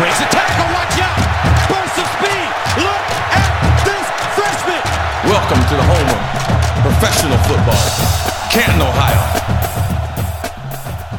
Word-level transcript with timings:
Breaks 0.00 0.16
a 0.18 0.24
tackle, 0.32 0.64
watch 0.72 0.96
out! 0.96 1.20
Burst 1.68 1.98
of 2.00 2.08
speed! 2.16 2.48
Look 2.80 3.04
at 3.36 3.84
this 3.84 4.06
freshman! 4.32 4.80
Welcome 5.28 5.60
to 5.68 5.76
the 5.76 5.84
home 5.84 6.08
of 6.08 6.80
professional 6.80 7.36
football, 7.44 7.84
Canton, 8.50 8.80
Ohio. 8.80 9.40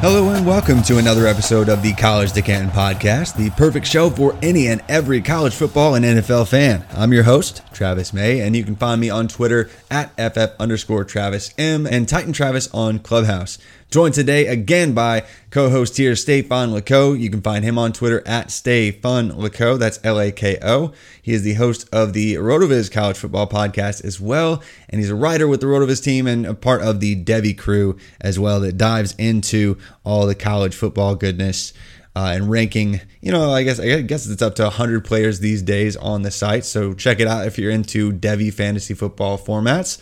Hello 0.00 0.30
and 0.30 0.44
welcome 0.44 0.82
to 0.82 0.98
another 0.98 1.28
episode 1.28 1.68
of 1.68 1.80
the 1.80 1.92
College 1.92 2.32
to 2.32 2.42
Canton 2.42 2.70
podcast, 2.70 3.36
the 3.36 3.50
perfect 3.50 3.86
show 3.86 4.10
for 4.10 4.36
any 4.42 4.66
and 4.66 4.82
every 4.88 5.20
college 5.20 5.54
football 5.54 5.94
and 5.94 6.04
NFL 6.04 6.48
fan. 6.48 6.84
I'm 6.90 7.12
your 7.12 7.22
host, 7.22 7.62
Travis 7.72 8.12
May, 8.12 8.40
and 8.40 8.56
you 8.56 8.64
can 8.64 8.74
find 8.74 9.00
me 9.00 9.10
on 9.10 9.28
Twitter 9.28 9.70
at 9.92 10.10
FF 10.16 10.56
underscore 10.58 11.04
Travis 11.04 11.54
M 11.56 11.86
and 11.86 12.08
Titan 12.08 12.32
Travis 12.32 12.68
on 12.74 12.98
Clubhouse. 12.98 13.58
Joined 13.92 14.14
today 14.14 14.46
again 14.46 14.94
by 14.94 15.26
co-host 15.50 15.98
here, 15.98 16.16
Stefan 16.16 16.70
Lako. 16.70 17.20
You 17.20 17.28
can 17.28 17.42
find 17.42 17.62
him 17.62 17.76
on 17.76 17.92
Twitter 17.92 18.26
at 18.26 18.50
Stefan 18.50 19.32
Lako. 19.32 19.78
That's 19.78 20.00
L-A-K-O. 20.02 20.94
He 21.20 21.32
is 21.34 21.42
the 21.42 21.52
host 21.52 21.86
of 21.92 22.14
the 22.14 22.36
RotoViz 22.36 22.90
College 22.90 23.18
Football 23.18 23.46
Podcast 23.48 24.02
as 24.02 24.18
well, 24.18 24.62
and 24.88 24.98
he's 24.98 25.10
a 25.10 25.14
writer 25.14 25.46
with 25.46 25.60
the 25.60 25.66
RotoViz 25.66 26.02
team 26.02 26.26
and 26.26 26.46
a 26.46 26.54
part 26.54 26.80
of 26.80 27.00
the 27.00 27.22
Devy 27.22 27.56
crew 27.56 27.98
as 28.18 28.38
well 28.38 28.60
that 28.60 28.78
dives 28.78 29.14
into 29.18 29.76
all 30.04 30.24
the 30.24 30.34
college 30.34 30.74
football 30.74 31.14
goodness. 31.14 31.74
Uh, 32.16 32.32
and 32.34 32.50
ranking, 32.50 32.98
you 33.20 33.32
know, 33.32 33.52
I 33.52 33.62
guess 33.62 33.78
I 33.78 34.00
guess 34.00 34.26
it's 34.26 34.42
up 34.42 34.54
to 34.54 34.64
100 34.64 35.04
players 35.04 35.40
these 35.40 35.60
days 35.60 35.96
on 35.96 36.22
the 36.22 36.30
site. 36.30 36.64
So 36.64 36.94
check 36.94 37.20
it 37.20 37.26
out 37.26 37.46
if 37.46 37.58
you're 37.58 37.70
into 37.70 38.10
Devy 38.10 38.52
fantasy 38.52 38.94
football 38.94 39.38
formats. 39.38 39.98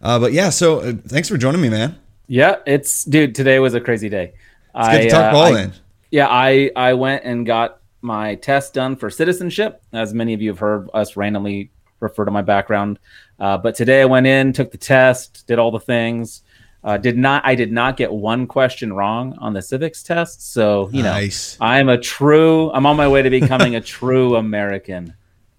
Uh, 0.00 0.18
but 0.18 0.32
yeah, 0.32 0.48
so 0.48 0.80
uh, 0.80 0.92
thanks 1.06 1.28
for 1.28 1.36
joining 1.36 1.60
me, 1.60 1.68
man. 1.68 1.98
Yeah, 2.26 2.56
it's 2.66 3.04
dude. 3.04 3.34
Today 3.34 3.58
was 3.58 3.74
a 3.74 3.80
crazy 3.80 4.08
day. 4.08 4.32
It's 4.74 4.88
good 4.88 5.02
to 5.02 5.10
talk 5.10 5.24
uh, 5.24 5.32
ball 5.32 5.42
I- 5.56 5.62
in. 5.62 5.72
Yeah, 6.10 6.28
I 6.28 6.70
I 6.76 6.92
went 6.94 7.24
and 7.24 7.44
got 7.44 7.80
my 8.00 8.36
test 8.36 8.74
done 8.74 8.94
for 8.96 9.10
citizenship. 9.10 9.82
As 9.92 10.14
many 10.14 10.32
of 10.32 10.40
you 10.40 10.50
have 10.50 10.58
heard 10.60 10.88
us 10.94 11.16
randomly 11.16 11.70
refer 12.00 12.24
to 12.24 12.30
my 12.30 12.42
background, 12.42 12.98
uh, 13.40 13.58
but 13.58 13.74
today 13.74 14.02
I 14.02 14.04
went 14.04 14.26
in, 14.26 14.52
took 14.52 14.70
the 14.70 14.78
test, 14.78 15.44
did 15.46 15.58
all 15.58 15.70
the 15.70 15.80
things. 15.80 16.42
Uh, 16.84 16.98
did 16.98 17.16
not 17.16 17.44
I 17.44 17.54
did 17.54 17.72
not 17.72 17.96
get 17.96 18.12
one 18.12 18.46
question 18.46 18.92
wrong 18.92 19.36
on 19.40 19.54
the 19.54 19.62
civics 19.62 20.02
test. 20.02 20.52
So 20.52 20.88
you 20.92 21.02
Nice. 21.02 21.58
know 21.58 21.66
I'm 21.66 21.88
a 21.88 21.98
true. 21.98 22.70
I'm 22.72 22.86
on 22.86 22.96
my 22.96 23.08
way 23.08 23.22
to 23.22 23.30
becoming 23.30 23.74
a 23.74 23.80
true 23.80 24.36
American. 24.36 25.14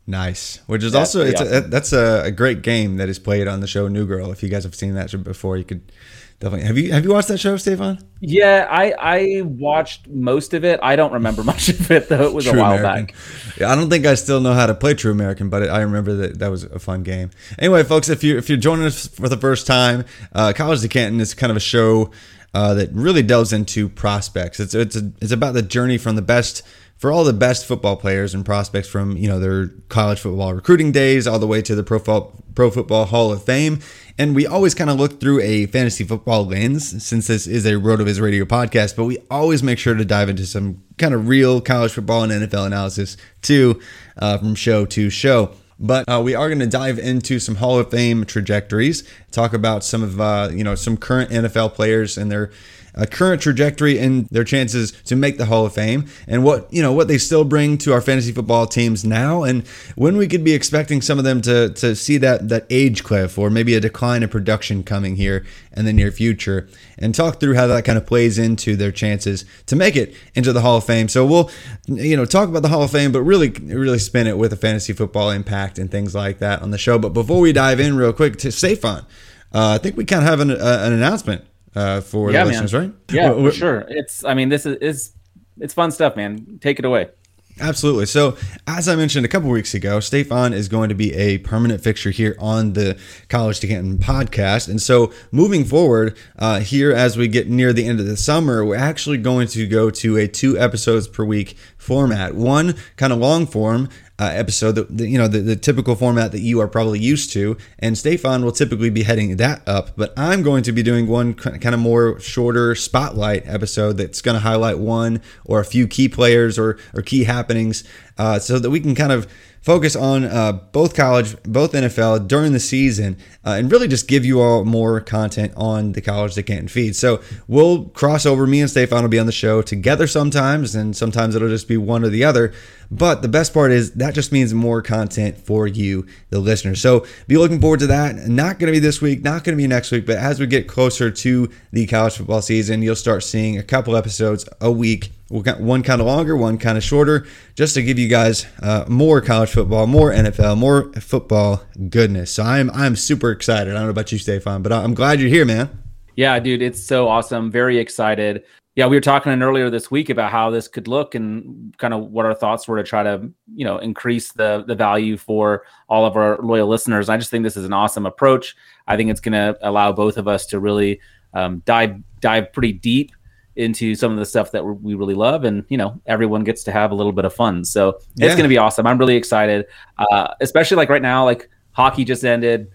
Nice, 0.07 0.61
which 0.67 0.83
is 0.83 0.93
Yeah, 0.93 0.99
also 0.99 1.21
it's 1.25 1.41
pretty 1.41 1.55
a, 1.57 1.61
that's 1.61 1.91
a 1.91 2.31
great 2.31 2.61
game 2.61 2.97
that 2.97 3.09
is 3.09 3.17
played 3.19 3.47
on 3.47 3.59
the 3.59 3.67
show 3.67 3.87
New 3.87 4.05
Girl. 4.05 4.31
If 4.31 4.43
you 4.43 4.49
guys 4.49 4.63
have 4.63 4.75
seen 4.75 4.93
that 4.93 5.23
before, 5.23 5.57
you 5.57 5.63
could 5.63 5.91
definitely 6.39 6.67
have 6.67 6.77
you 6.77 6.91
have 6.91 7.03
you 7.03 7.11
watched 7.11 7.27
that 7.29 7.39
show, 7.39 7.57
Stefan? 7.57 7.99
Yeah, 8.19 8.67
I 8.69 8.91
I 8.91 9.41
watched 9.41 10.07
most 10.07 10.53
of 10.53 10.63
it. 10.63 10.79
I 10.83 10.95
don't 10.95 11.13
remember 11.13 11.43
much 11.51 11.69
of 11.69 11.89
it 11.91 12.09
though. 12.09 12.23
It 12.23 12.33
was 12.33 12.47
a 12.47 12.53
while 12.53 12.77
American. 12.77 13.05
back. 13.07 13.15
Yeah, 13.57 13.71
I 13.71 13.75
don't 13.75 13.89
think 13.89 14.05
I 14.05 14.15
still 14.15 14.41
know 14.41 14.53
how 14.53 14.65
to 14.65 14.75
play 14.75 14.93
True 14.93 15.11
American, 15.11 15.49
but 15.49 15.69
I 15.69 15.81
remember 15.81 16.13
that 16.15 16.39
that 16.39 16.51
was 16.51 16.63
a 16.63 16.79
fun 16.79 17.03
game. 17.03 17.31
Anyway, 17.59 17.83
folks, 17.83 18.09
if 18.09 18.23
you 18.23 18.37
if 18.37 18.49
you're 18.49 18.57
joining 18.57 18.85
us 18.85 19.07
for 19.07 19.29
the 19.29 19.37
first 19.37 19.67
time, 19.67 20.05
uh, 20.33 20.53
College 20.55 20.81
to 20.81 20.87
Canton 20.87 21.19
is 21.19 21.33
kind 21.33 21.51
of 21.51 21.57
a 21.57 21.61
show 21.61 22.11
uh, 22.53 22.73
that 22.73 22.89
really 22.93 23.21
delves 23.21 23.51
into 23.51 23.89
prospects. 23.89 24.59
It's 24.59 24.73
it's 24.73 24.95
a, 24.95 25.11
it's 25.21 25.31
about 25.31 25.53
the 25.53 25.61
journey 25.61 25.97
from 25.97 26.15
the 26.15 26.21
best 26.21 26.63
for 27.05 27.11
all 27.11 27.23
the 27.23 27.33
best 27.33 27.67
football 27.67 27.95
players 27.95 28.33
and 28.33 28.43
prospects 28.43 28.87
from 28.87 29.15
you 29.15 29.27
know 29.27 29.39
their 29.39 29.67
college 29.89 30.19
football 30.19 30.55
recruiting 30.55 30.91
days 30.91 31.27
all 31.27 31.37
the 31.37 31.45
way 31.45 31.61
to 31.61 31.75
the 31.75 31.83
pro, 31.83 31.99
Fo- 31.99 32.33
pro 32.55 32.71
football 32.71 33.05
Hall 33.05 33.31
of 33.31 33.43
Fame. 33.43 33.79
And 34.17 34.33
we 34.33 34.47
always 34.47 34.73
kind 34.73 34.89
of 34.89 34.97
look 34.97 35.19
through 35.19 35.39
a 35.41 35.67
fantasy 35.67 36.03
football 36.03 36.47
lens 36.47 37.05
since 37.05 37.27
this 37.27 37.45
is 37.45 37.63
a 37.67 37.73
RotoViz 37.73 38.19
radio 38.19 38.43
podcast, 38.43 38.95
but 38.95 39.03
we 39.03 39.19
always 39.29 39.61
make 39.61 39.77
sure 39.77 39.93
to 39.93 40.03
dive 40.03 40.29
into 40.29 40.47
some 40.47 40.81
kind 40.97 41.13
of 41.13 41.27
real 41.27 41.61
college 41.61 41.91
football 41.91 42.23
and 42.23 42.31
NFL 42.31 42.65
analysis 42.65 43.17
too, 43.43 43.79
uh, 44.17 44.39
from 44.39 44.55
show 44.55 44.87
to 44.87 45.11
show. 45.11 45.51
But 45.79 46.09
uh, 46.09 46.23
we 46.23 46.33
are 46.33 46.47
going 46.47 46.57
to 46.57 46.65
dive 46.65 46.97
into 46.97 47.39
some 47.39 47.53
Hall 47.53 47.77
of 47.77 47.91
Fame 47.91 48.25
trajectories, 48.25 49.07
talk 49.29 49.53
about 49.53 49.83
some 49.83 50.01
of 50.01 50.19
uh, 50.19 50.49
you 50.51 50.63
know 50.63 50.73
some 50.73 50.97
current 50.97 51.29
NFL 51.29 51.75
players 51.75 52.17
and 52.17 52.31
their 52.31 52.49
uh, 52.95 53.05
current 53.05 53.41
trajectory 53.41 53.99
and 53.99 54.27
their 54.27 54.43
chances 54.43 54.91
to 55.03 55.15
make 55.15 55.37
the 55.37 55.45
Hall 55.45 55.65
of 55.65 55.73
Fame, 55.73 56.05
and 56.27 56.43
what 56.43 56.71
you 56.71 56.81
know 56.81 56.93
what 56.93 57.07
they 57.07 57.17
still 57.17 57.43
bring 57.43 57.77
to 57.79 57.93
our 57.93 58.01
fantasy 58.01 58.31
football 58.31 58.65
teams 58.65 59.03
now, 59.03 59.43
and 59.43 59.67
when 59.95 60.17
we 60.17 60.27
could 60.27 60.43
be 60.43 60.53
expecting 60.53 61.01
some 61.01 61.17
of 61.17 61.23
them 61.23 61.41
to 61.41 61.69
to 61.69 61.95
see 61.95 62.17
that 62.17 62.49
that 62.49 62.65
age 62.69 63.03
cliff 63.03 63.37
or 63.37 63.49
maybe 63.49 63.75
a 63.75 63.79
decline 63.79 64.23
in 64.23 64.29
production 64.29 64.83
coming 64.83 65.15
here 65.15 65.45
in 65.75 65.85
the 65.85 65.93
near 65.93 66.11
future, 66.11 66.67
and 66.97 67.13
talk 67.13 67.39
through 67.39 67.55
how 67.55 67.67
that 67.67 67.85
kind 67.85 67.97
of 67.97 68.05
plays 68.05 68.37
into 68.37 68.75
their 68.75 68.91
chances 68.91 69.45
to 69.65 69.75
make 69.75 69.95
it 69.95 70.15
into 70.33 70.53
the 70.53 70.61
Hall 70.61 70.77
of 70.77 70.85
Fame. 70.85 71.09
So 71.09 71.25
we'll 71.25 71.49
you 71.87 72.15
know 72.15 72.25
talk 72.25 72.49
about 72.49 72.61
the 72.61 72.69
Hall 72.69 72.83
of 72.83 72.91
Fame, 72.91 73.11
but 73.11 73.21
really 73.21 73.49
really 73.49 73.99
spin 73.99 74.27
it 74.27 74.37
with 74.37 74.53
a 74.53 74.57
fantasy 74.57 74.93
football 74.93 75.31
impact 75.31 75.77
and 75.77 75.91
things 75.91 76.15
like 76.15 76.39
that 76.39 76.61
on 76.61 76.71
the 76.71 76.77
show. 76.77 76.97
But 76.97 77.09
before 77.09 77.41
we 77.41 77.51
dive 77.51 77.79
in, 77.79 77.97
real 77.97 78.13
quick 78.13 78.37
to 78.37 78.51
Stefan, 78.51 79.05
uh, 79.53 79.75
I 79.75 79.77
think 79.77 79.97
we 79.97 80.05
kind 80.05 80.23
of 80.23 80.29
have 80.29 80.39
an, 80.39 80.51
uh, 80.51 80.81
an 80.85 80.93
announcement 80.93 81.45
uh, 81.75 82.01
for 82.01 82.31
Yeah, 82.31 82.43
the 82.43 82.51
man. 82.51 82.63
listeners, 82.63 82.73
right? 82.73 82.93
Yeah, 83.11 83.31
Well, 83.31 83.45
for 83.45 83.51
sure. 83.51 83.85
It's 83.89 84.23
I 84.23 84.33
mean 84.33 84.49
this 84.49 84.65
is, 84.65 84.77
is 84.77 85.11
it's 85.59 85.73
fun 85.73 85.91
stuff, 85.91 86.15
man. 86.15 86.59
Take 86.61 86.79
it 86.79 86.85
away. 86.85 87.09
Absolutely. 87.57 88.05
So, 88.05 88.35
as 88.67 88.89
I 88.89 88.97
mentioned 88.97 89.25
a 89.25 89.29
couple 89.29 89.49
weeks 89.49 89.73
ago, 89.73 90.01
Stefan 90.01 90.51
is 90.51 90.67
going 90.67 90.89
to 90.89 90.95
be 90.95 91.13
a 91.13 91.37
permanent 91.37 91.81
fixture 91.81 92.09
here 92.09 92.35
on 92.37 92.73
the 92.73 92.99
College 93.29 93.61
to 93.61 93.67
Canton 93.67 93.97
podcast. 93.97 94.67
And 94.67 94.81
so, 94.81 95.13
moving 95.31 95.63
forward, 95.63 96.17
uh, 96.37 96.59
here 96.59 96.91
as 96.91 97.15
we 97.15 97.29
get 97.29 97.47
near 97.49 97.71
the 97.71 97.85
end 97.87 98.01
of 98.01 98.07
the 98.07 98.17
summer, 98.17 98.65
we're 98.65 98.75
actually 98.75 99.19
going 99.19 99.47
to 99.47 99.65
go 99.67 99.89
to 99.89 100.17
a 100.17 100.27
two 100.27 100.59
episodes 100.59 101.07
per 101.07 101.23
week 101.23 101.55
format. 101.77 102.35
One 102.35 102.75
kind 102.97 103.13
of 103.13 103.19
long 103.19 103.47
form 103.47 103.87
uh, 104.19 104.29
episode, 104.33 104.73
that 104.73 104.89
you 105.05 105.17
know, 105.17 105.27
the, 105.27 105.39
the 105.39 105.55
typical 105.55 105.95
format 105.95 106.31
that 106.31 106.39
you 106.39 106.59
are 106.61 106.67
probably 106.67 106.99
used 106.99 107.31
to. 107.33 107.57
And 107.79 107.97
Stefan 107.97 108.45
will 108.45 108.51
typically 108.51 108.89
be 108.89 109.03
heading 109.03 109.37
that 109.37 109.67
up. 109.67 109.91
But 109.95 110.13
I'm 110.17 110.43
going 110.43 110.63
to 110.63 110.71
be 110.71 110.83
doing 110.83 111.07
one 111.07 111.33
kind 111.33 111.73
of 111.73 111.79
more 111.79 112.19
shorter 112.19 112.75
spotlight 112.75 113.43
episode 113.45 113.93
that's 113.93 114.21
going 114.21 114.35
to 114.35 114.41
highlight 114.41 114.79
one 114.79 115.21
or 115.43 115.59
a 115.59 115.65
few 115.65 115.87
key 115.87 116.07
players 116.07 116.57
or, 116.57 116.77
or 116.93 117.01
key 117.01 117.25
happenings 117.25 117.83
uh, 118.17 118.39
so 118.39 118.59
that 118.59 118.69
we 118.69 118.79
can 118.79 118.95
kind 118.95 119.11
of 119.11 119.27
focus 119.65 119.95
on 119.95 120.23
uh, 120.23 120.51
both 120.51 120.95
college, 120.95 121.35
both 121.41 121.71
NFL 121.71 122.27
during 122.27 122.53
the 122.53 122.59
season, 122.59 123.17
uh, 123.43 123.55
and 123.57 123.71
really 123.71 123.87
just 123.87 124.07
give 124.07 124.23
you 124.23 124.39
all 124.39 124.63
more 124.63 125.01
content 125.01 125.51
on 125.57 125.93
the 125.93 126.01
College 126.01 126.35
to 126.35 126.43
Canton 126.43 126.67
feed. 126.67 126.95
So 126.95 127.19
we'll 127.47 127.85
cross 127.85 128.27
over. 128.27 128.45
Me 128.45 128.61
and 128.61 128.69
Stefan 128.69 129.01
will 129.01 129.09
be 129.09 129.17
on 129.17 129.25
the 129.25 129.31
show 129.31 129.63
together 129.63 130.05
sometimes, 130.05 130.75
and 130.75 130.95
sometimes 130.95 131.35
it'll 131.35 131.49
just 131.49 131.67
be 131.67 131.77
one 131.77 132.03
or 132.03 132.09
the 132.09 132.23
other. 132.23 132.53
But 132.91 133.21
the 133.21 133.27
best 133.27 133.53
part 133.53 133.71
is 133.71 133.91
that 133.93 134.13
just 134.13 134.31
means 134.31 134.53
more 134.53 134.81
content 134.81 135.37
for 135.37 135.67
you, 135.67 136.05
the 136.29 136.39
listeners. 136.39 136.81
So 136.81 137.05
be 137.27 137.37
looking 137.37 137.59
forward 137.59 137.79
to 137.79 137.87
that. 137.87 138.15
Not 138.15 138.59
going 138.59 138.67
to 138.67 138.75
be 138.75 138.79
this 138.79 139.01
week, 139.01 139.23
not 139.23 139.43
going 139.43 139.57
to 139.57 139.61
be 139.61 139.67
next 139.67 139.91
week, 139.91 140.05
but 140.05 140.17
as 140.17 140.39
we 140.39 140.47
get 140.47 140.67
closer 140.67 141.11
to 141.11 141.49
the 141.71 141.85
college 141.87 142.17
football 142.17 142.41
season, 142.41 142.81
you'll 142.81 142.95
start 142.95 143.23
seeing 143.23 143.57
a 143.57 143.63
couple 143.63 143.95
episodes 143.95 144.47
a 144.61 144.71
week. 144.71 145.11
One 145.29 145.81
kind 145.81 146.01
of 146.01 146.05
longer, 146.05 146.37
one 146.37 146.59
kind 146.59 146.77
of 146.77 146.83
shorter, 146.83 147.25
just 147.55 147.73
to 147.73 147.81
give 147.81 147.97
you 147.97 148.07
guys 148.07 148.45
uh, 148.61 148.85
more 148.87 149.21
college 149.21 149.49
football, 149.49 149.87
more 149.87 150.11
NFL, 150.11 150.55
more 150.55 150.93
football 150.93 151.63
goodness. 151.89 152.31
So 152.31 152.43
I'm 152.43 152.69
I'm 152.69 152.95
super 152.95 153.31
excited. 153.31 153.71
I 153.71 153.77
don't 153.77 153.85
know 153.85 153.89
about 153.89 154.11
you, 154.11 154.19
Stefan, 154.19 154.61
but 154.61 154.71
I'm 154.71 154.93
glad 154.93 155.19
you're 155.19 155.29
here, 155.29 155.45
man. 155.45 155.81
Yeah, 156.15 156.39
dude, 156.39 156.61
it's 156.61 156.81
so 156.81 157.07
awesome. 157.07 157.51
Very 157.51 157.79
excited. 157.79 158.43
Yeah, 158.75 158.87
we 158.87 158.97
were 158.97 159.01
talking 159.01 159.41
earlier 159.41 159.69
this 159.69 159.89
week 159.89 160.09
about 160.09 160.31
how 160.31 160.49
this 160.49 160.67
could 160.67 160.89
look 160.89 161.15
and 161.15 161.73
kind 161.77 161.93
of 161.93 162.11
what 162.11 162.25
our 162.25 162.33
thoughts 162.33 162.67
were 162.67 162.75
to 162.75 162.83
try 162.83 163.03
to, 163.03 163.29
you 163.55 163.63
know, 163.63 163.77
increase 163.77 164.33
the 164.33 164.65
the 164.67 164.75
value 164.75 165.15
for 165.15 165.63
all 165.87 166.05
of 166.05 166.17
our 166.17 166.37
loyal 166.41 166.67
listeners. 166.67 167.07
I 167.07 167.15
just 167.15 167.31
think 167.31 167.43
this 167.43 167.55
is 167.55 167.63
an 167.63 167.71
awesome 167.71 168.05
approach. 168.05 168.53
I 168.85 168.97
think 168.97 169.09
it's 169.09 169.21
going 169.21 169.33
to 169.33 169.57
allow 169.61 169.93
both 169.93 170.17
of 170.17 170.27
us 170.27 170.45
to 170.47 170.59
really 170.59 170.99
um, 171.33 171.61
dive 171.65 171.95
dive 172.19 172.51
pretty 172.51 172.73
deep 172.73 173.11
into 173.55 173.95
some 173.95 174.11
of 174.11 174.17
the 174.17 174.25
stuff 174.25 174.51
that 174.51 174.65
we 174.65 174.95
really 174.95 175.13
love 175.13 175.45
and 175.45 175.63
you 175.69 175.77
know 175.77 176.01
everyone 176.05 176.43
gets 176.43 176.63
to 176.63 176.71
have 176.71 176.91
a 176.91 176.95
little 176.95 177.13
bit 177.13 177.23
of 177.23 177.33
fun 177.33 177.63
so 177.63 177.97
yeah. 178.15 178.25
it's 178.25 178.35
going 178.35 178.43
to 178.43 178.49
be 178.49 178.57
awesome 178.57 178.85
i'm 178.85 178.97
really 178.97 179.15
excited 179.15 179.65
uh, 179.97 180.27
especially 180.41 180.75
like 180.75 180.89
right 180.89 181.01
now 181.01 181.23
like 181.23 181.49
hockey 181.71 182.03
just 182.03 182.25
ended 182.25 182.69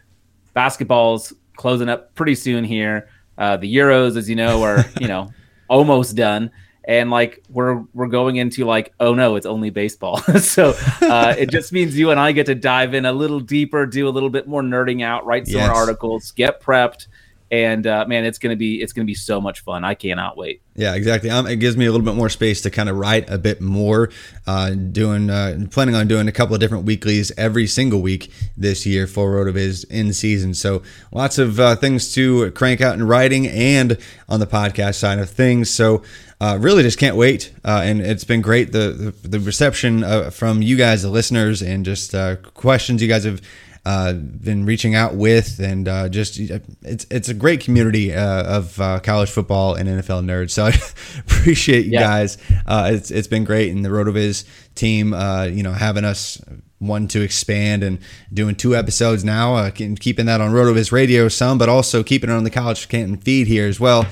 basketball's 0.54 1.34
closing 1.56 1.90
up 1.90 2.14
pretty 2.14 2.34
soon 2.34 2.64
here 2.64 3.10
uh, 3.36 3.58
the 3.58 3.74
euros 3.74 4.16
as 4.16 4.26
you 4.26 4.36
know 4.36 4.62
are 4.62 4.82
you 5.00 5.06
know 5.06 5.28
almost 5.70 6.16
done 6.16 6.50
and 6.84 7.10
like 7.10 7.42
we're 7.48 7.84
we're 7.94 8.08
going 8.08 8.36
into 8.36 8.64
like 8.64 8.92
oh 9.00 9.14
no 9.14 9.36
it's 9.36 9.46
only 9.46 9.70
baseball 9.70 10.16
so 10.40 10.74
uh, 11.02 11.34
it 11.38 11.48
just 11.50 11.72
means 11.72 11.96
you 11.96 12.10
and 12.10 12.18
i 12.18 12.32
get 12.32 12.46
to 12.46 12.54
dive 12.54 12.92
in 12.94 13.06
a 13.06 13.12
little 13.12 13.40
deeper 13.40 13.86
do 13.86 14.08
a 14.08 14.10
little 14.10 14.28
bit 14.28 14.48
more 14.48 14.62
nerding 14.62 15.02
out 15.02 15.24
write 15.24 15.46
some 15.46 15.56
yes. 15.60 15.70
articles 15.70 16.32
get 16.32 16.60
prepped 16.60 17.06
and 17.50 17.86
uh, 17.86 18.04
man, 18.06 18.24
it's 18.24 18.38
gonna 18.38 18.56
be 18.56 18.80
it's 18.80 18.92
gonna 18.92 19.06
be 19.06 19.14
so 19.14 19.40
much 19.40 19.60
fun. 19.60 19.84
I 19.84 19.94
cannot 19.94 20.36
wait. 20.36 20.62
Yeah, 20.76 20.94
exactly. 20.94 21.30
Um, 21.30 21.46
it 21.46 21.56
gives 21.56 21.76
me 21.76 21.86
a 21.86 21.90
little 21.90 22.04
bit 22.04 22.14
more 22.14 22.28
space 22.28 22.62
to 22.62 22.70
kind 22.70 22.88
of 22.88 22.96
write 22.96 23.28
a 23.28 23.38
bit 23.38 23.60
more. 23.60 24.10
Uh, 24.46 24.70
doing 24.70 25.28
uh, 25.30 25.66
planning 25.70 25.94
on 25.94 26.06
doing 26.06 26.28
a 26.28 26.32
couple 26.32 26.54
of 26.54 26.60
different 26.60 26.84
weeklies 26.84 27.32
every 27.36 27.66
single 27.66 28.00
week 28.00 28.32
this 28.56 28.86
year 28.86 29.06
for 29.06 29.32
Rotoviz 29.32 29.84
in 29.90 30.12
season. 30.12 30.54
So 30.54 30.82
lots 31.12 31.38
of 31.38 31.58
uh, 31.58 31.74
things 31.76 32.14
to 32.14 32.52
crank 32.52 32.80
out 32.80 32.94
in 32.94 33.06
writing 33.06 33.48
and 33.48 33.98
on 34.28 34.38
the 34.38 34.46
podcast 34.46 34.96
side 34.96 35.18
of 35.18 35.30
things. 35.30 35.70
So. 35.70 36.02
Uh, 36.42 36.56
really 36.58 36.82
just 36.82 36.98
can't 36.98 37.16
wait. 37.16 37.52
Uh, 37.66 37.82
and 37.84 38.00
it's 38.00 38.24
been 38.24 38.40
great 38.40 38.72
the 38.72 39.12
the, 39.22 39.28
the 39.28 39.38
reception 39.38 40.30
from 40.30 40.62
you 40.62 40.74
guys, 40.74 41.02
the 41.02 41.10
listeners, 41.10 41.60
and 41.60 41.84
just 41.84 42.14
questions 42.54 43.02
you 43.02 43.08
guys 43.08 43.24
have 43.24 43.42
uh, 43.84 44.12
been 44.12 44.66
reaching 44.66 44.94
out 44.94 45.14
with, 45.14 45.58
and 45.58 45.88
uh, 45.88 46.08
just 46.08 46.38
it's 46.38 47.06
it's 47.10 47.28
a 47.28 47.34
great 47.34 47.60
community 47.60 48.12
uh, 48.12 48.58
of 48.58 48.80
uh, 48.80 49.00
college 49.00 49.30
football 49.30 49.74
and 49.74 49.88
NFL 49.88 50.24
nerds. 50.24 50.50
So 50.50 50.66
I 50.66 51.20
appreciate 51.20 51.86
you 51.86 51.92
yeah. 51.92 52.02
guys. 52.02 52.38
Uh, 52.66 52.90
it's 52.92 53.10
it's 53.10 53.28
been 53.28 53.44
great, 53.44 53.70
and 53.70 53.84
the 53.84 53.88
Rotoviz 53.88 54.44
team, 54.74 55.14
uh, 55.14 55.44
you 55.44 55.62
know, 55.62 55.72
having 55.72 56.04
us 56.04 56.42
one 56.78 57.08
to 57.08 57.20
expand 57.20 57.82
and 57.82 57.98
doing 58.32 58.54
two 58.54 58.74
episodes 58.74 59.24
now, 59.24 59.68
keeping 59.70 60.26
that 60.26 60.40
on 60.40 60.50
Rotoviz 60.52 60.92
Radio 60.92 61.28
some, 61.28 61.58
but 61.58 61.68
also 61.68 62.02
keeping 62.02 62.30
it 62.30 62.32
on 62.32 62.44
the 62.44 62.50
College 62.50 62.88
Canton 62.88 63.18
feed 63.18 63.46
here 63.46 63.66
as 63.66 63.78
well. 63.78 64.06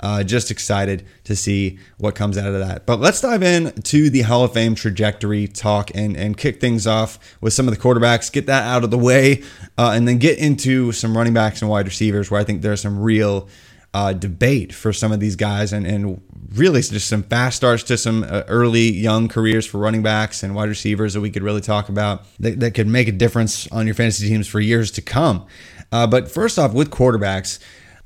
Uh, 0.00 0.22
just 0.24 0.50
excited 0.50 1.06
to 1.24 1.36
see 1.36 1.78
what 1.98 2.14
comes 2.14 2.36
out 2.36 2.52
of 2.52 2.66
that. 2.66 2.86
But 2.86 3.00
let's 3.00 3.20
dive 3.20 3.42
in 3.42 3.72
to 3.82 4.10
the 4.10 4.22
Hall 4.22 4.44
of 4.44 4.52
Fame 4.52 4.74
trajectory 4.74 5.46
talk 5.46 5.90
and, 5.94 6.16
and 6.16 6.36
kick 6.36 6.60
things 6.60 6.86
off 6.86 7.18
with 7.40 7.52
some 7.52 7.68
of 7.68 7.74
the 7.74 7.80
quarterbacks, 7.80 8.32
get 8.32 8.46
that 8.46 8.64
out 8.64 8.84
of 8.84 8.90
the 8.90 8.98
way, 8.98 9.42
uh, 9.78 9.92
and 9.94 10.06
then 10.06 10.18
get 10.18 10.38
into 10.38 10.92
some 10.92 11.16
running 11.16 11.34
backs 11.34 11.62
and 11.62 11.70
wide 11.70 11.86
receivers 11.86 12.30
where 12.30 12.40
I 12.40 12.44
think 12.44 12.62
there's 12.62 12.80
some 12.80 13.00
real 13.00 13.48
uh, 13.94 14.12
debate 14.12 14.74
for 14.74 14.92
some 14.92 15.12
of 15.12 15.20
these 15.20 15.36
guys 15.36 15.72
and, 15.72 15.86
and 15.86 16.20
really 16.54 16.82
just 16.82 17.08
some 17.08 17.22
fast 17.22 17.56
starts 17.56 17.84
to 17.84 17.96
some 17.96 18.24
uh, 18.24 18.42
early 18.48 18.90
young 18.90 19.28
careers 19.28 19.64
for 19.64 19.78
running 19.78 20.02
backs 20.02 20.42
and 20.42 20.54
wide 20.54 20.68
receivers 20.68 21.14
that 21.14 21.20
we 21.20 21.30
could 21.30 21.42
really 21.42 21.60
talk 21.60 21.88
about 21.88 22.24
that, 22.40 22.58
that 22.60 22.72
could 22.72 22.88
make 22.88 23.06
a 23.06 23.12
difference 23.12 23.70
on 23.70 23.86
your 23.86 23.94
fantasy 23.94 24.28
teams 24.28 24.48
for 24.48 24.60
years 24.60 24.90
to 24.90 25.00
come. 25.00 25.46
Uh, 25.92 26.06
but 26.06 26.28
first 26.28 26.58
off, 26.58 26.72
with 26.72 26.90
quarterbacks, 26.90 27.60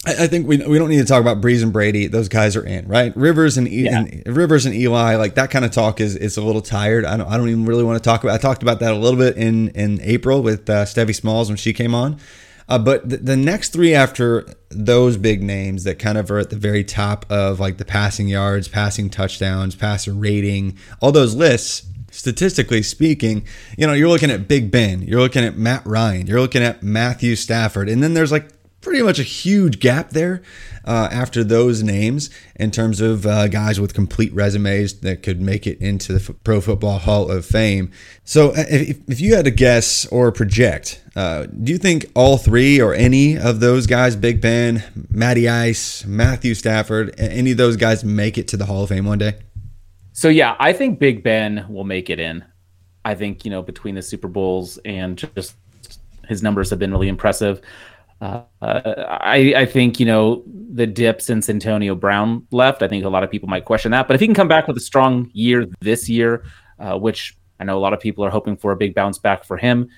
I, 0.06 0.24
I 0.24 0.26
think 0.26 0.46
we, 0.46 0.58
we 0.58 0.78
don't 0.78 0.88
need 0.88 0.98
to 0.98 1.04
talk 1.04 1.20
about 1.20 1.40
Brees 1.40 1.62
and 1.62 1.72
Brady. 1.72 2.06
Those 2.06 2.28
guys 2.28 2.56
are 2.56 2.64
in, 2.64 2.86
right? 2.86 3.16
Rivers 3.16 3.56
and, 3.56 3.68
yeah. 3.68 3.98
and 3.98 4.36
Rivers 4.36 4.66
and 4.66 4.74
Eli, 4.74 5.16
like 5.16 5.34
that 5.34 5.50
kind 5.50 5.64
of 5.64 5.70
talk 5.70 6.00
is 6.00 6.16
is 6.16 6.36
a 6.36 6.42
little 6.42 6.62
tired. 6.62 7.04
I 7.04 7.16
don't 7.16 7.28
I 7.28 7.36
don't 7.36 7.48
even 7.48 7.64
really 7.64 7.84
want 7.84 8.02
to 8.02 8.08
talk 8.08 8.22
about. 8.22 8.34
I 8.34 8.38
talked 8.38 8.62
about 8.62 8.80
that 8.80 8.92
a 8.92 8.96
little 8.96 9.18
bit 9.18 9.36
in 9.36 9.70
in 9.70 10.00
April 10.02 10.42
with 10.42 10.68
uh, 10.70 10.84
Stevie 10.84 11.12
Smalls 11.12 11.48
when 11.48 11.56
she 11.56 11.72
came 11.72 11.94
on. 11.94 12.18
Uh, 12.68 12.78
but 12.78 13.08
the, 13.08 13.16
the 13.16 13.36
next 13.36 13.72
three 13.72 13.94
after 13.94 14.46
those 14.68 15.16
big 15.16 15.42
names 15.42 15.84
that 15.84 15.98
kind 15.98 16.18
of 16.18 16.30
are 16.30 16.38
at 16.38 16.50
the 16.50 16.56
very 16.56 16.84
top 16.84 17.24
of 17.30 17.58
like 17.58 17.78
the 17.78 17.84
passing 17.84 18.28
yards, 18.28 18.68
passing 18.68 19.08
touchdowns, 19.08 19.74
passer 19.74 20.12
rating, 20.12 20.76
all 21.00 21.10
those 21.10 21.34
lists, 21.34 21.86
statistically 22.10 22.82
speaking, 22.82 23.46
you 23.78 23.86
know, 23.86 23.94
you're 23.94 24.08
looking 24.08 24.30
at 24.30 24.48
Big 24.48 24.70
Ben, 24.70 25.00
you're 25.00 25.20
looking 25.20 25.44
at 25.44 25.56
Matt 25.56 25.86
Ryan, 25.86 26.26
you're 26.26 26.40
looking 26.40 26.62
at 26.62 26.82
Matthew 26.82 27.36
Stafford, 27.36 27.88
and 27.88 28.02
then 28.02 28.12
there's 28.12 28.32
like 28.32 28.50
pretty 28.80 29.02
much 29.02 29.18
a 29.18 29.24
huge 29.24 29.80
gap 29.80 30.10
there 30.10 30.42
uh, 30.84 31.08
after 31.10 31.42
those 31.42 31.82
names 31.82 32.30
in 32.56 32.70
terms 32.70 33.00
of 33.00 33.26
uh, 33.26 33.48
guys 33.48 33.80
with 33.80 33.92
complete 33.92 34.32
resumes 34.32 35.00
that 35.00 35.22
could 35.22 35.40
make 35.40 35.66
it 35.66 35.78
into 35.80 36.12
the 36.12 36.34
Pro 36.44 36.60
Football 36.60 36.98
Hall 36.98 37.30
of 37.30 37.44
Fame. 37.44 37.90
So, 38.24 38.50
uh, 38.50 38.64
if, 38.68 38.98
if 39.08 39.20
you 39.20 39.34
had 39.34 39.44
to 39.44 39.50
guess 39.50 40.06
or 40.06 40.30
project, 40.32 41.02
uh, 41.16 41.46
do 41.46 41.72
you 41.72 41.78
think 41.78 42.06
all 42.14 42.38
three 42.38 42.80
or 42.80 42.94
any 42.94 43.36
of 43.36 43.60
those 43.60 43.86
guys, 43.86 44.16
Big 44.16 44.40
Ben, 44.40 44.84
Matty 45.10 45.48
Ice, 45.48 46.04
Matthew 46.06 46.54
Stafford, 46.54 47.14
any 47.18 47.52
of 47.52 47.56
those 47.56 47.76
guys 47.76 48.04
make 48.04 48.38
it 48.38 48.48
to 48.48 48.56
the 48.56 48.66
Hall 48.66 48.84
of 48.84 48.88
Fame 48.88 49.04
one 49.04 49.18
day? 49.18 49.34
So, 50.12 50.28
yeah, 50.28 50.56
I 50.58 50.72
think 50.72 50.98
Big 50.98 51.22
Ben 51.22 51.66
will 51.68 51.84
make 51.84 52.10
it 52.10 52.18
in. 52.18 52.44
I 53.04 53.14
think, 53.14 53.44
you 53.44 53.50
know, 53.50 53.62
between 53.62 53.94
the 53.94 54.02
Super 54.02 54.28
Bowls 54.28 54.78
and 54.84 55.16
just 55.34 55.54
his 56.28 56.42
numbers 56.42 56.70
have 56.70 56.78
been 56.78 56.90
really 56.90 57.08
impressive. 57.08 57.60
Uh, 58.20 58.42
I, 58.60 59.54
I 59.56 59.66
think 59.66 60.00
you 60.00 60.06
know 60.06 60.42
the 60.72 60.86
dip 60.86 61.22
since 61.22 61.48
Antonio 61.48 61.94
Brown 61.94 62.46
left. 62.50 62.82
I 62.82 62.88
think 62.88 63.04
a 63.04 63.08
lot 63.08 63.22
of 63.22 63.30
people 63.30 63.48
might 63.48 63.64
question 63.64 63.92
that, 63.92 64.08
but 64.08 64.14
if 64.14 64.20
he 64.20 64.26
can 64.26 64.34
come 64.34 64.48
back 64.48 64.66
with 64.66 64.76
a 64.76 64.80
strong 64.80 65.30
year 65.32 65.66
this 65.80 66.08
year, 66.08 66.44
uh, 66.78 66.98
which 66.98 67.36
I 67.60 67.64
know 67.64 67.78
a 67.78 67.80
lot 67.80 67.92
of 67.92 68.00
people 68.00 68.24
are 68.24 68.30
hoping 68.30 68.56
for 68.56 68.72
a 68.72 68.76
big 68.76 68.94
bounce 68.94 69.18
back 69.18 69.44
for 69.44 69.56
him, 69.56 69.88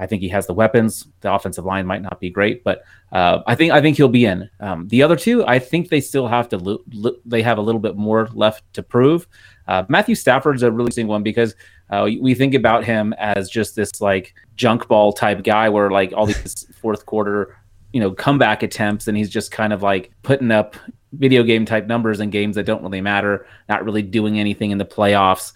I 0.00 0.06
think 0.06 0.22
he 0.22 0.28
has 0.30 0.46
the 0.46 0.54
weapons. 0.54 1.06
The 1.20 1.32
offensive 1.32 1.66
line 1.66 1.86
might 1.86 2.00
not 2.00 2.20
be 2.20 2.30
great, 2.30 2.64
but 2.64 2.84
uh, 3.12 3.40
I 3.46 3.54
think 3.54 3.70
I 3.72 3.82
think 3.82 3.98
he'll 3.98 4.08
be 4.08 4.24
in. 4.24 4.48
Um, 4.58 4.88
the 4.88 5.02
other 5.02 5.14
two, 5.14 5.46
I 5.46 5.58
think 5.58 5.90
they 5.90 6.00
still 6.00 6.26
have 6.26 6.48
to 6.48 6.56
lo- 6.56 6.82
lo- 6.90 7.16
they 7.26 7.42
have 7.42 7.58
a 7.58 7.60
little 7.60 7.80
bit 7.80 7.96
more 7.96 8.28
left 8.32 8.64
to 8.74 8.82
prove. 8.82 9.28
Uh, 9.68 9.84
Matthew 9.90 10.14
Stafford's 10.14 10.62
a 10.62 10.70
really 10.70 10.84
interesting 10.84 11.06
one 11.06 11.22
because 11.22 11.54
uh, 11.90 12.08
we 12.18 12.34
think 12.34 12.54
about 12.54 12.82
him 12.82 13.12
as 13.18 13.50
just 13.50 13.76
this 13.76 14.00
like 14.00 14.34
junk 14.56 14.88
ball 14.88 15.12
type 15.12 15.44
guy, 15.44 15.68
where 15.68 15.90
like 15.90 16.14
all 16.16 16.24
these 16.24 16.66
fourth 16.80 17.04
quarter 17.04 17.54
you 17.92 18.00
know 18.00 18.12
comeback 18.12 18.62
attempts 18.62 19.08
and 19.08 19.16
he's 19.16 19.30
just 19.30 19.50
kind 19.50 19.72
of 19.72 19.82
like 19.82 20.12
putting 20.22 20.50
up 20.50 20.76
video 21.12 21.42
game 21.42 21.64
type 21.64 21.86
numbers 21.86 22.20
in 22.20 22.30
games 22.30 22.54
that 22.56 22.64
don't 22.64 22.82
really 22.82 23.00
matter 23.00 23.46
not 23.68 23.84
really 23.84 24.02
doing 24.02 24.38
anything 24.38 24.70
in 24.70 24.78
the 24.78 24.84
playoffs. 24.84 25.52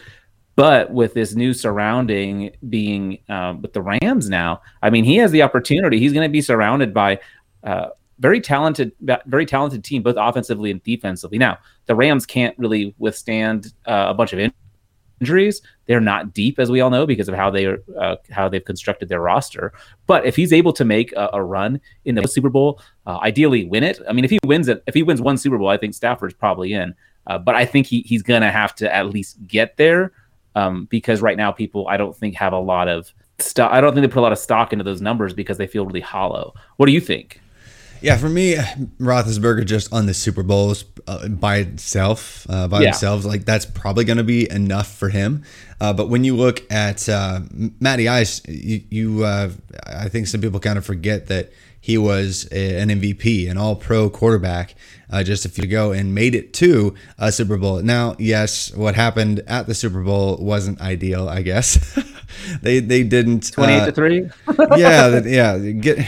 But 0.56 0.92
with 0.92 1.14
this 1.14 1.34
new 1.34 1.52
surrounding 1.52 2.54
being 2.68 3.18
uh, 3.28 3.54
with 3.60 3.72
the 3.72 3.82
rams 3.82 4.28
now 4.28 4.62
i 4.82 4.90
mean 4.90 5.04
he 5.04 5.16
has 5.16 5.30
the 5.32 5.42
opportunity. 5.42 5.98
He's 5.98 6.12
going 6.12 6.28
to 6.28 6.32
be 6.32 6.40
surrounded 6.40 6.94
by 6.94 7.18
uh, 7.64 7.88
very 8.18 8.40
talented 8.40 8.92
very 9.26 9.46
talented 9.46 9.82
team 9.82 10.02
both 10.02 10.16
offensively 10.18 10.70
and 10.70 10.82
defensively. 10.82 11.38
Now 11.38 11.58
the 11.86 11.94
rams 11.94 12.26
can't 12.26 12.56
really 12.58 12.94
withstand 12.98 13.72
uh, 13.86 14.06
a 14.08 14.14
bunch 14.14 14.32
of 14.32 14.38
injuries. 15.20 15.62
They're 15.86 16.00
not 16.00 16.32
deep, 16.32 16.58
as 16.58 16.70
we 16.70 16.80
all 16.80 16.90
know, 16.90 17.06
because 17.06 17.28
of 17.28 17.34
how 17.34 17.50
they 17.50 17.66
uh, 17.98 18.16
how 18.30 18.48
they've 18.48 18.64
constructed 18.64 19.08
their 19.08 19.20
roster. 19.20 19.72
But 20.06 20.24
if 20.26 20.36
he's 20.36 20.52
able 20.52 20.72
to 20.74 20.84
make 20.84 21.12
a, 21.12 21.30
a 21.34 21.42
run 21.42 21.80
in 22.04 22.14
the 22.14 22.26
Super 22.26 22.48
Bowl, 22.48 22.80
uh, 23.06 23.18
ideally 23.22 23.64
win 23.64 23.84
it. 23.84 24.00
I 24.08 24.12
mean, 24.12 24.24
if 24.24 24.30
he 24.30 24.38
wins 24.44 24.68
it, 24.68 24.82
if 24.86 24.94
he 24.94 25.02
wins 25.02 25.20
one 25.20 25.36
Super 25.36 25.58
Bowl, 25.58 25.68
I 25.68 25.76
think 25.76 25.94
Stafford's 25.94 26.34
probably 26.34 26.72
in. 26.72 26.94
Uh, 27.26 27.38
but 27.38 27.54
I 27.54 27.64
think 27.64 27.86
he 27.86 28.00
he's 28.02 28.22
gonna 28.22 28.50
have 28.50 28.74
to 28.76 28.94
at 28.94 29.08
least 29.08 29.38
get 29.46 29.76
there 29.76 30.12
um, 30.54 30.86
because 30.86 31.22
right 31.22 31.36
now 31.36 31.52
people 31.52 31.88
I 31.88 31.96
don't 31.96 32.16
think 32.16 32.34
have 32.36 32.52
a 32.52 32.58
lot 32.58 32.88
of 32.88 33.12
stock. 33.38 33.72
I 33.72 33.80
don't 33.80 33.94
think 33.94 34.02
they 34.02 34.12
put 34.12 34.20
a 34.20 34.22
lot 34.22 34.32
of 34.32 34.38
stock 34.38 34.72
into 34.72 34.84
those 34.84 35.00
numbers 35.00 35.32
because 35.32 35.58
they 35.58 35.66
feel 35.66 35.86
really 35.86 36.00
hollow. 36.00 36.54
What 36.76 36.86
do 36.86 36.92
you 36.92 37.00
think? 37.00 37.40
Yeah, 38.04 38.18
for 38.18 38.28
me, 38.28 38.56
Roethlisberger 39.00 39.64
just 39.64 39.90
on 39.90 40.04
the 40.04 40.12
Super 40.12 40.42
Bowls 40.42 40.84
uh, 41.06 41.26
by 41.26 41.56
itself, 41.56 42.46
uh, 42.50 42.68
by 42.68 42.80
yeah. 42.80 42.90
themselves, 42.90 43.24
like 43.24 43.46
that's 43.46 43.64
probably 43.64 44.04
going 44.04 44.18
to 44.18 44.24
be 44.24 44.50
enough 44.50 44.94
for 44.94 45.08
him. 45.08 45.42
Uh, 45.80 45.94
but 45.94 46.10
when 46.10 46.22
you 46.22 46.36
look 46.36 46.70
at 46.70 47.08
uh, 47.08 47.40
Matty 47.80 48.06
Ice, 48.06 48.46
you, 48.46 48.82
you 48.90 49.24
uh, 49.24 49.52
I 49.86 50.10
think 50.10 50.26
some 50.26 50.42
people 50.42 50.60
kind 50.60 50.76
of 50.76 50.84
forget 50.84 51.28
that 51.28 51.50
he 51.80 51.96
was 51.96 52.46
a, 52.52 52.78
an 52.78 52.90
MVP, 52.90 53.50
an 53.50 53.56
All-Pro 53.56 54.10
quarterback, 54.10 54.74
uh, 55.08 55.22
just 55.22 55.46
a 55.46 55.48
few 55.48 55.64
ago, 55.64 55.92
and 55.92 56.14
made 56.14 56.34
it 56.34 56.52
to 56.54 56.94
a 57.18 57.32
Super 57.32 57.56
Bowl. 57.56 57.80
Now, 57.80 58.16
yes, 58.18 58.70
what 58.74 58.96
happened 58.96 59.40
at 59.46 59.66
the 59.66 59.74
Super 59.74 60.02
Bowl 60.02 60.36
wasn't 60.36 60.78
ideal, 60.82 61.26
I 61.26 61.40
guess. 61.40 61.98
they 62.62 62.80
they 62.80 63.02
didn't 63.02 63.52
twenty-eight 63.52 63.86
to 63.86 63.92
three. 63.92 64.28
yeah, 64.76 65.20
yeah. 65.24 65.58
Get 65.58 66.06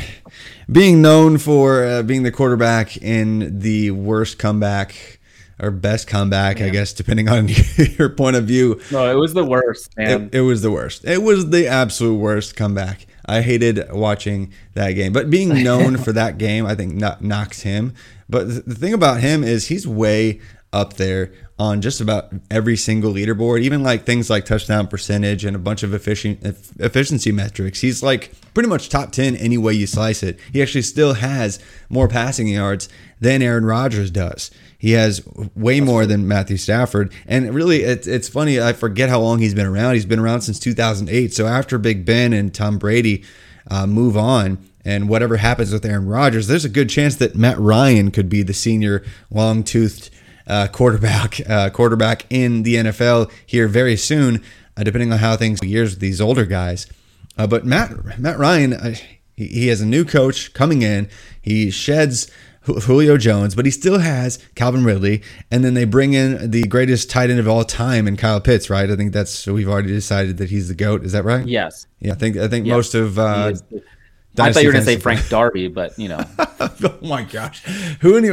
being 0.70 1.00
known 1.00 1.38
for 1.38 1.84
uh, 1.84 2.02
being 2.02 2.22
the 2.22 2.32
quarterback 2.32 2.96
in 2.96 3.60
the 3.60 3.92
worst 3.92 4.38
comeback 4.38 5.20
or 5.58 5.70
best 5.70 6.06
comeback, 6.06 6.60
I 6.60 6.68
guess, 6.68 6.92
depending 6.92 7.28
on 7.28 7.48
your 7.98 8.10
point 8.10 8.36
of 8.36 8.44
view. 8.44 8.80
No, 8.90 9.10
it 9.10 9.18
was 9.18 9.32
the 9.32 9.44
worst, 9.44 9.96
man. 9.96 10.24
It, 10.26 10.36
it, 10.36 10.40
was 10.42 10.62
the 10.62 10.70
worst. 10.70 11.04
It 11.04 11.22
was 11.22 11.50
the 11.50 11.66
absolute 11.66 12.16
worst 12.16 12.56
comeback. 12.56 13.06
I 13.24 13.40
hated 13.40 13.90
watching 13.92 14.52
that 14.74 14.92
game. 14.92 15.12
But 15.12 15.30
being 15.30 15.62
known 15.64 15.96
for 15.96 16.12
that 16.12 16.38
game, 16.38 16.66
I 16.66 16.74
think 16.74 16.94
kno- 16.94 17.16
knocks 17.20 17.62
him. 17.62 17.94
But 18.28 18.66
the 18.66 18.74
thing 18.74 18.92
about 18.92 19.20
him 19.20 19.42
is 19.44 19.68
he's 19.68 19.86
way 19.86 20.40
up 20.72 20.94
there 20.94 21.32
on 21.58 21.80
just 21.80 22.00
about 22.02 22.32
every 22.50 22.76
single 22.76 23.14
leaderboard, 23.14 23.62
even 23.62 23.82
like 23.82 24.04
things 24.04 24.28
like 24.28 24.44
touchdown 24.44 24.86
percentage 24.86 25.44
and 25.44 25.56
a 25.56 25.58
bunch 25.58 25.82
of 25.82 25.94
efficiency 25.94 27.32
metrics. 27.32 27.80
He's 27.80 28.02
like 28.02 28.30
pretty 28.52 28.68
much 28.68 28.90
top 28.90 29.10
10 29.12 29.36
any 29.36 29.56
way 29.56 29.72
you 29.72 29.86
slice 29.86 30.22
it. 30.22 30.38
He 30.52 30.60
actually 30.60 30.82
still 30.82 31.14
has 31.14 31.58
more 31.88 32.08
passing 32.08 32.48
yards 32.48 32.90
than 33.20 33.40
Aaron 33.40 33.64
Rodgers 33.64 34.10
does. 34.10 34.50
He 34.78 34.92
has 34.92 35.26
way 35.54 35.80
more 35.80 36.04
than 36.04 36.28
Matthew 36.28 36.58
Stafford. 36.58 37.10
And 37.26 37.54
really, 37.54 37.82
it's, 37.84 38.06
it's 38.06 38.28
funny. 38.28 38.60
I 38.60 38.74
forget 38.74 39.08
how 39.08 39.20
long 39.20 39.38
he's 39.38 39.54
been 39.54 39.66
around. 39.66 39.94
He's 39.94 40.04
been 40.04 40.18
around 40.18 40.42
since 40.42 40.58
2008. 40.58 41.32
So 41.32 41.46
after 41.46 41.78
Big 41.78 42.04
Ben 42.04 42.34
and 42.34 42.52
Tom 42.52 42.78
Brady 42.78 43.24
uh, 43.70 43.86
move 43.86 44.16
on, 44.16 44.58
and 44.84 45.08
whatever 45.08 45.38
happens 45.38 45.72
with 45.72 45.84
Aaron 45.84 46.06
Rodgers, 46.06 46.46
there's 46.46 46.64
a 46.64 46.68
good 46.68 46.88
chance 46.88 47.16
that 47.16 47.34
Matt 47.34 47.58
Ryan 47.58 48.12
could 48.12 48.28
be 48.28 48.44
the 48.44 48.54
senior 48.54 49.02
long 49.30 49.64
toothed 49.64 50.10
uh, 50.46 50.68
quarterback 50.68 51.40
uh, 51.48 51.70
quarterback 51.70 52.26
in 52.30 52.62
the 52.62 52.76
NFL 52.76 53.30
here 53.44 53.68
very 53.68 53.96
soon, 53.96 54.42
uh, 54.76 54.84
depending 54.84 55.12
on 55.12 55.18
how 55.18 55.36
things 55.36 55.62
years 55.62 55.92
with 55.92 56.00
these 56.00 56.20
older 56.20 56.44
guys. 56.44 56.86
Uh, 57.38 57.46
but 57.46 57.64
Matt 57.64 58.18
Matt 58.18 58.38
Ryan, 58.38 58.72
uh, 58.72 58.94
he, 59.36 59.46
he 59.46 59.68
has 59.68 59.80
a 59.80 59.86
new 59.86 60.04
coach 60.04 60.52
coming 60.52 60.82
in. 60.82 61.08
He 61.40 61.70
sheds 61.70 62.30
Julio 62.66 63.16
Jones, 63.16 63.54
but 63.54 63.64
he 63.64 63.70
still 63.70 63.98
has 63.98 64.38
Calvin 64.54 64.84
Ridley, 64.84 65.22
and 65.50 65.64
then 65.64 65.74
they 65.74 65.84
bring 65.84 66.14
in 66.14 66.50
the 66.50 66.64
greatest 66.64 67.10
tight 67.10 67.30
end 67.30 67.38
of 67.38 67.46
all 67.46 67.64
time 67.64 68.08
in 68.08 68.16
Kyle 68.16 68.40
Pitts, 68.40 68.68
right? 68.68 68.90
I 68.90 68.96
think 68.96 69.12
that's 69.12 69.46
we've 69.46 69.68
already 69.68 69.88
decided 69.88 70.38
that 70.38 70.50
he's 70.50 70.68
the 70.68 70.74
goat. 70.74 71.04
Is 71.04 71.12
that 71.12 71.24
right? 71.24 71.46
Yes. 71.46 71.86
Yeah, 72.00 72.12
I 72.12 72.16
think 72.16 72.36
I 72.36 72.48
think 72.48 72.66
most 72.66 72.94
of. 72.94 73.18
Uh, 73.18 73.54
I 74.38 74.52
thought 74.52 74.62
you 74.62 74.68
were 74.68 74.72
going 74.72 74.84
to 74.84 74.90
say 74.90 74.98
Frank 74.98 75.28
Darby, 75.28 75.68
but 75.68 75.98
you 75.98 76.08
know. 76.08 76.24
oh 76.38 76.98
my 77.02 77.22
gosh, 77.22 77.62
who 78.00 78.16
any? 78.16 78.30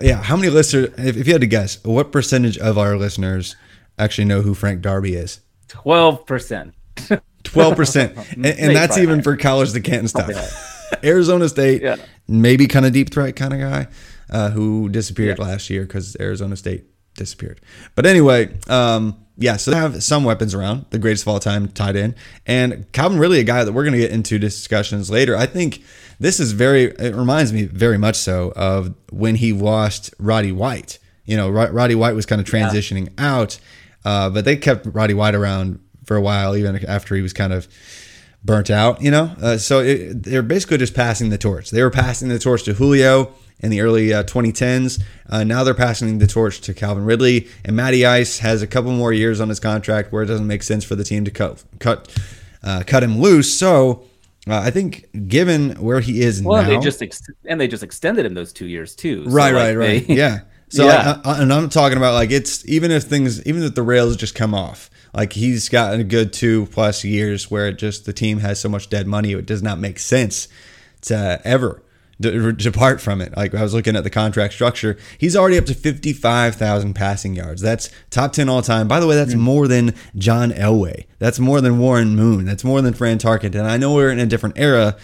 Yeah, 0.00 0.22
how 0.22 0.36
many 0.36 0.50
listeners? 0.50 0.90
If, 0.98 1.16
if 1.16 1.26
you 1.26 1.32
had 1.32 1.40
to 1.42 1.46
guess, 1.46 1.82
what 1.84 2.12
percentage 2.12 2.58
of 2.58 2.78
our 2.78 2.96
listeners 2.96 3.56
actually 3.98 4.24
know 4.26 4.42
who 4.42 4.54
Frank 4.54 4.80
Darby 4.82 5.14
is? 5.14 5.40
Twelve 5.68 6.26
percent. 6.26 6.74
Twelve 7.44 7.76
percent, 7.76 8.16
and, 8.36 8.76
that's 8.76 8.98
even 8.98 9.16
higher. 9.16 9.22
for 9.22 9.36
college 9.36 9.72
the 9.72 9.80
Canton 9.80 10.08
stuff. 10.08 10.30
Arizona 11.04 11.48
State, 11.48 11.82
yeah. 11.82 11.96
maybe 12.28 12.66
kind 12.66 12.86
of 12.86 12.92
deep 12.92 13.12
threat 13.12 13.34
kind 13.34 13.54
of 13.54 13.60
guy 13.60 13.88
uh, 14.30 14.50
who 14.50 14.88
disappeared 14.88 15.38
yeah. 15.38 15.44
last 15.44 15.70
year 15.70 15.82
because 15.82 16.16
Arizona 16.20 16.56
State 16.56 16.84
disappeared. 17.14 17.60
But 17.94 18.06
anyway, 18.06 18.54
um, 18.68 19.24
yeah, 19.36 19.56
so 19.56 19.70
they 19.70 19.76
have 19.76 20.02
some 20.02 20.24
weapons 20.24 20.54
around, 20.54 20.86
the 20.90 20.98
greatest 20.98 21.24
of 21.24 21.28
all 21.28 21.40
time 21.40 21.68
tight 21.68 21.96
end. 21.96 22.14
And 22.46 22.90
Calvin 22.92 23.18
really 23.18 23.40
a 23.40 23.44
guy 23.44 23.64
that 23.64 23.72
we're 23.72 23.84
going 23.84 23.94
to 23.94 23.98
get 23.98 24.10
into 24.10 24.38
discussions 24.38 25.10
later. 25.10 25.36
I 25.36 25.46
think 25.46 25.82
this 26.20 26.38
is 26.38 26.52
very, 26.52 26.84
it 26.84 27.14
reminds 27.14 27.52
me 27.52 27.64
very 27.64 27.98
much 27.98 28.16
so 28.16 28.52
of 28.54 28.94
when 29.10 29.36
he 29.36 29.52
lost 29.52 30.14
Roddy 30.18 30.52
White. 30.52 30.98
You 31.24 31.36
know, 31.36 31.48
Roddy 31.48 31.94
White 31.94 32.14
was 32.14 32.26
kind 32.26 32.40
of 32.40 32.46
transitioning 32.46 33.08
yeah. 33.18 33.34
out, 33.36 33.58
uh, 34.04 34.28
but 34.30 34.44
they 34.44 34.56
kept 34.56 34.86
Roddy 34.86 35.14
White 35.14 35.34
around 35.34 35.80
for 36.04 36.16
a 36.16 36.20
while, 36.20 36.56
even 36.56 36.84
after 36.86 37.14
he 37.14 37.22
was 37.22 37.32
kind 37.32 37.52
of 37.52 37.68
burnt 38.44 38.70
out, 38.70 39.00
you 39.00 39.10
know? 39.10 39.34
Uh, 39.40 39.56
so 39.56 39.78
it, 39.78 40.24
they're 40.24 40.42
basically 40.42 40.78
just 40.78 40.94
passing 40.94 41.30
the 41.30 41.38
torch. 41.38 41.70
They 41.70 41.82
were 41.82 41.90
passing 41.90 42.28
the 42.28 42.38
torch 42.38 42.64
to 42.64 42.74
Julio 42.74 43.32
in 43.62 43.70
the 43.70 43.80
early 43.80 44.12
uh, 44.12 44.24
2010s. 44.24 45.02
Uh, 45.28 45.44
now 45.44 45.64
they're 45.64 45.74
passing 45.74 46.18
the 46.18 46.26
torch 46.26 46.60
to 46.62 46.74
Calvin 46.74 47.04
Ridley, 47.04 47.48
and 47.64 47.74
Matty 47.76 48.04
Ice 48.04 48.40
has 48.40 48.60
a 48.60 48.66
couple 48.66 48.92
more 48.92 49.12
years 49.12 49.40
on 49.40 49.48
his 49.48 49.60
contract 49.60 50.12
where 50.12 50.22
it 50.22 50.26
doesn't 50.26 50.46
make 50.46 50.62
sense 50.62 50.84
for 50.84 50.94
the 50.94 51.04
team 51.04 51.24
to 51.24 51.30
cut 51.30 51.62
cut 51.78 52.14
uh, 52.62 52.82
cut 52.86 53.02
him 53.02 53.20
loose. 53.20 53.56
So 53.56 54.04
uh, 54.48 54.56
I 54.56 54.70
think, 54.70 55.06
given 55.28 55.72
where 55.76 56.00
he 56.00 56.20
is 56.20 56.42
well, 56.42 56.62
now, 56.62 56.68
they 56.68 56.78
just 56.78 57.00
ex- 57.00 57.22
and 57.44 57.60
they 57.60 57.68
just 57.68 57.82
extended 57.82 58.26
him 58.26 58.34
those 58.34 58.52
two 58.52 58.66
years 58.66 58.96
too. 58.96 59.24
So 59.24 59.30
right, 59.30 59.52
like 59.52 59.62
right, 59.62 59.76
right. 59.76 60.06
They, 60.06 60.14
yeah. 60.14 60.40
So 60.72 60.86
yeah. 60.86 61.20
I, 61.22 61.32
I, 61.32 61.42
and 61.42 61.52
I'm 61.52 61.68
talking 61.68 61.98
about 61.98 62.14
like 62.14 62.30
it's 62.30 62.66
even 62.66 62.90
if 62.90 63.02
things 63.02 63.44
even 63.44 63.62
if 63.62 63.74
the 63.74 63.82
rails 63.82 64.16
just 64.16 64.34
come 64.34 64.54
off, 64.54 64.88
like 65.12 65.34
he's 65.34 65.68
gotten 65.68 66.00
a 66.00 66.04
good 66.04 66.32
two 66.32 66.64
plus 66.72 67.04
years 67.04 67.50
where 67.50 67.68
it 67.68 67.76
just 67.76 68.06
the 68.06 68.14
team 68.14 68.38
has 68.38 68.58
so 68.58 68.70
much 68.70 68.88
dead 68.88 69.06
money, 69.06 69.34
it 69.34 69.44
does 69.44 69.62
not 69.62 69.78
make 69.78 69.98
sense 69.98 70.48
to 71.02 71.42
ever 71.44 71.82
depart 72.22 73.00
from 73.00 73.20
it. 73.20 73.36
Like 73.36 73.54
I 73.54 73.62
was 73.62 73.74
looking 73.74 73.96
at 73.96 74.04
the 74.04 74.10
contract 74.10 74.54
structure, 74.54 74.96
he's 75.18 75.36
already 75.36 75.58
up 75.58 75.66
to 75.66 75.74
55,000 75.74 76.94
passing 76.94 77.34
yards. 77.34 77.60
That's 77.60 77.90
top 78.10 78.32
10 78.32 78.48
all 78.48 78.62
time. 78.62 78.88
By 78.88 79.00
the 79.00 79.06
way, 79.06 79.16
that's 79.16 79.34
mm. 79.34 79.40
more 79.40 79.68
than 79.68 79.94
John 80.16 80.50
Elway. 80.50 81.06
That's 81.18 81.38
more 81.38 81.60
than 81.60 81.78
Warren 81.78 82.16
Moon. 82.16 82.44
That's 82.44 82.64
more 82.64 82.80
than 82.80 82.94
Fran 82.94 83.18
Tarkenton. 83.18 83.56
And 83.56 83.66
I 83.66 83.76
know 83.76 83.94
we're 83.94 84.10
in 84.10 84.18
a 84.18 84.26
different 84.26 84.58
era, 84.58 84.96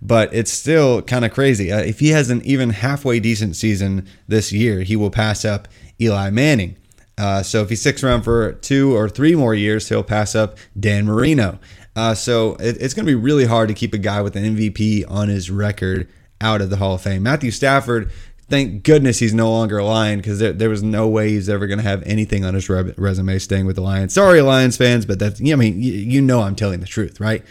but 0.00 0.32
it's 0.34 0.52
still 0.52 1.02
kind 1.02 1.24
of 1.24 1.32
crazy. 1.32 1.70
Uh, 1.70 1.78
if 1.78 2.00
he 2.00 2.08
has 2.08 2.30
an 2.30 2.42
even 2.44 2.70
halfway 2.70 3.20
decent 3.20 3.56
season 3.56 4.08
this 4.26 4.52
year, 4.52 4.80
he 4.82 4.96
will 4.96 5.10
pass 5.10 5.44
up 5.44 5.68
Eli 6.00 6.30
Manning. 6.30 6.76
Uh, 7.18 7.42
so 7.42 7.62
if 7.62 7.68
he 7.68 7.76
sticks 7.76 8.02
around 8.02 8.22
for 8.22 8.52
two 8.54 8.96
or 8.96 9.08
three 9.08 9.34
more 9.34 9.54
years, 9.54 9.88
he'll 9.88 10.02
pass 10.02 10.34
up 10.34 10.56
Dan 10.78 11.04
Marino. 11.06 11.58
Uh, 11.94 12.14
so 12.14 12.54
it, 12.54 12.80
it's 12.80 12.94
going 12.94 13.06
to 13.06 13.10
be 13.10 13.14
really 13.14 13.44
hard 13.44 13.68
to 13.68 13.74
keep 13.74 13.92
a 13.94 13.98
guy 13.98 14.22
with 14.22 14.34
an 14.36 14.56
MVP 14.56 15.04
on 15.08 15.28
his 15.28 15.50
record 15.50 16.08
out 16.42 16.60
of 16.60 16.70
the 16.70 16.76
Hall 16.76 16.94
of 16.94 17.00
Fame. 17.00 17.22
Matthew 17.22 17.50
Stafford, 17.50 18.10
thank 18.48 18.82
goodness 18.82 19.20
he's 19.20 19.32
no 19.32 19.50
longer 19.50 19.78
a 19.78 19.84
Lion 19.84 20.18
because 20.18 20.38
there, 20.38 20.52
there 20.52 20.68
was 20.68 20.82
no 20.82 21.08
way 21.08 21.30
he's 21.30 21.48
ever 21.48 21.66
going 21.66 21.78
to 21.78 21.84
have 21.84 22.02
anything 22.02 22.44
on 22.44 22.54
his 22.54 22.68
re- 22.68 22.92
resume 22.96 23.38
staying 23.38 23.66
with 23.66 23.76
the 23.76 23.82
Lions. 23.82 24.12
Sorry, 24.12 24.42
Lions 24.42 24.76
fans, 24.76 25.06
but 25.06 25.18
that's, 25.18 25.40
I 25.40 25.54
mean, 25.54 25.80
you, 25.80 25.92
you 25.92 26.20
know 26.20 26.42
I'm 26.42 26.56
telling 26.56 26.80
the 26.80 26.86
truth, 26.86 27.20
right? 27.20 27.42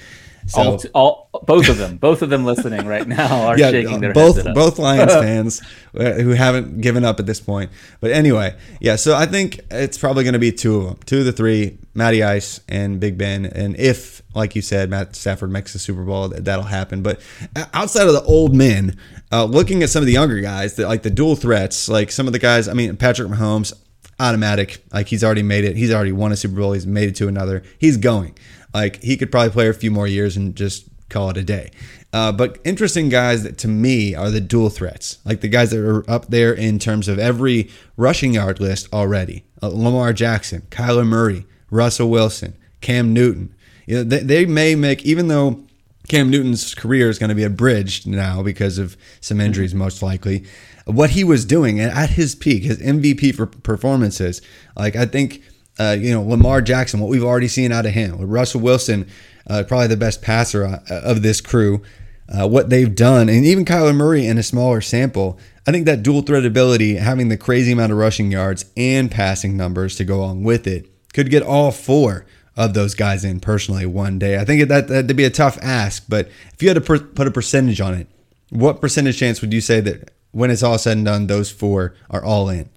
So, 0.47 0.61
all, 0.93 1.29
all, 1.33 1.43
both 1.43 1.69
of 1.69 1.77
them, 1.77 1.97
both 1.97 2.21
of 2.21 2.29
them 2.29 2.45
listening 2.45 2.85
right 2.87 3.07
now 3.07 3.47
are 3.47 3.57
yeah, 3.57 3.71
shaking 3.71 4.01
their 4.01 4.13
both, 4.13 4.37
heads. 4.37 4.49
Both 4.53 4.79
Lions 4.79 5.13
fans 5.13 5.61
uh, 5.95 6.13
who 6.13 6.29
haven't 6.31 6.81
given 6.81 7.05
up 7.05 7.19
at 7.19 7.25
this 7.25 7.39
point. 7.39 7.71
But 7.99 8.11
anyway, 8.11 8.55
yeah. 8.79 8.95
So 8.95 9.15
I 9.15 9.25
think 9.25 9.59
it's 9.69 9.97
probably 9.97 10.23
going 10.23 10.33
to 10.33 10.39
be 10.39 10.51
two 10.51 10.77
of 10.77 10.85
them, 10.85 10.97
two 11.05 11.19
of 11.19 11.25
the 11.25 11.31
three, 11.31 11.77
Matty 11.93 12.23
Ice 12.23 12.59
and 12.67 12.99
Big 12.99 13.17
Ben. 13.17 13.45
And 13.45 13.79
if, 13.79 14.21
like 14.33 14.55
you 14.55 14.61
said, 14.61 14.89
Matt 14.89 15.15
Stafford 15.15 15.51
makes 15.51 15.73
the 15.73 15.79
Super 15.79 16.03
Bowl, 16.03 16.29
that'll 16.29 16.65
happen. 16.65 17.03
But 17.03 17.21
uh, 17.55 17.65
outside 17.73 18.07
of 18.07 18.13
the 18.13 18.23
old 18.23 18.55
men, 18.55 18.97
uh, 19.31 19.45
looking 19.45 19.83
at 19.83 19.89
some 19.89 20.01
of 20.01 20.07
the 20.07 20.13
younger 20.13 20.39
guys, 20.41 20.75
that 20.75 20.87
like 20.87 21.03
the 21.03 21.09
dual 21.09 21.35
threats, 21.35 21.87
like 21.87 22.11
some 22.11 22.27
of 22.27 22.33
the 22.33 22.39
guys. 22.39 22.67
I 22.67 22.73
mean, 22.73 22.97
Patrick 22.97 23.29
Mahomes, 23.29 23.73
automatic. 24.19 24.83
Like 24.93 25.07
he's 25.07 25.23
already 25.23 25.43
made 25.43 25.65
it. 25.65 25.75
He's 25.75 25.91
already 25.91 26.11
won 26.11 26.31
a 26.31 26.35
Super 26.35 26.55
Bowl. 26.55 26.73
He's 26.73 26.87
made 26.87 27.09
it 27.09 27.15
to 27.17 27.27
another. 27.27 27.63
He's 27.79 27.97
going. 27.97 28.37
Like 28.73 29.01
he 29.01 29.17
could 29.17 29.31
probably 29.31 29.51
play 29.51 29.67
a 29.67 29.73
few 29.73 29.91
more 29.91 30.07
years 30.07 30.37
and 30.37 30.55
just 30.55 30.85
call 31.09 31.29
it 31.29 31.37
a 31.37 31.43
day. 31.43 31.71
Uh, 32.13 32.31
but 32.31 32.59
interesting 32.63 33.09
guys 33.09 33.43
that 33.43 33.57
to 33.59 33.67
me 33.67 34.15
are 34.15 34.29
the 34.29 34.41
dual 34.41 34.69
threats, 34.69 35.19
like 35.23 35.41
the 35.41 35.47
guys 35.47 35.71
that 35.71 35.79
are 35.79 36.09
up 36.09 36.27
there 36.27 36.53
in 36.53 36.79
terms 36.79 37.07
of 37.07 37.19
every 37.19 37.69
rushing 37.95 38.33
yard 38.33 38.59
list 38.59 38.91
already. 38.93 39.43
Uh, 39.61 39.67
Lamar 39.67 40.11
Jackson, 40.11 40.61
Kyler 40.69 41.07
Murray, 41.07 41.45
Russell 41.69 42.09
Wilson, 42.09 42.57
Cam 42.81 43.13
Newton. 43.13 43.53
You 43.85 43.97
know, 43.97 44.03
they, 44.03 44.19
they 44.19 44.45
may 44.45 44.75
make 44.75 45.05
even 45.05 45.27
though 45.27 45.63
Cam 46.07 46.29
Newton's 46.29 46.75
career 46.75 47.09
is 47.09 47.19
going 47.19 47.29
to 47.29 47.35
be 47.35 47.43
abridged 47.43 48.07
now 48.07 48.43
because 48.43 48.77
of 48.77 48.97
some 49.21 49.39
injuries, 49.39 49.73
most 49.73 50.01
likely. 50.01 50.45
What 50.85 51.11
he 51.11 51.23
was 51.23 51.45
doing 51.45 51.79
at 51.79 52.09
his 52.09 52.35
peak, 52.35 52.63
his 52.63 52.79
MVP 52.79 53.35
for 53.35 53.45
performances, 53.45 54.41
like 54.75 54.95
I 54.95 55.05
think 55.05 55.41
uh, 55.81 55.93
you 55.93 56.11
know, 56.11 56.21
Lamar 56.21 56.61
Jackson, 56.61 56.99
what 56.99 57.09
we've 57.09 57.23
already 57.23 57.47
seen 57.47 57.71
out 57.71 57.85
of 57.85 57.93
him, 57.93 58.19
with 58.19 58.29
Russell 58.29 58.61
Wilson, 58.61 59.07
uh, 59.47 59.63
probably 59.67 59.87
the 59.87 59.97
best 59.97 60.21
passer 60.21 60.65
uh, 60.65 60.79
of 60.89 61.23
this 61.23 61.41
crew, 61.41 61.81
uh, 62.29 62.47
what 62.47 62.69
they've 62.69 62.93
done, 62.93 63.29
and 63.29 63.45
even 63.45 63.65
Kyler 63.65 63.95
Murray 63.95 64.27
in 64.27 64.37
a 64.37 64.43
smaller 64.43 64.81
sample. 64.81 65.39
I 65.67 65.71
think 65.71 65.85
that 65.85 66.03
dual 66.03 66.21
threat 66.21 66.45
ability, 66.45 66.95
having 66.95 67.29
the 67.29 67.37
crazy 67.37 67.71
amount 67.71 67.91
of 67.91 67.97
rushing 67.97 68.31
yards 68.31 68.65
and 68.77 69.09
passing 69.09 69.57
numbers 69.57 69.95
to 69.95 70.03
go 70.03 70.19
along 70.19 70.43
with 70.43 70.67
it, 70.67 70.87
could 71.13 71.31
get 71.31 71.43
all 71.43 71.71
four 71.71 72.25
of 72.55 72.73
those 72.73 72.93
guys 72.93 73.25
in 73.25 73.39
personally 73.39 73.85
one 73.85 74.19
day. 74.19 74.37
I 74.37 74.45
think 74.45 74.67
that 74.67 74.87
that'd 74.87 75.15
be 75.15 75.23
a 75.23 75.29
tough 75.31 75.57
ask, 75.61 76.05
but 76.07 76.29
if 76.53 76.61
you 76.61 76.69
had 76.69 76.75
to 76.75 76.81
per- 76.81 76.99
put 76.99 77.27
a 77.27 77.31
percentage 77.31 77.81
on 77.81 77.95
it, 77.95 78.07
what 78.49 78.81
percentage 78.81 79.17
chance 79.17 79.41
would 79.41 79.53
you 79.53 79.61
say 79.61 79.81
that 79.81 80.11
when 80.31 80.51
it's 80.51 80.63
all 80.63 80.77
said 80.77 80.97
and 80.97 81.05
done, 81.05 81.27
those 81.27 81.49
four 81.49 81.95
are 82.09 82.23
all 82.23 82.49
in? 82.49 82.69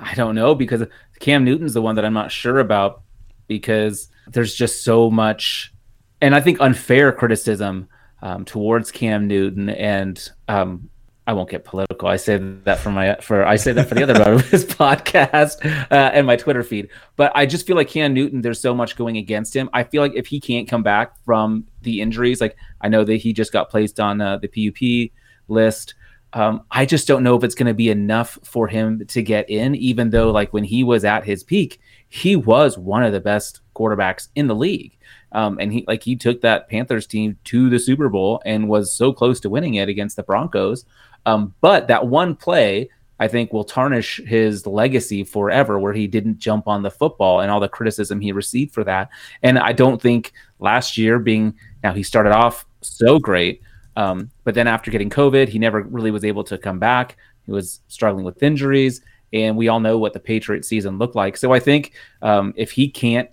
I 0.00 0.14
don't 0.14 0.34
know 0.34 0.54
because 0.54 0.82
Cam 1.24 1.42
Newton's 1.42 1.72
the 1.72 1.80
one 1.80 1.94
that 1.94 2.04
I'm 2.04 2.12
not 2.12 2.30
sure 2.30 2.58
about 2.58 3.00
because 3.46 4.08
there's 4.26 4.54
just 4.54 4.84
so 4.84 5.10
much, 5.10 5.72
and 6.20 6.34
I 6.34 6.40
think 6.42 6.60
unfair 6.60 7.12
criticism 7.12 7.88
um, 8.20 8.44
towards 8.44 8.90
Cam 8.90 9.26
Newton. 9.26 9.70
And 9.70 10.20
um, 10.48 10.90
I 11.26 11.32
won't 11.32 11.48
get 11.48 11.64
political. 11.64 12.08
I 12.08 12.16
say 12.16 12.36
that 12.64 12.78
for 12.78 12.90
my 12.90 13.16
for 13.22 13.42
I 13.46 13.56
say 13.56 13.72
that 13.72 13.88
for 13.88 13.94
the 13.94 14.02
other 14.02 14.12
part 14.12 14.34
of 14.34 14.50
this 14.50 14.64
podcast 14.66 15.64
uh, 15.90 16.10
and 16.12 16.26
my 16.26 16.36
Twitter 16.36 16.62
feed. 16.62 16.90
But 17.16 17.32
I 17.34 17.46
just 17.46 17.66
feel 17.66 17.76
like 17.76 17.88
Cam 17.88 18.12
Newton. 18.12 18.42
There's 18.42 18.60
so 18.60 18.74
much 18.74 18.94
going 18.94 19.16
against 19.16 19.56
him. 19.56 19.70
I 19.72 19.82
feel 19.82 20.02
like 20.02 20.12
if 20.14 20.26
he 20.26 20.38
can't 20.38 20.68
come 20.68 20.82
back 20.82 21.16
from 21.24 21.64
the 21.80 22.02
injuries, 22.02 22.42
like 22.42 22.54
I 22.82 22.88
know 22.88 23.02
that 23.02 23.16
he 23.16 23.32
just 23.32 23.50
got 23.50 23.70
placed 23.70 23.98
on 23.98 24.20
uh, 24.20 24.36
the 24.36 24.48
PUP 24.48 25.10
list. 25.48 25.94
Um, 26.34 26.64
I 26.70 26.84
just 26.84 27.06
don't 27.06 27.22
know 27.22 27.36
if 27.36 27.44
it's 27.44 27.54
going 27.54 27.68
to 27.68 27.74
be 27.74 27.90
enough 27.90 28.38
for 28.42 28.66
him 28.66 29.06
to 29.06 29.22
get 29.22 29.48
in, 29.48 29.74
even 29.76 30.10
though, 30.10 30.30
like, 30.32 30.52
when 30.52 30.64
he 30.64 30.82
was 30.82 31.04
at 31.04 31.24
his 31.24 31.44
peak, 31.44 31.80
he 32.08 32.34
was 32.34 32.76
one 32.76 33.04
of 33.04 33.12
the 33.12 33.20
best 33.20 33.60
quarterbacks 33.74 34.28
in 34.34 34.48
the 34.48 34.54
league. 34.54 34.98
Um, 35.30 35.58
and 35.60 35.72
he, 35.72 35.84
like, 35.86 36.02
he 36.02 36.16
took 36.16 36.40
that 36.40 36.68
Panthers 36.68 37.06
team 37.06 37.38
to 37.44 37.70
the 37.70 37.78
Super 37.78 38.08
Bowl 38.08 38.42
and 38.44 38.68
was 38.68 38.94
so 38.94 39.12
close 39.12 39.38
to 39.40 39.50
winning 39.50 39.74
it 39.74 39.88
against 39.88 40.16
the 40.16 40.22
Broncos. 40.24 40.84
Um, 41.24 41.54
but 41.60 41.86
that 41.88 42.06
one 42.06 42.34
play, 42.34 42.90
I 43.20 43.28
think, 43.28 43.52
will 43.52 43.64
tarnish 43.64 44.20
his 44.26 44.66
legacy 44.66 45.22
forever, 45.22 45.78
where 45.78 45.92
he 45.92 46.08
didn't 46.08 46.38
jump 46.38 46.66
on 46.66 46.82
the 46.82 46.90
football 46.90 47.40
and 47.40 47.50
all 47.50 47.60
the 47.60 47.68
criticism 47.68 48.20
he 48.20 48.32
received 48.32 48.74
for 48.74 48.82
that. 48.84 49.08
And 49.42 49.56
I 49.56 49.72
don't 49.72 50.02
think 50.02 50.32
last 50.58 50.98
year 50.98 51.20
being 51.20 51.54
now 51.84 51.94
he 51.94 52.02
started 52.02 52.32
off 52.32 52.66
so 52.80 53.20
great 53.20 53.62
um, 53.96 54.30
but 54.44 54.54
then 54.54 54.66
after 54.66 54.90
getting 54.90 55.10
COVID, 55.10 55.48
he 55.48 55.58
never 55.58 55.82
really 55.82 56.10
was 56.10 56.24
able 56.24 56.44
to 56.44 56.58
come 56.58 56.78
back. 56.78 57.16
He 57.46 57.52
was 57.52 57.80
struggling 57.88 58.24
with 58.24 58.42
injuries, 58.42 59.00
and 59.32 59.56
we 59.56 59.68
all 59.68 59.80
know 59.80 59.98
what 59.98 60.12
the 60.12 60.20
Patriot 60.20 60.64
season 60.64 60.98
looked 60.98 61.14
like. 61.14 61.36
So 61.36 61.52
I 61.52 61.60
think 61.60 61.92
um, 62.22 62.54
if 62.56 62.70
he 62.70 62.88
can't 62.88 63.28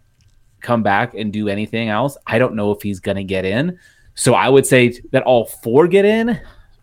come 0.62 0.84
back 0.84 1.13
and 1.13 1.34
do 1.34 1.48
anything 1.48 1.89
else, 1.89 2.18
I 2.27 2.39
don't 2.39 2.56
know 2.56 2.72
if 2.72 2.82
he's 2.82 3.00
going 3.00 3.18
to 3.18 3.24
get 3.24 3.46
in. 3.46 3.80
So 4.13 4.34
I 4.34 4.50
would 4.50 4.65
say 4.65 5.00
that 5.12 5.24
all 5.24 5.46
four 5.46 5.88
get 5.88 6.06
in. 6.06 6.39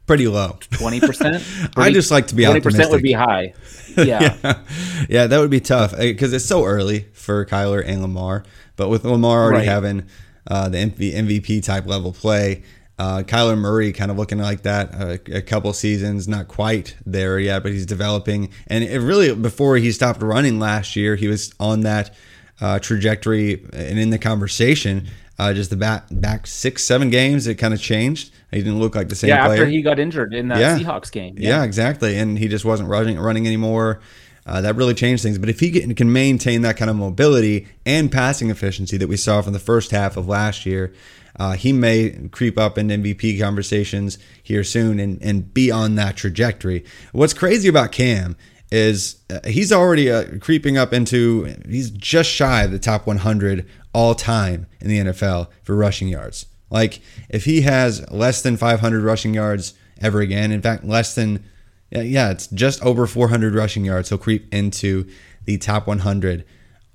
Pretty 0.07 0.27
low, 0.27 0.59
twenty 0.71 1.01
percent. 1.01 1.45
I 1.77 1.93
just 1.93 2.11
like 2.11 2.29
to 2.29 2.35
be 2.35 2.45
twenty 2.45 2.63
percent 2.63 2.91
would 2.91 3.03
be 3.03 3.13
high. 3.13 3.55
Yeah. 3.99 4.37
yeah, 4.45 4.63
yeah, 5.09 5.27
that 5.27 5.41
would 5.41 5.51
be 5.51 5.59
tough 5.59 5.97
because 5.99 6.33
it's 6.33 6.45
so 6.45 6.65
early 6.65 7.09
for 7.15 7.45
Kyler 7.45 7.83
and 7.85 8.01
Lamar. 8.01 8.45
But 8.77 8.91
with 8.91 9.05
Lamar 9.05 9.43
already 9.43 9.67
right. 9.67 9.73
having 9.73 10.07
uh, 10.47 10.69
the 10.69 10.79
MVP 10.87 11.65
type 11.65 11.85
level 11.85 12.13
play, 12.13 12.63
uh, 12.99 13.23
Kyler 13.25 13.57
Murray 13.57 13.93
kind 13.93 14.11
of 14.11 14.17
looking 14.17 14.39
like 14.39 14.63
that 14.63 14.95
uh, 14.95 15.19
a 15.33 15.41
couple 15.41 15.73
seasons, 15.73 16.27
not 16.27 16.49
quite 16.49 16.97
there 17.07 17.39
yet, 17.39 17.63
but 17.63 17.73
he's 17.73 17.87
developing. 17.87 18.51
And 18.67 18.83
it 18.83 19.01
really, 19.01 19.35
before 19.35 19.77
he 19.77 19.93
stopped 19.93 20.21
running 20.21 20.59
last 20.59 20.97
year, 20.97 21.15
he 21.15 21.29
was 21.29 21.55
on 21.61 21.81
that 21.83 22.15
uh, 22.61 22.81
trajectory 22.81 23.65
and 23.73 23.99
in 23.99 24.11
the 24.11 24.19
conversation. 24.19 25.07
Uh, 25.39 25.55
just 25.55 25.71
the 25.71 25.77
back 25.77 26.05
back 26.11 26.49
six 26.49 26.83
seven 26.83 27.11
games, 27.11 27.47
it 27.47 27.55
kind 27.55 27.73
of 27.73 27.81
changed. 27.81 28.33
He 28.51 28.59
didn't 28.59 28.81
look 28.81 28.97
like 28.97 29.09
the 29.09 29.15
same. 29.15 29.29
Yeah, 29.29 29.47
player. 29.47 29.63
after 29.63 29.71
he 29.71 29.83
got 29.83 30.01
injured 30.01 30.35
in 30.35 30.49
that 30.49 30.59
yeah. 30.59 30.79
Seahawks 30.79 31.13
game. 31.13 31.37
Yeah. 31.39 31.59
yeah. 31.59 31.65
exactly, 31.65 32.19
and 32.19 32.37
he 32.37 32.49
just 32.49 32.65
wasn't 32.65 32.89
running 32.89 33.17
running 33.21 33.47
anymore. 33.47 34.01
Uh, 34.45 34.63
that 34.63 34.75
really 34.75 34.95
changed 34.95 35.23
things. 35.23 35.39
But 35.39 35.51
if 35.51 35.61
he 35.61 35.71
can, 35.71 35.95
can 35.95 36.11
maintain 36.11 36.63
that 36.63 36.77
kind 36.77 36.91
of 36.91 36.97
mobility 36.97 37.69
and 37.85 38.11
passing 38.11 38.51
efficiency 38.51 38.97
that 38.97 39.07
we 39.07 39.19
saw 39.19 39.43
from 39.43 39.53
the 39.53 39.59
first 39.59 39.91
half 39.91 40.17
of 40.17 40.27
last 40.27 40.65
year, 40.65 40.93
uh, 41.39 41.53
he 41.53 41.73
may 41.73 42.29
creep 42.33 42.59
up 42.59 42.77
in 42.77 42.89
MVP 42.89 43.41
conversations 43.41 44.19
here 44.43 44.65
soon 44.65 44.99
and, 44.99 45.23
and 45.23 45.53
be 45.55 45.71
on 45.71 45.95
that 45.95 46.17
trajectory. 46.17 46.85
What's 47.13 47.35
crazy 47.35 47.69
about 47.69 47.93
Cam 47.93 48.37
is 48.71 49.17
uh, 49.31 49.41
he's 49.47 49.73
already 49.73 50.11
uh, 50.11 50.39
creeping 50.41 50.77
up 50.77 50.93
into, 50.93 51.45
he's 51.69 51.91
just 51.91 52.29
shy 52.29 52.65
of 52.65 52.73
the 52.73 52.79
top 52.79 53.07
100 53.07 53.67
all 53.95 54.15
time 54.15 54.67
in 54.81 54.89
the 54.89 54.99
NFL 54.99 55.49
for 55.63 55.75
rushing 55.75 56.09
yards. 56.09 56.47
Like, 56.71 57.01
if 57.31 57.45
he 57.45 57.63
has 57.63 58.11
less 58.11 58.43
than 58.43 58.57
500 58.57 59.03
rushing 59.03 59.33
yards 59.33 59.75
ever 60.01 60.21
again, 60.21 60.53
in 60.53 60.61
fact, 60.61 60.85
less 60.85 61.15
than, 61.15 61.45
yeah, 61.91 62.31
it's 62.31 62.47
just 62.49 62.83
over 62.83 63.07
400 63.07 63.55
rushing 63.55 63.85
yards, 63.85 64.11
he'll 64.11 64.19
creep 64.19 64.53
into 64.53 65.09
the 65.47 65.57
top 65.57 65.87
100 65.87 66.45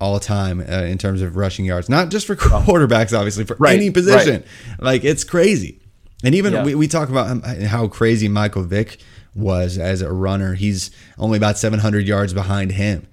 all 0.04 0.20
time 0.20 0.60
uh, 0.60 0.82
in 0.82 0.98
terms 0.98 1.22
of 1.22 1.34
rushing 1.34 1.64
yards, 1.64 1.88
not 1.88 2.10
just 2.10 2.26
for 2.26 2.36
quarterbacks, 2.36 3.16
obviously, 3.16 3.44
for 3.44 3.56
right, 3.58 3.76
any 3.76 3.90
position. 3.90 4.42
Right. 4.42 4.82
Like 4.82 5.04
it's 5.04 5.24
crazy. 5.24 5.80
And 6.22 6.34
even 6.34 6.52
yeah. 6.52 6.64
we, 6.64 6.74
we 6.74 6.88
talk 6.88 7.08
about 7.08 7.44
how 7.64 7.88
crazy 7.88 8.28
Michael 8.28 8.64
Vick 8.64 8.98
was 9.34 9.78
as 9.78 10.02
a 10.02 10.12
runner. 10.12 10.54
He's 10.54 10.90
only 11.18 11.38
about 11.38 11.58
700 11.58 12.06
yards 12.06 12.34
behind 12.34 12.72
him. 12.72 13.06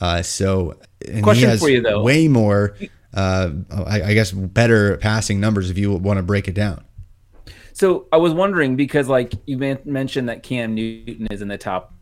Uh, 0.00 0.22
so, 0.22 0.78
question 1.22 1.58
for 1.58 1.68
you 1.68 1.82
though, 1.82 2.02
way 2.02 2.28
more, 2.28 2.76
uh, 3.14 3.50
I, 3.70 4.02
I 4.02 4.14
guess, 4.14 4.30
better 4.30 4.96
passing 4.98 5.40
numbers 5.40 5.70
if 5.70 5.78
you 5.78 5.92
want 5.92 6.18
to 6.18 6.22
break 6.22 6.48
it 6.48 6.54
down. 6.54 6.84
So 7.72 8.06
I 8.12 8.16
was 8.18 8.32
wondering 8.32 8.76
because, 8.76 9.08
like 9.08 9.34
you 9.46 9.58
mentioned, 9.58 10.28
that 10.28 10.42
Cam 10.42 10.74
Newton 10.74 11.26
is 11.30 11.42
in 11.42 11.48
the 11.48 11.58
top 11.58 11.95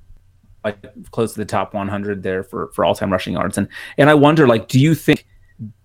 like 0.65 1.11
close 1.11 1.35
to 1.35 1.39
the 1.39 1.45
top 1.45 1.75
100 1.75 2.23
there 2.23 2.43
for 2.43 2.69
for 2.69 2.85
all 2.85 2.95
time 2.95 3.13
rushing 3.13 3.35
yards. 3.35 3.59
And 3.59 3.69
and 3.99 4.09
I 4.11 4.15
wonder, 4.15 4.47
like, 4.47 4.69
do 4.69 4.81
you 4.81 4.95
think 4.95 5.27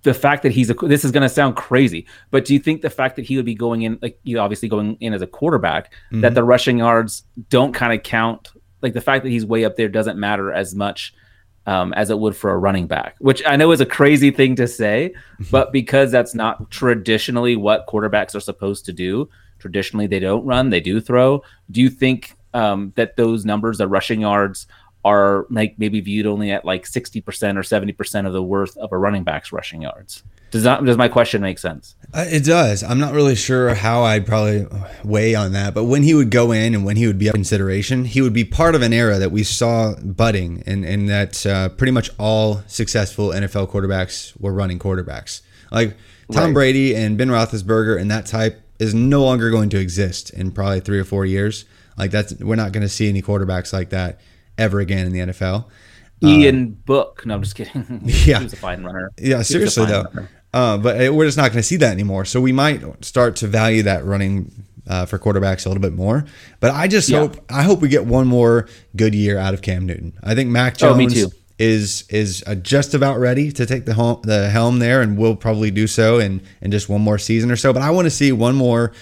the 0.04 0.14
fact 0.14 0.44
that 0.44 0.52
he's 0.52 0.70
a 0.70 0.74
this 0.74 1.04
is 1.04 1.12
going 1.12 1.24
to 1.24 1.30
sound 1.30 1.56
crazy, 1.56 2.08
but 2.32 2.46
do 2.46 2.54
you 2.54 2.60
think 2.60 2.82
the 2.82 2.90
fact 2.90 3.16
that 3.18 3.26
he 3.26 3.36
would 3.36 3.46
be 3.46 3.56
going 3.56 3.84
in, 3.84 4.00
like, 4.02 4.20
you 4.24 4.40
obviously 4.40 4.68
going 4.68 4.98
in 5.00 5.14
as 5.14 5.22
a 5.22 5.28
quarterback, 5.28 5.94
mm-hmm. 5.94 6.22
that 6.22 6.34
the 6.34 6.44
rushing 6.44 6.80
yards 6.80 7.24
don't 7.50 7.74
kind 7.74 7.94
of 7.94 8.04
count? 8.04 8.50
Like 8.82 8.94
the 8.94 9.02
fact 9.02 9.24
that 9.24 9.30
he's 9.30 9.46
way 9.46 9.66
up 9.66 9.76
there 9.76 9.90
doesn't 9.90 10.18
matter 10.18 10.54
as 10.54 10.74
much 10.74 11.14
um, 11.66 11.94
as 11.94 12.10
it 12.10 12.18
would 12.18 12.36
for 12.36 12.52
a 12.52 12.58
running 12.58 12.88
back, 12.88 13.16
which 13.20 13.44
I 13.46 13.56
know 13.56 13.72
is 13.72 13.82
a 13.82 13.86
crazy 13.86 14.32
thing 14.32 14.56
to 14.56 14.68
say, 14.68 15.14
but 15.52 15.72
because 15.72 16.12
that's 16.12 16.34
not 16.34 16.72
traditionally 16.72 17.56
what 17.56 17.86
quarterbacks 17.88 18.34
are 18.34 18.40
supposed 18.40 18.86
to 18.86 18.94
do. 18.94 19.30
Traditionally, 19.60 20.08
they 20.08 20.20
don't 20.20 20.46
run; 20.46 20.70
they 20.70 20.80
do 20.80 21.02
throw. 21.02 21.44
Do 21.70 21.82
you 21.82 21.90
think 21.90 22.36
um, 22.54 22.94
that 22.96 23.16
those 23.18 23.46
numbers, 23.46 23.78
the 23.78 23.88
rushing 23.88 24.22
yards, 24.22 24.68
are 25.06 25.46
like 25.50 25.76
maybe 25.78 26.02
viewed 26.02 26.26
only 26.26 26.52
at 26.52 26.66
like 26.66 26.86
60% 26.86 27.24
or 27.24 27.62
70% 27.62 28.28
of 28.28 28.34
the 28.34 28.44
worth 28.44 28.76
of 28.78 28.92
a 28.92 28.98
running 28.98 29.24
back's 29.24 29.52
rushing 29.52 29.82
yards. 29.82 30.24
Does 30.52 30.64
that 30.64 30.84
does 30.84 30.98
my 30.98 31.08
question 31.08 31.44
make 31.44 31.60
sense? 31.60 31.96
Uh, 32.12 32.26
it 32.28 32.44
does. 32.44 32.82
I'm 32.82 32.98
not 32.98 33.14
really 33.14 33.36
sure 33.36 33.76
how 33.76 34.02
I'd 34.02 34.26
probably 34.26 34.66
weigh 35.04 35.36
on 35.36 35.52
that, 35.52 35.76
but 35.76 35.84
when 35.84 36.02
he 36.02 36.16
would 36.16 36.32
go 36.32 36.52
in 36.52 36.74
and 36.74 36.84
when 36.84 36.96
he 36.96 37.06
would 37.06 37.20
be 37.20 37.30
up 37.30 37.36
consideration, 37.36 38.04
he 38.04 38.20
would 38.22 38.34
be 38.34 38.44
part 38.44 38.74
of 38.74 38.82
an 38.82 38.92
era 38.92 39.20
that 39.20 39.32
we 39.32 39.44
saw 39.44 39.94
budding, 39.96 40.64
and 40.66 40.84
and 40.84 41.08
that 41.08 41.46
uh, 41.46 41.70
pretty 41.70 41.92
much 41.92 42.10
all 42.18 42.64
successful 42.66 43.30
NFL 43.30 43.70
quarterbacks 43.70 44.40
were 44.42 44.52
running 44.52 44.80
quarterbacks. 44.80 45.42
Like 45.72 45.96
Tom 46.32 46.46
right. 46.46 46.54
Brady 46.54 46.96
and 46.96 47.16
Ben 47.16 47.30
Roethlisberger 47.30 48.00
and 48.00 48.10
that 48.10 48.26
type 48.26 48.62
is 48.80 48.96
no 48.96 49.24
longer 49.24 49.52
going 49.52 49.70
to 49.70 49.80
exist 49.80 50.32
in 50.32 50.52
probably 50.52 50.80
three 50.80 51.00
or 51.00 51.04
four 51.04 51.26
years. 51.26 51.66
Like 52.00 52.12
that's 52.12 52.34
we're 52.36 52.56
not 52.56 52.72
going 52.72 52.82
to 52.82 52.90
see 52.90 53.10
any 53.10 53.22
quarterbacks 53.22 53.74
like 53.74 53.90
that 53.90 54.22
ever 54.58 54.80
again 54.80 55.06
in 55.06 55.12
the 55.12 55.20
NFL. 55.20 55.66
Ian 56.24 56.64
uh, 56.64 56.86
Book. 56.86 57.26
No, 57.26 57.36
I'm 57.36 57.44
just 57.44 57.56
kidding. 57.56 58.02
yeah, 58.06 58.40
he 58.40 58.44
was 58.46 58.54
a 58.54 58.58
fine 58.58 58.84
runner. 58.84 59.12
Yeah, 59.20 59.42
seriously 59.42 59.86
though. 59.86 60.06
Uh, 60.52 60.78
but 60.78 61.14
we're 61.14 61.26
just 61.26 61.38
not 61.38 61.52
going 61.52 61.62
to 61.62 61.64
see 61.64 61.76
that 61.76 61.92
anymore. 61.92 62.26
So 62.26 62.42
we 62.42 62.52
might 62.52 63.06
start 63.06 63.36
to 63.38 63.48
value 63.48 63.84
that 63.84 64.04
running 64.04 64.66
uh, 64.88 65.06
for 65.06 65.20
quarterbacks 65.20 65.66
a 65.66 65.70
little 65.70 65.82
bit 65.82 65.94
more. 65.94 66.26
But 66.60 66.74
I 66.74 66.88
just 66.88 67.10
yeah. 67.10 67.20
hope 67.20 67.38
I 67.50 67.64
hope 67.64 67.82
we 67.82 67.90
get 67.90 68.06
one 68.06 68.28
more 68.28 68.68
good 68.96 69.14
year 69.14 69.38
out 69.38 69.54
of 69.54 69.62
Cam 69.62 69.86
Newton. 69.86 70.18
I 70.24 70.36
think 70.36 70.50
Mac 70.50 70.78
Jones 70.78 71.24
oh, 71.24 71.30
is 71.60 72.06
is 72.10 72.44
uh, 72.48 72.56
just 72.56 72.94
about 72.94 73.20
ready 73.20 73.52
to 73.52 73.66
take 73.66 73.86
the 73.86 73.94
home, 73.94 74.22
the 74.24 74.50
helm 74.50 74.80
there, 74.80 75.02
and 75.02 75.18
we'll 75.18 75.36
probably 75.36 75.70
do 75.70 75.86
so 75.86 76.18
in 76.20 76.42
in 76.62 76.72
just 76.72 76.90
one 76.90 77.02
more 77.02 77.18
season 77.18 77.52
or 77.52 77.56
so. 77.56 77.72
But 77.72 77.84
I 77.84 77.92
want 77.92 78.06
to 78.06 78.12
see 78.12 78.32
one 78.32 78.56
more 78.56 78.94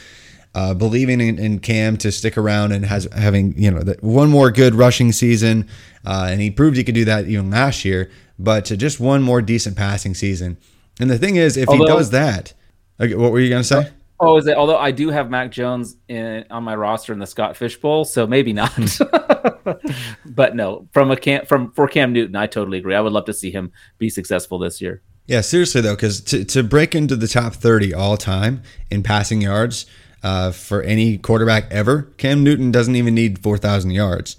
uh, 0.58 0.74
believing 0.74 1.22
in, 1.22 1.38
in, 1.38 1.60
Cam 1.60 1.98
to 1.98 2.12
stick 2.12 2.36
around 2.36 2.72
and 2.72 2.84
has 2.84 3.08
having 3.16 3.54
you 3.56 3.70
know 3.70 3.94
one 4.02 4.28
more 4.28 4.50
good 4.50 4.74
rushing 4.74 5.12
season, 5.12 5.70
uh, 6.04 6.30
and 6.32 6.42
he 6.42 6.50
proved 6.50 6.78
he 6.78 6.84
could 6.84 6.96
do 6.96 7.06
that 7.06 7.28
even 7.28 7.52
last 7.52 7.86
year. 7.86 8.10
But 8.40 8.66
to 8.66 8.76
just 8.76 9.00
one 9.00 9.22
more 9.22 9.40
decent 9.40 9.78
passing 9.78 10.16
season, 10.16 10.58
and 11.00 11.12
the 11.12 11.20
thing 11.20 11.36
is, 11.36 11.58
if 11.58 11.70
although, 11.70 11.84
he 11.84 11.88
does 11.88 12.10
that, 12.10 12.56
okay, 13.00 13.14
what 13.14 13.32
were 13.32 13.40
you 13.40 13.50
going 13.50 13.62
to 13.62 13.68
say? 13.68 13.92
Oh, 14.20 14.38
is 14.38 14.48
it? 14.48 14.58
Although 14.58 14.80
I 14.80 14.90
do 14.90 15.10
have 15.10 15.30
Mac 15.30 15.52
Jones 15.52 15.96
in, 16.08 16.44
on 16.50 16.64
my 16.64 16.76
roster 16.76 17.14
in 17.14 17.20
the 17.20 17.28
Scott 17.28 17.56
Fish 17.56 17.78
Bowl, 17.78 18.04
so 18.04 18.26
maybe 18.26 18.52
not. 18.52 18.76
but 20.26 20.56
no, 20.56 20.88
from 20.92 21.12
a 21.12 21.18
Cam 21.18 21.46
from 21.46 21.72
for 21.74 21.88
Cam 21.88 22.14
Newton, 22.14 22.36
I 22.36 22.48
totally 22.48 22.80
agree. 22.80 22.96
I 22.96 23.02
would 23.02 23.14
love 23.14 23.26
to 23.26 23.34
see 23.34 23.52
him 23.52 23.72
be 24.00 24.10
successful 24.10 24.58
this 24.58 24.82
year. 24.82 25.04
Yeah, 25.28 25.42
seriously 25.42 25.82
though, 25.82 25.94
because 25.94 26.20
to, 26.22 26.44
to 26.46 26.64
break 26.64 26.96
into 26.96 27.16
the 27.16 27.28
top 27.28 27.54
thirty 27.54 27.94
all 27.94 28.18
time 28.18 28.64
in 28.90 29.04
passing 29.04 29.40
yards, 29.40 29.86
uh, 30.24 30.52
for 30.52 30.82
any 30.82 31.18
quarterback 31.18 31.66
ever. 31.72 32.04
Cam 32.18 32.44
Newton 32.44 32.72
doesn't 32.72 32.96
even 32.96 33.16
need 33.16 33.40
4,000 33.40 33.92
yards 33.92 34.38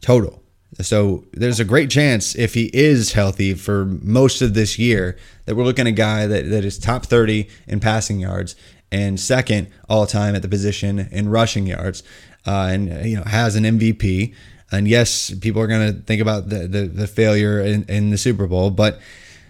total. 0.00 0.42
So 0.80 1.24
there's 1.32 1.60
a 1.60 1.64
great 1.64 1.88
chance 1.88 2.34
if 2.34 2.54
he 2.54 2.64
is 2.72 3.12
healthy 3.12 3.54
for 3.54 3.84
most 3.84 4.42
of 4.42 4.54
this 4.54 4.78
year 4.78 5.16
that 5.46 5.54
we're 5.54 5.64
looking 5.64 5.86
at 5.86 5.92
a 5.92 5.92
guy 5.92 6.26
that, 6.26 6.50
that 6.50 6.64
is 6.64 6.78
top 6.78 7.06
30 7.06 7.48
in 7.66 7.80
passing 7.80 8.18
yards 8.18 8.56
and 8.90 9.18
second 9.18 9.68
all 9.88 10.06
time 10.06 10.34
at 10.34 10.42
the 10.42 10.48
position 10.48 11.08
in 11.10 11.28
rushing 11.28 11.66
yards 11.66 12.02
uh, 12.46 12.68
and 12.70 13.06
you 13.06 13.16
know 13.16 13.24
has 13.24 13.56
an 13.56 13.64
MVP. 13.64 14.34
And 14.72 14.88
yes, 14.88 15.32
people 15.34 15.62
are 15.62 15.66
going 15.66 15.94
to 15.94 16.00
think 16.00 16.20
about 16.20 16.48
the, 16.48 16.66
the, 16.66 16.86
the 16.86 17.06
failure 17.06 17.60
in, 17.60 17.84
in 17.84 18.10
the 18.10 18.18
Super 18.18 18.46
Bowl, 18.46 18.70
but 18.70 18.98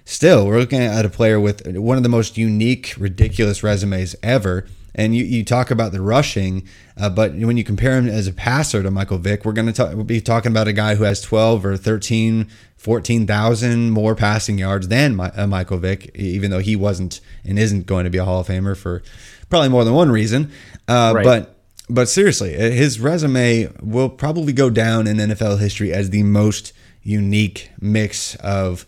still, 0.04 0.46
we're 0.46 0.58
looking 0.58 0.82
at 0.82 1.04
a 1.04 1.08
player 1.08 1.40
with 1.40 1.66
one 1.66 1.96
of 1.96 2.02
the 2.02 2.08
most 2.10 2.36
unique, 2.36 2.94
ridiculous 2.98 3.62
resumes 3.62 4.14
ever 4.22 4.66
and 4.94 5.14
you, 5.14 5.24
you 5.24 5.44
talk 5.44 5.70
about 5.70 5.92
the 5.92 6.00
rushing, 6.00 6.66
uh, 6.96 7.10
but 7.10 7.34
when 7.34 7.56
you 7.56 7.64
compare 7.64 7.98
him 7.98 8.08
as 8.08 8.26
a 8.26 8.32
passer 8.32 8.82
to 8.82 8.90
Michael 8.90 9.18
Vick, 9.18 9.44
we're 9.44 9.52
going 9.52 9.72
to 9.72 9.92
we'll 9.94 10.04
be 10.04 10.20
talking 10.20 10.52
about 10.52 10.68
a 10.68 10.72
guy 10.72 10.94
who 10.94 11.04
has 11.04 11.20
12 11.20 11.66
or 11.66 11.76
13, 11.76 12.48
14,000 12.76 13.90
more 13.90 14.14
passing 14.14 14.58
yards 14.58 14.88
than 14.88 15.16
my, 15.16 15.30
uh, 15.30 15.46
Michael 15.46 15.78
Vick, 15.78 16.10
even 16.14 16.50
though 16.50 16.60
he 16.60 16.76
wasn't 16.76 17.20
and 17.44 17.58
isn't 17.58 17.86
going 17.86 18.04
to 18.04 18.10
be 18.10 18.18
a 18.18 18.24
Hall 18.24 18.40
of 18.40 18.46
Famer 18.46 18.76
for 18.76 19.02
probably 19.50 19.68
more 19.68 19.84
than 19.84 19.94
one 19.94 20.10
reason. 20.10 20.50
Uh, 20.86 21.12
right. 21.14 21.24
But 21.24 21.54
but 21.88 22.08
seriously, 22.08 22.52
his 22.52 22.98
resume 22.98 23.70
will 23.82 24.08
probably 24.08 24.52
go 24.52 24.70
down 24.70 25.06
in 25.06 25.18
NFL 25.18 25.58
history 25.58 25.92
as 25.92 26.10
the 26.10 26.22
most 26.22 26.72
unique 27.02 27.70
mix 27.78 28.36
of, 28.36 28.86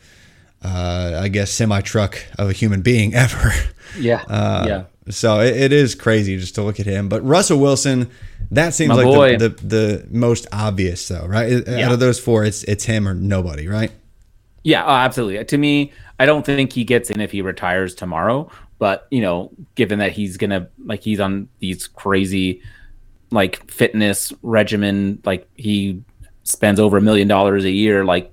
uh, 0.63 1.21
I 1.23 1.29
guess, 1.29 1.51
semi 1.51 1.81
truck 1.83 2.19
of 2.39 2.49
a 2.49 2.53
human 2.53 2.81
being 2.81 3.15
ever. 3.15 3.53
Yeah. 3.99 4.25
Uh, 4.27 4.65
yeah. 4.67 4.85
So 5.09 5.41
it, 5.41 5.57
it 5.57 5.73
is 5.73 5.95
crazy 5.95 6.37
just 6.37 6.55
to 6.57 6.63
look 6.63 6.81
at 6.81 6.87
him. 6.87 7.09
But 7.09 7.25
Russell 7.25 7.59
Wilson, 7.61 8.11
that 8.51 8.75
seems 8.75 8.89
My 8.89 9.05
like 9.05 9.39
the, 9.39 9.51
the 9.51 9.67
the 9.67 10.07
most 10.11 10.47
obvious 10.53 11.07
though, 11.07 11.27
right? 11.27 11.67
Out 11.69 11.93
of 11.93 12.01
those 12.01 12.19
four, 12.19 12.45
it's 12.45 12.65
it's 12.65 12.85
him 12.85 13.07
or 13.07 13.15
nobody, 13.15 13.69
right? 13.69 13.93
Yeah, 14.65 14.85
oh, 14.85 14.91
absolutely. 14.91 15.45
To 15.45 15.59
me, 15.59 15.93
I 16.19 16.27
don't 16.27 16.45
think 16.45 16.73
he 16.73 16.83
gets 16.83 17.11
in 17.11 17.21
if 17.21 17.31
he 17.31 17.41
retires 17.41 17.95
tomorrow. 17.95 18.51
But 18.79 19.07
you 19.11 19.21
know, 19.21 19.53
given 19.75 20.01
that 20.01 20.13
he's 20.13 20.37
gonna 20.37 20.69
like 20.85 21.03
he's 21.03 21.21
on 21.21 21.49
these 21.61 21.87
crazy 21.87 22.63
like 23.31 23.69
fitness 23.71 24.33
regimen, 24.43 25.23
like 25.25 25.49
he 25.55 26.03
spends 26.43 26.81
over 26.81 26.97
a 26.97 27.01
million 27.01 27.29
dollars 27.29 27.65
a 27.65 27.71
year, 27.71 28.05
like 28.05 28.33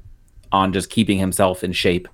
on 0.52 0.74
just 0.74 0.90
keeping 0.90 1.18
himself 1.18 1.64
in 1.64 1.72
shape. 1.72 2.08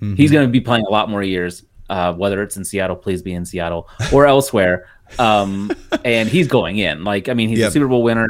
Mm-hmm. 0.00 0.14
He's 0.14 0.30
gonna 0.30 0.48
be 0.48 0.60
playing 0.60 0.84
a 0.86 0.90
lot 0.90 1.08
more 1.08 1.22
years. 1.22 1.62
Uh, 1.90 2.12
whether 2.14 2.42
it's 2.42 2.56
in 2.56 2.64
Seattle, 2.64 2.96
please 2.96 3.22
be 3.22 3.32
in 3.34 3.44
Seattle 3.44 3.88
or 4.12 4.26
elsewhere. 4.34 4.88
Um, 5.18 5.70
and 6.04 6.28
he's 6.28 6.48
going 6.48 6.78
in. 6.78 7.04
Like, 7.04 7.28
I 7.28 7.34
mean, 7.34 7.48
he's 7.48 7.58
Yep. 7.58 7.68
a 7.68 7.72
Super 7.72 7.88
Bowl 7.88 8.02
winner. 8.02 8.28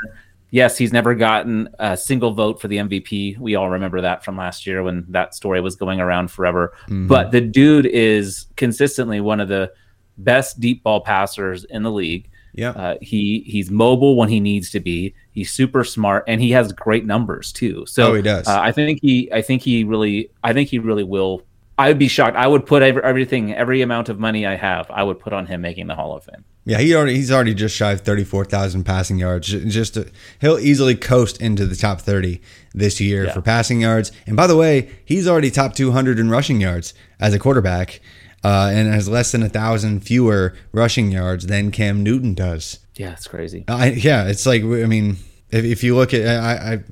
Yes, 0.50 0.78
he's 0.78 0.92
never 0.92 1.14
gotten 1.14 1.68
a 1.80 1.96
single 1.96 2.32
vote 2.32 2.60
for 2.60 2.68
the 2.68 2.76
MVP. 2.76 3.38
We 3.38 3.54
all 3.56 3.70
remember 3.70 4.00
that 4.02 4.24
from 4.24 4.36
last 4.36 4.66
year 4.66 4.82
when 4.84 5.04
that 5.08 5.34
story 5.34 5.60
was 5.60 5.74
going 5.76 6.00
around 6.00 6.30
forever. 6.30 6.74
But 6.88 7.32
the 7.32 7.40
dude 7.40 7.86
is 7.86 8.46
consistently 8.56 9.20
one 9.20 9.40
of 9.40 9.48
the 9.48 9.72
best 10.18 10.60
deep 10.60 10.82
ball 10.84 11.00
passers 11.00 11.64
in 11.64 11.82
the 11.82 11.90
league. 11.90 12.28
Yeah. 12.56 12.70
Uh, 12.70 12.94
he 13.02 13.42
he's 13.48 13.68
mobile 13.68 14.14
when 14.16 14.28
he 14.28 14.38
needs 14.38 14.70
to 14.70 14.80
be. 14.80 15.14
He's 15.32 15.50
super 15.52 15.82
smart 15.82 16.22
and 16.28 16.40
he 16.40 16.52
has 16.52 16.72
great 16.72 17.04
numbers 17.04 17.50
too. 17.52 17.84
So 17.86 18.12
Oh, 18.12 18.14
he 18.14 18.22
does. 18.22 18.46
Uh, 18.46 18.60
I 18.60 18.70
think 18.70 19.00
he 19.02 19.28
I 19.32 19.42
think 19.42 19.62
he 19.62 19.82
really 19.82 20.30
I 20.44 20.52
think 20.52 20.68
he 20.68 20.78
really 20.78 21.02
will. 21.02 21.42
I 21.76 21.88
would 21.88 21.98
be 21.98 22.08
shocked. 22.08 22.36
I 22.36 22.46
would 22.46 22.66
put 22.66 22.82
every, 22.82 23.02
everything, 23.02 23.52
every 23.52 23.82
amount 23.82 24.08
of 24.08 24.18
money 24.20 24.46
I 24.46 24.54
have, 24.54 24.88
I 24.90 25.02
would 25.02 25.18
put 25.18 25.32
on 25.32 25.46
him 25.46 25.60
making 25.60 25.88
the 25.88 25.94
Hall 25.96 26.16
of 26.16 26.24
Fame. 26.24 26.44
Yeah, 26.66 26.78
he 26.78 26.94
already 26.94 27.16
he's 27.16 27.30
already 27.30 27.52
just 27.52 27.76
shy 27.76 27.92
of 27.92 28.00
thirty 28.00 28.24
four 28.24 28.44
thousand 28.44 28.84
passing 28.84 29.18
yards. 29.18 29.48
Just 29.48 29.94
to, 29.94 30.10
he'll 30.40 30.58
easily 30.58 30.94
coast 30.94 31.40
into 31.42 31.66
the 31.66 31.76
top 31.76 32.00
thirty 32.00 32.40
this 32.72 33.00
year 33.00 33.24
Yeah. 33.26 33.32
for 33.34 33.42
passing 33.42 33.80
yards. 33.82 34.12
And 34.26 34.34
by 34.36 34.46
the 34.46 34.56
way, 34.56 34.90
he's 35.04 35.28
already 35.28 35.50
top 35.50 35.74
two 35.74 35.92
hundred 35.92 36.18
in 36.18 36.30
rushing 36.30 36.60
yards 36.62 36.94
as 37.20 37.34
a 37.34 37.38
quarterback, 37.38 38.00
uh, 38.42 38.70
and 38.72 38.88
has 38.94 39.08
less 39.10 39.32
than 39.32 39.42
a 39.42 39.48
thousand 39.50 40.00
fewer 40.06 40.54
rushing 40.72 41.10
yards 41.12 41.46
than 41.48 41.70
Cam 41.70 42.02
Newton 42.02 42.32
does. 42.32 42.78
Yeah, 42.96 43.12
it's 43.12 43.26
crazy. 43.28 43.64
I, 43.68 43.90
yeah, 43.90 44.26
it's 44.28 44.46
like 44.46 44.62
I 44.62 44.86
mean, 44.86 45.16
if, 45.50 45.64
if 45.66 45.84
you 45.84 45.94
look 45.96 46.14
at 46.14 46.26
I, 46.26 46.74
I 46.74 46.82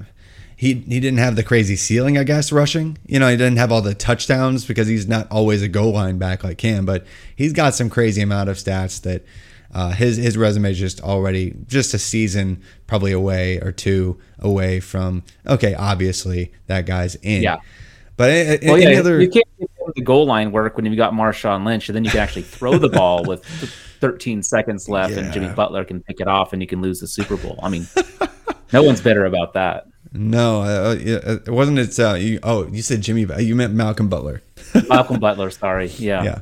he 0.62 0.74
he 0.74 1.00
didn't 1.00 1.18
have 1.18 1.34
the 1.34 1.42
crazy 1.42 1.74
ceiling, 1.74 2.16
I 2.16 2.22
guess, 2.22 2.52
rushing. 2.52 2.96
You 3.04 3.18
know, 3.18 3.26
he 3.26 3.36
didn't 3.36 3.56
have 3.56 3.72
all 3.72 3.82
the 3.82 3.96
touchdowns 3.96 4.64
because 4.64 4.86
he's 4.86 5.08
not 5.08 5.26
always 5.28 5.60
a 5.60 5.66
goal 5.66 5.90
line 5.90 6.18
back 6.18 6.44
like 6.44 6.56
Cam, 6.56 6.86
but 6.86 7.04
he's 7.34 7.52
got 7.52 7.74
some 7.74 7.90
crazy 7.90 8.22
amount 8.22 8.48
of 8.48 8.56
stats 8.58 9.02
that 9.02 9.24
uh, 9.74 9.90
his 9.90 10.18
his 10.18 10.38
resume 10.38 10.70
is 10.70 10.78
just 10.78 11.00
already 11.00 11.56
just 11.66 11.94
a 11.94 11.98
season 11.98 12.62
probably 12.86 13.10
away 13.10 13.58
or 13.58 13.72
two 13.72 14.20
away 14.38 14.78
from 14.78 15.24
okay, 15.48 15.74
obviously 15.74 16.52
that 16.68 16.86
guy's 16.86 17.16
in. 17.16 17.42
Yeah. 17.42 17.56
But 18.16 18.30
a- 18.30 18.64
a- 18.64 18.68
Well, 18.68 18.80
any 18.80 18.92
yeah, 18.92 19.00
other 19.00 19.20
you 19.20 19.30
can't 19.30 19.44
get 19.58 19.68
the 19.96 20.02
goal 20.02 20.26
line 20.26 20.52
work 20.52 20.76
when 20.76 20.86
you've 20.86 20.96
got 20.96 21.12
Marshawn 21.12 21.66
Lynch, 21.66 21.88
and 21.88 21.96
then 21.96 22.04
you 22.04 22.10
can 22.12 22.20
actually 22.20 22.42
throw 22.42 22.78
the 22.78 22.88
ball 22.88 23.24
with 23.24 23.44
13 24.00 24.44
seconds 24.44 24.88
left, 24.88 25.14
and 25.14 25.32
Jimmy 25.32 25.52
Butler 25.56 25.84
can 25.84 26.00
pick 26.04 26.20
it 26.20 26.28
off, 26.28 26.52
and 26.52 26.62
you 26.62 26.68
can 26.68 26.80
lose 26.80 27.00
the 27.00 27.08
Super 27.08 27.36
Bowl. 27.36 27.58
I 27.64 27.68
mean, 27.68 27.88
no 28.72 28.84
one's 28.84 29.00
bitter 29.00 29.24
about 29.24 29.54
that. 29.54 29.88
No, 30.14 30.62
uh, 30.62 30.94
uh, 30.94 31.38
it 31.46 31.50
wasn't 31.50 31.78
It's 31.78 31.98
uh, 31.98 32.14
you, 32.14 32.38
oh, 32.42 32.66
you 32.68 32.82
said 32.82 33.00
Jimmy 33.00 33.26
you 33.42 33.54
meant 33.54 33.74
Malcolm 33.74 34.08
Butler. 34.08 34.42
Malcolm 34.88 35.20
Butler, 35.20 35.50
sorry. 35.50 35.86
Yeah. 35.88 36.22
Yeah. 36.22 36.40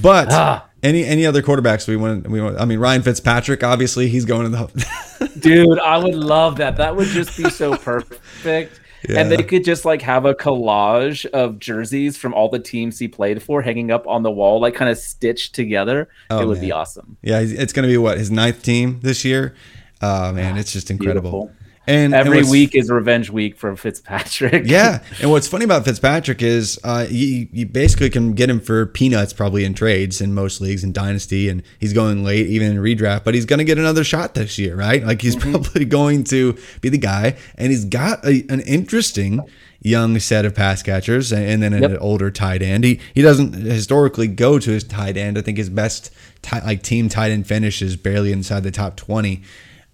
But 0.00 0.28
Ah. 0.30 0.68
any 0.82 1.04
any 1.04 1.26
other 1.26 1.42
quarterbacks 1.42 1.88
we 1.88 1.96
want 1.96 2.28
we 2.28 2.40
want 2.40 2.60
I 2.60 2.64
mean 2.64 2.78
Ryan 2.78 3.02
Fitzpatrick 3.02 3.64
obviously 3.64 4.08
he's 4.08 4.24
going 4.24 4.50
to 4.50 4.56
the 4.56 5.30
Dude, 5.40 5.78
I 5.80 5.98
would 5.98 6.14
love 6.14 6.56
that. 6.56 6.76
That 6.76 6.96
would 6.96 7.08
just 7.08 7.36
be 7.36 7.50
so 7.50 7.76
perfect. 7.90 8.80
Yeah. 9.08 9.20
And 9.20 9.30
they 9.32 9.42
could 9.42 9.64
just 9.64 9.84
like 9.84 10.02
have 10.02 10.26
a 10.26 10.34
collage 10.34 11.24
of 11.26 11.58
jerseys 11.58 12.16
from 12.18 12.34
all 12.34 12.48
the 12.50 12.58
teams 12.58 12.98
he 12.98 13.08
played 13.08 13.42
for 13.42 13.62
hanging 13.62 13.90
up 13.90 14.06
on 14.06 14.22
the 14.22 14.30
wall, 14.30 14.60
like 14.60 14.74
kind 14.74 14.90
of 14.90 14.98
stitched 14.98 15.54
together. 15.54 16.08
Oh, 16.28 16.40
it 16.40 16.46
would 16.46 16.60
be 16.60 16.70
awesome. 16.70 17.16
Yeah, 17.22 17.40
it's 17.40 17.72
going 17.72 17.84
to 17.84 17.92
be 17.92 17.96
what 17.96 18.18
his 18.18 18.30
ninth 18.30 18.62
team 18.62 19.00
this 19.02 19.24
year. 19.24 19.54
Oh 20.02 20.32
man, 20.32 20.56
it's 20.58 20.72
just 20.72 20.90
incredible. 20.90 21.30
Beautiful. 21.30 21.59
And 21.86 22.14
and 22.14 22.14
Every 22.14 22.38
what's- 22.38 22.50
week 22.50 22.74
is 22.76 22.90
revenge 22.90 23.30
week 23.30 23.56
for 23.56 23.74
Fitzpatrick. 23.74 24.64
Yeah, 24.66 25.02
and 25.22 25.30
what's 25.30 25.48
funny 25.48 25.64
about 25.64 25.84
Fitzpatrick 25.86 26.42
is 26.42 26.78
uh, 26.84 27.06
you, 27.10 27.48
you 27.52 27.64
basically 27.66 28.10
can 28.10 28.34
get 28.34 28.50
him 28.50 28.60
for 28.60 28.84
peanuts 28.86 29.32
probably 29.32 29.64
in 29.64 29.72
trades 29.72 30.20
in 30.20 30.34
most 30.34 30.60
leagues 30.60 30.84
in 30.84 30.92
dynasty, 30.92 31.48
and 31.48 31.62
he's 31.78 31.92
going 31.94 32.22
late 32.22 32.46
even 32.46 32.70
in 32.70 32.76
redraft. 32.76 33.24
But 33.24 33.34
he's 33.34 33.46
going 33.46 33.58
to 33.60 33.64
get 33.64 33.78
another 33.78 34.04
shot 34.04 34.34
this 34.34 34.58
year, 34.58 34.76
right? 34.76 35.02
Like 35.04 35.22
he's 35.22 35.34
probably 35.34 35.84
going 35.98 36.24
to 36.24 36.56
be 36.82 36.90
the 36.90 36.98
guy, 36.98 37.36
and 37.56 37.70
he's 37.72 37.86
got 37.86 38.24
a, 38.26 38.44
an 38.50 38.60
interesting 38.60 39.40
young 39.82 40.18
set 40.20 40.44
of 40.44 40.54
pass 40.54 40.82
catchers, 40.82 41.32
and, 41.32 41.44
and 41.44 41.62
then 41.62 41.72
an 41.72 41.82
Yep. 41.92 41.98
older 42.02 42.30
tight 42.30 42.60
end. 42.62 42.84
He 42.84 43.00
he 43.14 43.22
doesn't 43.22 43.54
historically 43.54 44.28
go 44.28 44.58
to 44.58 44.70
his 44.70 44.84
tight 44.84 45.16
end. 45.16 45.38
I 45.38 45.40
think 45.42 45.56
his 45.56 45.70
best 45.70 46.10
like 46.52 46.82
team 46.82 47.08
tight 47.08 47.30
end 47.30 47.46
finish 47.46 47.80
is 47.80 47.96
barely 47.96 48.32
inside 48.32 48.64
the 48.64 48.70
top 48.70 48.96
twenty, 48.96 49.42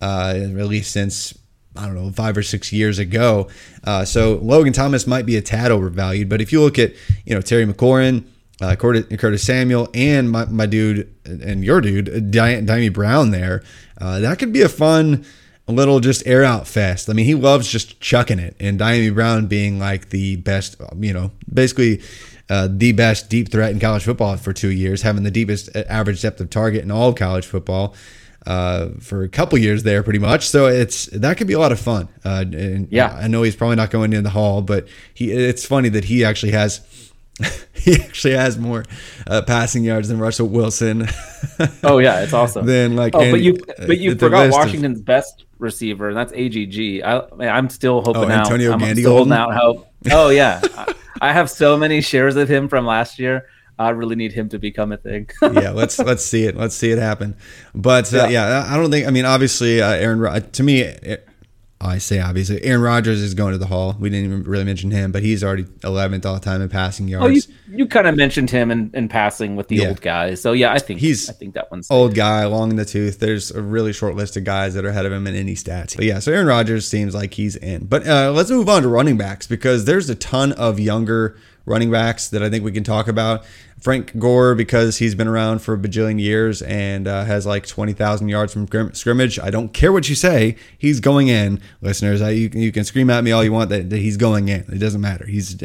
uh, 0.01 0.35
at 0.37 0.67
least 0.67 0.91
since 0.93 1.39
I 1.77 1.87
don't 1.87 1.95
know, 1.95 2.11
five 2.11 2.37
or 2.37 2.43
six 2.43 2.73
years 2.73 2.99
ago. 2.99 3.49
Uh, 3.85 4.05
so 4.05 4.37
Logan 4.37 4.73
Thomas 4.73 5.07
might 5.07 5.27
be 5.27 5.37
a 5.37 5.43
tad 5.43 5.71
overvalued, 5.71 6.29
but 6.29 6.41
if 6.41 6.53
you 6.53 6.61
look 6.61 6.79
at, 6.79 6.93
you 7.25 7.35
know, 7.35 7.41
Terry 7.41 7.67
McLaurin, 7.67 8.25
uh, 8.61 8.75
Curtis, 8.75 9.43
Samuel, 9.43 9.89
and 9.95 10.31
my, 10.31 10.47
my 10.47 10.67
dude 10.67 11.13
and 11.25 11.65
your 11.65 11.81
dude, 11.81 12.31
Di- 12.31 12.63
Dyami 12.63 12.93
Brown 12.93 13.31
there, 13.31 13.63
uh, 14.01 14.21
that 14.21 14.39
could 14.39 14.53
be 14.53 14.63
a 14.63 14.69
fun 14.69 15.25
little 15.69 16.01
just 16.01 16.27
air 16.27 16.45
out 16.45 16.67
fest. 16.67 17.11
I 17.11 17.13
mean, 17.13 17.27
he 17.27 17.35
loves 17.35 17.71
just 17.71 18.01
chucking 18.01 18.39
it, 18.39 18.57
and 18.61 18.79
Dyami 18.79 19.13
Brown 19.15 19.47
being 19.47 19.79
like 19.79 20.11
the 20.11 20.37
best, 20.37 20.77
you 20.99 21.13
know, 21.13 21.33
basically 21.53 22.03
uh, 22.49 22.69
the 22.71 22.93
best 22.93 23.29
deep 23.29 23.51
threat 23.51 23.73
in 23.73 23.81
college 23.81 24.05
football 24.05 24.37
for 24.37 24.53
two 24.53 24.71
years, 24.71 25.03
having 25.03 25.25
the 25.25 25.31
deepest 25.31 25.75
uh, 25.75 25.83
average 25.89 26.23
depth 26.23 26.41
of 26.41 26.49
target 26.49 26.83
in 26.83 26.91
all 26.91 27.13
college 27.13 27.45
football 27.45 27.95
uh, 28.47 28.89
for 29.01 29.23
a 29.23 29.29
couple 29.29 29.59
years 29.59 29.83
there, 29.83 30.03
pretty 30.03 30.19
much. 30.19 30.49
So 30.49 30.67
it's 30.67 31.07
that 31.07 31.37
could 31.37 31.47
be 31.47 31.55
a 31.55 31.59
lot 31.59 31.73
of 31.73 31.81
fun. 31.81 32.09
Uh, 32.25 32.45
and 32.53 32.89
Yeah. 32.91 33.13
I 33.21 33.29
know 33.29 33.43
he's 33.43 33.57
probably 33.57 33.77
not 33.77 33.91
going 33.91 34.13
in 34.13 34.23
the 34.25 34.31
hall, 34.31 34.63
but 34.63 34.87
he. 35.15 35.33
It's 35.33 35.65
funny 35.67 35.89
that 35.91 36.05
he 36.05 36.25
actually 36.25 36.53
has. 36.53 36.81
he 37.75 37.95
actually 37.97 38.33
has 38.35 38.57
more 38.59 38.85
uh, 39.27 39.43
passing 39.43 39.85
yards 39.85 40.09
than 40.09 40.19
Russell 40.19 40.49
Wilson. 40.49 41.07
Oh 41.83 41.99
yeah, 41.99 42.21
it's 42.21 42.35
awesome. 42.35 42.67
Then 42.67 42.97
like, 42.97 43.15
oh, 43.15 43.31
but 43.31 43.41
you 43.41 43.57
but 43.79 43.97
you 43.99 44.11
uh, 44.11 44.15
the 44.15 44.19
forgot 44.21 44.39
rest 44.47 44.59
of- 44.59 44.67
Washington's 44.67 45.01
best 45.01 45.45
receiver, 45.59 46.09
and 46.09 46.17
that's 46.17 46.33
AGG. 46.35 47.01
I 47.03 47.23
I'm 47.49 47.71
still 47.71 48.03
hoping 48.03 48.25
Oh, 48.25 48.29
out. 48.29 48.45
Antonio 48.45 48.73
I'm 48.73 48.79
Gandy 48.79 49.01
still 49.03 49.15
holding 49.17 49.33
out 49.33 49.55
hope. 49.55 49.89
Oh 50.11 50.29
yeah, 50.29 50.61
I 51.23 51.33
have 51.33 51.49
so 51.49 51.79
many 51.79 52.03
shares 52.03 52.37
of 52.37 52.49
him 52.51 52.69
from 52.69 52.85
last 52.85 53.19
year. 53.19 53.47
I 53.79 53.91
really 53.91 54.17
need 54.17 54.33
him 54.33 54.49
to 54.51 54.59
become 54.59 54.93
a 54.93 54.97
thing. 54.97 55.29
yeah, 55.43 55.71
let's 55.71 55.99
let's 55.99 56.25
see 56.25 56.45
it. 56.45 56.57
Let's 56.57 56.75
see 56.75 56.91
it 56.93 56.99
happen. 56.99 57.37
But 57.75 58.13
uh, 58.15 58.29
yeah. 58.31 58.65
I 58.69 58.75
I 58.75 58.77
don't 58.79 58.91
think. 58.91 59.07
I 59.07 59.11
mean, 59.11 59.25
obviously, 59.27 59.83
uh, 59.83 59.91
Aaron. 59.91 60.19
Ro- 60.21 60.39
To 60.41 60.63
me, 60.63 60.81
it, 60.81 61.29
I 61.79 61.99
say 61.99 62.19
obviously, 62.21 62.63
Aaron 62.65 62.81
Rodgers 62.81 63.21
is 63.21 63.35
going 63.35 63.53
to 63.53 63.59
the 63.59 63.67
Hall. 63.67 63.95
We 64.01 64.09
didn't 64.09 64.25
even 64.33 64.43
really 64.45 64.65
mention 64.65 64.91
him, 64.91 65.13
but 65.13 65.23
he's 65.23 65.45
already 65.45 65.65
11th 65.65 66.25
all 66.25 66.41
time 66.41 66.63
in 66.63 66.71
passing 66.71 67.07
yards. 67.07 67.27
oh, 67.27 67.29
you 67.69 67.77
you 67.81 67.87
kind 67.87 68.07
of 68.07 68.17
mentioned 68.17 68.49
him 68.49 68.71
in, 68.71 68.91
in 68.95 69.11
passing 69.11 69.57
with 69.57 69.69
the 69.69 69.77
Yeah. 69.77 69.89
old 69.89 70.01
guys. 70.01 70.41
So 70.41 70.53
yeah, 70.53 70.73
I 70.73 70.79
think 70.79 71.01
He's 71.01 71.29
I 71.29 71.35
think 71.35 71.53
that 71.53 71.71
one's 71.71 71.91
old 71.91 72.15
guy, 72.15 72.47
long 72.47 72.71
in 72.71 72.77
the 72.77 72.87
tooth. 72.87 73.19
There's 73.19 73.51
a 73.51 73.61
really 73.61 73.93
short 73.93 74.17
list 74.17 74.39
of 74.39 74.45
guys 74.45 74.73
that 74.73 74.87
are 74.87 74.89
ahead 74.89 75.05
of 75.05 75.13
him 75.13 75.27
in 75.27 75.35
any 75.35 75.55
stats. 75.55 75.95
But 75.95 76.07
yeah, 76.07 76.19
so 76.19 76.33
Aaron 76.33 76.47
Rodgers 76.47 76.89
seems 76.89 77.15
like 77.15 77.35
he's 77.35 77.57
in. 77.57 77.85
But 77.85 78.07
uh, 78.09 78.33
let's 78.33 78.49
move 78.51 78.71
on 78.71 78.81
to 78.81 78.89
running 78.89 79.19
backs 79.19 79.47
because 79.47 79.85
there's 79.85 80.09
a 80.09 80.15
ton 80.15 80.53
of 80.53 80.81
younger 80.81 81.37
running 81.67 81.91
backs 81.91 82.29
that 82.29 82.43
I 82.43 82.49
think 82.49 82.65
we 82.65 82.73
can 82.73 82.85
talk 82.85 83.09
about. 83.09 83.45
Frank 83.79 84.19
Gore 84.19 84.55
because 84.55 84.97
he's 84.97 85.15
been 85.15 85.29
around 85.29 85.59
for 85.59 85.75
a 85.75 85.79
bajillion 85.79 86.19
years 86.19 86.63
and 86.63 87.07
uh, 87.07 87.25
has 87.25 87.45
like 87.45 87.67
20,000 87.67 88.29
yards 88.29 88.53
from 88.53 88.67
scrim- 88.67 88.95
scrimmage. 88.95 89.39
I 89.39 89.51
don't 89.51 89.75
care 89.75 89.93
what 89.93 90.09
you 90.09 90.15
say. 90.15 90.57
He's 90.79 91.01
going 91.01 91.29
in, 91.29 91.61
listeners. 91.83 92.23
I, 92.23 92.31
you, 92.31 92.49
you 92.55 92.73
can 92.73 92.85
scream 92.85 93.11
at 93.11 93.23
me 93.23 93.33
all 93.33 93.45
you 93.45 93.53
want 93.53 93.69
that, 93.71 93.91
that 93.91 93.99
he's 93.99 94.17
going 94.17 94.49
in. 94.49 94.65
It 94.73 94.79
doesn't 94.79 95.01
matter. 95.01 95.27
He's 95.27 95.57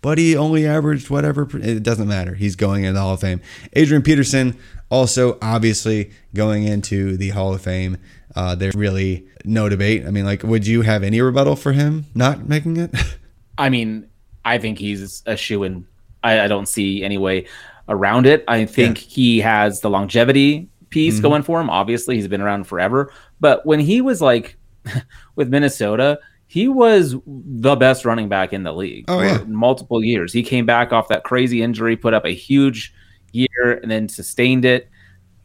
but 0.00 0.18
he 0.18 0.36
only 0.36 0.66
averaged 0.66 1.08
whatever. 1.10 1.48
It 1.56 1.84
doesn't 1.84 2.08
matter. 2.08 2.34
He's 2.34 2.56
going 2.56 2.82
in 2.84 2.94
the 2.94 3.00
Hall 3.00 3.14
of 3.14 3.20
Fame. 3.20 3.40
Adrian 3.74 4.02
Peterson 4.02 4.58
also 4.90 5.38
obviously 5.40 6.10
going 6.34 6.64
into 6.64 7.16
the 7.16 7.30
Hall 7.30 7.54
of 7.54 7.62
Fame. 7.62 7.98
Uh, 8.34 8.56
there's 8.56 8.74
really 8.74 9.26
no 9.44 9.68
debate. 9.68 10.04
I 10.04 10.10
mean, 10.10 10.24
like, 10.24 10.42
would 10.42 10.66
you 10.66 10.82
have 10.82 11.04
any 11.04 11.20
rebuttal 11.20 11.54
for 11.54 11.72
him 11.72 12.06
not 12.14 12.48
making 12.48 12.76
it? 12.78 12.94
I 13.58 13.68
mean, 13.68 14.08
I 14.44 14.58
think 14.58 14.78
he's 14.78 15.22
a 15.26 15.36
shoe 15.36 15.62
in. 15.64 15.86
I, 16.24 16.40
I 16.42 16.48
don't 16.48 16.66
see 16.66 17.02
any 17.02 17.18
way 17.18 17.46
around 17.88 18.26
it. 18.26 18.44
I 18.48 18.64
think 18.64 18.98
he 18.98 19.40
has 19.40 19.80
the 19.80 19.90
longevity 19.90 20.68
piece 20.90 21.14
Mm-hmm. 21.14 21.22
going 21.22 21.42
for 21.42 21.60
him. 21.60 21.70
Obviously, 21.70 22.16
he's 22.16 22.28
been 22.28 22.40
around 22.42 22.66
forever. 22.66 23.12
But 23.40 23.64
when 23.66 23.80
he 23.80 24.00
was 24.00 24.20
like 24.20 24.56
with 25.36 25.48
Minnesota, 25.48 26.18
he 26.46 26.68
was 26.68 27.16
the 27.26 27.76
best 27.76 28.04
running 28.04 28.28
back 28.28 28.52
in 28.52 28.62
the 28.62 28.72
league 28.72 29.06
Oh, 29.08 29.18
for 29.18 29.24
yeah. 29.24 29.38
multiple 29.46 30.04
years. 30.04 30.32
He 30.32 30.42
came 30.42 30.66
back 30.66 30.92
off 30.92 31.08
that 31.08 31.24
crazy 31.24 31.62
injury, 31.62 31.96
put 31.96 32.12
up 32.14 32.24
a 32.26 32.34
huge 32.34 32.92
year, 33.32 33.80
and 33.82 33.90
then 33.90 34.08
sustained 34.08 34.64
it. 34.66 34.90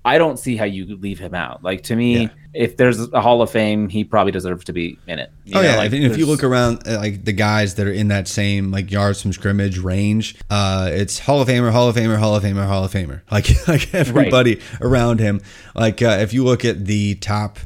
I 0.07 0.17
don't 0.17 0.39
see 0.39 0.55
how 0.55 0.65
you 0.65 0.95
leave 0.97 1.19
him 1.19 1.33
out. 1.35 1.63
Like 1.63 1.83
to 1.83 1.95
me, 1.95 2.21
Yeah. 2.23 2.27
if 2.53 2.77
there's 2.77 2.99
a 3.11 3.21
Hall 3.21 3.41
of 3.41 3.51
Fame, 3.51 3.89
he 3.89 4.03
probably 4.03 4.31
deserves 4.31 4.63
to 4.65 4.73
be 4.73 4.97
in 5.05 5.19
it. 5.19 5.31
You 5.43 5.57
Oh 5.59 5.61
know, 5.61 5.67
yeah, 5.69 5.77
like, 5.77 5.91
if, 5.91 6.11
if 6.13 6.17
you 6.17 6.25
look 6.25 6.43
around, 6.43 6.87
uh, 6.87 6.97
like 6.97 7.25
the 7.25 7.33
guys 7.33 7.75
that 7.75 7.85
are 7.87 7.91
in 7.91 8.07
that 8.07 8.27
same 8.27 8.71
like 8.71 8.89
yards 8.89 9.21
from 9.21 9.33
scrimmage 9.33 9.77
range, 9.79 10.35
uh, 10.49 10.89
it's 10.93 11.19
Hall 11.19 11.41
of 11.41 11.47
Famer, 11.49 11.71
Hall 11.71 11.89
of 11.89 11.95
Famer, 11.95 12.17
Hall 12.17 12.35
of 12.35 12.43
Famer, 12.43 12.65
Hall 12.65 12.83
of 12.85 12.91
Famer. 12.93 13.21
Like 13.31 13.67
like 13.67 13.93
everybody 13.93 14.61
around 14.81 15.19
him. 15.19 15.41
Like 15.75 16.01
uh, 16.01 16.17
if 16.21 16.33
you 16.33 16.43
look 16.45 16.63
at 16.63 16.85
the 16.85 17.15
top, 17.15 17.59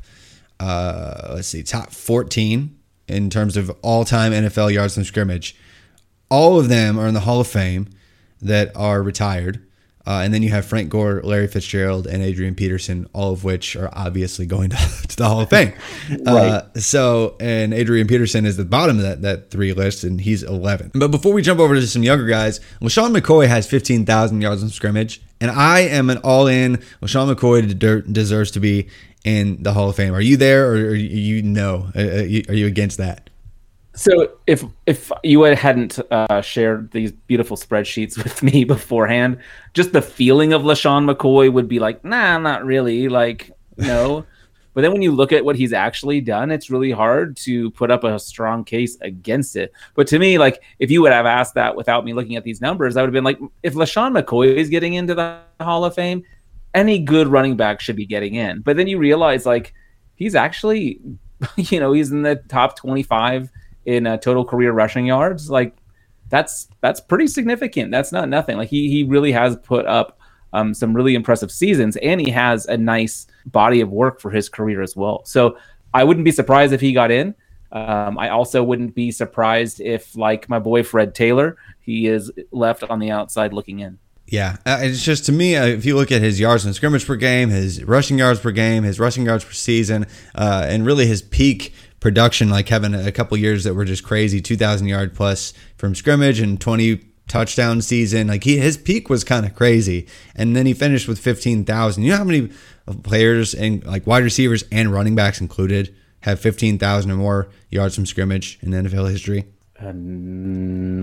uh, 0.60 1.34
let's 1.36 1.48
see, 1.48 1.64
top 1.64 1.92
fourteen 1.92 2.78
in 3.08 3.30
terms 3.30 3.58
of 3.58 3.70
all 3.82 4.04
time 4.06 4.32
NFL 4.32 4.74
yards 4.74 4.96
from 4.96 5.04
scrimmage, 5.04 5.56
all 6.30 6.60
of 6.60 6.70
them 6.70 6.98
are 7.00 7.08
in 7.08 7.14
the 7.14 7.20
Hall 7.22 7.40
of 7.42 7.48
Fame 7.48 7.88
that 8.42 8.72
are 8.76 9.02
retired. 9.04 9.66
Uh, 10.06 10.22
and 10.24 10.34
then 10.34 10.42
you 10.42 10.50
have 10.50 10.66
Frank 10.66 10.90
Gore, 10.90 11.22
Larry 11.24 11.48
Fitzgerald, 11.48 12.08
and 12.08 12.24
Adrian 12.24 12.56
Peterson, 12.56 13.08
all 13.14 13.34
of 13.34 13.44
which 13.44 13.76
are 13.76 13.90
obviously 13.94 14.46
going 14.46 14.72
to, 14.72 14.76
to 15.08 15.16
the 15.16 15.28
Hall 15.28 15.42
of 15.42 15.50
Fame. 15.50 15.74
uh, 16.26 16.62
so, 16.76 17.36
and 17.40 17.74
Adrian 17.74 18.08
Peterson 18.08 18.46
is 18.46 18.58
the 18.58 18.66
bottom 18.66 18.98
of 18.98 19.04
that, 19.04 19.22
that 19.22 19.52
three 19.52 19.74
list, 19.74 20.04
and 20.04 20.22
he's 20.22 20.44
11. 20.44 20.92
But 20.96 21.12
before 21.12 21.34
we 21.34 21.42
jump 21.42 21.60
over 21.60 21.76
to 21.76 21.88
some 21.88 22.04
younger 22.04 22.26
guys, 22.26 22.60
LeSean 22.82 23.16
McCoy 23.16 23.48
has 23.48 23.68
15,000 23.68 24.42
yards 24.42 24.64
in 24.64 24.70
scrimmage, 24.70 25.22
and 25.40 25.52
I 25.52 25.82
am 25.82 26.10
an 26.10 26.18
all 26.20 26.48
in. 26.48 26.78
LeSean 27.02 27.34
McCoy 27.34 27.78
de- 27.78 28.02
deserves 28.02 28.52
to 28.52 28.60
be 28.60 28.90
in 29.24 29.62
the 29.62 29.74
Hall 29.74 29.90
of 29.90 29.96
Fame. 29.96 30.14
Are 30.16 30.22
you 30.22 30.38
there, 30.38 30.72
or 30.72 30.74
are 30.74 30.96
you, 30.96 31.44
no? 31.44 31.92
Are 31.96 32.02
you, 32.02 32.44
are 32.50 32.56
you 32.56 32.66
against 32.66 32.98
that? 32.98 33.30
So 33.94 34.32
if 34.48 34.64
if 34.86 35.12
you 35.24 35.42
had- 35.44 35.58
hadn't 35.58 36.00
uh, 36.12 36.42
shared 36.42 36.92
these 36.92 37.12
beautiful 37.12 37.58
spreadsheets 37.58 38.18
with 38.24 38.42
me 38.42 38.64
beforehand, 38.64 39.40
just 39.74 39.94
the 39.94 40.02
feeling 40.02 40.54
of 40.54 40.64
LeSean 40.64 41.10
McCoy 41.10 41.52
would 41.52 41.68
be 41.68 41.80
like, 41.80 42.04
nah, 42.04 42.38
not 42.38 42.66
really. 42.66 43.08
Like, 43.08 43.52
no. 43.78 44.26
but 44.74 44.82
then 44.82 44.92
when 44.92 45.02
you 45.02 45.12
look 45.12 45.32
at 45.32 45.46
what 45.46 45.56
he's 45.56 45.74
actually 45.74 46.22
done, 46.22 46.52
it's 46.52 46.70
really 46.70 46.92
hard 46.92 47.38
to 47.38 47.72
put 47.72 47.92
up 47.92 48.04
a 48.04 48.20
strong 48.20 48.64
case 48.64 48.98
against 49.02 49.56
it. 49.56 49.72
But 49.96 50.08
to 50.08 50.20
me, 50.20 50.38
like, 50.38 50.62
if 50.80 50.92
you 50.92 51.02
would 51.02 51.14
have 51.14 51.26
asked 51.26 51.54
that 51.56 51.76
without 51.76 52.06
me 52.06 52.14
looking 52.14 52.36
at 52.36 52.44
these 52.44 52.62
numbers, 52.62 52.98
I 52.98 53.02
would 53.02 53.08
have 53.08 53.14
been 53.14 53.24
like, 53.24 53.40
if 53.64 53.74
LeSean 53.74 54.20
McCoy 54.20 54.56
is 54.56 54.70
getting 54.70 54.94
into 54.94 55.16
the 55.16 55.40
Hall 55.60 55.86
of 55.86 55.96
Fame, 55.96 56.24
any 56.74 57.00
good 57.00 57.28
running 57.28 57.58
back 57.58 57.82
should 57.82 57.96
be 57.96 58.06
getting 58.06 58.36
in. 58.36 58.62
But 58.62 58.78
then 58.78 58.88
you 58.88 58.98
realize, 58.98 59.46
like, 59.46 59.74
he's 60.16 60.36
actually, 60.36 61.00
you 61.56 61.80
know, 61.80 61.94
he's 61.94 62.12
in 62.12 62.24
the 62.24 62.36
top 62.36 62.78
25 62.78 63.50
in 63.86 64.06
uh, 64.06 64.18
total 64.18 64.46
career 64.46 64.72
rushing 64.72 65.06
yards. 65.06 65.50
Like 65.50 65.76
that's 66.32 66.68
that's 66.80 67.00
pretty 67.00 67.28
significant. 67.28 67.92
That's 67.92 68.12
not 68.12 68.28
nothing. 68.30 68.58
Like 68.58 68.70
he 68.70 68.90
he 68.90 69.04
really 69.04 69.32
has 69.34 69.56
put 69.58 69.86
up 69.86 70.18
um, 70.54 70.74
some 70.74 70.96
really 70.96 71.14
impressive 71.14 71.52
seasons, 71.52 71.98
and 71.98 72.20
he 72.20 72.32
has 72.32 72.66
a 72.66 72.78
nice 72.78 73.28
body 73.46 73.82
of 73.82 73.92
work 73.92 74.20
for 74.20 74.32
his 74.32 74.50
career 74.50 74.82
as 74.82 74.96
well. 74.96 75.22
So 75.26 75.58
I 75.94 76.04
wouldn't 76.04 76.26
be 76.26 76.32
surprised 76.32 76.74
if 76.74 76.82
he 76.82 76.94
got 76.94 77.12
in. 77.12 77.36
Um, 77.72 78.18
I 78.18 78.30
also 78.30 78.64
wouldn't 78.64 78.96
be 78.96 79.12
surprised 79.12 79.80
if, 79.80 80.16
like 80.18 80.50
my 80.50 80.60
boy 80.60 80.84
Fred 80.84 81.16
Taylor, 81.16 81.58
he 81.80 82.08
is 82.08 82.32
left 82.52 82.84
on 82.84 83.00
the 83.00 83.12
outside 83.12 83.54
looking 83.54 83.80
in. 83.80 83.98
Yeah, 84.28 84.58
uh, 84.66 84.80
it's 84.82 85.04
just 85.04 85.26
to 85.26 85.32
me. 85.32 85.56
Uh, 85.58 85.66
if 85.66 85.86
you 85.86 85.96
look 85.96 86.12
at 86.12 86.22
his 86.22 86.40
yards 86.40 86.66
in 86.66 86.74
scrimmage 86.74 87.06
per 87.06 87.18
game, 87.18 87.50
his 87.50 87.84
rushing 87.84 88.18
yards 88.18 88.40
per 88.40 88.52
game, 88.52 88.84
his 88.84 89.00
rushing 89.00 89.26
yards 89.26 89.44
per 89.44 89.52
season, 89.52 90.06
uh, 90.36 90.66
and 90.68 90.86
really 90.86 91.06
his 91.06 91.22
peak 91.22 91.74
production, 92.02 92.50
like 92.50 92.68
having 92.68 92.94
a 92.94 93.12
couple 93.14 93.38
years 93.38 93.64
that 93.64 93.74
were 93.74 93.86
just 93.86 94.04
crazy, 94.04 94.42
two 94.42 94.58
thousand 94.58 94.88
yard 94.88 95.14
plus 95.16 95.54
from 95.78 95.96
scrimmage 95.96 96.42
and 96.42 96.60
twenty 96.60 97.06
touchdown 97.30 97.82
season. 97.82 98.28
Like 98.28 98.44
he, 98.44 98.58
his 98.58 98.76
peak 98.76 99.10
was 99.10 99.24
kind 99.24 99.46
of 99.46 99.56
crazy, 99.56 100.08
and 100.36 100.54
then 100.54 100.66
he 100.66 100.74
finished 100.74 101.08
with 101.08 101.20
fifteen 101.20 101.64
thousand. 101.64 102.04
You 102.04 102.12
know 102.12 102.18
how 102.18 102.26
many 102.26 102.50
players 103.04 103.54
and 103.54 103.86
like 103.86 104.06
wide 104.06 104.24
receivers 104.24 104.66
and 104.70 104.92
running 104.92 105.16
backs 105.16 105.40
included 105.40 105.96
have 106.22 106.42
fifteen 106.42 106.78
thousand 106.78 107.12
or 107.12 107.16
more 107.16 107.50
yards 107.70 107.96
from 107.96 108.06
scrimmage 108.06 108.60
in 108.62 108.72
NFL 108.72 109.10
history? 109.10 109.46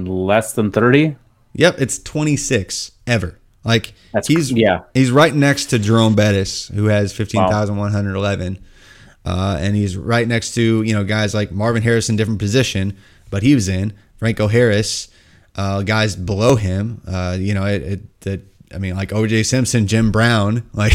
Less 0.06 0.52
than 0.52 0.70
thirty. 0.70 1.16
Yep, 1.54 1.80
it's 1.80 1.98
26 1.98 2.92
ever. 3.06 3.38
Like 3.64 3.94
That's- 4.12 4.28
he's 4.28 4.52
yeah. 4.52 4.80
he's 4.94 5.10
right 5.10 5.34
next 5.34 5.66
to 5.66 5.78
Jerome 5.78 6.14
Bettis, 6.14 6.68
who 6.68 6.84
has 6.86 7.12
15,111, 7.12 8.58
uh, 9.24 9.58
and 9.60 9.76
he's 9.76 9.96
right 9.96 10.26
next 10.26 10.54
to 10.54 10.82
you 10.82 10.94
know 10.94 11.04
guys 11.04 11.34
like 11.34 11.52
Marvin 11.52 11.82
Harrison, 11.82 12.16
different 12.16 12.38
position, 12.38 12.96
but 13.30 13.42
he 13.42 13.54
was 13.54 13.68
in 13.68 13.92
Franco 14.16 14.48
Harris, 14.48 15.08
uh, 15.56 15.82
guys 15.82 16.16
below 16.16 16.56
him. 16.56 17.02
Uh, 17.06 17.36
you 17.38 17.54
know, 17.54 17.64
it, 17.64 17.82
it, 17.82 18.26
it 18.26 18.46
I 18.74 18.78
mean 18.78 18.96
like 18.96 19.12
O.J. 19.12 19.42
Simpson, 19.44 19.86
Jim 19.86 20.10
Brown, 20.10 20.68
like 20.72 20.94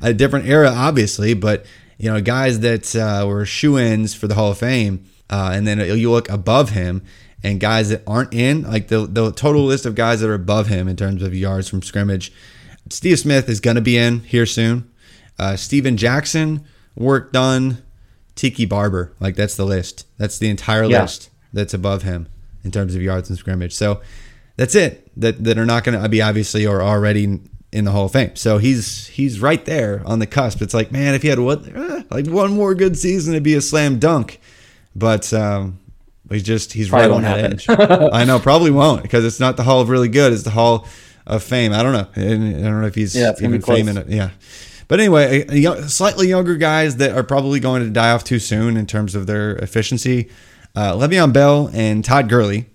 a 0.00 0.12
different 0.12 0.46
era, 0.46 0.70
obviously, 0.70 1.34
but 1.34 1.66
you 1.98 2.10
know 2.10 2.20
guys 2.20 2.60
that 2.60 2.94
uh, 2.96 3.26
were 3.26 3.44
shoe-ins 3.44 4.14
for 4.14 4.26
the 4.26 4.34
Hall 4.34 4.50
of 4.50 4.58
Fame, 4.58 5.04
uh, 5.30 5.50
and 5.52 5.66
then 5.66 5.78
you 5.98 6.10
look 6.10 6.28
above 6.28 6.70
him 6.70 7.02
and 7.42 7.60
guys 7.60 7.90
that 7.90 8.02
aren't 8.06 8.34
in, 8.34 8.62
like 8.62 8.88
the 8.88 9.06
the 9.06 9.32
total 9.32 9.64
list 9.64 9.86
of 9.86 9.94
guys 9.94 10.20
that 10.20 10.28
are 10.28 10.34
above 10.34 10.66
him 10.66 10.88
in 10.88 10.96
terms 10.96 11.22
of 11.22 11.34
yards 11.34 11.68
from 11.68 11.82
scrimmage. 11.82 12.32
Steve 12.90 13.18
Smith 13.18 13.48
is 13.48 13.60
going 13.60 13.76
to 13.76 13.82
be 13.82 13.96
in 13.96 14.20
here 14.20 14.46
soon. 14.46 14.90
Uh, 15.38 15.56
Steven 15.56 15.96
Jackson, 15.96 16.64
Warrick 16.98 17.32
Dunn. 17.32 17.82
Tiki 18.34 18.66
Barber, 18.66 19.12
like 19.18 19.34
that's 19.34 19.56
the 19.56 19.64
list. 19.66 20.06
That's 20.16 20.38
the 20.38 20.48
entire 20.48 20.84
Yeah. 20.84 21.02
list 21.02 21.28
that's 21.52 21.74
above 21.74 22.04
him 22.04 22.28
in 22.62 22.70
terms 22.70 22.94
of 22.94 23.02
yards 23.02 23.28
and 23.28 23.36
scrimmage. 23.36 23.74
So 23.74 24.00
that's 24.56 24.76
it. 24.76 25.10
That 25.20 25.42
that 25.42 25.58
are 25.58 25.66
not 25.66 25.82
going 25.82 26.00
to 26.00 26.08
be 26.08 26.22
obviously 26.22 26.64
or 26.64 26.80
already 26.80 27.40
in 27.72 27.84
the 27.84 27.90
Hall 27.90 28.04
of 28.04 28.12
Fame. 28.12 28.36
So 28.36 28.58
he's 28.58 29.08
he's 29.08 29.40
right 29.40 29.64
there 29.64 30.02
on 30.06 30.20
the 30.20 30.26
cusp. 30.28 30.62
It's 30.62 30.72
like 30.72 30.92
man, 30.92 31.14
if 31.16 31.22
he 31.22 31.28
had 31.28 31.40
what 31.40 31.66
eh, 31.66 32.02
like 32.12 32.28
one 32.28 32.52
more 32.52 32.76
good 32.76 32.96
season, 32.96 33.34
it'd 33.34 33.42
be 33.42 33.54
a 33.54 33.60
slam 33.60 33.98
dunk. 33.98 34.38
But 34.94 35.32
um, 35.34 35.80
he's 36.30 36.44
just 36.44 36.72
he's 36.74 36.90
Probably 36.90 37.08
right 37.08 37.16
on 37.16 37.22
that 37.22 37.52
edge. 37.52 37.66
I 37.68 38.22
know, 38.24 38.38
probably 38.38 38.70
won't 38.70 39.02
because 39.02 39.24
it's 39.24 39.40
not 39.40 39.56
the 39.56 39.64
Hall 39.64 39.80
of 39.80 39.88
Really 39.88 40.08
Good. 40.08 40.32
It's 40.32 40.44
the 40.44 40.50
Hall 40.50 40.86
of 41.26 41.42
Fame. 41.42 41.72
I 41.72 41.82
don't 41.82 41.92
know. 41.92 42.06
I 42.14 42.20
don't 42.20 42.80
know 42.82 42.86
if 42.86 42.94
he's 42.94 43.16
Yeah, 43.16 43.32
even 43.42 43.62
famous. 43.62 43.98
Yeah. 44.06 44.30
But 44.88 45.00
anyway, 45.00 45.42
a- 45.48 45.52
a 45.52 45.56
young- 45.56 45.82
slightly 45.88 46.28
younger 46.28 46.56
guys 46.56 46.96
that 46.96 47.12
are 47.12 47.22
probably 47.22 47.60
going 47.60 47.82
to 47.84 47.90
die 47.90 48.10
off 48.10 48.24
too 48.24 48.38
soon 48.38 48.76
in 48.76 48.86
terms 48.86 49.14
of 49.14 49.26
their 49.26 49.56
efficiency. 49.56 50.28
Uh, 50.74 50.92
Le'Veon 50.94 51.32
Bell 51.32 51.70
and 51.74 52.04
Todd 52.04 52.28
Gurley, 52.28 52.66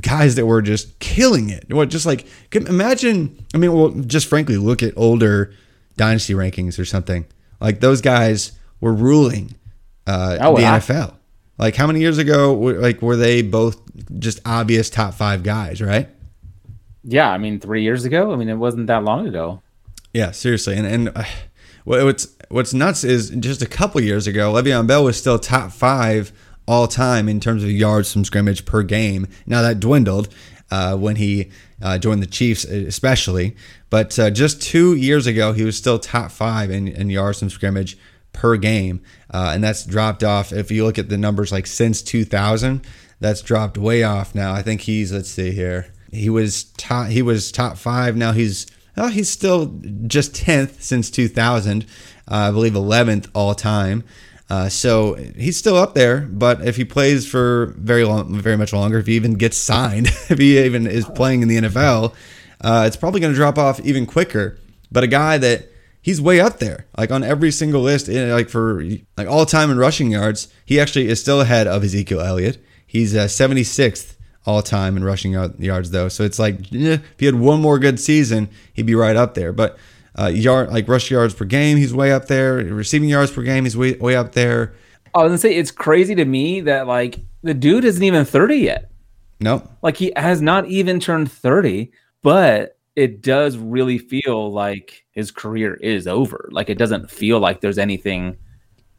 guys 0.00 0.36
that 0.36 0.46
were 0.46 0.62
just 0.62 0.98
killing 1.00 1.50
it. 1.50 1.72
What 1.72 1.88
just 1.90 2.06
like 2.06 2.26
imagine? 2.54 3.44
I 3.54 3.58
mean, 3.58 3.72
well, 3.72 3.88
just 3.90 4.28
frankly, 4.28 4.56
look 4.56 4.82
at 4.82 4.94
older 4.96 5.52
dynasty 5.96 6.34
rankings 6.34 6.78
or 6.78 6.84
something. 6.84 7.26
Like 7.60 7.80
those 7.80 8.00
guys 8.00 8.52
were 8.80 8.92
ruling 8.92 9.54
uh, 10.06 10.38
Oh, 10.40 10.56
the 10.56 10.62
wow. 10.62 10.78
NFL. 10.78 11.14
Like 11.58 11.74
how 11.74 11.86
many 11.86 12.00
years 12.00 12.18
ago? 12.18 12.54
Were, 12.54 12.74
like 12.74 13.00
were 13.02 13.16
they 13.16 13.42
both 13.42 13.80
just 14.18 14.40
obvious 14.44 14.90
top 14.90 15.14
five 15.14 15.42
guys? 15.42 15.80
Right? 15.80 16.08
Yeah, 17.02 17.30
I 17.30 17.38
mean, 17.38 17.58
three 17.60 17.82
years 17.82 18.04
ago. 18.04 18.32
I 18.32 18.36
mean, 18.36 18.48
it 18.48 18.56
wasn't 18.56 18.88
that 18.88 19.02
long 19.04 19.26
ago. 19.26 19.62
Yeah, 20.12 20.30
seriously. 20.32 20.76
And 20.76 20.86
and 20.86 21.08
uh, 21.16 21.24
what's 21.86 22.28
what's 22.48 22.74
nuts 22.74 23.04
is 23.04 23.30
just 23.30 23.62
a 23.62 23.66
couple 23.66 24.00
years 24.00 24.26
ago, 24.26 24.52
Le'Veon 24.52 24.86
Bell 24.86 25.04
was 25.04 25.16
still 25.16 25.38
top 25.38 25.72
five 25.72 26.32
all 26.66 26.88
time 26.88 27.28
in 27.28 27.40
terms 27.40 27.62
of 27.62 27.70
yards 27.70 28.12
from 28.12 28.24
scrimmage 28.24 28.64
per 28.66 28.82
game. 28.82 29.28
Now 29.46 29.62
that 29.62 29.80
dwindled 29.80 30.28
uh, 30.70 30.96
when 30.96 31.16
he 31.16 31.50
uh, 31.80 31.98
joined 31.98 32.22
the 32.22 32.26
Chiefs, 32.26 32.64
especially. 32.64 33.56
But 33.88 34.18
uh, 34.18 34.30
just 34.30 34.60
two 34.60 34.96
years 34.96 35.26
ago, 35.26 35.52
he 35.52 35.64
was 35.64 35.76
still 35.76 35.98
top 35.98 36.32
five 36.32 36.70
in, 36.70 36.88
in 36.88 37.08
yards 37.08 37.38
from 37.38 37.50
scrimmage 37.50 37.96
per 38.32 38.56
game, 38.56 39.02
uh, 39.32 39.52
and 39.54 39.62
that's 39.62 39.84
dropped 39.84 40.24
off. 40.24 40.52
If 40.52 40.70
you 40.70 40.84
look 40.84 40.98
at 40.98 41.08
the 41.08 41.16
numbers, 41.16 41.52
like 41.52 41.66
since 41.66 42.02
2000, 42.02 42.84
that's 43.20 43.42
dropped 43.42 43.78
way 43.78 44.02
off 44.02 44.34
now. 44.34 44.52
I 44.52 44.62
think 44.62 44.82
he's 44.82 45.12
let's 45.12 45.30
see 45.30 45.52
here. 45.52 45.92
He 46.10 46.28
was 46.28 46.64
top. 46.64 47.08
He 47.08 47.22
was 47.22 47.52
top 47.52 47.78
five. 47.78 48.16
Now 48.16 48.32
he's 48.32 48.66
well, 48.96 49.08
he's 49.08 49.28
still 49.28 49.78
just 50.06 50.32
10th 50.32 50.80
since 50.80 51.10
2000. 51.10 51.84
Uh, 52.28 52.34
I 52.34 52.50
believe 52.50 52.72
11th 52.72 53.28
all 53.34 53.54
time. 53.54 54.04
Uh, 54.48 54.68
so 54.68 55.14
he's 55.14 55.56
still 55.56 55.76
up 55.76 55.94
there, 55.94 56.20
but 56.20 56.64
if 56.64 56.76
he 56.76 56.84
plays 56.84 57.28
for 57.28 57.74
very 57.78 58.04
long, 58.04 58.40
very 58.40 58.56
much 58.56 58.72
longer, 58.72 58.98
if 58.98 59.06
he 59.06 59.14
even 59.14 59.34
gets 59.34 59.56
signed, 59.56 60.06
if 60.28 60.38
he 60.38 60.58
even 60.58 60.86
is 60.86 61.04
playing 61.04 61.42
in 61.42 61.48
the 61.48 61.56
NFL, 61.56 62.14
uh, 62.60 62.84
it's 62.86 62.96
probably 62.96 63.20
going 63.20 63.32
to 63.32 63.36
drop 63.36 63.58
off 63.58 63.80
even 63.80 64.06
quicker. 64.06 64.58
But 64.90 65.02
a 65.02 65.08
guy 65.08 65.36
that 65.38 65.68
he's 66.00 66.20
way 66.20 66.40
up 66.40 66.60
there, 66.60 66.86
like 66.96 67.10
on 67.10 67.24
every 67.24 67.50
single 67.50 67.82
list, 67.82 68.08
like 68.08 68.48
for 68.48 68.82
like 69.16 69.26
all 69.26 69.44
time 69.46 69.70
in 69.70 69.78
rushing 69.78 70.12
yards, 70.12 70.46
he 70.64 70.78
actually 70.78 71.08
is 71.08 71.20
still 71.20 71.40
ahead 71.40 71.66
of 71.66 71.82
Ezekiel 71.82 72.20
Elliott. 72.20 72.64
He's 72.86 73.16
uh, 73.16 73.24
76th 73.24 74.15
all 74.46 74.62
time 74.62 74.96
in 74.96 75.04
rushing 75.04 75.32
yards, 75.32 75.90
though. 75.90 76.08
So 76.08 76.24
it's 76.24 76.38
like 76.38 76.60
eh, 76.72 76.98
if 76.98 77.18
he 77.18 77.26
had 77.26 77.34
one 77.34 77.60
more 77.60 77.78
good 77.78 77.98
season, 78.00 78.48
he'd 78.74 78.86
be 78.86 78.94
right 78.94 79.16
up 79.16 79.34
there. 79.34 79.52
But 79.52 79.78
Uh, 80.18 80.28
yard 80.28 80.70
like 80.70 80.88
rush 80.88 81.10
yards 81.10 81.34
per 81.34 81.44
game, 81.44 81.76
he's 81.76 81.92
way 81.92 82.10
up 82.12 82.26
there. 82.26 82.56
Receiving 82.56 83.08
yards 83.10 83.30
per 83.30 83.42
game, 83.42 83.64
he's 83.64 83.76
way 83.76 83.94
way 83.96 84.16
up 84.16 84.32
there. 84.32 84.74
I 85.14 85.18
was 85.22 85.28
gonna 85.30 85.38
say 85.38 85.54
it's 85.54 85.70
crazy 85.70 86.14
to 86.14 86.24
me 86.24 86.62
that 86.62 86.86
like 86.86 87.18
the 87.42 87.52
dude 87.54 87.84
isn't 87.84 88.02
even 88.02 88.24
30 88.24 88.56
yet. 88.56 88.90
No, 89.40 89.68
Like 89.82 89.98
he 89.98 90.12
has 90.16 90.40
not 90.40 90.66
even 90.68 90.98
turned 91.00 91.30
30, 91.30 91.92
but 92.22 92.78
it 92.96 93.20
does 93.20 93.58
really 93.58 93.98
feel 93.98 94.50
like 94.50 95.04
his 95.10 95.30
career 95.30 95.74
is 95.74 96.06
over. 96.06 96.48
Like 96.50 96.70
it 96.70 96.78
doesn't 96.78 97.10
feel 97.10 97.38
like 97.38 97.60
there's 97.60 97.76
anything 97.78 98.38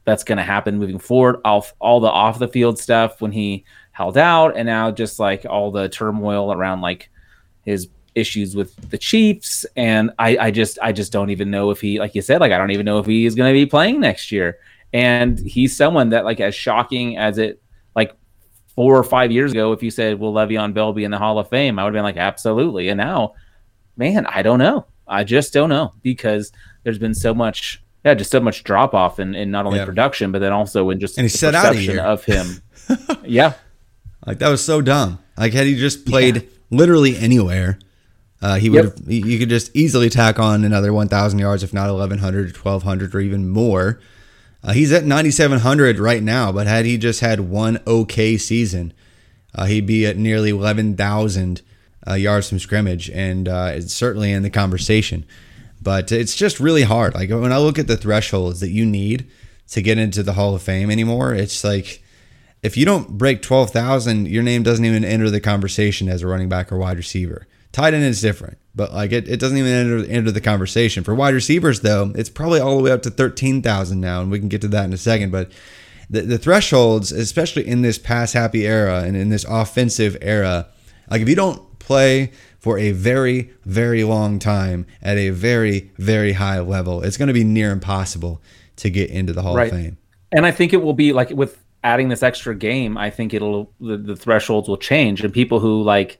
that's 0.05 0.23
going 0.23 0.37
to 0.37 0.43
happen 0.43 0.77
moving 0.77 0.99
forward. 0.99 1.37
Off 1.43 1.73
all 1.79 1.99
the 1.99 2.07
off 2.09 2.37
the 2.37 2.47
field 2.47 2.77
stuff 2.77 3.19
when 3.21 3.31
he 3.31 3.65
held 3.97 4.17
out, 4.17 4.55
and 4.55 4.67
now 4.67 4.91
just 4.91 5.19
like 5.19 5.43
all 5.49 5.71
the 5.71 5.89
turmoil 5.89 6.53
around 6.53 6.81
like 6.81 7.09
his 7.65 7.87
issues 8.13 8.55
with 8.55 8.75
the 8.91 8.97
Chiefs, 8.97 9.65
and 9.75 10.11
I, 10.19 10.37
I 10.37 10.51
just 10.51 10.77
I 10.83 10.91
just 10.91 11.11
don't 11.11 11.31
even 11.31 11.49
know 11.49 11.71
if 11.71 11.81
he, 11.81 11.99
like 11.99 12.13
you 12.13 12.21
said, 12.21 12.39
like 12.41 12.51
I 12.51 12.57
don't 12.59 12.69
even 12.71 12.85
know 12.85 12.99
if 12.99 13.07
he 13.07 13.25
is 13.25 13.33
going 13.35 13.49
to 13.51 13.53
be 13.53 13.65
playing 13.65 13.99
next 13.99 14.31
year. 14.31 14.59
And 14.93 15.37
he's 15.39 15.75
someone 15.75 16.09
that 16.09 16.25
like 16.25 16.39
as 16.39 16.53
shocking 16.55 17.17
as 17.17 17.39
it 17.39 17.61
like 17.95 18.15
four 18.75 18.95
or 18.95 19.03
five 19.03 19.31
years 19.31 19.51
ago, 19.51 19.71
if 19.73 19.81
you 19.81 19.89
said, 19.91 20.19
"Will 20.19 20.31
Le'Veon 20.33 20.73
Bell 20.75 20.93
be 20.93 21.03
in 21.03 21.11
the 21.11 21.17
Hall 21.17 21.39
of 21.39 21.49
Fame?" 21.49 21.79
I 21.79 21.83
would 21.83 21.89
have 21.93 21.97
been 21.97 22.03
like, 22.03 22.17
"Absolutely." 22.17 22.89
And 22.89 22.97
now, 22.99 23.33
man, 23.97 24.25
I 24.27 24.43
don't 24.43 24.59
know. 24.59 24.85
I 25.07 25.23
just 25.23 25.53
don't 25.53 25.69
know 25.69 25.93
because 26.03 26.51
there's 26.83 26.99
been 26.99 27.13
so 27.15 27.33
much, 27.33 27.83
yeah, 28.05 28.13
just 28.13 28.31
so 28.31 28.39
much 28.39 28.63
drop 28.63 28.93
off 28.93 29.19
in, 29.19 29.35
in 29.35 29.51
not 29.51 29.65
only 29.65 29.79
Yeah. 29.79 29.85
production, 29.85 30.31
but 30.31 30.39
then 30.39 30.53
also 30.53 30.89
in 30.91 30.99
just 30.99 31.17
And 31.17 31.25
he 31.25 31.31
the 31.31 31.37
set 31.37 31.55
out 31.55 31.75
of 31.75 32.23
him. 32.25 32.61
yeah, 33.25 33.53
like 34.25 34.39
that 34.39 34.49
was 34.49 34.63
so 34.63 34.81
dumb. 34.81 35.19
Like 35.37 35.53
had 35.53 35.67
he 35.67 35.75
just 35.75 36.05
played 36.05 36.47
literally 36.69 37.17
anywhere, 37.17 37.79
uh, 38.41 38.55
he 38.55 38.69
would 38.69 38.83
Yep. 38.85 38.97
have. 38.99 39.11
You 39.11 39.39
could 39.39 39.49
just 39.49 39.75
easily 39.75 40.09
tack 40.09 40.39
on 40.39 40.63
another 40.63 40.91
1,000 40.93 41.39
yards, 41.39 41.63
if 41.63 41.73
not 41.73 41.89
1,100, 41.89 42.51
or 42.51 42.59
1,200, 42.59 43.15
or 43.15 43.19
even 43.19 43.47
more. 43.49 43.99
Uh, 44.63 44.73
he's 44.73 44.91
at 44.91 45.05
9,700 45.05 45.99
right 45.99 46.21
now, 46.23 46.51
but 46.51 46.67
had 46.67 46.85
he 46.85 46.97
just 46.97 47.19
had 47.21 47.39
one 47.41 47.79
okay 47.87 48.37
season, 48.37 48.91
uh, 49.55 49.65
he'd 49.65 49.85
be 49.85 50.05
at 50.05 50.17
nearly 50.17 50.49
11,000 50.49 51.61
uh, 52.07 52.13
yards 52.15 52.49
from 52.49 52.59
scrimmage, 52.59 53.09
and 53.11 53.47
uh, 53.47 53.71
it's 53.75 53.93
certainly 53.93 54.31
in 54.31 54.43
the 54.43 54.49
conversation. 54.49 55.25
But 55.81 56.11
it's 56.11 56.35
just 56.35 56.59
really 56.59 56.83
hard. 56.83 57.13
Like 57.13 57.29
when 57.29 57.51
I 57.53 57.57
look 57.59 57.77
at 57.79 57.87
the 57.87 57.97
thresholds 57.97 58.59
that 58.59 58.71
you 58.71 58.85
need 58.85 59.27
to 59.71 59.81
get 59.81 59.97
into 59.97 60.23
the 60.23 60.33
Hall 60.33 60.55
of 60.55 60.61
Fame 60.61 60.89
anymore, 60.91 61.33
it's 61.33 61.63
like 61.63 62.03
if 62.63 62.75
you 62.77 62.85
don't 62.85 63.17
break 63.17 63.41
12,000, 63.41 64.27
your 64.27 64.43
name 64.43 64.63
doesn't 64.63 64.83
even 64.85 65.05
enter 65.05 65.29
the 65.29 65.39
conversation 65.39 66.09
as 66.09 66.21
a 66.23 66.27
running 66.27 66.49
back 66.49 66.71
or 66.71 66.77
wide 66.77 66.97
receiver. 66.97 67.47
Tight 67.71 67.93
end 67.93 68.03
is 68.03 68.21
different, 68.21 68.57
but 68.75 68.93
like 68.93 69.11
it, 69.11 69.27
it 69.27 69.39
doesn't 69.39 69.57
even 69.57 69.71
enter, 69.71 70.09
enter 70.11 70.31
the 70.31 70.41
conversation. 70.41 71.03
For 71.03 71.13
wide 71.13 71.33
receivers, 71.33 71.81
though, 71.81 72.11
it's 72.15 72.29
probably 72.29 72.59
all 72.59 72.77
the 72.77 72.83
way 72.83 72.91
up 72.91 73.03
to 73.03 73.09
13,000 73.11 73.99
now, 73.99 74.21
and 74.21 74.31
we 74.31 74.39
can 74.39 74.47
get 74.47 74.61
to 74.61 74.67
that 74.69 74.85
in 74.85 74.93
a 74.93 74.97
second. 74.97 75.31
But 75.31 75.51
the, 76.09 76.21
the 76.21 76.37
thresholds, 76.37 77.11
especially 77.11 77.67
in 77.67 77.81
this 77.83 77.99
pass 77.99 78.33
happy 78.33 78.65
era 78.65 79.01
and 79.03 79.15
in 79.15 79.29
this 79.29 79.45
offensive 79.47 80.17
era, 80.21 80.67
like 81.11 81.21
if 81.21 81.29
you 81.29 81.35
don't 81.35 81.77
play 81.79 82.31
for 82.57 82.79
a 82.79 82.91
very, 82.91 83.51
very 83.65 84.03
long 84.03 84.39
time 84.39 84.87
at 85.01 85.17
a 85.17 85.29
very, 85.29 85.91
very 85.97 86.33
high 86.33 86.59
level, 86.59 87.03
it's 87.03 87.17
going 87.17 87.27
to 87.27 87.33
be 87.33 87.43
near 87.43 87.71
impossible 87.71 88.41
to 88.77 88.89
get 88.89 89.09
into 89.11 89.33
the 89.33 89.41
Hall 89.43 89.55
Right. 89.55 89.71
of 89.71 89.77
Fame. 89.77 89.97
and 90.31 90.45
I 90.45 90.51
think 90.51 90.73
it 90.73 90.77
will 90.81 90.93
be 90.93 91.13
like 91.13 91.29
with 91.29 91.63
adding 91.87 92.09
this 92.09 92.21
extra 92.21 92.53
game. 92.53 92.97
I 92.97 93.09
think 93.09 93.33
it'll 93.33 93.71
the, 93.79 93.95
the 93.95 94.15
thresholds 94.15 94.67
will 94.67 94.77
change, 94.77 95.23
and 95.23 95.33
people 95.33 95.61
who 95.61 95.81
like 95.83 96.19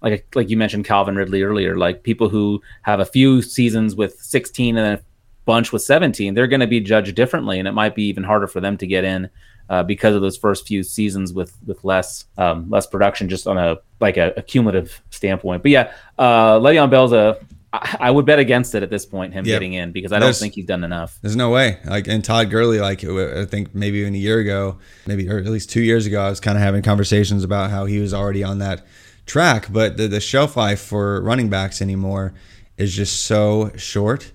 like 0.00 0.26
like 0.34 0.48
you 0.48 0.56
mentioned 0.56 0.86
Calvin 0.86 1.16
Ridley 1.16 1.42
earlier, 1.42 1.76
like 1.76 2.02
people 2.02 2.30
who 2.30 2.62
have 2.82 2.98
a 2.98 3.04
few 3.04 3.42
seasons 3.42 3.94
with 3.94 4.18
16 4.20 4.78
and 4.78 4.98
a 4.98 5.02
bunch 5.44 5.70
with 5.70 5.82
17, 5.82 6.32
they're 6.34 6.46
going 6.46 6.60
to 6.60 6.66
be 6.66 6.80
judged 6.80 7.14
differently, 7.14 7.58
and 7.58 7.68
it 7.68 7.72
might 7.72 7.94
be 7.94 8.04
even 8.04 8.24
harder 8.24 8.46
for 8.46 8.60
them 8.60 8.78
to 8.78 8.86
get 8.86 9.04
in 9.04 9.28
uh, 9.68 9.82
because 9.82 10.14
of 10.14 10.22
those 10.22 10.38
first 10.38 10.66
few 10.66 10.82
seasons 10.82 11.34
with 11.34 11.58
with 11.66 11.84
less 11.84 12.24
um, 12.38 12.70
less 12.70 12.86
production, 12.86 13.28
just 13.28 13.46
on 13.46 13.58
a 13.58 13.76
like 14.00 14.16
a, 14.16 14.32
a 14.38 14.42
cumulative 14.42 15.02
standpoint. 15.10 15.62
But 15.62 15.72
yeah, 15.72 15.92
uh, 16.18 16.58
Le'Veon 16.58 16.88
Bell's 16.88 17.12
a 17.12 17.38
I, 17.72 17.96
I 18.00 18.10
would 18.10 18.26
bet 18.26 18.38
against 18.38 18.74
it 18.74 18.82
at 18.82 18.90
this 18.90 19.06
point, 19.06 19.32
him 19.32 19.44
Yep. 19.46 19.54
getting 19.54 19.72
in 19.74 19.92
because 19.92 20.12
I 20.12 20.18
don't 20.18 20.34
think 20.36 20.54
he's 20.54 20.66
done 20.66 20.84
enough. 20.84 21.18
There's 21.22 21.36
no 21.36 21.50
way. 21.50 21.78
Like 21.84 22.06
and 22.08 22.24
Todd 22.24 22.50
Gurley, 22.50 22.80
like 22.80 23.02
I 23.04 23.44
think 23.46 23.74
maybe 23.74 23.98
even 23.98 24.14
a 24.14 24.18
year 24.18 24.38
ago, 24.40 24.78
maybe 25.06 25.28
or 25.28 25.38
at 25.38 25.46
least 25.46 25.70
two 25.70 25.80
years 25.82 26.04
ago, 26.06 26.20
I 26.22 26.28
was 26.30 26.40
kind 26.40 26.58
of 26.58 26.62
having 26.62 26.82
conversations 26.82 27.44
about 27.44 27.70
how 27.70 27.86
he 27.86 27.98
was 27.98 28.12
already 28.12 28.44
on 28.44 28.58
that 28.58 28.84
track, 29.24 29.68
but 29.72 29.96
the, 29.96 30.08
the 30.08 30.20
shelf 30.20 30.56
life 30.56 30.80
for 30.80 31.22
running 31.22 31.48
backs 31.48 31.80
anymore 31.80 32.34
is 32.76 32.94
just 32.94 33.24
so 33.24 33.70
short. 33.76 34.32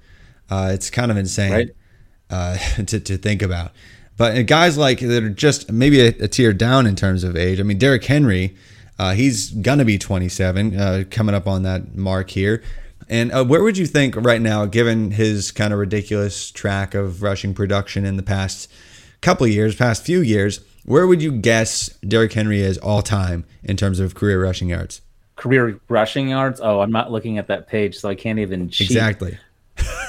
Uh, 0.49 0.71
it's 0.73 0.89
kind 0.89 1.11
of 1.11 1.17
insane 1.17 1.51
Right. 1.51 1.67
uh, 2.29 2.57
to 2.85 2.99
to 2.99 3.17
think 3.17 3.41
about. 3.41 3.71
But 4.17 4.47
guys 4.47 4.79
like 4.79 4.99
that 5.01 5.23
are 5.23 5.29
just 5.29 5.71
maybe 5.71 5.99
a, 6.01 6.07
a 6.07 6.27
tier 6.27 6.53
down 6.53 6.87
in 6.87 6.95
terms 6.95 7.23
of 7.23 7.35
age. 7.35 7.59
I 7.59 7.63
mean, 7.63 7.77
Derrick 7.77 8.03
Henry, 8.03 8.55
uh, 8.97 9.13
he's 9.13 9.51
gonna 9.51 9.85
be 9.85 9.99
27, 9.99 10.75
uh, 10.75 11.03
coming 11.11 11.35
up 11.35 11.45
on 11.47 11.61
that 11.63 11.95
mark 11.95 12.31
here. 12.31 12.63
And 13.09 13.31
uh, 13.31 13.45
where 13.45 13.63
would 13.63 13.77
you 13.77 13.85
think 13.85 14.15
right 14.15 14.41
now, 14.41 14.65
given 14.65 15.11
his 15.11 15.51
kind 15.51 15.73
of 15.73 15.79
ridiculous 15.79 16.51
track 16.51 16.93
of 16.93 17.21
rushing 17.21 17.53
production 17.53 18.05
in 18.05 18.17
the 18.17 18.23
past 18.23 18.69
couple 19.21 19.45
of 19.45 19.51
years, 19.51 19.75
past 19.75 20.03
few 20.03 20.21
years, 20.21 20.59
where 20.83 21.07
would 21.07 21.21
you 21.21 21.31
guess 21.31 21.89
Derrick 22.07 22.33
Henry 22.33 22.61
is 22.61 22.77
all 22.77 23.01
time 23.01 23.45
in 23.63 23.77
terms 23.77 23.99
of 23.99 24.15
career 24.15 24.43
rushing 24.43 24.69
yards? 24.69 25.01
career 25.37 25.79
rushing 25.87 26.27
yards. 26.27 26.59
Oh, 26.61 26.81
I'm 26.81 26.91
not 26.91 27.11
looking 27.11 27.37
at 27.37 27.47
that 27.47 27.67
page, 27.67 27.97
so 27.97 28.09
I 28.09 28.15
can't 28.15 28.39
even 28.39 28.69
cheat. 28.69 28.89
Exactly. 28.89 29.37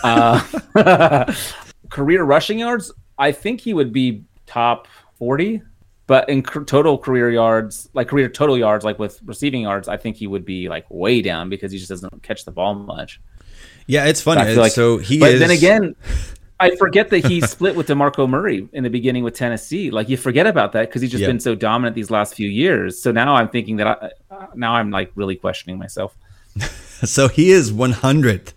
Uh, 0.05 0.41
career 1.91 2.23
rushing 2.23 2.61
yards, 2.61 2.93
I 3.19 3.33
think 3.33 3.61
he 3.61 3.75
would 3.75 3.93
be 3.93 4.23
top 4.47 4.87
40, 5.19 5.61
but 6.09 6.29
in 6.29 6.43
total 6.43 6.99
career 6.99 7.31
yards, 7.31 7.89
like 7.95 8.09
career 8.09 8.29
total 8.29 8.59
yards, 8.59 8.85
like 8.85 8.99
with 8.99 9.21
receiving 9.25 9.61
yards, 9.63 9.87
I 9.87 9.97
think 9.97 10.17
he 10.17 10.27
would 10.27 10.45
be 10.45 10.69
like 10.69 10.87
way 10.91 11.23
down 11.23 11.49
because 11.51 11.71
he 11.71 11.79
just 11.79 11.91
doesn't 11.91 12.23
catch 12.25 12.45
the 12.45 12.51
ball 12.51 12.75
much. 12.75 13.21
Yeah, 13.87 14.07
it's 14.07 14.21
funny. 14.21 14.45
Feel 14.45 14.61
like, 14.61 14.73
so 14.73 14.97
he 14.99 15.21
but 15.21 15.31
is. 15.35 15.41
then 15.41 15.51
again, 15.51 15.95
I 16.61 16.75
forget 16.77 17.11
that 17.11 17.25
he 17.27 17.41
split 17.43 17.77
with 17.77 17.87
DeMarco 17.89 18.29
Murray 18.29 18.69
in 18.73 18.83
the 18.85 18.91
beginning 18.91 19.23
with 19.23 19.35
Tennessee. 19.35 19.91
Like 19.93 20.09
you 20.09 20.17
forget 20.17 20.47
about 20.47 20.73
that 20.73 20.89
because 20.89 21.03
he's 21.03 21.11
just 21.13 21.21
Yep. 21.21 21.29
been 21.29 21.41
so 21.41 21.55
dominant 21.55 21.95
these 21.95 22.11
last 22.11 22.35
few 22.35 22.49
years. 22.49 23.01
So 23.01 23.13
now 23.13 23.37
I'm 23.37 23.49
thinking 23.49 23.77
that 23.77 23.87
I, 23.87 24.35
uh, 24.35 24.47
now 24.57 24.75
I'm 24.75 24.91
like 24.91 25.13
really 25.15 25.37
questioning 25.37 25.79
myself. 25.79 26.17
so 27.05 27.29
he 27.29 27.51
is 27.51 27.71
100th 27.71 28.53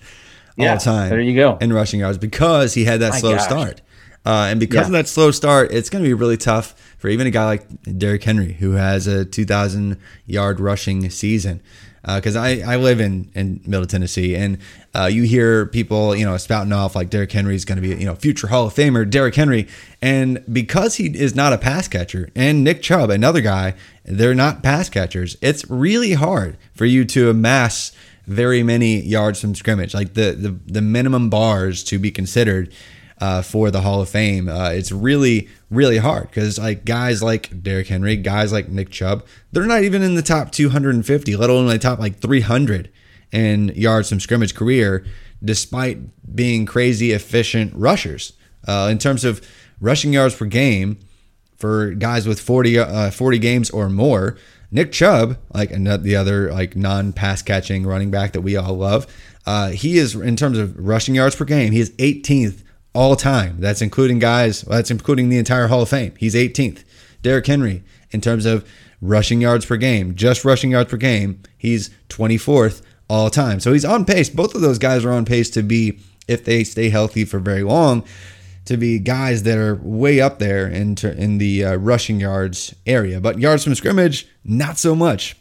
Yeah, 0.58 0.72
all 0.74 0.78
time. 0.80 1.10
there 1.10 1.22
you 1.22 1.36
go. 1.36 1.58
In 1.62 1.72
rushing 1.74 2.00
yards 2.00 2.18
because 2.18 2.74
he 2.74 2.86
had 2.86 3.02
that 3.02 3.12
My 3.12 3.20
slow 3.20 3.36
gosh. 3.36 3.44
start. 3.44 3.82
Uh, 4.26 4.48
and 4.50 4.60
because 4.60 4.76
Yeah. 4.82 4.86
of 4.86 4.92
that 4.94 5.08
slow 5.08 5.32
start, 5.32 5.72
it's 5.72 5.90
going 5.90 6.04
to 6.04 6.08
be 6.08 6.14
really 6.14 6.38
tough 6.38 6.76
for 7.02 7.10
even 7.10 7.26
a 7.26 7.32
guy 7.32 7.46
like 7.46 7.98
Derrick 7.98 8.24
Henry, 8.24 8.54
who 8.54 8.74
has 8.74 9.08
a 9.08 9.26
2,000 9.26 9.98
yard 10.28 10.60
rushing 10.60 11.10
season. 11.10 11.60
Because 12.04 12.36
I, 12.36 12.60
I 12.60 12.78
live 12.78 13.00
in, 13.00 13.32
in 13.34 13.62
Middle 13.66 13.88
Tennessee, 13.88 14.36
and 14.36 14.60
uh, 14.94 15.06
you 15.06 15.24
hear 15.24 15.66
people, 15.66 16.16
you 16.16 16.26
know, 16.26 16.38
spouting 16.38 16.74
off 16.74 16.96
like 16.96 17.10
Derrick 17.10 17.32
Henry 17.32 17.56
is 17.56 17.66
going 17.66 17.76
to 17.76 17.82
be, 17.82 17.90
you 17.90 18.06
know, 18.06 18.16
future 18.16 18.48
Hall 18.48 18.68
of 18.68 18.74
Famer, 18.74 19.08
Derrick 19.08 19.36
Henry. 19.36 19.68
And 20.00 20.44
because 20.52 20.96
he 20.96 21.08
is 21.08 21.36
not 21.36 21.54
a 21.54 21.58
pass 21.58 21.88
catcher, 21.88 22.30
and 22.36 22.64
Nick 22.64 22.84
Chubb, 22.84 23.10
another 23.10 23.42
guy, 23.42 23.76
they're 24.04 24.36
not 24.36 24.64
pass 24.64 24.90
catchers, 24.90 25.38
it's 25.42 25.70
really 25.70 26.14
hard 26.14 26.58
for 26.74 26.86
you 26.86 27.04
to 27.06 27.30
amass 27.32 27.92
very 28.28 28.62
many 28.62 29.00
yards 29.02 29.42
from 29.42 29.56
scrimmage. 29.56 29.94
Like 29.94 30.14
the 30.14 30.32
the, 30.32 30.60
the 30.72 30.82
minimum 30.82 31.30
bars 31.32 31.84
to 31.86 31.98
be 31.98 32.12
considered 32.12 32.72
uh, 33.20 33.42
for 33.42 33.72
the 33.72 33.82
Hall 33.82 34.02
of 34.02 34.10
Fame, 34.10 34.48
uh, 34.50 34.70
it's 34.70 34.92
really 34.92 35.50
really 35.71 35.97
hard 35.97 36.29
because 36.29 36.60
like 36.60 36.86
guys 36.86 37.23
like 37.23 37.63
Derrick 37.63 37.88
Henry, 37.88 38.15
guys 38.17 38.51
like 38.51 38.69
Nick 38.69 38.91
Chubb, 38.91 39.25
they're 39.51 39.65
not 39.65 39.84
even 39.84 40.03
in 40.03 40.13
the 40.13 40.21
top 40.21 40.51
250, 40.51 41.36
let 41.36 41.49
alone 41.49 41.65
the 41.65 41.79
top 41.79 41.97
like 41.97 42.19
300 42.19 42.91
in 43.31 43.69
yards 43.69 44.10
from 44.10 44.19
scrimmage 44.19 44.53
career, 44.53 45.03
despite 45.43 45.97
being 46.36 46.65
crazy 46.65 47.12
efficient 47.12 47.73
rushers. 47.73 48.34
Uh, 48.67 48.89
in 48.91 48.99
terms 48.99 49.23
of 49.23 49.41
rushing 49.79 50.13
yards 50.13 50.36
per 50.36 50.45
game, 50.45 50.99
for 51.62 51.91
guys 51.91 52.27
with 52.27 52.41
40, 52.41 52.79
uh, 52.79 53.12
40 53.12 53.39
games 53.39 53.69
or 53.69 53.88
more. 53.88 54.36
Nick 54.71 54.91
Chubb, 54.91 55.38
like 55.53 55.71
and 55.71 55.86
the 55.86 56.15
other 56.15 56.51
like 56.51 56.75
non-pass 56.75 57.41
catching 57.41 57.86
running 57.86 58.10
back 58.10 58.34
that 58.34 58.41
we 58.41 58.57
all 58.57 58.73
love, 58.73 59.05
uh, 59.45 59.69
he 59.69 59.97
is 59.97 60.15
in 60.15 60.36
terms 60.36 60.57
of 60.57 60.77
rushing 60.77 61.13
yards 61.13 61.36
per 61.36 61.45
game, 61.45 61.71
he 61.71 61.79
is 61.79 61.91
18th 61.91 62.63
all 62.93 63.15
time. 63.15 63.58
That's 63.60 63.82
including 63.82 64.19
guys. 64.19 64.65
Well, 64.65 64.77
that's 64.77 64.91
including 64.91 65.30
the 65.30 65.38
entire 65.38 65.68
Hall 65.68 65.82
of 65.82 65.89
Fame. 65.89 66.13
He's 66.18 66.36
18th. 66.36 66.84
Derrick 67.22 67.45
Henry, 67.45 67.84
in 68.11 68.22
terms 68.22 68.45
of 68.45 68.68
rushing 69.01 69.41
yards 69.41 69.66
per 69.66 69.78
game, 69.78 70.16
just 70.16 70.43
rushing 70.43 70.72
yards 70.72 70.89
per 70.89 70.97
game, 70.97 71.41
he's 71.57 71.89
24th 72.09 72.82
all 73.09 73.30
time. 73.30 73.59
So 73.59 73.74
he's 73.74 73.86
on 73.86 74.05
pace. 74.05 74.30
Both 74.30 74.55
of 74.55 74.61
those 74.61 74.80
guys 74.80 75.05
are 75.05 75.11
on 75.11 75.26
pace 75.26 75.49
to 75.51 75.61
be, 75.61 75.99
if 76.28 76.45
they 76.45 76.63
stay 76.63 76.89
healthy 76.89 77.26
for 77.26 77.39
very 77.39 77.63
long, 77.63 78.03
to 78.66 78.78
be 78.78 78.99
guys 78.99 79.43
that 79.43 79.57
are 79.57 79.76
way 79.76 80.22
up 80.22 80.39
there 80.39 80.68
in 80.68 80.95
ter- 80.95 81.09
in 81.09 81.39
the 81.39 81.66
uh, 81.66 81.76
rushing 81.76 82.20
yards 82.20 82.76
area, 82.86 83.20
but 83.20 83.39
yards 83.39 83.63
from 83.63 83.76
scrimmage, 83.76 84.28
not 84.43 84.78
so 84.78 84.95
much. 84.95 85.36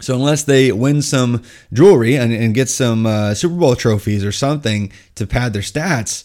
So 0.00 0.16
unless 0.16 0.42
they 0.42 0.72
win 0.72 1.02
some 1.02 1.42
jewelry 1.72 2.16
and, 2.16 2.32
and 2.32 2.52
get 2.52 2.68
some 2.68 3.06
uh, 3.06 3.34
Super 3.34 3.54
Bowl 3.54 3.76
trophies 3.76 4.24
or 4.24 4.32
something 4.32 4.92
to 5.14 5.26
pad 5.26 5.52
their 5.52 5.62
stats, 5.62 6.24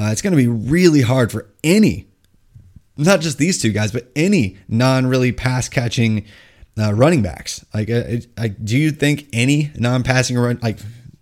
uh, 0.00 0.10
it's 0.10 0.22
going 0.22 0.32
to 0.32 0.36
be 0.36 0.48
really 0.48 1.02
hard 1.02 1.30
for 1.30 1.46
any, 1.62 2.06
not 2.96 3.20
just 3.20 3.36
these 3.36 3.60
two 3.60 3.70
guys, 3.70 3.92
but 3.92 4.10
any 4.16 4.56
non 4.66 5.06
really 5.06 5.30
pass 5.30 5.68
catching 5.68 6.24
uh, 6.78 6.94
running 6.94 7.20
backs. 7.20 7.64
Like, 7.74 7.90
uh, 7.90 8.02
like, 8.38 8.64
do 8.64 8.78
you 8.78 8.92
think 8.92 9.28
any 9.32 9.70
non 9.76 10.02
passing 10.02 10.38
run 10.38 10.58
like 10.62 10.78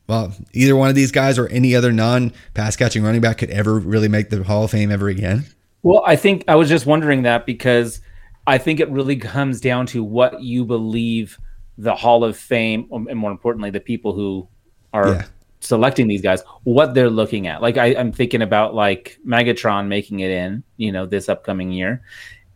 well, 0.07 0.33
either 0.55 0.75
one 0.77 0.89
of 0.89 0.95
these 0.95 1.13
guys 1.13 1.39
or 1.39 1.49
any 1.49 1.75
other 1.75 1.93
non 1.93 2.33
pass 2.55 2.77
catching 2.77 3.03
running 3.03 3.21
back 3.21 3.39
could 3.39 3.51
ever 3.51 3.79
really 3.79 4.09
make 4.09 4.31
the 4.31 4.45
Hall 4.45 4.65
of 4.65 4.71
Fame 4.71 4.93
ever 4.93 5.09
again? 5.09 5.45
Well, 5.83 6.03
I 6.07 6.17
think 6.17 6.45
I 6.47 6.55
was 6.55 6.69
just 6.69 6.87
wondering 6.87 7.23
that 7.23 7.47
because 7.47 8.01
I 8.47 8.59
think 8.59 8.81
it 8.81 8.89
really 8.91 9.17
comes 9.17 9.61
down 9.61 9.87
to 9.87 10.05
what 10.05 10.41
you 10.43 10.65
believe 10.65 11.39
the 11.77 11.95
Hall 11.95 12.25
of 12.25 12.37
Fame, 12.37 12.89
and 12.91 13.19
more 13.19 13.31
importantly, 13.31 13.71
the 13.71 13.81
people 13.81 14.15
who 14.15 14.49
are 14.93 15.09
yeah. 15.09 15.27
Selecting 15.61 16.07
these 16.07 16.23
guys, 16.23 16.43
what 16.65 16.95
they're 16.95 17.11
looking 17.11 17.47
at. 17.47 17.63
Like 17.63 17.77
I, 17.77 17.95
I'm 17.95 18.13
thinking 18.13 18.43
about 18.43 18.75
like 18.75 19.19
Megatron 19.27 19.89
making 19.89 20.21
it 20.21 20.31
in, 20.31 20.63
you 20.77 20.93
know, 20.93 21.07
this 21.07 21.29
upcoming 21.29 21.73
year. 21.73 22.03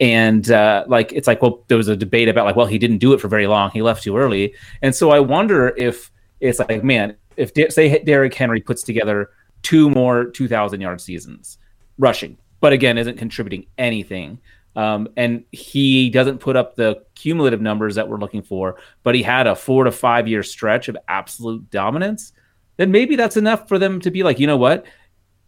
And 0.00 0.50
uh, 0.50 0.84
like 0.88 1.12
it's 1.12 1.28
like, 1.28 1.42
well, 1.42 1.64
there 1.68 1.76
was 1.76 1.88
a 1.88 1.96
debate 1.96 2.28
about 2.28 2.44
like, 2.44 2.56
well, 2.56 2.66
he 2.66 2.78
didn't 2.78 2.98
do 2.98 3.12
it 3.12 3.20
for 3.20 3.28
very 3.28 3.46
long. 3.46 3.70
He 3.70 3.82
left 3.82 4.02
too 4.02 4.16
early. 4.16 4.54
And 4.82 4.94
so 4.94 5.10
I 5.10 5.20
wonder 5.20 5.68
if 5.76 6.10
it's 6.40 6.58
like, 6.58 6.82
man, 6.82 7.16
if 7.36 7.52
say 7.72 8.02
Derrick 8.02 8.34
Henry 8.34 8.60
puts 8.60 8.82
together 8.82 9.30
two 9.62 9.90
more 9.90 10.24
2,000 10.24 10.80
yard 10.80 11.00
seasons 11.00 11.58
rushing, 11.98 12.36
but 12.60 12.72
again 12.72 12.98
isn't 12.98 13.16
contributing 13.16 13.66
anything, 13.78 14.40
um, 14.74 15.08
and 15.16 15.44
he 15.52 16.10
doesn't 16.10 16.38
put 16.38 16.56
up 16.56 16.76
the 16.76 17.04
cumulative 17.14 17.60
numbers 17.60 17.94
that 17.94 18.08
we're 18.08 18.18
looking 18.18 18.42
for, 18.42 18.76
but 19.02 19.14
he 19.14 19.22
had 19.22 19.46
a 19.46 19.54
four 19.54 19.84
to 19.84 19.92
five 19.92 20.26
year 20.26 20.42
stretch 20.42 20.88
of 20.88 20.96
absolute 21.08 21.70
dominance, 21.70 22.32
then 22.76 22.90
maybe 22.90 23.16
that's 23.16 23.36
enough 23.36 23.68
for 23.68 23.78
them 23.78 24.00
to 24.00 24.10
be 24.10 24.22
like, 24.22 24.38
you 24.38 24.46
know 24.46 24.56
what? 24.56 24.86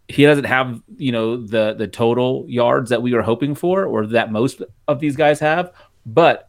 He 0.08 0.24
doesn't 0.24 0.44
have, 0.44 0.82
you 0.96 1.12
know, 1.12 1.38
the 1.38 1.74
the 1.74 1.88
total 1.88 2.44
yards 2.48 2.90
that 2.90 3.02
we 3.02 3.14
were 3.14 3.22
hoping 3.22 3.54
for, 3.54 3.84
or 3.84 4.06
that 4.08 4.30
most 4.30 4.62
of 4.86 5.00
these 5.00 5.16
guys 5.16 5.40
have, 5.40 5.72
but 6.04 6.48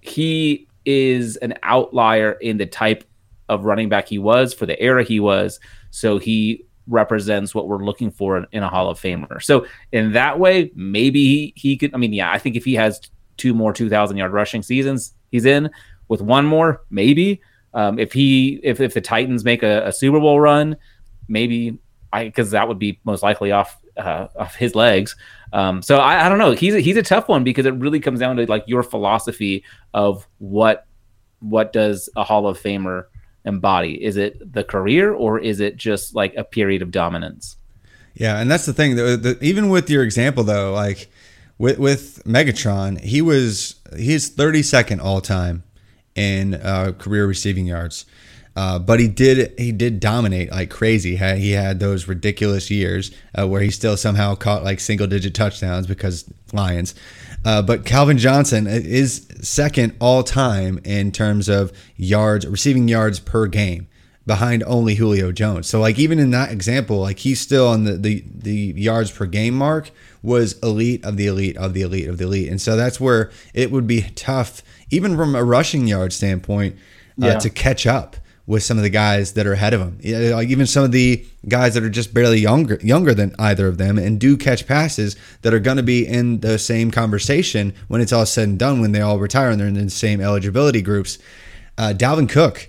he 0.00 0.68
is 0.84 1.36
an 1.36 1.54
outlier 1.62 2.32
in 2.32 2.58
the 2.58 2.66
type 2.66 3.04
of 3.48 3.64
running 3.64 3.88
back 3.88 4.08
he 4.08 4.18
was 4.18 4.54
for 4.54 4.66
the 4.66 4.80
era 4.80 5.02
he 5.04 5.20
was. 5.20 5.60
So 5.90 6.18
he 6.18 6.64
represents 6.86 7.54
what 7.54 7.68
we're 7.68 7.84
looking 7.84 8.10
for 8.10 8.36
in, 8.36 8.46
in 8.52 8.62
a 8.62 8.68
Hall 8.68 8.88
of 8.90 9.00
Famer. 9.00 9.42
So 9.42 9.66
in 9.92 10.12
that 10.12 10.38
way, 10.38 10.70
maybe 10.74 11.20
he, 11.20 11.52
he 11.56 11.76
could. 11.76 11.94
I 11.94 11.98
mean, 11.98 12.12
yeah, 12.12 12.30
I 12.30 12.38
think 12.38 12.56
if 12.56 12.64
he 12.64 12.74
has 12.74 13.00
two 13.36 13.54
more 13.54 13.72
2,000 13.72 14.16
yard 14.16 14.32
rushing 14.32 14.62
seasons, 14.62 15.14
he's 15.30 15.44
in. 15.44 15.70
With 16.08 16.20
one 16.20 16.46
more, 16.46 16.82
maybe. 16.90 17.40
Um, 17.74 17.98
if 17.98 18.12
he 18.12 18.60
if 18.62 18.80
if 18.80 18.94
the 18.94 19.00
Titans 19.00 19.44
make 19.44 19.62
a, 19.62 19.86
a 19.86 19.92
Super 19.92 20.20
Bowl 20.20 20.40
run, 20.40 20.76
maybe 21.28 21.78
I 22.12 22.24
because 22.24 22.50
that 22.50 22.68
would 22.68 22.78
be 22.78 23.00
most 23.04 23.22
likely 23.22 23.52
off 23.52 23.78
uh, 23.96 24.28
off 24.36 24.54
his 24.54 24.74
legs. 24.74 25.16
Um, 25.52 25.82
so 25.82 25.98
I, 25.98 26.26
I 26.26 26.28
don't 26.28 26.38
know. 26.38 26.52
He's 26.52 26.74
a, 26.74 26.80
he's 26.80 26.96
a 26.96 27.02
tough 27.02 27.28
one 27.28 27.44
because 27.44 27.66
it 27.66 27.74
really 27.74 28.00
comes 28.00 28.20
down 28.20 28.36
to 28.36 28.46
like 28.46 28.64
your 28.66 28.82
philosophy 28.82 29.64
of 29.94 30.26
what 30.38 30.86
what 31.40 31.72
does 31.72 32.08
a 32.16 32.24
Hall 32.24 32.46
of 32.46 32.60
Famer 32.60 33.06
embody? 33.44 34.02
Is 34.02 34.16
it 34.16 34.52
the 34.52 34.64
career 34.64 35.12
or 35.12 35.38
is 35.38 35.60
it 35.60 35.76
just 35.76 36.14
like 36.14 36.34
a 36.36 36.44
period 36.44 36.82
of 36.82 36.90
dominance? 36.90 37.56
Yeah, 38.14 38.38
and 38.38 38.50
that's 38.50 38.66
the 38.66 38.72
thing. 38.72 38.96
The, 38.96 39.16
the, 39.16 39.38
even 39.42 39.68
with 39.68 39.88
your 39.88 40.02
example 40.02 40.44
though, 40.44 40.72
like 40.72 41.10
with 41.58 41.78
with 41.78 42.22
Megatron, 42.24 43.00
he 43.00 43.22
was 43.22 43.76
he's 43.96 44.30
32nd 44.34 45.02
all 45.02 45.20
time 45.20 45.64
in 46.14 46.54
uh, 46.54 46.92
career 46.98 47.26
receiving 47.26 47.66
yards. 47.66 48.04
Uh, 48.54 48.78
but 48.78 49.00
he 49.00 49.08
did 49.08 49.58
he 49.58 49.72
did 49.72 49.98
dominate 49.98 50.50
like 50.50 50.68
crazy. 50.68 51.16
He 51.16 51.52
had 51.52 51.80
those 51.80 52.06
ridiculous 52.06 52.70
years 52.70 53.10
uh, 53.38 53.48
where 53.48 53.62
he 53.62 53.70
still 53.70 53.96
somehow 53.96 54.34
caught 54.34 54.62
like 54.62 54.78
single 54.78 55.06
digit 55.06 55.34
touchdowns 55.34 55.86
because 55.86 56.30
Lions. 56.52 56.94
Uh, 57.44 57.62
but 57.62 57.84
Calvin 57.84 58.18
Johnson 58.18 58.66
is 58.66 59.26
second 59.40 59.96
all 60.00 60.22
time 60.22 60.78
in 60.84 61.10
terms 61.12 61.48
of 61.48 61.72
yards, 61.96 62.46
receiving 62.46 62.88
yards 62.88 63.18
per 63.18 63.46
game, 63.46 63.88
behind 64.26 64.62
only 64.64 64.94
Julio 64.94 65.32
Jones. 65.32 65.66
So 65.66 65.80
like 65.80 65.98
even 65.98 66.18
in 66.18 66.30
that 66.32 66.52
example, 66.52 66.98
like 66.98 67.20
he's 67.20 67.40
still 67.40 67.68
on 67.68 67.84
the 67.84 67.96
the, 67.96 68.24
the 68.26 68.74
yards 68.76 69.10
per 69.10 69.24
game 69.24 69.54
mark 69.54 69.90
was 70.22 70.58
elite 70.60 71.04
of 71.04 71.16
the 71.16 71.26
elite 71.26 71.56
of 71.56 71.74
the 71.74 71.82
elite 71.82 72.08
of 72.08 72.18
the 72.18 72.24
elite. 72.24 72.48
And 72.48 72.60
so 72.60 72.76
that's 72.76 73.00
where 73.00 73.30
it 73.54 73.70
would 73.70 73.86
be 73.86 74.02
tough, 74.14 74.62
even 74.90 75.16
from 75.16 75.34
a 75.34 75.44
rushing 75.44 75.86
yard 75.86 76.12
standpoint, 76.12 76.76
uh, 77.22 77.26
yeah. 77.26 77.38
to 77.38 77.50
catch 77.50 77.86
up 77.86 78.16
with 78.46 78.62
some 78.62 78.76
of 78.76 78.82
the 78.82 78.90
guys 78.90 79.34
that 79.34 79.46
are 79.46 79.52
ahead 79.52 79.72
of 79.72 79.80
him. 79.80 79.98
Like 80.32 80.48
even 80.48 80.66
some 80.66 80.84
of 80.84 80.92
the 80.92 81.24
guys 81.48 81.74
that 81.74 81.82
are 81.82 81.90
just 81.90 82.12
barely 82.12 82.40
younger 82.40 82.78
younger 82.82 83.14
than 83.14 83.34
either 83.38 83.68
of 83.68 83.78
them 83.78 83.98
and 83.98 84.18
do 84.18 84.36
catch 84.36 84.66
passes 84.66 85.16
that 85.42 85.54
are 85.54 85.60
going 85.60 85.76
to 85.76 85.82
be 85.82 86.06
in 86.06 86.40
the 86.40 86.58
same 86.58 86.90
conversation 86.90 87.72
when 87.88 88.00
it's 88.00 88.12
all 88.12 88.26
said 88.26 88.48
and 88.48 88.58
done 88.58 88.80
when 88.80 88.92
they 88.92 89.00
all 89.00 89.18
retire 89.18 89.50
and 89.50 89.60
they're 89.60 89.68
in 89.68 89.74
the 89.74 89.90
same 89.90 90.20
eligibility 90.20 90.82
groups. 90.82 91.18
Uh, 91.78 91.94
Dalvin 91.96 92.28
Cook 92.28 92.68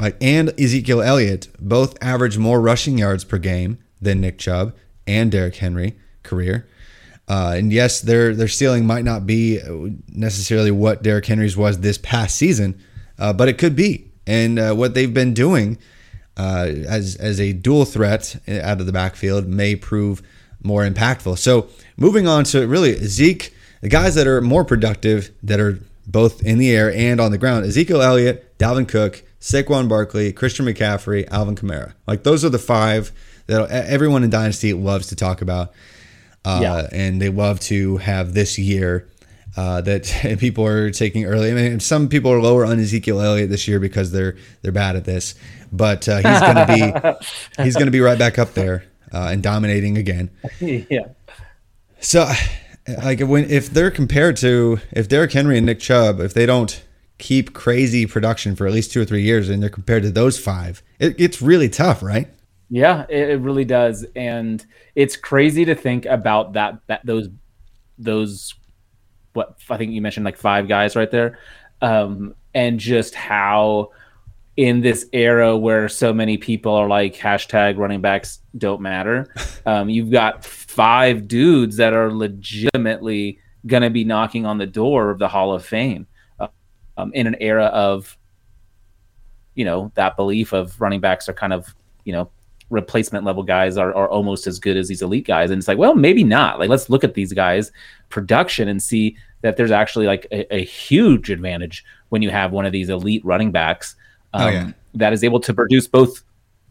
uh, 0.00 0.12
and 0.20 0.58
Ezekiel 0.58 1.02
Elliott 1.02 1.48
both 1.60 2.00
average 2.02 2.38
more 2.38 2.60
rushing 2.60 2.98
yards 2.98 3.24
per 3.24 3.38
game 3.38 3.78
than 4.00 4.20
Nick 4.20 4.38
Chubb 4.38 4.74
and 5.06 5.30
Derrick 5.30 5.56
Henry 5.56 5.96
career. 6.22 6.68
Uh, 7.28 7.54
and 7.56 7.72
yes, 7.72 8.00
their 8.00 8.34
their 8.34 8.48
ceiling 8.48 8.84
might 8.84 9.04
not 9.04 9.26
be 9.26 9.60
necessarily 10.08 10.70
what 10.70 11.02
Derrick 11.02 11.26
Henry's 11.26 11.56
was 11.56 11.80
this 11.80 11.98
past 11.98 12.36
season, 12.36 12.80
uh, 13.18 13.32
but 13.32 13.48
it 13.48 13.58
could 13.58 13.76
be 13.76 14.10
and 14.26 14.58
uh, 14.58 14.74
what 14.74 14.94
they've 14.94 15.12
been 15.12 15.34
doing 15.34 15.78
uh, 16.36 16.66
as 16.88 17.16
as 17.16 17.40
a 17.40 17.52
dual 17.52 17.84
threat 17.84 18.36
out 18.48 18.80
of 18.80 18.86
the 18.86 18.92
backfield 18.92 19.46
may 19.46 19.76
prove 19.76 20.22
more 20.62 20.82
impactful. 20.82 21.38
So 21.38 21.68
moving 21.96 22.26
on 22.26 22.44
to 22.44 22.66
really 22.66 22.96
Zeke, 23.06 23.54
the 23.80 23.88
guys 23.88 24.14
that 24.14 24.26
are 24.26 24.40
more 24.40 24.64
productive 24.64 25.30
that 25.42 25.60
are 25.60 25.78
both 26.06 26.42
in 26.42 26.58
the 26.58 26.70
air 26.74 26.92
and 26.92 27.20
on 27.20 27.30
the 27.30 27.38
ground: 27.38 27.64
Ezekiel 27.66 28.02
Elliott, 28.02 28.58
Dalvin 28.58 28.88
Cook, 28.88 29.22
Saquon 29.40 29.88
Barkley, 29.88 30.32
Christian 30.32 30.66
McCaffrey, 30.66 31.28
Alvin 31.30 31.54
Kamara. 31.54 31.92
Like 32.06 32.24
those 32.24 32.44
are 32.44 32.50
the 32.50 32.58
five 32.58 33.12
that 33.46 33.70
everyone 33.70 34.24
in 34.24 34.30
Dynasty 34.30 34.72
loves 34.72 35.08
to 35.08 35.16
talk 35.16 35.42
about. 35.42 35.72
Uh, 36.44 36.60
yeah. 36.62 36.88
And 36.92 37.20
they 37.20 37.28
love 37.28 37.60
to 37.60 37.98
have 37.98 38.34
this 38.34 38.58
year 38.58 39.08
uh, 39.56 39.80
that 39.82 40.36
people 40.38 40.66
are 40.66 40.90
taking 40.90 41.24
early. 41.24 41.50
I 41.50 41.54
mean, 41.54 41.80
some 41.80 42.08
people 42.08 42.32
are 42.32 42.40
lower 42.40 42.64
on 42.64 42.78
Ezekiel 42.78 43.20
Elliott 43.20 43.50
this 43.50 43.68
year 43.68 43.80
because 43.80 44.12
they're 44.12 44.36
they're 44.62 44.72
bad 44.72 44.96
at 44.96 45.04
this, 45.04 45.34
but 45.70 46.08
uh, 46.08 46.16
he's 46.16 46.40
going 46.40 46.56
to 46.56 47.16
be 47.56 47.62
he's 47.62 47.74
going 47.74 47.86
to 47.86 47.92
be 47.92 48.00
right 48.00 48.18
back 48.18 48.38
up 48.38 48.54
there 48.54 48.84
uh, 49.12 49.28
and 49.30 49.42
dominating 49.42 49.96
again. 49.98 50.30
Yeah. 50.60 51.08
So, 52.00 52.28
like 53.04 53.20
when 53.20 53.48
if 53.48 53.70
they're 53.70 53.92
compared 53.92 54.36
to 54.38 54.80
if 54.90 55.08
Derrick 55.08 55.32
Henry 55.32 55.56
and 55.56 55.66
Nick 55.66 55.78
Chubb, 55.78 56.18
if 56.18 56.34
they 56.34 56.46
don't 56.46 56.82
keep 57.18 57.52
crazy 57.52 58.06
production 58.06 58.56
for 58.56 58.66
at 58.66 58.72
least 58.72 58.90
two 58.90 59.00
or 59.00 59.04
three 59.04 59.22
years, 59.22 59.48
and 59.48 59.62
they're 59.62 59.70
compared 59.70 60.02
to 60.02 60.10
those 60.10 60.36
five, 60.36 60.82
it, 60.98 61.14
it's 61.20 61.40
really 61.40 61.68
tough, 61.68 62.02
right? 62.02 62.28
Yeah, 62.74 63.04
it, 63.10 63.28
it 63.28 63.40
really 63.40 63.66
does, 63.66 64.06
and 64.16 64.64
it's 64.94 65.14
crazy 65.14 65.66
to 65.66 65.74
think 65.74 66.06
about 66.06 66.54
that 66.54 66.78
that 66.86 67.04
those 67.04 67.28
those 67.98 68.54
what 69.34 69.58
I 69.68 69.76
think 69.76 69.92
you 69.92 70.00
mentioned 70.00 70.24
like 70.24 70.38
five 70.38 70.68
guys 70.68 70.96
right 70.96 71.10
there, 71.10 71.38
um, 71.82 72.34
and 72.54 72.80
just 72.80 73.14
how 73.14 73.90
in 74.56 74.80
this 74.80 75.04
era 75.12 75.54
where 75.54 75.86
so 75.86 76.14
many 76.14 76.38
people 76.38 76.72
are 76.72 76.88
like 76.88 77.14
hashtag 77.14 77.76
running 77.76 78.00
backs 78.00 78.38
don't 78.56 78.80
matter, 78.80 79.30
um, 79.66 79.90
you've 79.90 80.10
got 80.10 80.42
five 80.42 81.28
dudes 81.28 81.76
that 81.76 81.92
are 81.92 82.10
legitimately 82.10 83.38
going 83.66 83.82
to 83.82 83.90
be 83.90 84.02
knocking 84.02 84.46
on 84.46 84.56
the 84.56 84.66
door 84.66 85.10
of 85.10 85.18
the 85.18 85.28
Hall 85.28 85.52
of 85.52 85.62
Fame 85.62 86.06
uh, 86.40 86.48
um, 86.96 87.12
in 87.12 87.26
an 87.26 87.36
era 87.38 87.66
of 87.66 88.16
you 89.56 89.66
know 89.66 89.92
that 89.94 90.16
belief 90.16 90.54
of 90.54 90.80
running 90.80 91.00
backs 91.00 91.28
are 91.28 91.34
kind 91.34 91.52
of 91.52 91.74
you 92.04 92.14
know 92.14 92.30
replacement 92.72 93.24
level 93.24 93.44
guys 93.44 93.76
are, 93.76 93.94
are 93.94 94.08
almost 94.08 94.46
as 94.46 94.58
good 94.58 94.76
as 94.76 94.88
these 94.88 95.02
elite 95.02 95.26
guys. 95.26 95.50
And 95.50 95.58
it's 95.58 95.68
like, 95.68 95.78
well, 95.78 95.94
maybe 95.94 96.24
not. 96.24 96.58
Like, 96.58 96.70
let's 96.70 96.90
look 96.90 97.04
at 97.04 97.14
these 97.14 97.32
guys' 97.32 97.70
production 98.08 98.68
and 98.68 98.82
see 98.82 99.16
that 99.42 99.56
there's 99.56 99.70
actually 99.70 100.06
like 100.06 100.26
a, 100.32 100.54
a 100.54 100.64
huge 100.64 101.30
advantage 101.30 101.84
when 102.08 102.22
you 102.22 102.30
have 102.30 102.52
one 102.52 102.66
of 102.66 102.72
these 102.72 102.88
elite 102.88 103.24
running 103.24 103.52
backs 103.52 103.94
um, 104.34 104.42
oh, 104.42 104.48
yeah. 104.48 104.70
That 104.94 105.12
is 105.12 105.24
able 105.24 105.40
to 105.40 105.54
produce 105.54 105.86
both 105.86 106.22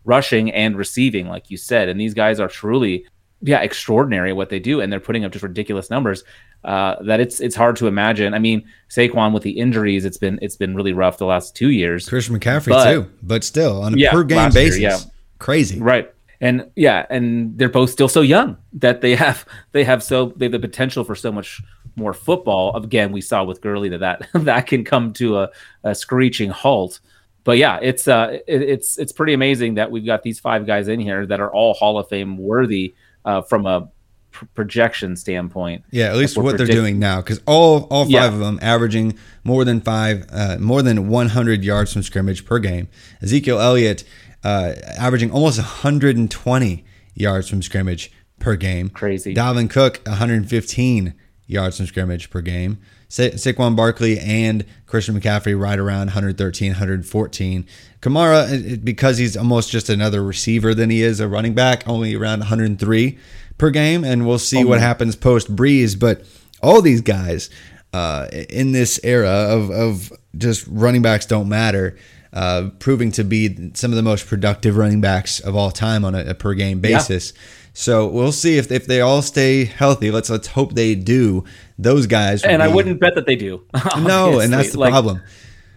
rushing 0.04 0.52
and 0.52 0.76
receiving, 0.78 1.28
like 1.28 1.49
you 1.49 1.58
said. 1.58 1.89
And 1.89 1.99
these 1.99 2.14
guys 2.14 2.39
are 2.39 2.47
truly, 2.47 3.06
yeah, 3.41 3.62
extraordinary 3.62 4.32
at 4.32 4.36
what 4.36 4.49
they 4.49 4.60
do, 4.60 4.82
and 4.82 4.91
they're 4.91 4.99
putting 4.99 5.26
up 5.26 5.32
just 5.32 5.43
ridiculous 5.43 5.89
numbers. 5.89 6.24
Uh, 6.64 7.02
that 7.04 7.20
it's 7.20 7.39
it's 7.39 7.56
hard 7.56 7.76
to 7.78 7.88
imagine. 7.88 8.34
I 8.34 8.39
mean, 8.39 8.68
Saquon 8.89 9.34
with 9.34 9.43
the 9.43 9.52
injuries, 9.52 10.06
it's 10.06 10.18
been 10.18 10.38
it's 10.41 10.56
been 10.56 10.76
really 10.76 10.93
rough 10.93 11.18
the 11.18 11.26
last 11.26 11.56
two 11.56 11.70
years. 11.72 12.08
Christian 12.08 12.39
McCaffrey 12.39 12.70
but, 12.70 12.91
too, 12.91 13.12
but 13.24 13.43
still 13.43 13.82
on 13.82 13.95
a 13.95 13.97
yeah, 13.97 14.12
per 14.12 14.24
game 14.24 14.52
basis. 14.52 14.80
Year, 14.80 14.91
yeah 14.91 14.99
crazy 15.41 15.79
right 15.81 16.13
and 16.43 16.71
yeah, 16.75 17.05
and 17.11 17.55
they're 17.55 17.69
both 17.69 17.91
still 17.91 18.07
so 18.09 18.21
young 18.21 18.57
that 18.73 19.01
they 19.01 19.15
have 19.15 19.45
they 19.73 19.83
have 19.83 20.01
so 20.01 20.33
they 20.35 20.45
have 20.45 20.51
the 20.51 20.59
potential 20.59 21.03
for 21.03 21.13
so 21.13 21.31
much 21.31 21.61
more 21.95 22.13
football. 22.13 22.75
Again, 22.75 23.11
we 23.11 23.21
saw 23.21 23.43
with 23.43 23.61
Gurley 23.61 23.89
that 23.89 23.99
that, 23.99 24.27
that 24.33 24.65
can 24.65 24.83
come 24.83 25.13
to 25.13 25.37
a, 25.37 25.49
a 25.83 25.93
screeching 25.93 26.49
halt. 26.49 26.99
But 27.43 27.59
yeah, 27.59 27.77
it's 27.79 28.07
uh, 28.07 28.39
it, 28.47 28.61
it's 28.63 28.97
it's 28.97 29.11
pretty 29.11 29.33
amazing 29.33 29.75
that 29.75 29.91
we've 29.91 30.05
got 30.05 30.23
these 30.23 30.39
five 30.39 30.65
guys 30.65 30.87
in 30.87 30.99
here 30.99 31.27
that 31.27 31.39
are 31.39 31.51
all 31.53 31.75
Hall 31.75 31.99
of 31.99 32.09
Fame 32.09 32.37
worthy 32.39 32.95
uh, 33.23 33.43
from 33.43 33.67
a 33.67 33.89
pr- 34.31 34.45
projection 34.55 35.15
standpoint. 35.15 35.83
Yeah, 35.91 36.07
at 36.09 36.15
least 36.15 36.39
what 36.39 36.57
they're 36.57 36.65
doing 36.65 36.97
now, 36.97 37.21
because 37.21 37.39
all 37.45 37.83
all 37.91 38.05
five 38.05 38.11
Yeah. 38.11 38.27
of 38.27 38.39
them 38.39 38.57
averaging 38.63 39.15
more 39.43 39.63
than 39.63 39.79
five, 39.81 40.25
uh, 40.31 40.57
more 40.59 40.81
than 40.81 41.07
100 41.07 41.63
yards 41.63 41.93
from 41.93 42.01
scrimmage 42.03 42.45
per 42.45 42.57
game. 42.59 42.87
Ezekiel 43.21 43.59
Elliott 43.59 44.03
uh, 44.43 44.73
averaging 44.97 45.31
almost 45.31 45.57
120 45.57 46.85
yards 47.13 47.47
from 47.49 47.61
scrimmage 47.61 48.11
per 48.39 48.55
game. 48.55 48.89
Crazy. 48.89 49.33
Dalvin 49.35 49.69
Cook 49.69 50.01
115 50.05 51.13
yards 51.47 51.77
from 51.77 51.85
scrimmage 51.85 52.29
per 52.29 52.41
game. 52.41 52.79
Sa- 53.09 53.23
Saquon 53.23 53.75
Barkley 53.75 54.17
and 54.19 54.65
Christian 54.85 55.19
McCaffrey 55.19 55.59
right 55.59 55.77
around 55.77 56.07
113, 56.07 56.71
114. 56.71 57.65
Kamara, 58.01 58.51
it- 58.51 58.65
it- 58.73 58.85
because 58.85 59.17
he's 59.17 59.35
almost 59.35 59.69
just 59.69 59.89
another 59.89 60.23
receiver 60.23 60.73
than 60.73 60.89
he 60.89 61.01
is 61.03 61.19
a 61.19 61.27
running 61.27 61.53
back, 61.53 61.87
only 61.87 62.15
around 62.15 62.39
103 62.39 63.17
per 63.57 63.69
game. 63.69 64.03
And 64.03 64.25
we'll 64.25 64.39
see 64.39 64.63
what 64.63 64.79
happens 64.79 65.15
post 65.15 65.53
Brees. 65.55 65.99
But 65.99 66.25
all 66.63 66.81
these 66.81 67.01
guys 67.01 67.49
uh, 67.93 68.27
in 68.49 68.71
this 68.71 68.99
era 69.03 69.29
of, 69.29 69.69
of 69.69 70.13
just 70.37 70.65
running 70.67 71.01
backs 71.01 71.25
don't 71.25 71.49
matter, 71.49 71.97
uh, 72.34 72.69
proving 72.79 73.11
to 73.13 73.23
be 73.23 73.71
some 73.73 73.91
of 73.91 73.95
the 73.97 74.03
most 74.03 74.27
productive 74.27 74.77
running 74.77 75.01
backs 75.01 75.39
of 75.39 75.55
all 75.55 75.71
time 75.71 76.05
on 76.05 76.15
a, 76.15 76.25
a 76.27 76.34
per 76.34 76.53
game 76.53 76.79
basis. 76.79 77.34
So 77.73 78.07
we'll 78.07 78.32
see 78.34 78.57
if, 78.57 78.71
if 78.71 78.86
they 78.86 79.01
all 79.01 79.21
stay 79.21 79.65
healthy. 79.65 80.11
Let's 80.11 80.29
let's 80.29 80.47
hope 80.47 80.73
they 80.73 80.95
do. 80.95 81.45
Those 81.79 82.05
guys, 82.07 82.43
And 82.43 82.61
I 82.61 82.67
wouldn't 82.67 82.99
bet 82.99 83.15
that 83.15 83.25
they 83.25 83.36
do. 83.36 83.63
no, 83.99 84.39
and 84.39 84.51
that's 84.53 84.73
the 84.73 84.79
Like, 84.79 84.91
problem. 84.91 85.21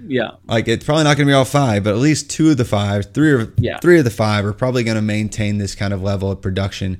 Yeah. 0.07 0.33
Like 0.47 0.69
it's 0.69 0.85
probably 0.85 1.05
not 1.05 1.17
going 1.17 1.27
to 1.27 1.31
be 1.31 1.35
all 1.35 1.45
five, 1.45 1.85
but 1.85 1.95
at 1.95 1.99
least 2.01 2.31
two 2.31 2.51
of 2.51 2.57
the 2.57 2.65
five, 2.65 3.13
three 3.15 3.33
or 3.33 3.53
Yeah. 3.59 3.79
three 3.79 3.99
of 3.99 4.05
the 4.05 4.11
five 4.11 4.45
are 4.45 4.53
probably 4.53 4.83
going 4.85 4.97
to 4.97 5.03
maintain 5.03 5.59
this 5.59 5.75
kind 5.75 5.95
of 5.95 6.03
level 6.03 6.31
of 6.31 6.43
production 6.43 6.99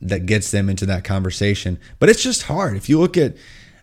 that 0.00 0.26
gets 0.26 0.50
them 0.50 0.68
into 0.68 0.86
that 0.86 1.04
conversation. 1.04 1.78
But 1.98 2.08
it's 2.08 2.22
just 2.22 2.44
hard 2.44 2.76
if 2.76 2.88
you 2.88 2.98
look 3.00 3.16
at 3.16 3.36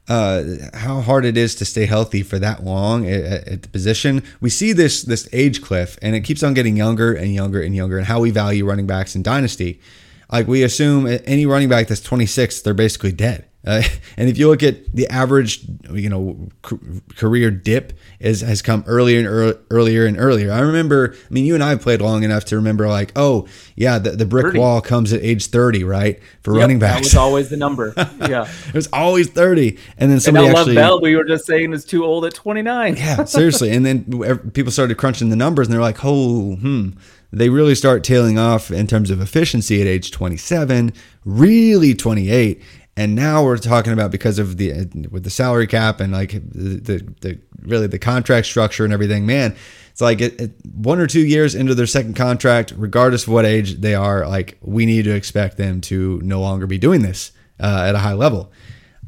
uh, 0.10 0.44
how 0.74 1.02
hard 1.02 1.24
it 1.26 1.38
is 1.38 1.56
to 1.56 1.66
stay 1.66 1.86
healthy 1.86 2.24
for 2.24 2.38
that 2.40 2.64
long 2.64 3.08
at, 3.08 3.48
at 3.48 3.62
the 3.62 3.70
position. 3.70 4.24
We 4.42 4.50
see 4.50 4.74
this 4.74 5.04
this 5.04 5.30
age 5.32 5.62
cliff, 5.62 5.98
and 6.02 6.16
it 6.16 6.22
keeps 6.22 6.44
on 6.44 6.54
getting 6.54 6.76
younger 6.76 7.14
and 7.14 7.34
younger 7.34 7.62
and 7.62 7.76
younger. 7.76 7.98
And 7.98 8.08
how 8.08 8.20
we 8.20 8.32
value 8.32 8.66
running 8.66 8.88
backs 8.88 9.16
in 9.16 9.24
dynasty, 9.24 9.80
like 10.32 10.48
we 10.48 10.64
assume 10.64 11.08
any 11.26 11.46
running 11.46 11.70
back 11.70 11.88
that's 11.88 12.02
26, 12.02 12.62
they're 12.62 12.74
basically 12.74 13.12
dead. 13.12 13.46
Uh, 13.66 13.82
and 14.18 14.30
if 14.30 14.38
you 14.38 14.48
look 14.48 14.64
at 14.64 14.94
the 14.94 15.08
average, 15.08 15.62
you 15.92 16.10
know, 16.10 16.50
career 17.16 17.52
dip 17.52 17.94
is 18.20 18.42
has 18.42 18.62
come 18.62 18.84
earlier 18.88 19.20
and 19.20 19.28
ear- 19.28 19.60
earlier 19.70 20.06
and 20.06 20.20
earlier. 20.20 20.52
I 20.52 20.60
remember. 20.60 21.14
I 21.14 21.34
mean, 21.34 21.46
you 21.46 21.54
and 21.54 21.64
I 21.64 21.70
have 21.70 21.82
played 21.82 22.02
long 22.02 22.24
enough 22.24 22.46
to 22.46 22.56
remember, 22.56 22.88
like, 22.88 23.12
oh 23.16 23.48
yeah, 23.76 24.00
the, 24.00 24.12
the 24.12 24.26
brick 24.26 24.48
30. 24.48 24.60
wall 24.60 24.82
comes 24.82 25.14
at 25.14 25.22
age 25.22 25.48
30, 25.48 25.84
right, 25.84 26.20
for 26.42 26.54
Yep, 26.54 26.62
running 26.62 26.80
backs, 26.80 26.96
That 26.96 27.04
was 27.04 27.16
always 27.16 27.50
the 27.50 27.58
number. 27.58 27.94
Yeah. 28.24 28.50
it 28.68 28.74
was 28.74 28.88
always 28.94 29.30
30, 29.30 29.78
and 29.98 30.10
then 30.10 30.12
and 30.12 30.22
somebody 30.22 30.48
now 30.48 30.54
Love 30.54 30.62
actually. 30.62 30.76
Bell, 30.76 31.02
we 31.02 31.16
were 31.16 31.24
just 31.26 31.46
saying, 31.46 31.74
is 31.74 31.84
too 31.84 32.06
old 32.06 32.26
at 32.26 32.34
29. 32.34 32.96
Yeah, 32.96 33.26
seriously. 33.26 33.70
And 33.72 33.86
then 33.86 34.50
people 34.54 34.72
started 34.72 34.96
crunching 34.98 35.30
the 35.30 35.36
numbers 35.36 35.68
and 35.68 35.74
they're 35.74 35.82
like, 35.82 36.04
oh, 36.04 36.56
hmm. 36.56 36.90
They 37.32 37.50
really 37.50 37.74
start 37.74 38.04
tailing 38.04 38.38
off 38.38 38.70
in 38.70 38.86
terms 38.86 39.10
of 39.10 39.20
efficiency 39.20 39.82
at 39.82 39.88
age 39.88 40.12
27, 40.12 40.94
really 41.26 41.96
28. 41.96 42.62
And 42.96 43.16
now 43.16 43.44
we're 43.44 43.58
talking 43.58 43.92
about 43.92 44.12
because 44.12 44.38
of 44.38 44.58
the 44.58 44.72
with 45.10 45.24
the 45.24 45.30
salary 45.30 45.68
cap 45.68 46.00
and 46.00 46.14
like 46.14 46.32
the 46.32 46.80
the, 46.80 47.14
the 47.22 47.40
really 47.62 47.88
the 47.88 48.00
contract 48.00 48.46
structure 48.46 48.84
and 48.84 48.94
everything, 48.94 49.26
man. 49.26 49.56
It's 49.92 50.02
like 50.02 50.22
it, 50.22 50.40
it, 50.42 50.52
one 50.74 51.00
or 51.00 51.08
two 51.08 51.26
years 51.26 51.54
into 51.54 51.76
their 51.76 51.86
second 51.86 52.16
contract, 52.16 52.74
regardless 52.76 53.24
of 53.24 53.34
what 53.34 53.46
age 53.46 53.76
they 53.76 53.94
are, 53.94 54.28
like 54.28 54.58
we 54.62 54.86
need 54.86 55.06
to 55.06 55.16
expect 55.16 55.58
them 55.58 55.82
to 55.82 56.20
no 56.24 56.42
longer 56.42 56.66
be 56.66 56.80
doing 56.80 57.04
this 57.04 57.32
uh, 57.60 57.86
at 57.88 57.96
a 57.96 58.00
high 58.00 58.14
level. 58.14 58.52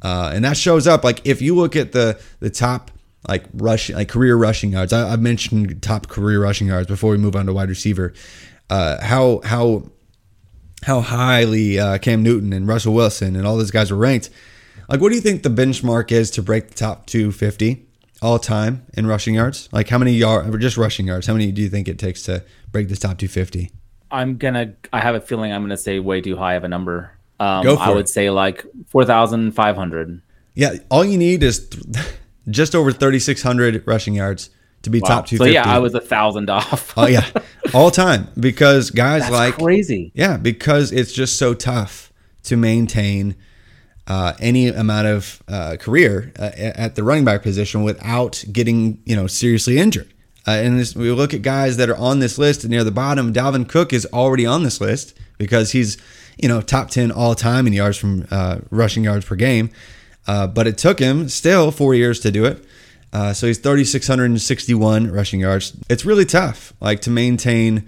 Uh, 0.02 0.32
and 0.34 0.46
that 0.46 0.58
shows 0.58 0.88
up 0.88 1.04
like 1.04 1.26
if 1.26 1.42
you 1.42 1.56
look 1.56 1.76
at 1.76 1.92
the 1.92 2.20
the 2.40 2.50
top 2.50 2.92
like 3.28 3.46
rushing 3.54 3.96
like 3.96 4.10
career 4.10 4.36
rushing 4.36 4.72
yards. 4.72 4.94
I, 4.94 5.14
I 5.14 5.16
mentioned 5.16 5.82
top 5.82 6.08
career 6.08 6.42
rushing 6.42 6.68
yards 6.68 6.88
before 6.88 7.12
we 7.12 7.18
move 7.18 7.36
on 7.36 7.46
to 7.48 7.54
wide 7.54 7.70
receiver. 7.70 8.14
Uh, 8.70 9.04
how 9.04 9.42
how 9.44 9.84
how 10.86 11.02
highly 11.02 11.80
uh, 11.80 11.98
Cam 11.98 12.22
Newton 12.22 12.54
and 12.54 12.68
Russell 12.68 12.94
Wilson 12.94 13.36
and 13.36 13.46
all 13.48 13.58
those 13.58 13.72
guys 13.72 13.90
are 13.92 13.96
ranked. 13.96 14.30
Like, 14.88 15.02
what 15.02 15.10
do 15.10 15.16
you 15.16 15.22
think 15.22 15.42
the 15.42 15.50
benchmark 15.50 16.12
is 16.12 16.30
to 16.32 16.44
break 16.44 16.68
the 16.70 16.76
top 16.76 17.08
250 17.08 17.84
all 18.22 18.38
time 18.38 18.86
in 18.94 19.08
rushing 19.08 19.34
yards? 19.34 19.68
Like, 19.72 19.90
how 19.90 19.98
many 19.98 20.14
yards, 20.14 20.48
or 20.48 20.58
just 20.60 20.78
rushing 20.78 21.08
yards? 21.08 21.26
How 21.26 21.34
many 21.34 21.52
do 21.52 21.62
you 21.64 21.70
think 21.70 21.88
it 21.88 21.98
takes 21.98 22.22
to 22.24 22.44
break 22.72 22.90
the 22.90 22.96
top 22.96 23.18
250? 23.18 23.72
I'm 24.12 24.38
gonna. 24.38 24.76
I 24.94 25.00
have 25.02 25.16
a 25.16 25.20
feeling 25.20 25.52
I'm 25.52 25.64
gonna 25.64 25.76
say 25.76 26.00
way 26.00 26.22
too 26.22 26.38
high 26.38 26.54
of 26.54 26.64
a 26.64 26.68
number. 26.68 27.12
Um, 27.40 27.64
Go 27.64 27.76
for 27.76 27.82
I 27.82 27.92
it. 27.92 27.96
would 27.96 28.08
say 28.08 28.30
like 28.30 28.64
four 28.88 29.04
thousand 29.04 29.54
five 29.54 29.76
hundred. 29.76 30.22
Yeah, 30.54 30.76
all 30.92 31.04
you 31.04 31.18
need 31.18 31.42
is 31.42 31.68
th- 31.68 32.06
just 32.50 32.76
over 32.76 32.92
3,600 32.92 33.84
rushing 33.88 34.14
yards 34.14 34.52
to 34.86 34.90
be 34.90 35.02
top 35.02 35.28
So 35.28 35.44
yeah, 35.44 35.68
I 35.68 35.80
was 35.80 35.94
a 35.94 36.00
thousand 36.00 36.50
off. 36.50 36.94
oh 36.98 37.08
yeah, 37.08 37.30
all 37.74 37.92
time 37.92 38.28
because 38.40 38.90
guys 38.90 39.24
That's 39.24 39.34
like 39.34 39.56
crazy. 39.56 40.12
Yeah, 40.16 40.38
because 40.38 40.92
it's 40.92 41.12
just 41.12 41.38
so 41.38 41.54
tough 41.54 42.12
to 42.44 42.56
maintain 42.56 43.36
uh, 44.08 44.34
any 44.40 44.68
amount 44.68 45.08
of 45.08 45.44
uh, 45.48 45.76
career 45.80 46.32
uh, 46.40 46.52
at 46.56 46.96
the 46.96 47.04
running 47.04 47.26
back 47.26 47.44
position 47.44 47.84
without 47.84 48.44
getting 48.52 49.02
you 49.06 49.16
know 49.16 49.28
seriously 49.28 49.78
injured. 49.78 50.12
Uh, 50.48 50.52
and 50.52 50.80
this, 50.80 50.96
we 50.96 51.12
look 51.12 51.34
at 51.34 51.42
guys 51.42 51.78
that 51.78 51.90
are 51.90 51.98
on 51.98 52.20
this 52.20 52.38
list 52.38 52.68
near 52.68 52.84
the 52.84 52.92
bottom. 52.92 53.34
Dalvin 53.34 53.68
Cook 53.68 53.92
is 53.92 54.06
already 54.14 54.46
on 54.46 54.64
this 54.64 54.80
list 54.80 55.18
because 55.38 55.72
he's 55.72 55.98
you 56.38 56.48
know 56.48 56.62
top 56.62 56.90
ten 56.90 57.12
all 57.12 57.36
time 57.36 57.68
in 57.68 57.74
yards 57.74 57.98
from 57.98 58.26
uh, 58.32 58.60
rushing 58.70 59.04
yards 59.04 59.26
per 59.26 59.36
game. 59.36 59.70
Uh, 60.28 60.48
but 60.48 60.66
it 60.66 60.78
took 60.78 60.98
him 60.98 61.30
still 61.30 61.72
four 61.72 61.94
years 61.94 62.20
to 62.20 62.32
do 62.32 62.46
it. 62.46 62.66
Uh, 63.16 63.32
so 63.34 63.47
he's 63.47 63.59
3,661 63.59 65.09
rushing 65.09 65.39
yards. 65.39 65.74
It's 65.89 66.03
really 66.03 66.26
tough, 66.26 66.74
like 66.82 66.99
to 67.01 67.09
maintain 67.09 67.88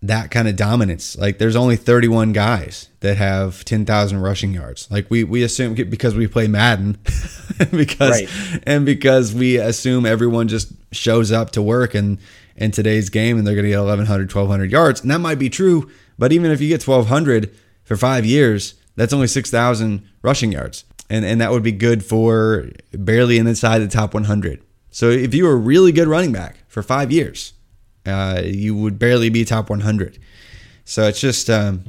that 0.00 0.30
kind 0.30 0.48
of 0.48 0.56
dominance. 0.56 1.18
Like 1.18 1.36
there's 1.38 1.56
only 1.56 1.76
31 1.76 2.32
guys 2.32 2.88
that 3.00 3.18
have 3.18 3.62
10,000 3.66 4.20
rushing 4.20 4.54
yards. 4.54 4.88
Like 4.90 5.10
we 5.10 5.22
we 5.24 5.42
assume 5.42 5.74
because 5.74 6.14
we 6.14 6.26
play 6.28 6.46
Madden 6.46 6.98
because 7.70 8.22
Right. 8.22 8.60
and 8.62 8.86
because 8.86 9.34
we 9.34 9.58
assume 9.58 10.06
everyone 10.06 10.48
just 10.48 10.72
shows 10.92 11.30
up 11.32 11.50
to 11.50 11.60
work 11.62 11.94
and 11.94 12.18
in 12.56 12.70
today's 12.70 13.10
game 13.10 13.36
and 13.38 13.46
they're 13.46 13.54
going 13.54 13.64
to 13.64 13.70
get 13.70 13.78
1100 13.78 14.32
1200 14.34 14.70
yards. 14.70 15.02
And 15.02 15.10
that 15.10 15.18
might 15.18 15.38
be 15.38 15.50
true, 15.50 15.90
but 16.18 16.32
even 16.32 16.50
if 16.50 16.60
you 16.60 16.68
get 16.68 16.82
1200 16.86 17.54
for 17.84 17.96
5 17.96 18.24
years, 18.24 18.74
that's 18.96 19.12
only 19.12 19.26
6000 19.26 20.08
rushing 20.22 20.52
yards. 20.52 20.84
And 21.10 21.24
and 21.24 21.40
that 21.40 21.50
would 21.50 21.62
be 21.62 21.72
good 21.72 22.04
for 22.04 22.68
barely 22.92 23.38
inside 23.38 23.78
the 23.78 23.88
top 23.88 24.14
100. 24.14 24.62
So 24.90 25.10
if 25.10 25.34
you 25.34 25.44
were 25.44 25.52
a 25.52 25.56
really 25.56 25.92
good 25.92 26.08
running 26.08 26.32
back 26.32 26.58
for 26.68 26.82
5 26.82 27.10
years, 27.12 27.52
uh, 28.06 28.42
you 28.44 28.74
would 28.74 28.98
barely 28.98 29.28
be 29.30 29.44
top 29.44 29.70
100. 29.70 30.18
So 30.84 31.06
it's 31.06 31.20
just 31.20 31.48
um, 31.50 31.84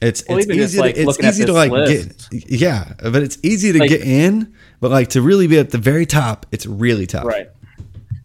it's 0.00 0.22
Well, 0.28 0.38
it's 0.38 0.48
easy 0.50 0.78
like, 0.78 0.94
to, 0.94 1.02
it's 1.02 1.20
easy 1.22 1.44
to 1.44 1.52
like 1.52 1.70
list. 1.70 2.30
get 2.30 2.50
yeah, 2.50 2.92
but 3.02 3.22
it's 3.22 3.38
easy 3.42 3.72
to 3.72 3.78
Like- 3.80 3.88
get 3.90 4.02
in, 4.02 4.54
but 4.80 4.90
like 4.90 5.08
to 5.10 5.22
really 5.22 5.46
be 5.46 5.58
at 5.58 5.70
the 5.70 5.78
very 5.78 6.06
top, 6.06 6.46
it's 6.52 6.66
really 6.66 7.06
tough. 7.06 7.24
Right. 7.24 7.48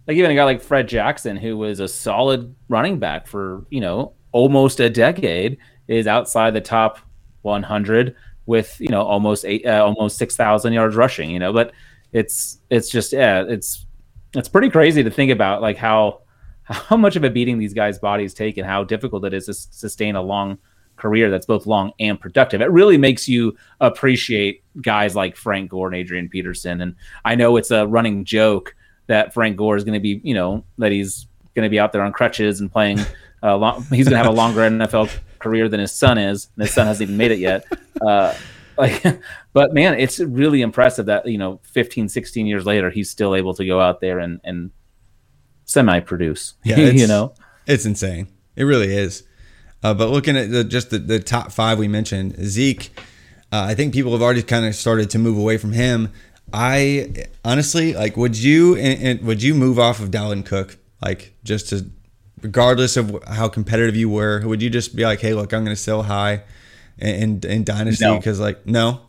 Like 0.07 0.17
even 0.17 0.31
a 0.31 0.35
guy 0.35 0.43
like 0.45 0.61
Fred 0.61 0.87
Jackson, 0.87 1.37
who 1.37 1.57
was 1.57 1.79
a 1.79 1.87
solid 1.87 2.55
running 2.67 2.97
back 2.99 3.27
for 3.27 3.65
you 3.69 3.81
know 3.81 4.13
almost 4.31 4.79
a 4.79 4.89
decade, 4.89 5.57
is 5.87 6.07
outside 6.07 6.53
the 6.53 6.61
top 6.61 6.99
100 7.43 8.15
with 8.49 8.81
you 8.81 8.89
know 8.89 9.03
almost 9.03 9.45
eight, 9.45 9.65
uh, 9.65 9.85
almost 9.85 10.17
6,000 10.17 10.73
yards 10.73 10.95
rushing. 10.95 11.29
You 11.29 11.39
know, 11.39 11.53
but 11.53 11.71
it's 12.11 12.57
it's 12.69 12.89
just 12.89 13.13
yeah, 13.13 13.45
it's 13.47 13.85
it's 14.35 14.49
pretty 14.49 14.69
crazy 14.69 15.03
to 15.03 15.11
think 15.11 15.31
about 15.31 15.61
like 15.61 15.77
how 15.77 16.21
how 16.63 16.97
much 16.97 17.15
of 17.15 17.23
a 17.23 17.29
beating 17.29 17.59
these 17.59 17.73
guys' 17.73 17.99
bodies 17.99 18.33
take 18.33 18.57
and 18.57 18.65
how 18.65 18.83
difficult 18.83 19.23
it 19.23 19.33
is 19.33 19.45
to 19.45 19.53
sustain 19.53 20.15
a 20.15 20.21
long 20.21 20.57
career 20.97 21.29
that's 21.29 21.45
both 21.45 21.65
long 21.65 21.93
and 21.99 22.19
productive. 22.19 22.59
It 22.59 22.71
really 22.71 22.97
makes 22.97 23.27
you 23.27 23.55
appreciate 23.79 24.63
guys 24.81 25.15
like 25.15 25.37
Frank 25.37 25.69
Gore 25.69 25.87
and 25.87 25.95
Adrian 25.95 26.27
Peterson. 26.27 26.81
And 26.81 26.95
I 27.23 27.35
know 27.35 27.55
it's 27.55 27.71
a 27.71 27.87
running 27.87 28.25
joke 28.25 28.75
that 29.07 29.33
Frank 29.33 29.55
Gore 29.55 29.77
is 29.77 29.85
going 29.85 29.93
to 29.93 30.01
be, 30.01 30.19
you 30.23 30.33
know, 30.33 30.65
that 30.77 30.91
he's 30.91 31.27
going 31.55 31.65
to 31.65 31.69
be 31.69 31.79
out 31.79 31.93
there 31.93 32.01
on 32.01 32.11
crutches 32.11 32.59
and 32.59 32.71
playing. 32.71 32.99
Uh, 33.41 33.55
long, 33.55 33.81
he's 33.83 34.05
going 34.05 34.17
to 34.17 34.17
have 34.17 34.25
a 34.25 34.35
longer 34.35 34.69
NFL 34.69 35.09
career 35.39 35.69
than 35.69 35.79
his 35.79 35.91
son 35.91 36.17
is. 36.17 36.49
And 36.55 36.63
his 36.63 36.73
son 36.73 36.87
hasn't 36.87 37.09
even 37.09 37.17
made 37.17 37.31
it 37.31 37.39
yet. 37.39 37.65
Uh, 37.99 38.33
like, 38.77 39.03
but 39.53 39.73
man, 39.73 39.99
it's 39.99 40.21
really 40.21 40.61
impressive 40.61 41.07
that 41.07 41.25
you 41.25 41.37
know, 41.37 41.59
15, 41.63 42.07
16 42.07 42.47
years 42.47 42.65
later, 42.65 42.89
he's 42.89 43.09
still 43.09 43.35
able 43.35 43.53
to 43.55 43.65
go 43.65 43.81
out 43.81 43.99
there 43.99 44.19
and 44.19 44.39
and 44.45 44.71
semi-produce. 45.65 46.53
Yeah, 46.63 46.77
you 46.77 47.07
know. 47.07 47.33
It's 47.67 47.85
insane. 47.85 48.29
It 48.55 48.63
really 48.63 48.95
is. 48.95 49.23
Uh, 49.83 49.93
but 49.93 50.09
looking 50.09 50.37
at 50.37 50.49
the, 50.49 50.63
just 50.63 50.89
the, 50.89 50.97
the 50.97 51.19
top 51.19 51.51
five 51.51 51.77
we 51.77 51.89
mentioned, 51.89 52.35
Zeke, 52.41 52.89
uh, 53.51 53.63
I 53.63 53.75
think 53.75 53.93
people 53.93 54.11
have 54.13 54.21
already 54.21 54.43
kind 54.43 54.65
of 54.65 54.75
started 54.75 55.09
to 55.11 55.19
move 55.19 55.37
away 55.37 55.57
from 55.57 55.73
him. 55.73 56.11
I 56.51 57.25
honestly 57.45 57.93
like. 57.93 58.17
Would 58.17 58.37
you 58.37 58.75
and, 58.75 59.03
and 59.03 59.27
would 59.27 59.43
you 59.43 59.53
move 59.53 59.77
off 59.77 59.99
of 59.99 60.09
Dalvin 60.09 60.45
Cook 60.45 60.77
like 61.01 61.33
just 61.43 61.69
to, 61.69 61.89
regardless 62.41 62.97
of 62.97 63.17
how 63.27 63.47
competitive 63.49 63.95
you 63.95 64.09
were, 64.09 64.41
would 64.45 64.61
you 64.61 64.69
just 64.69 64.95
be 64.95 65.03
like, 65.03 65.19
hey, 65.19 65.33
look, 65.33 65.53
I'm 65.53 65.63
going 65.63 65.75
to 65.75 65.81
sell 65.81 66.03
high 66.03 66.43
in 66.97 67.39
in 67.43 67.63
dynasty 67.63 68.03
No. 68.05 68.17
because 68.17 68.39
like 68.39 68.65
no, 68.65 69.01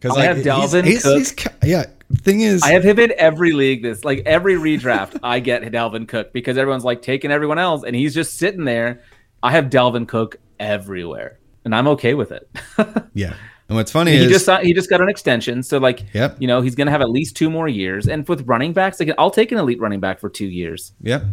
because 0.00 0.16
I 0.16 0.20
like 0.26 0.36
have 0.36 0.44
Dalvin 0.44 0.84
he's, 0.84 1.02
Cook. 1.02 1.16
he's, 1.18 1.30
he's, 1.30 1.48
yeah. 1.64 1.84
Thing 2.18 2.42
is, 2.42 2.62
I 2.62 2.72
have 2.72 2.84
him 2.84 2.98
in 2.98 3.12
every 3.16 3.52
league. 3.52 3.82
This 3.82 4.04
like 4.04 4.22
every 4.26 4.54
redraft, 4.54 5.18
I 5.22 5.40
get 5.40 5.62
Dalvin 5.62 6.06
Cook 6.06 6.32
because 6.32 6.56
everyone's 6.58 6.84
like 6.84 7.02
taking 7.02 7.30
everyone 7.30 7.58
else, 7.58 7.82
and 7.84 7.96
he's 7.96 8.14
just 8.14 8.36
sitting 8.38 8.64
there. 8.64 9.02
I 9.42 9.50
have 9.50 9.66
Dalvin 9.66 10.06
Cook 10.06 10.36
everywhere, 10.60 11.38
and 11.64 11.74
I'm 11.74 11.88
okay 11.88 12.14
with 12.14 12.30
it. 12.32 12.48
yeah. 13.14 13.34
And 13.68 13.76
what's 13.76 13.90
funny 13.90 14.12
he 14.12 14.18
is 14.18 14.30
just 14.30 14.62
he 14.62 14.74
just 14.74 14.90
got 14.90 15.00
an 15.00 15.08
extension, 15.08 15.62
so 15.62 15.78
like 15.78 16.04
Yep. 16.12 16.36
you 16.40 16.46
know 16.46 16.60
he's 16.60 16.74
gonna 16.74 16.90
have 16.90 17.00
at 17.00 17.08
least 17.10 17.34
two 17.36 17.48
more 17.50 17.66
years. 17.66 18.06
And 18.06 18.28
with 18.28 18.46
running 18.46 18.74
backs, 18.74 19.00
like 19.00 19.10
I'll 19.18 19.30
take 19.30 19.52
an 19.52 19.58
elite 19.58 19.80
running 19.80 20.00
back 20.00 20.20
for 20.20 20.28
two 20.28 20.46
years. 20.46 20.92
Yep. 21.00 21.24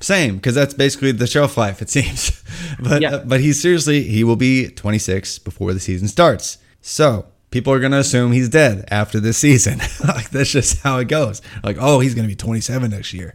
Same, 0.00 0.36
because 0.36 0.54
that's 0.54 0.74
basically 0.74 1.12
the 1.12 1.26
shelf 1.26 1.56
life, 1.56 1.80
it 1.80 1.88
seems. 1.90 2.42
but 2.80 3.00
Yeah. 3.02 3.14
uh, 3.16 3.24
but 3.24 3.40
he's 3.40 3.60
seriously, 3.60 4.02
he 4.02 4.22
will 4.24 4.36
be 4.36 4.68
26 4.68 5.38
before 5.38 5.72
the 5.72 5.80
season 5.80 6.08
starts. 6.08 6.58
So 6.82 7.26
people 7.50 7.72
are 7.72 7.80
going 7.80 7.92
to 7.92 7.98
assume 7.98 8.32
he's 8.32 8.48
dead 8.48 8.84
after 8.90 9.20
this 9.20 9.38
season. 9.38 9.78
like 10.06 10.30
that's 10.30 10.50
just 10.50 10.82
how 10.82 10.98
it 10.98 11.08
goes. 11.08 11.40
Like, 11.62 11.76
oh, 11.80 12.00
he's 12.00 12.14
going 12.14 12.24
to 12.26 12.28
be 12.28 12.36
27 12.36 12.90
next 12.90 13.14
year. 13.14 13.34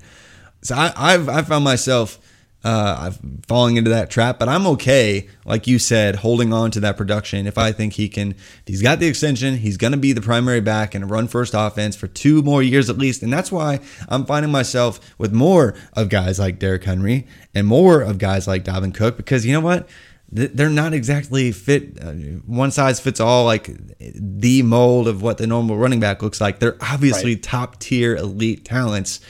So 0.62 0.76
I, 0.76 0.92
I've 0.96 1.30
I 1.30 1.42
found 1.44 1.64
myself 1.64 2.20
uh, 2.64 3.12
I'm 3.14 3.42
falling 3.48 3.78
into 3.78 3.90
that 3.92 4.10
trap, 4.10 4.38
but 4.38 4.50
I'm 4.50 4.68
okay, 4.68 5.30
like 5.46 5.66
you 5.66 5.80
said, 5.80 6.18
holding 6.18 6.52
on 6.52 6.72
to 6.72 6.82
that 6.82 6.98
production. 6.98 7.48
If 7.48 7.58
I 7.58 7.72
think 7.72 7.94
he 7.94 8.10
can, 8.10 8.36
he's 8.66 8.82
got 8.82 9.00
the 9.00 9.08
extension, 9.08 9.56
he's 9.56 9.78
going 9.78 9.94
to 9.94 9.98
be 9.98 10.12
the 10.12 10.22
primary 10.22 10.60
back 10.60 10.94
and 10.94 11.10
run 11.10 11.30
first 11.30 11.54
offense 11.56 11.96
for 11.96 12.08
two 12.08 12.42
more 12.42 12.62
years 12.62 12.90
at 12.90 12.98
least, 12.98 13.24
and 13.24 13.32
that's 13.32 13.50
why 13.52 13.80
I'm 14.10 14.26
finding 14.26 14.52
myself 14.52 15.00
with 15.18 15.32
more 15.32 15.74
of 15.94 16.10
guys 16.10 16.38
like 16.38 16.60
Derrick 16.60 16.84
Henry 16.84 17.28
and 17.56 17.66
more 17.66 18.02
of 18.02 18.18
guys 18.18 18.46
like 18.46 18.66
Dalvin 18.66 18.94
Cook 18.94 19.16
because 19.16 19.46
you 19.46 19.54
know 19.54 19.62
what. 19.62 19.88
They're 20.32 20.70
not 20.70 20.94
exactly 20.94 21.52
fit, 21.52 21.98
uh, 22.04 22.12
one 22.46 22.70
size 22.70 23.00
fits 23.00 23.20
all, 23.20 23.46
like 23.46 23.68
the 23.98 24.62
mold 24.62 25.08
of 25.08 25.24
what 25.24 25.40
the 25.40 25.48
normal 25.48 25.76
running 25.76 26.00
back 26.00 26.22
looks 26.22 26.40
like. 26.40 26.60
They're 26.60 26.78
obviously 26.82 27.36
top 27.36 27.80
tier 27.80 28.16
elite 28.16 28.64
talents. 28.64 29.22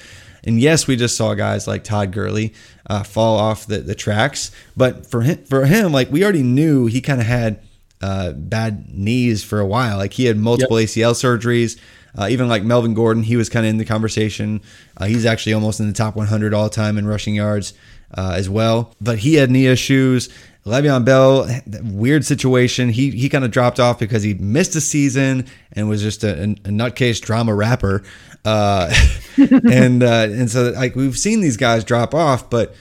And 0.44 0.60
yes, 0.60 0.88
we 0.88 0.96
just 0.96 1.18
saw 1.18 1.34
guys 1.34 1.68
like 1.68 1.84
Todd 1.84 2.12
Gurley 2.12 2.54
uh, 2.90 3.04
fall 3.04 3.38
off 3.38 3.66
the, 3.66 3.80
the 3.80 3.96
tracks, 3.96 4.52
but 4.76 5.06
for 5.06 5.22
him, 5.22 5.44
for 5.46 5.66
him, 5.66 5.92
like 5.92 6.12
we 6.12 6.24
already 6.24 6.44
knew 6.44 6.86
he 6.88 7.02
kind 7.02 7.22
of 7.22 7.28
had 7.28 7.62
uh, 8.02 8.32
bad 8.32 8.94
knees 8.94 9.44
for 9.44 9.60
a 9.60 9.66
while. 9.66 9.98
Like 9.98 10.14
he 10.14 10.26
had 10.26 10.38
multiple 10.38 10.78
ACL 10.78 11.14
surgeries. 11.14 11.80
Uh, 12.18 12.28
even 12.30 12.48
like 12.48 12.64
Melvin 12.64 12.96
Gordon, 12.96 13.22
he 13.22 13.38
was 13.38 13.50
kind 13.50 13.66
of 13.66 13.70
in 13.70 13.78
the 13.78 13.86
conversation. 13.86 14.62
Uh, 14.98 15.06
he's 15.06 15.26
actually 15.26 15.54
almost 15.54 15.80
in 15.80 15.88
the 15.88 15.94
top 15.94 16.16
100 16.16 16.54
all 16.54 16.68
time 16.70 16.98
in 16.98 17.06
rushing 17.06 17.36
yards 17.36 17.74
uh, 18.18 18.34
as 18.36 18.50
well. 18.50 18.96
But 19.00 19.20
he 19.20 19.36
had 19.36 19.52
knee 19.52 19.68
issues. 19.68 20.30
Le'Veon 20.66 21.06
Bell, 21.06 21.48
weird 21.84 22.26
situation. 22.26 22.90
He 22.90 23.12
he 23.12 23.30
kind 23.30 23.46
of 23.46 23.52
dropped 23.52 23.80
off 23.80 23.98
because 23.98 24.24
he 24.24 24.34
missed 24.36 24.76
a 24.76 24.82
season 24.82 25.48
and 25.72 25.88
was 25.88 26.02
just 26.02 26.24
a, 26.24 26.44
a 26.44 26.46
nutcase 26.70 27.22
drama 27.22 27.56
rapper. 27.56 28.04
Uh, 28.46 28.94
and 29.38 30.04
uh, 30.04 30.28
and 30.30 30.50
so 30.50 30.72
like 30.72 30.96
we've 30.96 31.18
seen 31.18 31.42
these 31.42 31.58
guys 31.58 31.84
drop 31.84 32.14
off, 32.16 32.50
but 32.50 32.74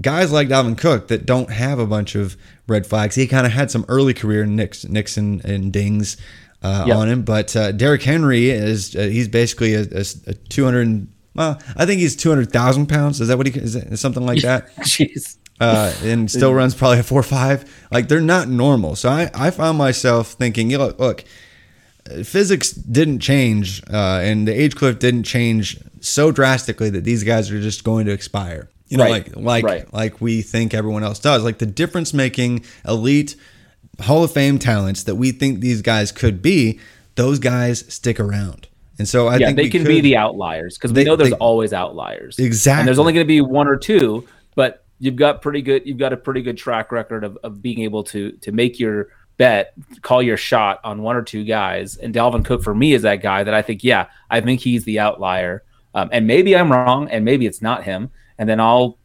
guys 0.00 0.32
like 0.32 0.48
Dalvin 0.48 0.78
Cook 0.78 1.08
that 1.08 1.26
don't 1.26 1.50
have 1.50 1.78
a 1.78 1.86
bunch 1.86 2.14
of 2.14 2.36
red 2.66 2.86
flags. 2.86 3.14
He 3.16 3.26
kind 3.26 3.46
of 3.46 3.52
had 3.52 3.70
some 3.70 3.84
early 3.88 4.14
career 4.14 4.46
nicks, 4.46 4.84
nicks 4.84 5.16
and, 5.16 5.44
and 5.44 5.72
dings 5.72 6.16
uh, 6.62 6.84
Yep. 6.88 6.96
on 6.96 7.08
him, 7.08 7.22
but 7.22 7.56
uh, 7.56 7.72
Derrick 7.72 8.02
Henry 8.02 8.50
is 8.50 8.94
uh, 8.94 9.00
he's 9.00 9.28
basically 9.28 9.74
a, 9.74 9.80
a, 9.82 10.04
a 10.26 10.34
200. 10.34 11.08
Well, 11.34 11.58
I 11.76 11.86
think 11.86 12.00
he's 12.00 12.16
200,000 12.16 12.86
pounds. 12.88 13.20
Is 13.20 13.28
that 13.28 13.36
what 13.38 13.46
he 13.46 13.58
is 13.58 13.76
it 13.76 13.96
something 13.98 14.24
like 14.26 14.42
that? 14.42 14.74
Jeez. 14.80 15.36
uh, 15.60 15.94
and 16.02 16.30
still 16.30 16.52
runs 16.60 16.74
probably 16.74 16.98
a 16.98 17.02
four 17.02 17.22
five. 17.22 17.64
Like 17.90 18.08
they're 18.08 18.20
not 18.20 18.48
normal. 18.48 18.96
So 18.96 19.08
I, 19.08 19.30
I 19.34 19.50
found 19.50 19.78
myself 19.78 20.32
thinking, 20.32 20.70
you 20.70 20.78
know, 20.78 20.94
look, 20.98 21.20
uh, 21.22 21.24
physics 22.24 22.72
didn't 22.72 23.20
change, 23.20 23.82
uh, 23.92 24.20
and 24.22 24.46
the 24.48 24.52
age 24.52 24.74
cliff 24.76 24.98
didn't 24.98 25.24
change 25.24 25.78
so 26.00 26.30
drastically 26.32 26.90
that 26.90 27.04
these 27.04 27.24
guys 27.24 27.50
are 27.50 27.60
just 27.60 27.84
going 27.84 28.06
to 28.06 28.12
expire. 28.12 28.68
You 28.88 28.96
know, 28.96 29.04
Right. 29.04 29.36
like 29.36 29.36
like 29.36 29.64
Right. 29.64 29.94
like 29.94 30.20
we 30.20 30.42
think 30.42 30.74
everyone 30.74 31.04
else 31.04 31.18
does. 31.20 31.44
Like 31.44 31.58
the 31.58 31.66
difference 31.66 32.12
making 32.12 32.64
elite 32.86 33.36
Hall 34.00 34.24
of 34.24 34.32
Fame 34.32 34.58
talents 34.58 35.02
that 35.04 35.14
we 35.16 35.30
think 35.30 35.60
these 35.60 35.82
guys 35.82 36.10
could 36.10 36.40
be, 36.42 36.80
those 37.16 37.38
guys 37.38 37.84
stick 37.92 38.18
around. 38.18 38.66
And 38.98 39.08
so 39.08 39.28
I 39.28 39.36
yeah, 39.36 39.46
think 39.46 39.56
they 39.58 39.68
can 39.68 39.82
could- 39.82 39.88
be 39.88 40.00
the 40.00 40.16
outliers 40.16 40.76
because 40.76 40.92
They- 40.92 41.02
we 41.02 41.04
know 41.04 41.16
there's 41.16 41.30
they- 41.30 41.36
always 41.36 41.72
outliers. 41.72 42.38
Exactly. 42.38 42.80
And 42.80 42.88
there's 42.88 42.98
only 42.98 43.12
going 43.12 43.24
to 43.24 43.28
be 43.28 43.40
one 43.40 43.68
or 43.68 43.76
two, 43.76 44.24
but 44.56 44.84
you've 44.98 45.16
got 45.16 45.40
pretty 45.40 45.62
good. 45.62 45.82
You've 45.86 45.98
got 45.98 46.12
a 46.12 46.16
pretty 46.16 46.42
good 46.42 46.56
track 46.58 46.90
record 46.92 47.24
of, 47.24 47.38
of 47.44 47.62
being 47.62 47.80
able 47.80 48.02
to 48.04 48.32
to 48.42 48.52
make 48.52 48.78
your 48.80 49.08
bet, 49.40 49.72
call 50.02 50.22
your 50.22 50.36
shot 50.36 50.80
on 50.84 51.00
one 51.02 51.16
or 51.16 51.22
two 51.22 51.44
guys. 51.44 51.96
And 51.96 52.14
Dalvin 52.14 52.44
Cook 52.44 52.62
for 52.62 52.74
me 52.74 52.92
is 52.92 53.00
that 53.02 53.16
guy 53.22 53.42
that 53.42 53.54
I 53.54 53.62
think, 53.62 53.82
yeah, 53.82 54.06
I 54.30 54.42
think 54.42 54.60
he's 54.60 54.84
the 54.84 54.98
outlier. 55.00 55.62
Um, 55.94 56.10
and 56.12 56.26
maybe 56.26 56.54
I'm 56.54 56.70
wrong, 56.70 57.08
and 57.08 57.24
maybe 57.24 57.46
it's 57.46 57.62
not 57.62 57.84
him. 57.84 58.10
And 58.38 58.46
then 58.48 58.60
I'll 58.60 58.98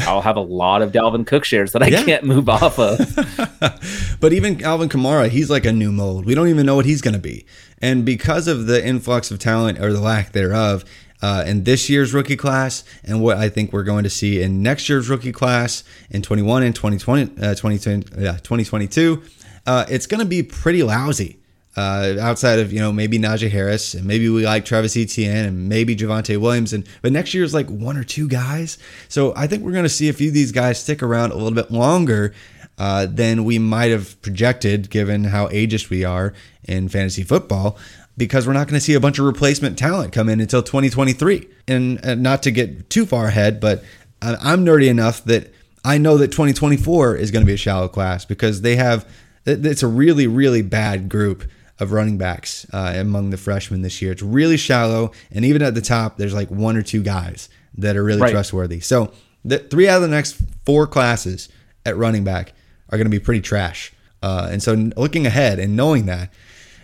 I'll 0.00 0.22
have 0.22 0.36
a 0.36 0.40
lot 0.40 0.80
of 0.82 0.90
Dalvin 0.90 1.24
Cook 1.26 1.44
shares 1.44 1.72
that 1.72 1.82
I 1.82 1.86
Yeah. 1.88 2.02
can't 2.02 2.24
move 2.24 2.48
off 2.48 2.78
of. 2.80 2.98
but 4.20 4.32
even 4.32 4.62
Alvin 4.64 4.88
Kamara, 4.88 5.28
he's 5.28 5.50
like 5.50 5.64
a 5.66 5.72
new 5.72 5.92
mold. 5.92 6.24
We 6.24 6.34
don't 6.34 6.48
even 6.48 6.66
know 6.66 6.74
what 6.76 6.86
he's 6.86 7.00
going 7.02 7.14
to 7.14 7.20
be. 7.20 7.46
And 7.80 8.04
because 8.04 8.48
of 8.48 8.66
the 8.66 8.84
influx 8.84 9.30
of 9.30 9.38
talent 9.38 9.78
or 9.78 9.92
the 9.92 10.00
lack 10.00 10.32
thereof 10.32 10.84
uh, 11.22 11.44
in 11.46 11.62
this 11.64 11.88
year's 11.88 12.12
rookie 12.12 12.36
class, 12.36 12.82
and 13.04 13.22
what 13.22 13.36
I 13.36 13.48
think 13.48 13.72
we're 13.72 13.84
going 13.84 14.02
to 14.04 14.10
see 14.10 14.42
in 14.42 14.62
next 14.62 14.88
year's 14.88 15.08
rookie 15.08 15.32
class 15.32 15.84
in 16.10 16.22
21 16.22 16.64
and 16.64 16.74
2020, 16.74 17.22
uh, 17.40 17.54
2020, 17.54 18.22
yeah, 18.22 18.32
2022, 18.32 19.22
uh, 19.66 19.84
it's 19.88 20.06
going 20.06 20.20
to 20.20 20.26
be 20.26 20.42
pretty 20.42 20.82
lousy. 20.82 21.38
Uh, 21.76 22.14
outside 22.20 22.60
of 22.60 22.72
you 22.72 22.78
know 22.78 22.92
maybe 22.92 23.18
Najee 23.18 23.50
Harris 23.50 23.94
and 23.94 24.04
maybe 24.06 24.28
we 24.28 24.44
like 24.44 24.64
Travis 24.64 24.96
Etienne 24.96 25.44
and 25.44 25.68
maybe 25.68 25.96
Javonte 25.96 26.36
Williams 26.36 26.72
and 26.72 26.86
but 27.02 27.10
next 27.10 27.34
year 27.34 27.42
is 27.42 27.52
like 27.52 27.68
one 27.68 27.96
or 27.96 28.04
two 28.04 28.28
guys. 28.28 28.78
So 29.08 29.32
I 29.36 29.48
think 29.48 29.64
we're 29.64 29.72
going 29.72 29.82
to 29.82 29.88
see 29.88 30.08
a 30.08 30.12
few 30.12 30.28
of 30.28 30.34
these 30.34 30.52
guys 30.52 30.78
stick 30.78 31.02
around 31.02 31.32
a 31.32 31.34
little 31.34 31.50
bit 31.50 31.72
longer 31.72 32.32
uh, 32.78 33.06
than 33.06 33.44
we 33.44 33.58
might 33.58 33.90
have 33.90 34.20
projected, 34.22 34.88
given 34.88 35.24
how 35.24 35.48
ageist 35.48 35.90
we 35.90 36.04
are 36.04 36.32
in 36.62 36.88
fantasy 36.88 37.24
football, 37.24 37.76
because 38.16 38.46
we're 38.46 38.52
not 38.52 38.68
going 38.68 38.78
to 38.78 38.84
see 38.84 38.94
a 38.94 39.00
bunch 39.00 39.18
of 39.18 39.24
replacement 39.24 39.76
talent 39.76 40.12
come 40.12 40.28
in 40.28 40.40
until 40.40 40.62
2023. 40.62 41.48
And 41.66 42.04
uh, 42.06 42.14
not 42.14 42.42
to 42.44 42.50
get 42.52 42.88
too 42.90 43.04
far 43.06 43.26
ahead, 43.26 43.58
but 43.60 43.82
I- 44.22 44.36
I'm 44.40 44.64
nerdy 44.64 44.88
enough 44.88 45.24
that 45.24 45.52
I 45.84 45.98
know 45.98 46.18
that 46.18 46.28
2024 46.32 47.16
is 47.16 47.30
going 47.30 47.42
to 47.42 47.46
be 47.46 47.54
a 47.54 47.56
shallow 47.56 47.88
class 47.88 48.24
because 48.24 48.60
they 48.62 48.76
have 48.76 49.08
it's 49.46 49.82
a 49.82 49.86
really 49.88 50.26
really 50.26 50.62
bad 50.62 51.08
group 51.08 51.44
of 51.80 51.90
running 51.92 52.16
backs 52.16 52.66
uh, 52.72 52.92
among 52.96 53.30
the 53.30 53.36
freshmen 53.36 53.82
this 53.82 54.00
year. 54.00 54.12
It's 54.12 54.22
really 54.22 54.56
shallow, 54.56 55.10
and 55.32 55.44
even 55.44 55.60
at 55.62 55.74
the 55.74 55.80
top, 55.82 56.16
there's 56.18 56.32
like 56.34 56.50
one 56.50 56.76
or 56.76 56.82
two 56.82 57.02
guys 57.02 57.48
that 57.76 57.96
are 57.96 58.04
really 58.04 58.20
Right. 58.20 58.30
trustworthy. 58.30 58.78
So 58.80 59.12
the 59.44 59.58
three 59.58 59.88
out 59.88 59.96
of 59.96 60.02
the 60.02 60.08
next 60.08 60.40
four 60.64 60.86
classes 60.86 61.48
at 61.84 61.96
running 61.96 62.22
back 62.22 62.52
are 62.90 62.96
going 62.96 63.06
to 63.06 63.10
be 63.10 63.18
pretty 63.18 63.40
trash. 63.40 63.92
Uh, 64.22 64.48
and 64.52 64.62
so 64.62 64.72
looking 64.96 65.26
ahead 65.26 65.58
and 65.58 65.74
knowing 65.76 66.06
that, 66.06 66.32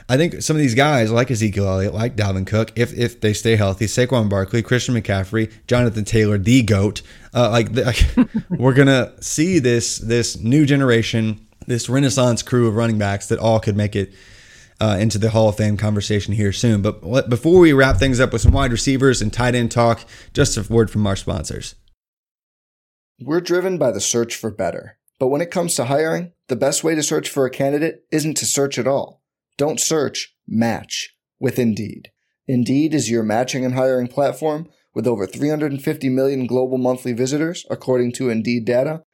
I 0.09 0.17
think 0.17 0.43
some 0.43 0.57
of 0.57 0.61
these 0.61 0.75
guys 0.75 1.13
like 1.13 1.31
Ezekiel 1.31 1.69
Elliott, 1.69 1.95
like 1.95 2.17
Dalvin 2.17 2.45
Cook, 2.45 2.73
if 2.75 2.93
if 2.99 3.21
they 3.21 3.33
stay 3.33 3.55
healthy, 3.55 3.87
Saquon 3.87 4.29
Barkley, 4.29 4.61
Christian 4.61 4.97
McCaffrey, 4.97 5.53
Jonathan 5.69 6.05
Taylor, 6.05 6.37
the 6.37 6.63
goat, 6.63 7.01
uh, 7.33 7.49
like 7.51 7.73
the, 7.75 8.29
we're 8.51 8.75
gonna 8.75 9.13
see 9.23 9.61
this 9.61 9.99
this 9.99 10.37
new 10.41 10.67
generation, 10.67 11.47
this 11.71 11.89
renaissance 11.89 12.43
crew 12.43 12.67
of 12.67 12.75
running 12.75 12.99
backs 12.99 13.29
that 13.29 13.39
all 13.39 13.61
could 13.61 13.77
make 13.77 13.95
it 13.97 14.13
uh, 14.81 14.97
into 15.01 15.19
the 15.19 15.31
Hall 15.31 15.49
of 15.49 15.57
Fame 15.57 15.77
conversation 15.77 16.35
here 16.35 16.53
soon. 16.53 16.83
But 16.83 17.31
before 17.31 17.61
we 17.61 17.73
wrap 17.73 17.97
things 17.97 18.19
up 18.19 18.33
with 18.33 18.43
some 18.43 18.53
wide 18.53 18.73
receivers 18.73 19.23
and 19.23 19.33
tight 19.33 19.55
end 19.55 19.71
talk, 19.71 20.05
just 20.35 20.57
a 20.57 20.73
word 20.73 20.91
from 20.91 21.07
our 21.07 21.17
sponsors. 21.17 21.77
We're 23.21 23.41
driven 23.41 23.79
by 23.79 23.93
the 23.93 24.01
search 24.01 24.35
for 24.35 24.51
better. 24.51 24.99
But 25.19 25.29
when 25.29 25.43
it 25.43 25.51
comes 25.51 25.75
to 25.75 25.85
hiring, 25.85 26.33
the 26.49 26.57
best 26.57 26.83
way 26.83 26.95
to 26.95 27.03
search 27.03 27.29
for 27.29 27.45
a 27.45 27.51
candidate 27.51 28.05
isn't 28.11 28.37
to 28.39 28.47
search 28.47 28.79
at 28.79 28.89
all. 28.89 29.23
Don't 29.59 29.79
search, 29.79 30.35
match 30.49 31.15
with 31.39 31.59
Indeed. 31.59 32.11
Indeed 32.49 32.95
is 32.95 33.11
your 33.11 33.23
matching 33.23 33.65
and 33.65 33.75
hiring 33.75 34.09
platform 34.09 34.69
with 34.95 35.07
over 35.07 35.27
350 35.27 36.09
million 36.09 36.47
global 36.47 36.79
monthly 36.79 37.13
visitors, 37.13 37.65
according 37.71 38.13
to 38.13 38.31
Indeed 38.31 38.65
data, 38.65 39.03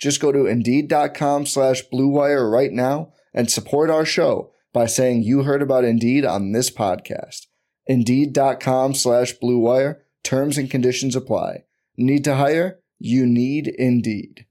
Just 0.00 0.20
go 0.20 0.32
to 0.32 0.46
Indeed.com 0.46 1.46
slash 1.46 1.82
BlueWire 1.92 2.50
right 2.50 2.72
now 2.72 3.12
and 3.34 3.50
support 3.50 3.90
our 3.90 4.04
show 4.04 4.52
by 4.72 4.86
saying 4.86 5.22
you 5.22 5.42
heard 5.42 5.62
about 5.62 5.84
Indeed 5.84 6.24
on 6.24 6.52
this 6.52 6.70
podcast. 6.70 7.46
Indeed.com 7.86 8.94
slash 8.94 9.34
BlueWire. 9.42 9.96
Terms 10.22 10.56
and 10.58 10.70
conditions 10.70 11.16
apply. 11.16 11.64
Need 11.96 12.24
to 12.24 12.36
hire? 12.36 12.80
You 12.98 13.26
need 13.26 13.68
Indeed. 13.68 14.46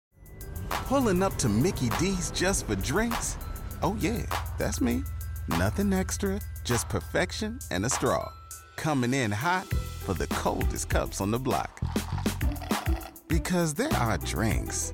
Pulling 0.70 1.24
up 1.24 1.36
to 1.38 1.50
Mickey 1.50 1.90
D's 2.00 2.32
just 2.32 2.68
for 2.68 2.76
drinks? 2.76 3.38
Oh, 3.82 3.96
yeah, 4.00 4.26
that's 4.58 4.82
me. 4.82 5.04
Nothing 5.48 5.94
extra, 5.94 6.40
just 6.64 6.90
perfection 6.90 7.60
and 7.72 7.86
a 7.86 7.90
straw. 7.90 8.32
Coming 8.76 9.14
in 9.14 9.32
hot 9.32 9.66
for 9.66 10.14
the 10.14 10.28
coldest 10.28 10.90
cups 10.90 11.22
on 11.22 11.32
the 11.32 11.40
block. 11.40 11.80
Because 13.28 13.74
there 13.74 13.94
are 13.94 14.18
drinks, 14.18 14.94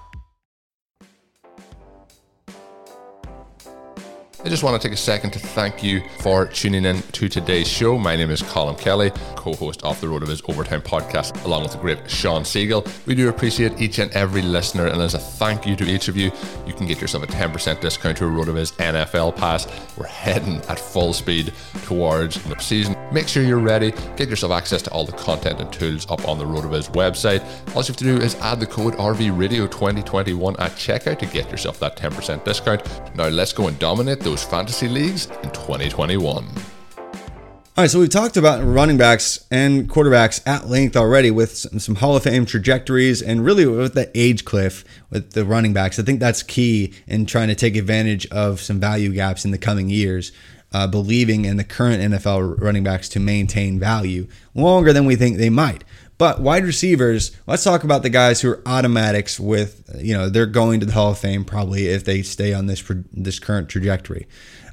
I 4.43 4.49
just 4.49 4.63
want 4.63 4.81
to 4.81 4.87
take 4.87 4.95
a 4.95 4.99
second 4.99 5.29
to 5.33 5.39
thank 5.39 5.83
you 5.83 6.01
for 6.17 6.47
tuning 6.47 6.83
in 6.83 7.03
to 7.03 7.29
today's 7.29 7.67
show. 7.67 7.95
My 7.99 8.15
name 8.15 8.31
is 8.31 8.41
Colin 8.41 8.75
Kelly, 8.75 9.11
co 9.35 9.53
host 9.53 9.83
of 9.83 10.01
the 10.01 10.07
RotoViz 10.07 10.49
Overtime 10.49 10.81
podcast, 10.81 11.45
along 11.45 11.61
with 11.61 11.73
the 11.73 11.77
great 11.77 12.09
Shawn 12.09 12.41
Siegele. 12.41 13.05
We 13.05 13.13
do 13.13 13.29
appreciate 13.29 13.79
each 13.79 13.99
and 13.99 14.09
every 14.13 14.41
listener, 14.41 14.87
and 14.87 14.99
as 14.99 15.13
a 15.13 15.19
thank 15.19 15.67
you 15.67 15.75
to 15.75 15.83
each 15.83 16.07
of 16.07 16.17
you, 16.17 16.31
you 16.65 16.73
can 16.73 16.87
get 16.87 16.99
yourself 16.99 17.23
a 17.23 17.27
10% 17.27 17.81
discount 17.81 18.17
to 18.17 18.25
a 18.25 18.29
RotoViz 18.29 18.73
NFL 18.77 19.35
pass. 19.35 19.67
We're 19.95 20.07
heading 20.07 20.55
at 20.69 20.79
full 20.79 21.13
speed 21.13 21.53
towards 21.83 22.43
the 22.45 22.57
season. 22.57 22.95
Make 23.11 23.27
sure 23.27 23.43
you're 23.43 23.59
ready, 23.59 23.93
get 24.15 24.27
yourself 24.27 24.53
access 24.53 24.81
to 24.83 24.91
all 24.91 25.05
the 25.05 25.11
content 25.11 25.59
and 25.59 25.71
tools 25.71 26.09
up 26.09 26.27
on 26.27 26.39
the 26.39 26.45
RotoViz 26.45 26.91
website. 26.93 27.43
All 27.75 27.83
you 27.83 27.87
have 27.89 27.97
to 27.97 28.03
do 28.03 28.17
is 28.17 28.33
add 28.37 28.59
the 28.59 28.65
code 28.65 28.95
RVRadio2021 28.95 30.59
at 30.59 30.71
checkout 30.71 31.19
to 31.19 31.27
get 31.27 31.51
yourself 31.51 31.79
that 31.79 31.95
10% 31.95 32.43
discount. 32.43 33.15
Now, 33.15 33.27
let's 33.27 33.53
go 33.53 33.67
and 33.67 33.77
dominate 33.77 34.19
those 34.31 34.43
fantasy 34.45 34.87
leagues 34.87 35.25
in 35.43 35.51
2021. 35.51 36.45
All 36.45 37.83
right, 37.83 37.91
so 37.91 37.99
we've 37.99 38.09
talked 38.09 38.37
about 38.37 38.63
running 38.63 38.97
backs 38.97 39.45
and 39.51 39.89
quarterbacks 39.89 40.41
at 40.47 40.69
length 40.69 40.95
already 40.95 41.31
with 41.31 41.57
some, 41.57 41.79
some, 41.79 41.95
Hall 41.95 42.15
of 42.15 42.23
Fame 42.23 42.45
trajectories 42.45 43.21
and 43.21 43.43
really 43.43 43.65
with 43.65 43.93
the 43.93 44.09
age 44.15 44.45
cliff 44.45 44.85
with 45.09 45.33
the 45.33 45.43
running 45.43 45.73
backs. 45.73 45.99
I 45.99 46.03
think 46.03 46.21
that's 46.21 46.43
key 46.43 46.93
in 47.07 47.25
trying 47.25 47.49
to 47.49 47.55
take 47.55 47.75
advantage 47.75 48.25
of 48.27 48.61
some 48.61 48.79
value 48.79 49.11
gaps 49.11 49.43
in 49.43 49.51
the 49.51 49.57
coming 49.57 49.89
years, 49.89 50.31
uh, 50.71 50.87
believing 50.87 51.43
in 51.43 51.57
the 51.57 51.65
current 51.65 52.01
NFL 52.01 52.57
running 52.61 52.85
backs 52.85 53.09
to 53.09 53.19
maintain 53.19 53.79
value 53.79 54.27
longer 54.53 54.93
than 54.93 55.03
we 55.03 55.17
think 55.17 55.37
they 55.37 55.49
might. 55.49 55.83
But 56.21 56.39
wide 56.39 56.65
receivers, 56.65 57.31
let's 57.47 57.63
talk 57.63 57.83
about 57.83 58.03
the 58.03 58.09
guys 58.11 58.41
who 58.41 58.51
are 58.51 58.61
automatics 58.67 59.39
with, 59.39 59.89
you 59.99 60.15
know, 60.15 60.29
they're 60.29 60.45
going 60.45 60.79
to 60.79 60.85
the 60.85 60.91
Hall 60.91 61.09
of 61.09 61.17
Fame 61.17 61.43
probably 61.43 61.87
if 61.87 62.05
they 62.05 62.21
stay 62.21 62.53
on 62.53 62.67
this 62.67 62.83
this 63.11 63.39
current 63.39 63.69
trajectory. 63.69 64.27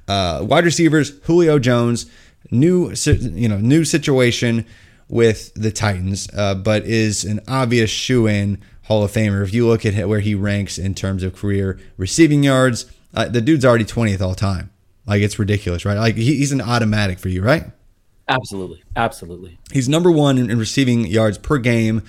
Uh, 0.06 0.44
wide 0.46 0.66
receivers, 0.66 1.18
Julio 1.22 1.58
Jones 1.58 2.04
new 2.50 2.92
you 3.08 3.48
know 3.48 3.56
new 3.56 3.86
situation 3.86 4.66
with 5.08 5.54
the 5.54 5.70
Titans, 5.70 6.28
uh, 6.36 6.54
but 6.54 6.84
is 6.84 7.24
an 7.24 7.40
obvious 7.48 7.88
shoe 7.88 8.26
in 8.26 8.60
Hall 8.82 9.02
of 9.02 9.10
Famer. 9.10 9.42
If 9.42 9.54
you 9.54 9.66
look 9.66 9.86
at 9.86 10.06
where 10.06 10.20
he 10.20 10.34
ranks 10.34 10.76
in 10.76 10.94
terms 10.94 11.22
of 11.22 11.34
career 11.34 11.80
receiving 11.96 12.42
yards, 12.42 12.84
uh, 13.14 13.26
the 13.26 13.40
dude's 13.40 13.64
already 13.64 13.86
20th 13.86 14.20
all 14.20 14.34
time. 14.34 14.70
Like 15.06 15.22
it's 15.22 15.38
ridiculous, 15.38 15.86
right? 15.86 15.96
Like 15.96 16.16
he's 16.16 16.52
an 16.52 16.60
automatic 16.60 17.18
for 17.18 17.30
you, 17.30 17.40
right? 17.40 17.72
Absolutely, 18.28 18.82
absolutely. 18.94 19.58
He's 19.72 19.88
number 19.88 20.10
one 20.10 20.38
in, 20.38 20.50
in 20.50 20.58
receiving 20.58 21.06
yards 21.06 21.38
per 21.38 21.58
game. 21.58 22.02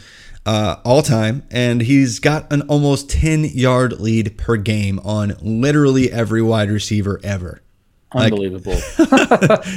Uh, 0.45 0.77
all 0.83 1.03
time, 1.03 1.43
and 1.51 1.81
he's 1.81 2.17
got 2.17 2.51
an 2.51 2.61
almost 2.63 3.09
10 3.09 3.43
yard 3.43 3.99
lead 3.99 4.35
per 4.37 4.55
game 4.55 4.97
on 5.03 5.35
literally 5.41 6.11
every 6.11 6.41
wide 6.41 6.71
receiver 6.71 7.19
ever. 7.23 7.61
Unbelievable. 8.13 8.71
Like, 8.71 8.79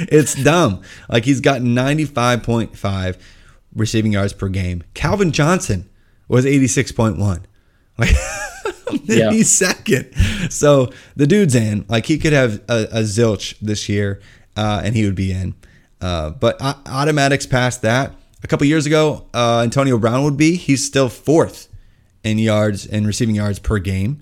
it's 0.09 0.33
dumb. 0.33 0.81
Like 1.09 1.25
he's 1.25 1.41
got 1.41 1.61
95.5 1.61 3.17
receiving 3.75 4.13
yards 4.13 4.33
per 4.33 4.49
game. 4.49 4.83
Calvin 4.93 5.31
Johnson 5.31 5.89
was 6.27 6.45
86.1. 6.45 7.43
Like 7.95 8.15
yeah. 9.03 9.29
he's 9.31 9.51
second. 9.51 10.11
So 10.49 10.91
the 11.15 11.27
dude's 11.27 11.53
in. 11.53 11.85
Like 11.87 12.07
he 12.07 12.17
could 12.17 12.33
have 12.33 12.55
a, 12.67 12.87
a 12.91 12.99
zilch 13.01 13.55
this 13.59 13.87
year, 13.87 14.19
uh, 14.57 14.81
and 14.83 14.95
he 14.95 15.05
would 15.05 15.13
be 15.13 15.31
in. 15.31 15.53
Uh, 16.03 16.31
but 16.31 16.61
automatics 16.61 17.45
past 17.45 17.81
that. 17.83 18.13
A 18.43 18.47
couple 18.47 18.67
years 18.67 18.85
ago, 18.85 19.25
uh, 19.33 19.61
Antonio 19.61 19.97
Brown 19.97 20.25
would 20.25 20.35
be. 20.35 20.57
He's 20.57 20.85
still 20.85 21.07
fourth 21.07 21.69
in 22.23 22.37
yards 22.37 22.85
and 22.85 23.07
receiving 23.07 23.35
yards 23.35 23.57
per 23.57 23.79
game 23.79 24.21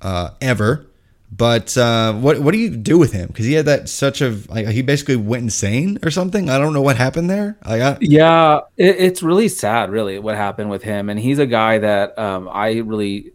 uh, 0.00 0.30
ever. 0.40 0.86
But 1.30 1.78
uh, 1.78 2.12
what 2.12 2.40
what 2.40 2.52
do 2.52 2.58
you 2.58 2.70
do 2.70 2.98
with 2.98 3.12
him? 3.12 3.28
Because 3.28 3.46
he 3.46 3.52
had 3.52 3.66
that 3.66 3.88
such 3.88 4.20
a 4.20 4.36
like 4.48 4.66
he 4.68 4.82
basically 4.82 5.16
went 5.16 5.44
insane 5.44 5.98
or 6.02 6.10
something. 6.10 6.50
I 6.50 6.58
don't 6.58 6.74
know 6.74 6.82
what 6.82 6.96
happened 6.96 7.30
there. 7.30 7.56
I 7.62 7.78
got 7.78 8.02
yeah, 8.02 8.60
it, 8.76 8.96
it's 8.98 9.22
really 9.22 9.48
sad, 9.48 9.90
really, 9.90 10.18
what 10.18 10.34
happened 10.34 10.68
with 10.68 10.82
him. 10.82 11.08
And 11.08 11.18
he's 11.18 11.38
a 11.38 11.46
guy 11.46 11.78
that 11.78 12.18
um, 12.18 12.50
I 12.52 12.78
really 12.78 13.32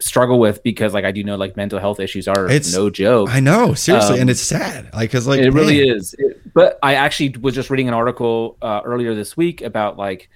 struggle 0.00 0.38
with 0.38 0.62
because 0.62 0.94
like 0.94 1.04
I 1.04 1.12
do 1.12 1.22
know 1.22 1.36
like 1.36 1.56
mental 1.56 1.78
health 1.78 2.00
issues 2.00 2.26
are 2.26 2.48
it's, 2.48 2.74
no 2.74 2.90
joke. 2.90 3.28
I 3.30 3.40
know 3.40 3.74
seriously, 3.74 4.14
um, 4.14 4.22
and 4.22 4.30
it's 4.30 4.40
sad. 4.40 4.92
Like 4.92 5.10
because 5.10 5.26
like 5.26 5.40
it 5.40 5.44
man. 5.44 5.54
really 5.54 5.80
is. 5.80 6.14
It, 6.18 6.52
but 6.52 6.78
I 6.82 6.94
actually 6.94 7.36
was 7.40 7.54
just 7.54 7.70
reading 7.70 7.88
an 7.88 7.94
article 7.94 8.56
uh, 8.62 8.80
earlier 8.84 9.14
this 9.14 9.36
week 9.36 9.62
about 9.62 9.96
like 9.96 10.28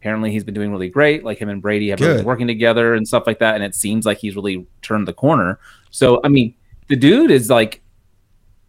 apparently 0.00 0.32
he's 0.32 0.44
been 0.44 0.54
doing 0.54 0.72
really 0.72 0.88
great. 0.88 1.24
Like 1.24 1.38
him 1.38 1.48
and 1.48 1.60
Brady 1.60 1.90
have 1.90 1.98
been 1.98 2.24
working 2.24 2.46
together 2.46 2.94
and 2.94 3.06
stuff 3.06 3.24
like 3.26 3.38
that. 3.40 3.54
And 3.54 3.62
it 3.62 3.74
seems 3.74 4.06
like 4.06 4.18
he's 4.18 4.34
really 4.34 4.66
turned 4.82 5.06
the 5.06 5.12
corner. 5.12 5.58
So 5.90 6.20
I 6.24 6.28
mean, 6.28 6.54
the 6.88 6.96
dude 6.96 7.30
is 7.30 7.50
like 7.50 7.82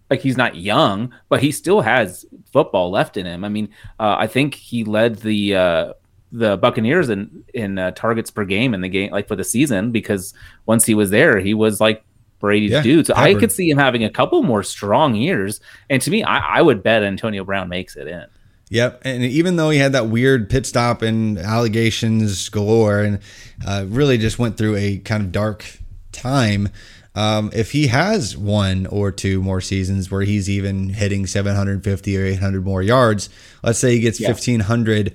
like 0.10 0.22
he's 0.22 0.38
not 0.38 0.56
young, 0.56 1.14
but 1.30 1.42
he 1.42 1.52
still 1.52 1.82
has 1.82 2.26
football 2.52 2.92
left 2.92 3.18
in 3.18 3.26
him. 3.26 3.44
I 3.44 3.50
mean, 3.50 3.70
uh, 4.00 4.16
I 4.18 4.28
think 4.28 4.54
he 4.54 4.84
led 4.84 5.18
the 5.18 5.56
uh, 5.56 5.94
the 6.34 6.58
Buccaneers 6.58 7.10
in 7.10 7.46
in 7.54 7.78
uh, 7.78 7.92
targets 7.92 8.32
per 8.32 8.44
game 8.44 8.74
in 8.74 8.82
the 8.82 8.90
game, 8.90 9.12
like 9.12 9.28
for 9.28 9.36
the 9.36 9.44
season, 9.44 9.92
because 9.92 10.34
once 10.66 10.86
he 10.86 10.96
was 10.96 11.12
there, 11.12 11.40
he 11.40 11.54
was 11.54 11.80
like 11.80 12.04
Brady's 12.40 12.72
yeah, 12.72 12.82
dude. 12.82 13.08
So 13.08 13.14
I 13.16 13.36
could 13.36 13.52
see 13.52 13.70
him 13.70 13.78
having 13.78 14.04
a 14.04 14.10
couple 14.10 14.42
more 14.44 14.64
strong 14.64 15.16
years. 15.16 15.62
And 15.90 16.02
to 16.02 16.12
me, 16.12 16.24
I, 16.24 16.58
I 16.58 16.62
would 16.62 16.84
bet 16.84 17.04
Antonio 17.04 17.46
Brown 17.46 17.70
makes 17.70 17.96
it 17.96 18.08
in. 18.08 18.26
Yep, 18.70 19.04
and 19.06 19.24
even 19.24 19.56
though 19.56 19.70
he 19.70 19.78
had 19.78 19.92
that 19.92 20.08
weird 20.08 20.50
pit 20.50 20.66
stop 20.66 21.04
and 21.04 21.38
allegations 21.38 22.50
galore, 22.50 23.02
and 23.02 23.20
uh, 23.66 23.86
really 23.88 24.18
just 24.18 24.40
went 24.40 24.58
through 24.58 24.76
a 24.76 24.98
kind 24.98 25.24
of 25.24 25.32
dark 25.32 25.64
time. 26.12 26.70
Um, 27.16 27.52
if 27.54 27.74
he 27.74 27.88
has 27.88 28.36
one 28.36 28.88
or 28.88 29.12
two 29.12 29.44
more 29.44 29.62
seasons 29.62 30.10
where 30.10 30.24
he's 30.24 30.50
even 30.50 30.90
hitting 30.90 31.28
750 31.28 32.18
or 32.18 32.26
800 32.26 32.66
more 32.66 32.82
yards, 32.82 33.30
let's 33.62 33.78
say 33.78 33.92
he 33.92 34.00
gets 34.00 34.20
yeah. 34.20 34.30
1500 34.30 35.14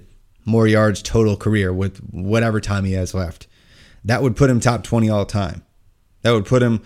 more 0.48 0.66
yards 0.66 1.02
total 1.02 1.36
career 1.36 1.72
with 1.72 1.98
whatever 2.10 2.60
time 2.60 2.84
he 2.84 2.94
has 2.94 3.14
left, 3.14 3.46
that 4.04 4.22
would 4.22 4.36
put 4.36 4.50
him 4.50 4.60
top 4.60 4.82
20 4.82 5.08
all 5.10 5.26
time. 5.26 5.64
That 6.22 6.32
would 6.32 6.46
put 6.46 6.62
him 6.62 6.82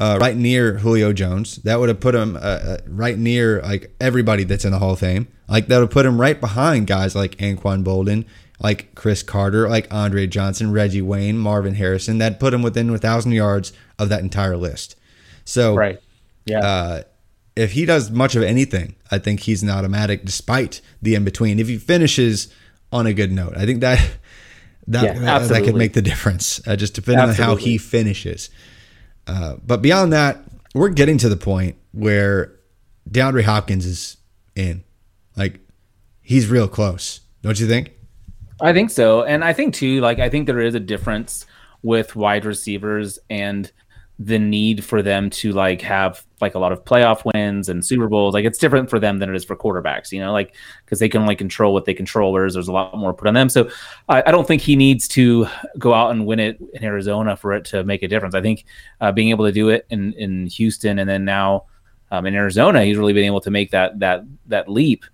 uh, 0.00 0.18
right 0.20 0.36
near 0.36 0.78
Julio 0.78 1.12
Jones. 1.12 1.56
That 1.56 1.78
would 1.78 1.88
have 1.88 2.00
put 2.00 2.14
him 2.14 2.36
uh, 2.36 2.38
uh, 2.38 2.76
right 2.88 3.16
near 3.16 3.62
like 3.62 3.94
everybody 4.00 4.44
that's 4.44 4.64
in 4.64 4.72
the 4.72 4.78
Hall 4.78 4.94
of 4.94 4.98
Fame. 4.98 5.28
Like 5.48 5.68
that 5.68 5.78
would 5.78 5.90
put 5.90 6.06
him 6.06 6.20
right 6.20 6.40
behind 6.40 6.86
guys 6.86 7.14
like 7.14 7.36
Anquan 7.36 7.84
Boldin, 7.84 8.24
like 8.58 8.94
Cris 8.94 9.22
Carter, 9.22 9.68
like 9.68 9.92
Andre 9.92 10.26
Johnson, 10.26 10.72
Reggie 10.72 11.02
Wayne, 11.02 11.38
Marvin 11.38 11.74
Harrison. 11.74 12.18
That 12.18 12.40
put 12.40 12.54
him 12.54 12.62
within 12.62 12.90
a 12.90 12.98
thousand 12.98 13.32
yards 13.32 13.72
of 13.98 14.08
that 14.08 14.20
entire 14.20 14.56
list. 14.56 14.96
So, 15.44 15.76
right, 15.76 16.00
yeah. 16.46 16.60
Uh, 16.60 17.02
if 17.54 17.72
he 17.72 17.84
does 17.84 18.10
much 18.10 18.34
of 18.34 18.42
anything, 18.42 18.94
I 19.10 19.18
think 19.18 19.40
he's 19.40 19.62
an 19.62 19.70
automatic, 19.70 20.24
despite 20.24 20.80
the 21.02 21.14
in 21.14 21.24
between. 21.24 21.58
If 21.58 21.68
he 21.68 21.76
finishes 21.76 22.52
on 22.92 23.06
a 23.06 23.14
good 23.14 23.32
note, 23.32 23.54
I 23.56 23.66
think 23.66 23.80
that 23.80 23.98
that 24.88 25.04
yeah, 25.04 25.18
that, 25.20 25.48
that 25.48 25.64
could 25.64 25.74
make 25.74 25.94
the 25.94 26.02
difference. 26.02 26.60
Uh, 26.66 26.76
just 26.76 26.94
depending 26.94 27.20
absolutely. 27.20 27.44
on 27.44 27.50
how 27.50 27.56
he 27.56 27.78
finishes. 27.78 28.50
Uh, 29.26 29.56
but 29.64 29.82
beyond 29.82 30.12
that, 30.12 30.42
we're 30.74 30.88
getting 30.88 31.18
to 31.18 31.28
the 31.28 31.36
point 31.36 31.76
where 31.92 32.52
DeAndre 33.10 33.44
Hopkins 33.44 33.86
is 33.86 34.16
in. 34.54 34.84
Like 35.36 35.60
he's 36.20 36.48
real 36.48 36.68
close, 36.68 37.20
don't 37.42 37.58
you 37.58 37.66
think? 37.66 37.92
I 38.60 38.72
think 38.72 38.90
so, 38.90 39.24
and 39.24 39.44
I 39.44 39.52
think 39.52 39.74
too. 39.74 40.00
Like 40.00 40.18
I 40.18 40.28
think 40.28 40.46
there 40.46 40.60
is 40.60 40.74
a 40.74 40.80
difference 40.80 41.46
with 41.82 42.14
wide 42.14 42.44
receivers 42.44 43.18
and 43.28 43.70
the 44.18 44.38
need 44.38 44.84
for 44.84 45.02
them 45.02 45.30
to 45.30 45.52
like 45.52 45.80
have 45.80 46.24
like 46.40 46.54
a 46.54 46.58
lot 46.58 46.70
of 46.72 46.84
playoff 46.84 47.24
wins 47.34 47.68
and 47.68 47.84
Super 47.84 48.08
Bowls. 48.08 48.34
Like 48.34 48.44
it's 48.44 48.58
different 48.58 48.90
for 48.90 48.98
them 49.00 49.18
than 49.18 49.30
it 49.30 49.36
is 49.36 49.44
for 49.44 49.56
quarterbacks, 49.56 50.12
you 50.12 50.20
know, 50.20 50.32
like 50.32 50.54
because 50.84 50.98
they 50.98 51.08
can 51.08 51.22
only 51.22 51.34
control 51.34 51.72
what 51.72 51.86
they 51.86 51.94
control, 51.94 52.32
whereas 52.32 52.54
there's 52.54 52.68
a 52.68 52.72
lot 52.72 52.96
more 52.96 53.14
put 53.14 53.28
on 53.28 53.34
them. 53.34 53.48
So 53.48 53.70
I, 54.08 54.22
I, 54.26 54.30
don't 54.30 54.46
think 54.46 54.62
he 54.62 54.76
needs 54.76 55.08
to 55.08 55.46
go 55.78 55.94
out 55.94 56.10
and 56.10 56.26
win 56.26 56.40
it 56.40 56.58
in 56.74 56.84
Arizona 56.84 57.36
for 57.36 57.52
it 57.52 57.64
to 57.66 57.84
make 57.84 58.02
a 58.02 58.08
difference. 58.08 58.34
I 58.34 58.42
think 58.42 58.64
uh, 59.00 59.12
being 59.12 59.30
able 59.30 59.46
to 59.46 59.52
do 59.52 59.70
it 59.70 59.86
in 59.90 60.12
in 60.14 60.46
Houston 60.46 60.98
and 60.98 61.08
then 61.08 61.24
now 61.24 61.64
um, 62.10 62.26
in 62.26 62.34
Arizona, 62.34 62.84
he's 62.84 62.98
really 62.98 63.14
been 63.14 63.24
able 63.24 63.40
to 63.40 63.50
make 63.50 63.70
that 63.70 63.98
that 64.00 64.24
that 64.46 64.68
leap. 64.68 65.04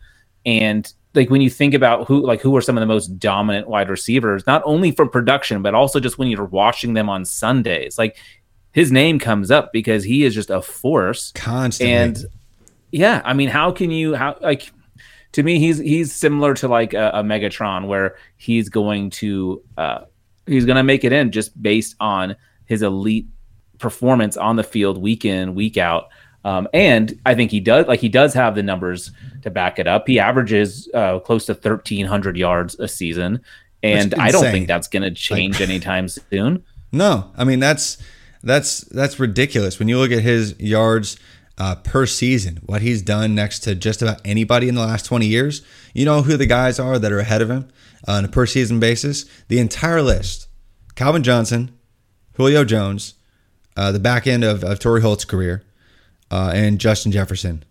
And 0.45 0.93
like 1.15 1.31
when 1.31 1.41
you 1.41 1.51
think 1.51 1.75
about 1.75 2.07
who 2.07 2.25
like 2.27 2.41
who 2.41 2.55
are 2.57 2.61
some 2.61 2.77
of 2.77 2.81
the 2.81 2.87
most 2.87 3.19
dominant 3.19 3.69
wide 3.69 3.89
receivers, 3.89 4.47
not 4.47 4.63
only 4.65 4.91
for 4.91 5.07
production 5.07 5.63
but 5.63 5.75
also 5.75 6.01
just 6.01 6.19
when 6.19 6.29
you're 6.29 6.45
watching 6.45 6.95
them 6.95 7.09
on 7.09 7.25
Sundays, 7.25 7.99
like 7.99 8.17
his 8.73 8.93
name 8.93 9.19
comes 9.19 9.51
up 9.51 9.73
because 9.73 10.05
he 10.05 10.25
is 10.25 10.35
just 10.35 10.51
a 10.51 10.63
force 10.63 11.33
constantly. 11.33 11.95
And 11.95 12.27
yeah, 12.91 13.23
I 13.25 13.35
mean, 13.35 13.49
how 13.49 13.73
can 13.73 13.91
you 13.91 14.15
how 14.15 14.37
like 14.41 14.71
to 15.33 15.43
me 15.43 15.59
he's 15.59 15.79
he's 15.79 16.13
similar 16.13 16.55
to 16.55 16.69
like 16.69 16.95
a, 16.95 17.11
a 17.15 17.23
Megatron 17.23 17.87
where 17.87 18.17
he's 18.37 18.69
going 18.69 19.11
to 19.11 19.63
uh 19.77 20.05
he's 20.47 20.65
going 20.65 20.77
to 20.77 20.83
make 20.83 21.05
it 21.05 21.13
in 21.13 21.31
just 21.31 21.61
based 21.61 21.95
on 22.01 22.37
his 22.67 22.83
elite 22.83 23.27
performance 23.79 24.37
on 24.37 24.57
the 24.57 24.65
field 24.65 25.01
week 25.01 25.25
in 25.25 25.55
week 25.55 25.77
out. 25.77 26.09
Um, 26.45 26.69
and 26.73 27.19
I 27.27 27.35
think 27.35 27.51
he 27.51 27.61
does 27.61 27.87
like 27.87 28.01
he 28.01 28.09
does 28.09 28.33
have 28.35 28.55
the 28.55 28.63
numbers 28.63 29.11
to 29.43 29.51
back 29.51 29.79
it 29.79 29.87
up. 29.87 30.07
He 30.07 30.19
averages 30.19 30.89
uh, 30.95 31.19
close 31.19 31.47
to 31.47 31.53
1,300 31.53 32.37
yards 32.37 32.79
a 32.79 32.89
season, 32.89 33.41
and 33.83 34.15
I 34.15 34.31
don't 34.31 34.45
think 34.45 34.67
that's 34.67 34.89
going 34.89 35.03
to 35.03 35.11
change 35.11 35.61
like, 35.61 35.69
anytime 35.69 36.09
soon. 36.09 36.65
No, 36.91 37.31
I 37.37 37.45
mean 37.45 37.61
that's 37.61 37.99
that's 38.43 38.81
that's 38.83 39.19
ridiculous. 39.19 39.79
When 39.79 39.89
you 39.89 39.99
look 39.99 40.13
at 40.13 40.23
his 40.23 40.59
yards 40.59 41.19
uh, 41.59 41.77
per 41.77 42.07
season, 42.07 42.61
what 42.67 42.83
he's 42.83 43.03
done 43.03 43.35
next 43.35 43.61
to 43.61 43.75
just 43.75 44.03
about 44.03 44.21
anybody 44.25 44.69
in 44.69 44.75
the 44.75 44.81
last 44.81 45.07
20 45.07 45.27
years, 45.27 45.63
you 45.93 46.05
know 46.05 46.23
who 46.23 46.37
the 46.37 46.47
guys 46.47 46.79
are 46.79 46.99
that 46.99 47.13
are 47.13 47.19
ahead 47.19 47.43
of 47.43 47.51
him 47.51 47.69
on 48.07 48.25
a 48.25 48.29
per 48.29 48.47
season 48.47 48.79
basis? 48.81 49.25
The 49.49 49.59
entire 49.59 50.03
list: 50.03 50.49
Calvin 50.95 51.23
Johnson, 51.23 51.77
Julio 52.35 52.65
Jones, 52.65 53.15
uh, 53.77 53.93
the 53.93 53.99
back 53.99 54.27
end 54.27 54.45
of, 54.45 54.63
of 54.65 54.79
Torry 54.79 55.01
Holt's 55.01 55.25
career, 55.25 55.65
uh, 56.31 56.53
and 56.55 56.79
Justin 56.79 57.13
Jefferson, 57.13 57.65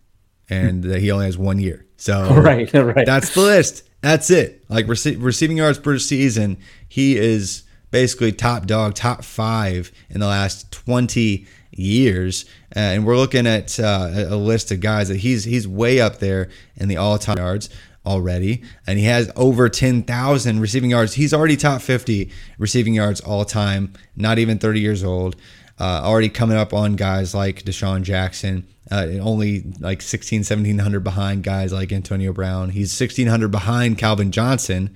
and 0.50 0.84
he 0.84 1.12
only 1.12 1.26
has 1.26 1.38
one 1.38 1.60
year. 1.60 1.86
So 1.98 2.34
right, 2.42 2.72
right. 2.74 3.06
That's 3.06 3.34
the 3.34 3.42
list. 3.42 3.84
That's 4.02 4.30
it. 4.30 4.64
Like 4.70 4.86
rece- 4.86 5.22
receiving 5.22 5.58
yards 5.58 5.80
per 5.80 5.98
season, 5.98 6.58
he 6.88 7.18
is 7.18 7.64
basically 7.92 8.32
top 8.32 8.66
dog, 8.66 8.96
top 8.96 9.24
five 9.24 9.92
in 10.10 10.20
the 10.20 10.28
last 10.28 10.72
20 10.72 11.46
years. 11.72 12.46
Uh, 12.76 12.80
and 12.80 13.06
we're 13.06 13.18
looking 13.18 13.48
at 13.48 13.80
uh, 13.80 14.10
a 14.30 14.36
list 14.36 14.72
of 14.72 14.80
guys 14.80 15.08
that 15.10 15.18
he's 15.18 15.44
he's 15.44 15.68
way 15.68 16.00
up 16.00 16.20
there 16.20 16.50
in 16.76 16.88
the 16.88 16.98
all-time 16.98 17.38
yards 17.38 17.70
already, 18.06 18.64
and 18.88 18.98
he 18.98 19.06
has 19.06 19.30
over 19.36 19.68
10,000 19.70 20.60
receiving 20.60 20.92
yards. 20.92 21.14
He's 21.16 21.34
already 21.34 21.58
top 21.58 21.82
50 21.82 22.32
receiving 22.58 22.94
yards 22.94 23.20
all 23.22 23.46
time. 23.46 23.94
Not 24.16 24.40
even 24.40 24.58
30 24.58 24.80
years 24.80 25.04
old. 25.04 25.36
Uh, 25.80 26.02
already 26.04 26.30
coming 26.30 26.58
up 26.58 26.74
on 26.74 26.96
guys 26.96 27.36
like 27.36 27.64
DeSean 27.64 28.02
Jackson. 28.02 28.66
Uh, 28.90 29.08
only 29.22 29.66
like 29.80 30.02
16, 30.02 30.40
1700 30.40 31.04
behind 31.04 31.44
guys 31.44 31.74
like 31.74 31.92
Antonio 31.92 32.32
Brown. 32.32 32.70
He's 32.70 33.00
1600 33.00 33.52
behind 33.52 33.98
Calvin 33.98 34.32
Johnson. 34.32 34.96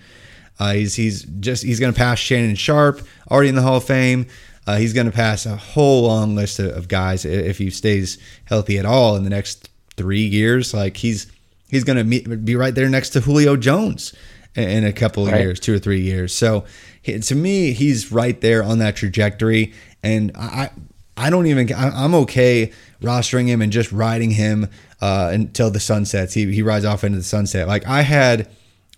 Uh, 0.62 0.74
he's 0.74 0.94
he's 0.94 1.24
just 1.24 1.64
he's 1.64 1.80
going 1.80 1.92
to 1.92 1.98
pass 1.98 2.20
Shannon 2.20 2.54
Sharpe, 2.54 3.02
already 3.32 3.50
in 3.50 3.56
the 3.56 3.64
Hall 3.64 3.78
of 3.78 3.84
Fame. 3.84 4.28
Uh, 4.68 4.78
he's 4.78 4.94
going 4.94 5.08
to 5.08 5.12
pass 5.12 5.48
a 5.48 5.56
whole 5.56 6.04
long 6.04 6.36
list 6.36 6.60
of, 6.60 6.78
of, 6.78 6.88
guys 6.88 7.26
if 7.26 7.58
he 7.58 7.72
stays 7.72 8.20
healthy 8.46 8.78
at 8.78 8.86
all 8.86 9.16
in 9.16 9.24
the 9.24 9.32
next 9.32 9.70
three 9.98 10.22
years. 10.22 10.72
Like 10.72 10.98
he's 10.98 11.32
he's 11.68 11.84
going 11.84 11.98
to 11.98 12.38
be 12.38 12.56
right 12.56 12.76
there 12.76 12.88
next 12.90 13.10
to 13.10 13.22
Julio 13.22 13.56
Jones 13.56 14.14
in, 14.54 14.70
in 14.70 14.86
a 14.86 14.94
couple 14.94 15.26
of 15.26 15.32
right. 15.32 15.42
years, 15.42 15.60
two 15.60 15.74
or 15.74 15.80
three 15.80 16.02
years. 16.02 16.32
So 16.32 16.66
to 17.06 17.36
me, 17.36 17.74
he's 17.74 18.12
right 18.12 18.40
there 18.40 18.62
on 18.62 18.78
that 18.78 18.96
trajectory, 18.96 19.74
and 20.04 20.32
I 20.36 20.70
I 21.18 21.32
don't 21.32 21.48
even 21.48 21.74
I'm 21.74 22.14
okay 22.14 22.72
rostering 23.02 23.48
him 23.48 23.64
and 23.64 23.72
just 23.72 23.92
riding 23.92 24.30
him 24.30 24.70
uh, 25.02 25.32
until 25.34 25.72
the 25.72 25.80
sun 25.80 26.06
sets. 26.06 26.36
He 26.36 26.54
he 26.54 26.62
rides 26.62 26.86
off 26.86 27.04
into 27.04 27.18
the 27.18 27.24
sunset. 27.24 27.68
Like 27.68 27.88
I 27.88 28.04
had 28.04 28.48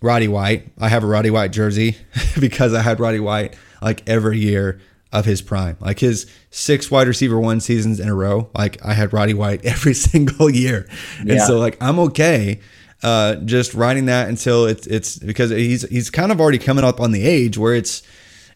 Roddy 0.04 0.28
White. 0.28 0.72
I 0.78 0.88
have 0.88 1.02
a 1.02 1.06
Roddy 1.06 1.30
White 1.30 1.52
jersey 1.52 1.96
because 2.40 2.72
I 2.74 2.82
had 2.82 3.00
Roddy 3.00 3.20
White 3.20 3.56
like 3.82 4.08
every 4.08 4.38
year 4.38 4.80
of 5.12 5.24
his 5.24 5.42
prime. 5.42 5.76
Like 5.80 5.98
his 6.00 6.30
six 6.50 6.90
wide 6.90 7.08
receiver 7.08 7.38
one 7.38 7.60
seasons 7.60 8.00
in 8.00 8.08
a 8.08 8.14
row, 8.14 8.50
like 8.54 8.84
I 8.84 8.94
had 8.94 9.12
Roddy 9.12 9.34
White 9.34 9.64
every 9.64 9.94
single 9.94 10.50
year. 10.50 10.88
And 11.18 11.30
yeah. 11.30 11.46
so 11.46 11.58
like 11.58 11.76
I'm 11.80 11.98
okay 12.00 12.60
uh, 13.04 13.36
just 13.36 13.74
riding 13.74 14.06
that 14.06 14.28
until 14.28 14.64
it's 14.64 14.86
it's 14.86 15.18
because 15.18 15.50
he's 15.50 15.82
he's 15.88 16.08
kind 16.08 16.32
of 16.32 16.40
already 16.40 16.58
coming 16.58 16.84
up 16.84 17.00
on 17.00 17.12
the 17.12 17.26
age 17.26 17.58
where 17.58 17.74
it's 17.74 18.02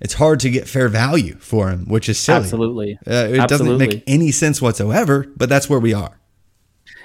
it's 0.00 0.14
hard 0.14 0.40
to 0.40 0.50
get 0.50 0.66
fair 0.66 0.88
value 0.88 1.36
for 1.36 1.68
him, 1.68 1.86
which 1.86 2.08
is 2.08 2.18
silly. 2.18 2.38
Absolutely. 2.38 2.98
Uh, 3.06 3.10
it 3.10 3.38
Absolutely. 3.40 3.46
doesn't 3.46 3.78
make 3.78 4.04
any 4.06 4.30
sense 4.30 4.62
whatsoever, 4.62 5.26
but 5.36 5.50
that's 5.50 5.68
where 5.68 5.78
we 5.78 5.92
are. 5.92 6.18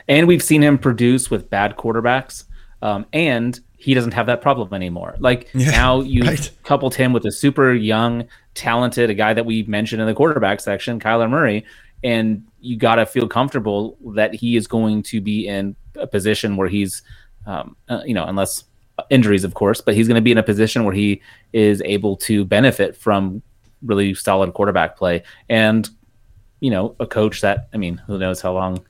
And 0.07 0.27
we've 0.27 0.43
seen 0.43 0.63
him 0.63 0.77
produce 0.77 1.29
with 1.29 1.49
bad 1.49 1.75
quarterbacks. 1.75 2.45
Um, 2.81 3.05
and 3.11 3.59
he 3.83 3.93
doesn't 3.93 4.13
have 4.13 4.27
that 4.27 4.41
problem 4.41 4.73
anymore. 4.73 5.15
Like 5.19 5.49
yeah, 5.53 5.71
now 5.71 5.99
you 5.99 6.23
right. 6.23 6.51
coupled 6.63 6.95
him 6.95 7.11
with 7.11 7.25
a 7.25 7.31
super 7.33 7.73
young, 7.73 8.25
talented, 8.53 9.09
a 9.09 9.13
guy 9.13 9.33
that 9.33 9.45
we 9.45 9.63
mentioned 9.63 10.01
in 10.01 10.07
the 10.07 10.13
quarterback 10.13 10.61
section, 10.61 11.01
Kyler 11.01 11.29
Murray, 11.29 11.65
and 12.01 12.45
you 12.61 12.77
got 12.77 12.95
to 12.95 13.05
feel 13.05 13.27
comfortable 13.27 13.97
that 14.15 14.33
he 14.33 14.55
is 14.55 14.67
going 14.67 15.03
to 15.03 15.19
be 15.19 15.47
in 15.47 15.75
a 15.97 16.07
position 16.07 16.55
where 16.55 16.69
he's, 16.69 17.01
um, 17.45 17.75
uh, 17.89 18.01
you 18.05 18.13
know, 18.13 18.23
unless 18.23 18.63
injuries, 19.09 19.43
of 19.43 19.53
course, 19.53 19.81
but 19.81 19.95
he's 19.95 20.07
going 20.07 20.15
to 20.15 20.21
be 20.21 20.31
in 20.31 20.37
a 20.37 20.43
position 20.43 20.85
where 20.85 20.93
he 20.93 21.21
is 21.51 21.81
able 21.83 22.15
to 22.15 22.45
benefit 22.45 22.95
from 22.95 23.41
really 23.81 24.13
solid 24.13 24.53
quarterback 24.53 24.95
play 24.95 25.23
and, 25.49 25.89
you 26.61 26.71
know, 26.71 26.95
a 27.01 27.05
coach 27.05 27.41
that, 27.41 27.67
I 27.73 27.77
mean, 27.77 27.97
who 28.07 28.17
knows 28.17 28.39
how 28.39 28.53
long 28.53 28.85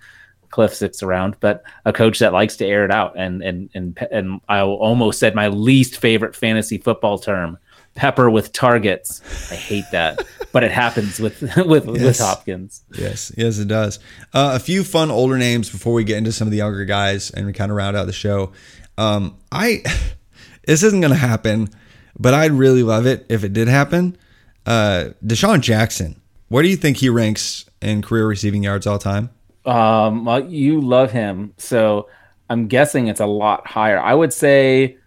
Cliff 0.53 0.75
sits 0.75 1.01
around, 1.01 1.35
but 1.39 1.63
a 1.83 1.91
coach 1.91 2.19
that 2.19 2.31
likes 2.31 2.57
to 2.57 2.65
air 2.65 2.85
it 2.85 2.91
out. 2.91 3.17
And 3.17 3.41
and 3.41 3.71
and 3.73 3.97
and 4.11 4.39
I 4.47 4.61
almost 4.61 5.17
said 5.17 5.33
my 5.33 5.47
least 5.47 5.97
favorite 5.97 6.35
fantasy 6.35 6.77
football 6.77 7.17
term, 7.17 7.57
pepper 7.95 8.29
with 8.29 8.53
targets. 8.53 9.19
I 9.51 9.55
hate 9.55 9.85
that, 9.93 10.19
but 10.51 10.63
it 10.63 10.71
happens 10.71 11.19
with 11.19 11.41
with 11.65 11.87
yes. 11.87 12.03
with 12.03 12.19
Hopkins. 12.19 12.83
Yes, 12.93 13.31
yes, 13.35 13.57
it 13.57 13.67
does. 13.67 13.97
Uh, 14.31 14.51
a 14.53 14.59
few 14.59 14.83
fun 14.83 15.09
older 15.09 15.39
names 15.39 15.71
before 15.71 15.93
we 15.93 16.03
get 16.03 16.19
into 16.19 16.31
some 16.31 16.47
of 16.47 16.51
the 16.51 16.57
younger 16.57 16.85
guys 16.85 17.31
and 17.31 17.47
we 17.47 17.53
kind 17.53 17.71
of 17.71 17.75
round 17.75 17.97
out 17.97 18.05
the 18.05 18.13
show. 18.13 18.51
Um, 18.95 19.39
I 19.51 19.81
this 20.67 20.83
isn't 20.83 21.01
going 21.01 21.13
to 21.13 21.17
happen, 21.17 21.71
but 22.19 22.35
I'd 22.35 22.51
really 22.51 22.83
love 22.83 23.07
it 23.07 23.25
if 23.27 23.43
it 23.43 23.53
did 23.53 23.67
happen. 23.67 24.19
Uh, 24.67 25.09
DeSean 25.25 25.61
Jackson, 25.61 26.21
where 26.49 26.61
do 26.61 26.69
you 26.69 26.77
think 26.77 26.97
he 26.97 27.09
ranks 27.09 27.65
in 27.81 28.03
career 28.03 28.27
receiving 28.27 28.61
yards 28.61 28.85
all 28.85 28.99
time? 28.99 29.31
Um, 29.65 30.25
well, 30.25 30.43
you 30.43 30.81
love 30.81 31.11
him, 31.11 31.53
so 31.57 32.09
I'm 32.49 32.67
guessing 32.67 33.07
it's 33.07 33.19
a 33.19 33.25
lot 33.25 33.65
higher. 33.67 33.99
I 33.99 34.13
would 34.13 34.33
say 34.33 34.97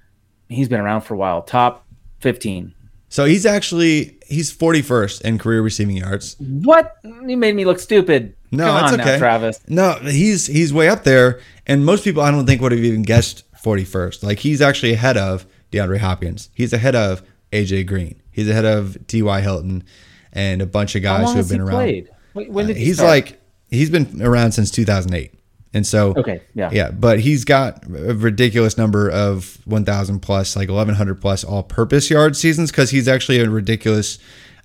he's 0.49 0.69
been 0.69 0.81
around 0.81 1.03
for 1.03 1.15
a 1.15 1.17
while. 1.17 1.43
Top 1.43 1.87
15. 2.21 2.75
So 3.09 3.25
he's 3.25 3.47
actually 3.47 4.19
he's 4.27 4.55
41st 4.57 5.23
in 5.23 5.39
career 5.39 5.63
receiving 5.63 5.97
yards. 5.97 6.37
What? 6.39 6.97
You 7.05 7.37
made 7.37 7.55
me 7.55 7.65
look 7.65 7.79
stupid. 7.79 8.35
No, 8.51 8.67
Come 8.67 8.81
that's 8.81 8.93
okay, 8.95 9.05
now, 9.13 9.19
Travis. 9.19 9.61
No, 9.69 9.93
he's 9.95 10.47
he's 10.47 10.73
way 10.73 10.89
up 10.89 11.05
there, 11.05 11.41
and 11.67 11.85
most 11.85 12.05
people 12.05 12.23
I 12.23 12.31
don't 12.31 12.47
think 12.47 12.61
would 12.63 12.73
have 12.73 12.83
even 12.83 13.03
guessed 13.03 13.45
41st. 13.63 14.23
Like 14.23 14.39
he's 14.39 14.61
actually 14.61 14.93
ahead 14.93 15.17
of 15.17 15.47
DeAndre 15.73 15.99
Hopkins. 15.99 16.51
He's 16.55 16.73
ahead 16.73 16.95
of 16.95 17.23
AJ 17.53 17.87
Green. 17.87 18.21
He's 18.31 18.49
ahead 18.49 18.65
of 18.65 18.97
T.Y. 19.07 19.41
Hilton, 19.41 19.85
and 20.33 20.63
a 20.63 20.67
bunch 20.67 20.95
of 20.95 21.03
guys 21.03 21.31
who 21.31 21.39
have 21.39 21.49
been 21.49 21.61
around. 21.61 21.77
Played? 21.77 22.11
When 22.35 22.67
did 22.67 22.77
uh, 22.77 22.79
he 22.79 22.87
he's 22.87 22.97
start? 22.97 23.09
like 23.09 23.41
he's 23.71 23.91
been 23.91 24.23
around 24.23 24.53
since 24.53 24.71
2008. 24.71 25.33
And 25.75 25.85
so, 25.87 26.15
okay, 26.17 26.41
yeah, 26.55 26.71
yeah, 26.73 26.91
but 26.91 27.21
he's 27.21 27.45
got 27.45 27.85
a 27.87 28.15
ridiculous 28.15 28.79
number 28.79 29.11
of 29.11 29.59
1,000 29.67 30.21
plus, 30.21 30.57
like 30.57 30.71
1,100 30.71 31.21
plus 31.21 31.45
all-purpose 31.45 32.09
yard 32.09 32.35
seasons 32.35 32.71
because 32.71 32.89
he's 32.91 33.07
actually 33.09 33.41
a 33.41 33.51
ridiculous 33.51 34.19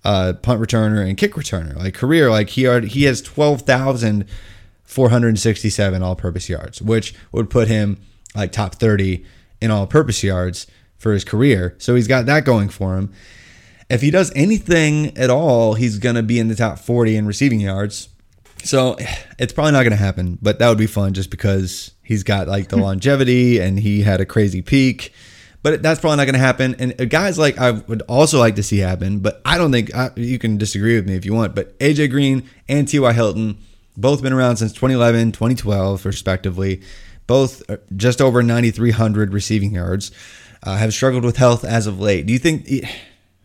uh, 0.05 0.31
punt 0.41 0.61
returner 0.61 1.05
and 1.05 1.17
kick 1.17 1.33
returner. 1.33 1.75
Like 1.75 1.95
career, 1.95 2.29
like 2.29 2.51
he 2.51 2.65
already, 2.65 2.87
he 2.87 3.03
has 3.03 3.21
12,467 3.21 6.03
all-purpose 6.03 6.47
yards, 6.47 6.81
which 6.81 7.13
would 7.33 7.49
put 7.49 7.67
him 7.67 7.97
like 8.33 8.53
top 8.53 8.75
30 8.75 9.25
in 9.59 9.69
all-purpose 9.69 10.23
yards 10.23 10.65
for 10.97 11.11
his 11.11 11.25
career. 11.25 11.75
So 11.77 11.95
he's 11.95 12.07
got 12.07 12.25
that 12.27 12.45
going 12.45 12.69
for 12.69 12.95
him. 12.95 13.11
If 13.89 14.01
he 14.01 14.11
does 14.11 14.31
anything 14.33 15.17
at 15.17 15.29
all, 15.29 15.73
he's 15.73 15.97
going 15.97 16.15
to 16.15 16.23
be 16.23 16.39
in 16.39 16.47
the 16.47 16.55
top 16.55 16.79
40 16.79 17.17
in 17.17 17.25
receiving 17.25 17.59
yards 17.59 18.07
so 18.63 18.97
it's 19.39 19.53
probably 19.53 19.71
not 19.71 19.83
going 19.83 19.91
to 19.91 19.97
happen, 19.97 20.37
but 20.41 20.59
that 20.59 20.69
would 20.69 20.77
be 20.77 20.87
fun 20.87 21.13
just 21.13 21.29
because 21.29 21.91
he's 22.03 22.23
got 22.23 22.47
like 22.47 22.69
the 22.69 22.77
longevity 22.77 23.59
and 23.59 23.79
he 23.79 24.01
had 24.01 24.21
a 24.21 24.25
crazy 24.25 24.61
peak. 24.61 25.13
but 25.63 25.83
that's 25.83 25.99
probably 25.99 26.17
not 26.17 26.25
going 26.25 26.33
to 26.33 26.39
happen. 26.39 26.75
And 26.79 26.99
uh, 26.99 27.05
guys 27.05 27.37
like 27.37 27.57
I 27.57 27.71
would 27.71 28.01
also 28.03 28.39
like 28.39 28.55
to 28.55 28.63
see 28.63 28.79
happen, 28.79 29.19
but 29.19 29.41
I 29.45 29.57
don't 29.57 29.71
think 29.71 29.93
I, 29.95 30.09
you 30.15 30.39
can 30.39 30.57
disagree 30.57 30.95
with 30.95 31.07
me 31.07 31.15
if 31.15 31.25
you 31.25 31.33
want. 31.33 31.55
But 31.55 31.77
AJ 31.79 32.09
Green 32.09 32.49
and 32.67 32.87
T.Y. 32.87 33.13
Hilton, 33.13 33.57
both 33.95 34.21
been 34.21 34.33
around 34.33 34.57
since 34.57 34.71
2011, 34.73 35.33
2012, 35.33 36.05
respectively. 36.05 36.81
Both 37.27 37.69
uh, 37.69 37.77
just 37.95 38.21
over 38.21 38.41
9,300 38.41 39.33
receiving 39.33 39.75
yards. 39.75 40.11
Uh, 40.63 40.77
have 40.77 40.93
struggled 40.93 41.23
with 41.23 41.37
health 41.37 41.65
as 41.65 41.87
of 41.87 41.99
late. 41.99 42.27
Do 42.27 42.33
you 42.33 42.37
think 42.39 42.67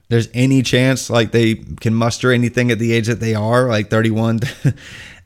there's 0.08 0.28
any 0.34 0.62
chance 0.62 1.10
like 1.10 1.32
they 1.32 1.54
can 1.54 1.94
muster 1.94 2.32
anything 2.32 2.70
at 2.70 2.78
the 2.78 2.92
age 2.92 3.06
that 3.06 3.20
they 3.20 3.34
are, 3.34 3.68
like 3.68 3.90
31? 3.90 4.40
uh, 4.64 4.70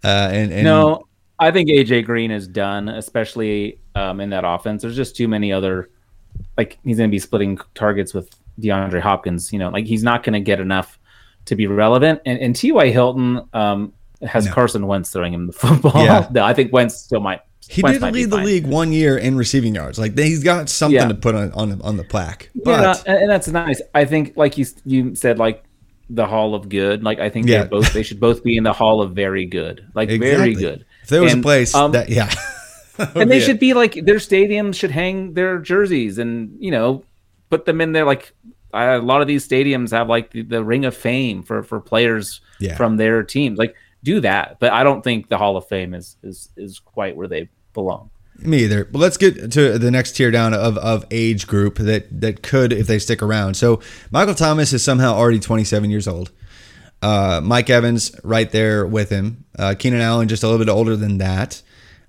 and, 0.04 0.52
and 0.52 0.64
no, 0.64 1.06
I 1.38 1.50
think 1.50 1.68
AJ 1.68 2.04
Green 2.04 2.30
is 2.30 2.46
done, 2.48 2.88
especially 2.88 3.80
um, 3.94 4.20
in 4.20 4.30
that 4.30 4.44
offense. 4.46 4.82
There's 4.82 4.96
just 4.96 5.16
too 5.16 5.28
many 5.28 5.52
other 5.52 5.90
like 6.56 6.78
he's 6.84 6.98
going 6.98 7.10
to 7.10 7.12
be 7.12 7.18
splitting 7.18 7.58
targets 7.74 8.14
with 8.14 8.30
DeAndre 8.60 9.00
Hopkins. 9.00 9.52
You 9.52 9.58
know, 9.58 9.70
like 9.70 9.86
he's 9.86 10.02
not 10.02 10.22
going 10.22 10.34
to 10.34 10.40
get 10.40 10.60
enough 10.60 10.98
to 11.46 11.56
be 11.56 11.66
relevant. 11.66 12.20
And, 12.26 12.38
and 12.38 12.54
T.Y. 12.54 12.90
Hilton 12.90 13.42
um, 13.52 13.92
has 14.22 14.46
no. 14.46 14.52
Carson 14.52 14.86
Wentz 14.86 15.10
throwing 15.10 15.32
him 15.32 15.46
the 15.46 15.52
football. 15.54 16.04
Yeah. 16.04 16.28
no, 16.30 16.44
I 16.44 16.54
think 16.54 16.72
Wentz 16.72 16.96
still 16.96 17.20
might. 17.20 17.40
He 17.68 17.82
Wentz 17.82 18.00
did 18.00 18.12
lead 18.12 18.30
the 18.30 18.38
league 18.38 18.66
one 18.66 18.92
year 18.92 19.16
in 19.16 19.36
receiving 19.36 19.74
yards. 19.74 19.98
Like 19.98 20.18
he's 20.18 20.42
got 20.42 20.68
something 20.68 20.96
yeah. 20.96 21.08
to 21.08 21.14
put 21.14 21.34
on, 21.34 21.52
on 21.52 21.80
on 21.82 21.96
the 21.96 22.04
plaque. 22.04 22.50
But 22.54 23.04
yeah, 23.06 23.14
and 23.14 23.30
that's 23.30 23.48
nice. 23.48 23.80
I 23.94 24.04
think, 24.06 24.36
like 24.36 24.58
you 24.58 24.66
you 24.84 25.14
said, 25.14 25.38
like 25.38 25.64
the 26.10 26.26
Hall 26.26 26.54
of 26.54 26.68
Good. 26.68 27.02
Like 27.02 27.20
I 27.20 27.30
think 27.30 27.46
yeah. 27.46 27.62
they 27.62 27.68
both 27.68 27.92
they 27.92 28.02
should 28.02 28.20
both 28.20 28.42
be 28.42 28.56
in 28.56 28.64
the 28.64 28.72
Hall 28.72 29.00
of 29.00 29.12
Very 29.12 29.46
Good. 29.46 29.88
Like 29.94 30.08
exactly. 30.10 30.36
very 30.36 30.54
good. 30.54 30.84
If 31.02 31.08
there 31.08 31.22
was 31.22 31.32
and, 31.32 31.40
a 31.40 31.44
place 31.44 31.74
um, 31.74 31.92
that 31.92 32.08
yeah. 32.08 32.30
and 33.14 33.30
they 33.30 33.40
should 33.40 33.58
be 33.58 33.72
like 33.72 33.94
their 33.94 34.16
stadiums 34.16 34.74
should 34.74 34.90
hang 34.90 35.34
their 35.34 35.58
jerseys 35.58 36.18
and 36.18 36.56
you 36.60 36.70
know 36.70 37.04
put 37.48 37.64
them 37.64 37.80
in 37.80 37.92
there 37.92 38.04
like 38.04 38.34
a 38.72 38.98
lot 38.98 39.20
of 39.20 39.26
these 39.26 39.46
stadiums 39.46 39.90
have 39.90 40.08
like 40.08 40.30
the, 40.32 40.42
the 40.42 40.62
ring 40.62 40.84
of 40.84 40.94
fame 40.94 41.42
for 41.42 41.62
for 41.62 41.80
players 41.80 42.40
yeah. 42.58 42.76
from 42.76 42.96
their 42.96 43.22
teams 43.22 43.58
like 43.58 43.74
do 44.02 44.20
that 44.20 44.58
but 44.60 44.72
i 44.72 44.82
don't 44.82 45.02
think 45.02 45.28
the 45.28 45.38
hall 45.38 45.56
of 45.56 45.66
fame 45.66 45.94
is 45.94 46.16
is 46.22 46.48
is 46.56 46.78
quite 46.78 47.16
where 47.16 47.28
they 47.28 47.48
belong. 47.72 48.10
Me 48.38 48.64
either. 48.64 48.86
But 48.86 48.98
let's 49.00 49.16
get 49.16 49.52
to 49.52 49.78
the 49.78 49.90
next 49.90 50.12
tier 50.12 50.30
down 50.30 50.54
of, 50.54 50.78
of 50.78 51.04
age 51.10 51.46
group 51.46 51.76
that 51.76 52.20
that 52.20 52.42
could 52.42 52.72
if 52.72 52.86
they 52.86 52.98
stick 52.98 53.22
around. 53.22 53.54
So 53.54 53.80
michael 54.10 54.34
thomas 54.34 54.72
is 54.72 54.82
somehow 54.82 55.14
already 55.14 55.38
27 55.38 55.90
years 55.90 56.08
old. 56.08 56.30
Uh, 57.02 57.40
mike 57.42 57.70
evans 57.70 58.18
right 58.24 58.50
there 58.50 58.86
with 58.86 59.10
him. 59.10 59.44
Uh, 59.58 59.74
keenan 59.78 60.00
allen 60.00 60.28
just 60.28 60.42
a 60.42 60.48
little 60.48 60.64
bit 60.64 60.70
older 60.70 60.96
than 60.96 61.18
that. 61.18 61.62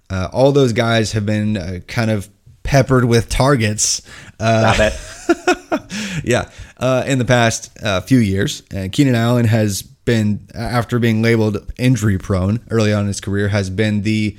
Uh, 0.09 0.29
all 0.31 0.51
those 0.51 0.73
guys 0.73 1.13
have 1.13 1.25
been 1.25 1.57
uh, 1.57 1.79
kind 1.87 2.11
of 2.11 2.29
peppered 2.63 3.05
with 3.05 3.29
targets. 3.29 4.01
Uh, 4.39 4.91
yeah, 6.23 6.49
uh, 6.77 7.03
in 7.07 7.17
the 7.17 7.25
past 7.25 7.71
uh, 7.81 8.01
few 8.01 8.19
years, 8.19 8.63
uh, 8.75 8.87
Keenan 8.91 9.15
Allen 9.15 9.45
has 9.45 9.83
been, 10.11 10.45
after 10.53 10.99
being 10.99 11.21
labeled 11.21 11.71
injury 11.77 12.17
prone 12.17 12.59
early 12.69 12.91
on 12.91 13.01
in 13.01 13.07
his 13.07 13.21
career, 13.21 13.47
has 13.47 13.69
been 13.69 14.01
the, 14.01 14.37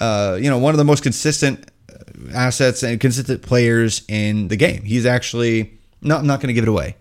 uh, 0.00 0.36
you 0.40 0.50
know, 0.50 0.58
one 0.58 0.74
of 0.74 0.78
the 0.78 0.84
most 0.84 1.04
consistent 1.04 1.70
assets 2.34 2.82
and 2.82 3.00
consistent 3.00 3.40
players 3.42 4.02
in 4.08 4.48
the 4.48 4.56
game. 4.56 4.82
He's 4.82 5.06
actually, 5.06 5.78
no, 6.00 6.16
I'm 6.16 6.26
not 6.26 6.40
going 6.40 6.48
to 6.48 6.54
give 6.54 6.64
it 6.64 6.68
away. 6.68 6.96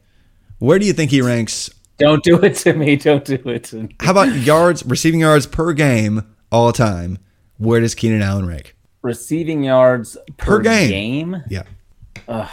Where 0.59 0.77
do 0.77 0.85
you 0.85 0.93
think 0.93 1.09
he 1.09 1.21
ranks? 1.23 1.71
Don't 1.97 2.23
do 2.23 2.39
it 2.41 2.55
to 2.57 2.73
me. 2.73 2.95
Don't 2.95 3.25
do 3.25 3.41
it 3.45 3.63
to 3.65 3.83
me. 3.83 3.95
How 3.99 4.11
about 4.11 4.35
yards, 4.35 4.85
receiving 4.85 5.21
yards 5.21 5.47
per 5.47 5.73
game 5.73 6.21
all 6.51 6.71
time? 6.71 7.17
Where 7.57 7.79
does 7.79 7.95
Keenan 7.95 8.21
Allen 8.21 8.45
rank? 8.45 8.75
Receiving 9.01 9.63
yards 9.63 10.15
per, 10.37 10.57
per 10.57 10.59
game. 10.61 10.89
game. 10.91 11.43
Yeah. 11.49 11.63
Ugh, 12.27 12.49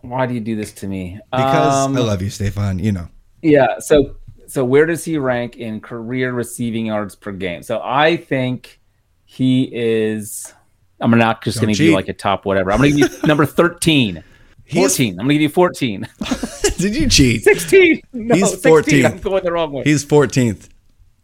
why 0.00 0.26
do 0.26 0.34
you 0.34 0.40
do 0.40 0.56
this 0.56 0.72
to 0.72 0.88
me? 0.88 1.20
Because 1.30 1.86
um, 1.86 1.96
I 1.96 2.00
love 2.00 2.20
you, 2.20 2.30
Stefan. 2.30 2.80
You 2.80 2.90
know. 2.90 3.08
Yeah. 3.42 3.78
So 3.78 4.16
so 4.48 4.64
where 4.64 4.86
does 4.86 5.04
he 5.04 5.18
rank 5.18 5.56
in 5.56 5.80
career 5.80 6.32
receiving 6.32 6.86
yards 6.86 7.14
per 7.14 7.32
game? 7.32 7.62
So 7.62 7.80
I 7.82 8.16
think 8.16 8.80
he 9.24 9.70
is. 9.72 10.52
I'm 11.00 11.10
not 11.10 11.44
just 11.44 11.60
going 11.60 11.72
to 11.72 11.78
give 11.78 11.86
you 11.86 11.94
like 11.94 12.08
a 12.08 12.12
top 12.12 12.44
whatever. 12.44 12.72
I'm 12.72 12.78
going 12.78 12.92
to 12.92 12.98
give 12.98 13.12
you 13.12 13.18
number 13.28 13.46
13. 13.46 14.24
14. 14.72 15.12
I'm 15.12 15.16
going 15.16 15.28
to 15.28 15.34
give 15.34 15.42
you 15.42 15.48
14. 15.48 16.08
Did 16.78 16.96
you 16.96 17.08
cheat? 17.08 17.44
16. 17.44 18.02
No, 18.12 18.34
He's 18.34 18.54
14. 18.62 19.06
I'm 19.06 19.18
going 19.18 19.44
the 19.44 19.52
wrong 19.52 19.72
way. 19.72 19.82
He's 19.84 20.04
14th 20.04 20.68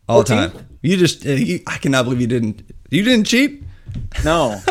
all 0.08 0.22
14th? 0.22 0.52
time. 0.52 0.66
You 0.82 0.96
just, 0.96 1.26
uh, 1.26 1.30
you, 1.30 1.60
I 1.66 1.78
cannot 1.78 2.04
believe 2.04 2.20
you 2.20 2.26
didn't. 2.26 2.62
You 2.90 3.02
didn't 3.02 3.26
cheat? 3.26 3.62
No. 4.24 4.60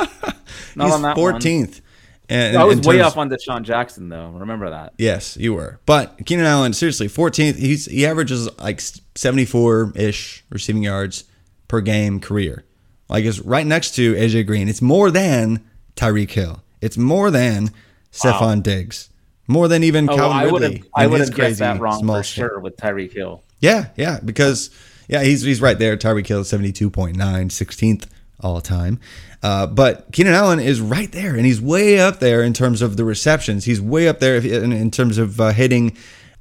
Not 0.76 0.86
He's 0.86 0.94
on 0.94 1.02
that 1.04 1.18
14th. 1.18 1.82
And, 2.30 2.58
I 2.58 2.64
was 2.64 2.80
way 2.82 2.98
terms, 2.98 3.08
off 3.08 3.18
on 3.18 3.30
DeSean 3.30 3.64
Jackson 3.64 4.10
though. 4.10 4.30
Remember 4.30 4.70
that? 4.70 4.94
Yes, 4.98 5.36
you 5.38 5.54
were. 5.54 5.80
But 5.86 6.26
Keenan 6.26 6.46
Allen, 6.46 6.74
seriously, 6.74 7.08
14th. 7.08 7.58
He's 7.58 7.86
he 7.86 8.06
averages 8.06 8.50
like 8.60 8.82
74 8.82 9.94
ish 9.96 10.44
receiving 10.50 10.84
yards 10.84 11.26
per 11.68 11.82
game 11.82 12.20
career. 12.20 12.64
Like 13.10 13.26
it's 13.26 13.40
right 13.40 13.66
next 13.66 13.96
to 13.96 14.14
AJ 14.14 14.48
Green. 14.48 14.70
It's 14.70 14.82
more 14.82 15.12
than 15.12 15.64
Tyreek 15.96 16.32
Hill. 16.32 16.64
It's 16.82 16.98
more 16.98 17.30
than 17.30 17.72
Stefon 18.12 18.42
wow. 18.42 18.56
Diggs. 18.56 19.10
More 19.48 19.68
than 19.68 19.84
even 19.84 20.10
oh, 20.10 20.16
Calvin 20.16 20.38
I 20.38 20.44
Ridley. 20.44 20.84
I 20.96 21.08
would 21.08 21.20
have 21.20 21.36
guessed 21.36 21.60
that 21.60 21.80
wrong 21.80 22.06
for 22.06 22.24
sure 22.24 22.60
with 22.60 22.78
Tyreek 22.78 23.14
Hill. 23.14 23.44
Yeah, 23.60 23.90
yeah, 23.98 24.20
because 24.24 24.70
yeah, 25.10 25.24
he's 25.24 25.42
he's 25.42 25.62
right 25.62 25.78
there. 25.78 25.98
Tyreek 25.98 26.28
Hill 26.28 26.44
72.9, 26.44 27.16
16th 27.16 28.08
all 28.44 28.62
time. 28.62 29.00
Uh, 29.42 29.68
but 29.68 30.12
Keenan 30.12 30.34
Allen 30.34 30.60
is 30.60 30.80
right 30.80 31.12
there, 31.12 31.36
and 31.36 31.46
he's 31.46 31.62
way 31.62 32.00
up 32.00 32.20
there 32.20 32.44
in 32.44 32.54
terms 32.54 32.82
of 32.82 32.98
the 32.98 33.04
receptions. 33.04 33.66
He's 33.66 33.82
way 33.82 34.08
up 34.08 34.20
there 34.20 34.38
in, 34.38 34.72
in 34.72 34.92
terms 34.92 35.18
of 35.18 35.40
uh, 35.40 35.52
hitting 35.52 35.98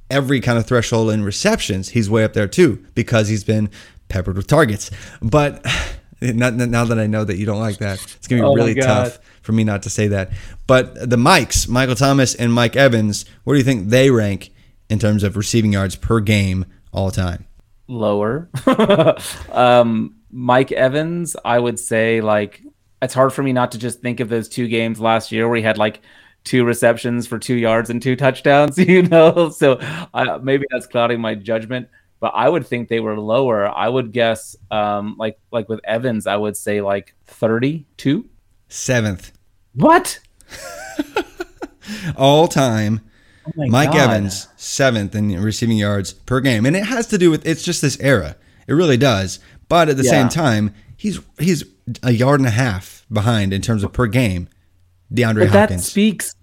every 0.09 0.39
kind 0.39 0.57
of 0.57 0.65
threshold 0.65 1.11
in 1.11 1.23
receptions. 1.23 1.89
He's 1.89 2.09
way 2.09 2.23
up 2.23 2.33
there 2.33 2.47
too 2.47 2.85
because 2.95 3.27
he's 3.27 3.43
been 3.43 3.69
peppered 4.09 4.37
with 4.37 4.47
targets. 4.47 4.91
But 5.21 5.65
not, 6.21 6.53
now 6.53 6.85
that 6.85 6.99
I 6.99 7.07
know 7.07 7.23
that 7.23 7.37
you 7.37 7.45
don't 7.45 7.59
like 7.59 7.79
that, 7.79 8.01
it's 8.15 8.27
gonna 8.27 8.43
be 8.43 8.47
oh 8.47 8.53
really 8.53 8.75
tough 8.75 9.19
for 9.41 9.51
me 9.51 9.63
not 9.63 9.83
to 9.83 9.89
say 9.89 10.07
that. 10.07 10.31
But 10.67 11.09
the 11.09 11.17
Mikes, 11.17 11.67
Michael 11.67 11.95
Thomas 11.95 12.35
and 12.35 12.53
Mike 12.53 12.75
Evans, 12.75 13.25
where 13.43 13.55
do 13.55 13.57
you 13.57 13.65
think 13.65 13.89
they 13.89 14.09
rank 14.09 14.51
in 14.89 14.99
terms 14.99 15.23
of 15.23 15.35
receiving 15.35 15.73
yards 15.73 15.95
per 15.95 16.19
game 16.19 16.65
all 16.91 17.11
time? 17.11 17.45
Lower. 17.87 18.49
um, 19.51 20.15
Mike 20.33 20.71
Evans, 20.71 21.35
I 21.45 21.59
would 21.59 21.79
say 21.79 22.19
like 22.21 22.61
it's 23.03 23.13
hard 23.13 23.33
for 23.33 23.43
me 23.43 23.53
not 23.53 23.71
to 23.73 23.77
just 23.77 24.01
think 24.01 24.19
of 24.19 24.29
those 24.29 24.49
two 24.49 24.67
games 24.67 24.99
last 24.99 25.31
year 25.31 25.47
where 25.47 25.57
he 25.57 25.63
had 25.63 25.77
like 25.77 26.01
two 26.43 26.65
receptions 26.65 27.27
for 27.27 27.37
two 27.37 27.55
yards 27.55 27.89
and 27.89 28.01
two 28.01 28.15
touchdowns, 28.15 28.77
you 28.77 29.03
know? 29.03 29.49
So 29.49 29.73
uh, 30.13 30.39
maybe 30.41 30.65
that's 30.71 30.87
clouding 30.87 31.21
my 31.21 31.35
judgment, 31.35 31.89
but 32.19 32.31
I 32.33 32.49
would 32.49 32.65
think 32.65 32.89
they 32.89 32.99
were 32.99 33.19
lower. 33.19 33.67
I 33.67 33.89
would 33.89 34.11
guess, 34.11 34.55
um, 34.71 35.15
like, 35.17 35.37
like 35.51 35.69
with 35.69 35.81
Evans, 35.83 36.27
I 36.27 36.35
would 36.35 36.57
say 36.57 36.81
like 36.81 37.13
32. 37.25 38.29
Seventh. 38.69 39.31
What? 39.75 40.19
All 42.17 42.47
time. 42.47 43.01
Oh 43.45 43.67
Mike 43.67 43.91
God. 43.91 44.09
Evans, 44.09 44.47
seventh 44.55 45.13
in 45.15 45.41
receiving 45.41 45.77
yards 45.77 46.13
per 46.13 46.39
game. 46.39 46.65
And 46.65 46.75
it 46.75 46.85
has 46.85 47.07
to 47.07 47.17
do 47.17 47.29
with, 47.29 47.45
it's 47.45 47.63
just 47.63 47.81
this 47.81 47.99
era. 47.99 48.37
It 48.67 48.73
really 48.73 48.95
does. 48.95 49.39
But 49.69 49.89
at 49.89 49.97
the 49.97 50.03
yeah. 50.03 50.11
same 50.11 50.29
time, 50.29 50.73
he's 50.97 51.19
he's 51.39 51.63
a 52.01 52.11
yard 52.11 52.39
and 52.39 52.47
a 52.47 52.51
half 52.51 53.05
behind 53.11 53.53
in 53.53 53.61
terms 53.61 53.83
of 53.83 53.93
per 53.93 54.07
game. 54.07 54.49
DeAndre 55.13 55.39
but 55.39 55.49
Hopkins. 55.49 55.83
That 55.83 55.89
speaks. 55.89 56.35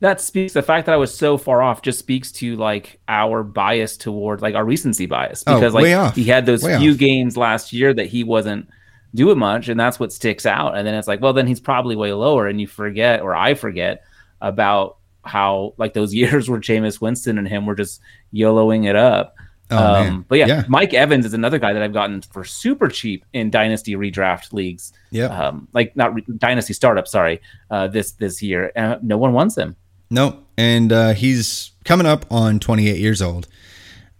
That 0.00 0.20
speaks. 0.20 0.52
The 0.52 0.62
fact 0.62 0.86
that 0.86 0.92
I 0.92 0.98
was 0.98 1.16
so 1.16 1.38
far 1.38 1.62
off 1.62 1.82
just 1.82 1.98
speaks 1.98 2.30
to 2.32 2.56
like 2.56 3.00
our 3.08 3.42
bias 3.42 3.96
towards 3.96 4.42
like 4.42 4.54
our 4.54 4.64
recency 4.64 5.06
bias 5.06 5.42
oh, 5.46 5.54
because 5.54 5.74
oh, 5.74 5.78
like 5.78 6.14
he 6.14 6.24
had 6.24 6.46
those 6.46 6.62
way 6.62 6.78
few 6.78 6.92
off. 6.92 6.98
games 6.98 7.36
last 7.36 7.72
year 7.72 7.94
that 7.94 8.06
he 8.06 8.22
wasn't 8.22 8.68
doing 9.14 9.38
much, 9.38 9.68
and 9.68 9.78
that's 9.78 9.98
what 9.98 10.12
sticks 10.12 10.46
out. 10.46 10.76
And 10.76 10.86
then 10.86 10.94
it's 10.94 11.08
like, 11.08 11.20
well, 11.20 11.32
then 11.32 11.46
he's 11.46 11.60
probably 11.60 11.96
way 11.96 12.12
lower, 12.12 12.46
and 12.46 12.60
you 12.60 12.66
forget, 12.66 13.22
or 13.22 13.34
I 13.34 13.54
forget 13.54 14.04
about 14.40 14.98
how 15.24 15.74
like 15.78 15.94
those 15.94 16.12
years 16.14 16.50
where 16.50 16.60
Jameis 16.60 17.00
Winston 17.00 17.38
and 17.38 17.48
him 17.48 17.66
were 17.66 17.74
just 17.74 18.00
YOLOing 18.32 18.88
it 18.88 18.96
up. 18.96 19.36
Oh, 19.74 19.94
um, 19.94 20.24
but 20.28 20.38
yeah, 20.38 20.46
yeah, 20.46 20.64
Mike 20.68 20.94
Evans 20.94 21.26
is 21.26 21.34
another 21.34 21.58
guy 21.58 21.72
that 21.72 21.82
I've 21.82 21.92
gotten 21.92 22.22
for 22.22 22.44
super 22.44 22.88
cheap 22.88 23.24
in 23.32 23.50
dynasty 23.50 23.94
redraft 23.94 24.52
leagues. 24.52 24.92
Yeah, 25.10 25.26
um, 25.26 25.68
like 25.72 25.96
not 25.96 26.14
re- 26.14 26.24
dynasty 26.38 26.72
startup. 26.72 27.08
Sorry, 27.08 27.40
uh, 27.70 27.88
this 27.88 28.12
this 28.12 28.42
year, 28.42 28.72
uh, 28.76 28.96
no 29.02 29.16
one 29.16 29.32
wants 29.32 29.56
him. 29.56 29.76
No, 30.10 30.44
and 30.56 30.92
uh, 30.92 31.12
he's 31.14 31.72
coming 31.84 32.06
up 32.06 32.24
on 32.30 32.60
28 32.60 32.98
years 32.98 33.20
old, 33.20 33.48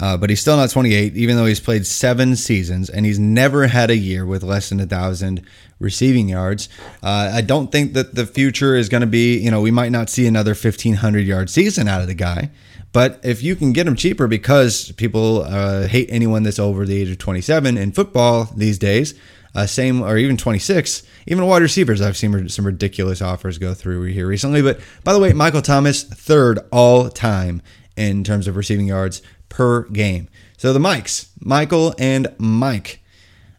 uh, 0.00 0.16
but 0.16 0.30
he's 0.30 0.40
still 0.40 0.56
not 0.56 0.70
28, 0.70 1.16
even 1.16 1.36
though 1.36 1.44
he's 1.44 1.60
played 1.60 1.86
seven 1.86 2.36
seasons 2.36 2.90
and 2.90 3.06
he's 3.06 3.18
never 3.18 3.68
had 3.68 3.90
a 3.90 3.96
year 3.96 4.26
with 4.26 4.42
less 4.42 4.70
than 4.70 4.80
a 4.80 4.86
thousand 4.86 5.46
receiving 5.78 6.28
yards. 6.28 6.68
Uh, 7.02 7.30
I 7.32 7.42
don't 7.42 7.70
think 7.70 7.92
that 7.92 8.14
the 8.14 8.26
future 8.26 8.74
is 8.74 8.88
going 8.88 9.02
to 9.02 9.06
be. 9.06 9.38
You 9.38 9.50
know, 9.50 9.60
we 9.60 9.70
might 9.70 9.92
not 9.92 10.10
see 10.10 10.26
another 10.26 10.50
1500 10.52 11.20
yard 11.20 11.50
season 11.50 11.86
out 11.86 12.00
of 12.00 12.06
the 12.06 12.14
guy. 12.14 12.50
But 12.94 13.20
if 13.24 13.42
you 13.42 13.56
can 13.56 13.72
get 13.74 13.84
them 13.84 13.96
cheaper 13.96 14.26
because 14.28 14.92
people 14.92 15.42
uh, 15.42 15.88
hate 15.88 16.08
anyone 16.10 16.44
that's 16.44 16.60
over 16.60 16.86
the 16.86 16.96
age 16.96 17.10
of 17.10 17.18
27 17.18 17.76
in 17.76 17.92
football 17.92 18.48
these 18.56 18.78
days, 18.78 19.14
Uh, 19.56 19.66
same 19.66 20.02
or 20.02 20.16
even 20.16 20.36
26. 20.36 21.04
Even 21.28 21.46
wide 21.46 21.62
receivers, 21.62 22.00
I've 22.00 22.16
seen 22.16 22.48
some 22.48 22.66
ridiculous 22.66 23.22
offers 23.22 23.56
go 23.58 23.72
through 23.72 24.02
here 24.04 24.26
recently. 24.26 24.62
But 24.62 24.80
by 25.04 25.12
the 25.12 25.20
way, 25.20 25.32
Michael 25.32 25.62
Thomas 25.62 26.02
third 26.02 26.58
all 26.72 27.08
time 27.08 27.62
in 27.96 28.24
terms 28.24 28.48
of 28.48 28.56
receiving 28.56 28.88
yards 28.88 29.22
per 29.48 29.82
game. 29.90 30.26
So 30.56 30.72
the 30.72 30.80
Mikes, 30.80 31.30
Michael 31.40 31.94
and 31.98 32.26
Mike, 32.38 33.00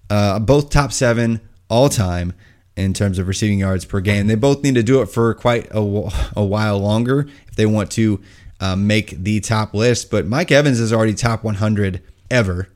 uh, 0.09 0.39
both 0.39 0.69
top 0.69 0.91
seven 0.91 1.39
all 1.69 1.87
time 1.87 2.33
in 2.75 2.93
terms 2.93 3.17
of 3.17 3.27
receiving 3.29 3.59
yards 3.59 3.85
per 3.85 4.01
game. 4.01 4.27
They 4.27 4.35
both 4.35 4.63
need 4.63 4.75
to 4.75 4.83
do 4.83 5.01
it 5.01 5.07
for 5.07 5.33
quite 5.33 5.67
a, 5.71 5.79
a 6.35 6.43
while 6.43 6.77
longer 6.79 7.27
if 7.47 7.55
they 7.55 7.65
want 7.65 7.89
to 7.91 8.19
uh, 8.59 8.75
make 8.75 9.11
the 9.11 9.39
top 9.39 9.73
list. 9.73 10.11
But 10.11 10.27
Mike 10.27 10.51
Evans 10.51 10.79
is 10.79 10.93
already 10.93 11.13
top 11.13 11.43
100 11.43 12.01
ever 12.29 12.69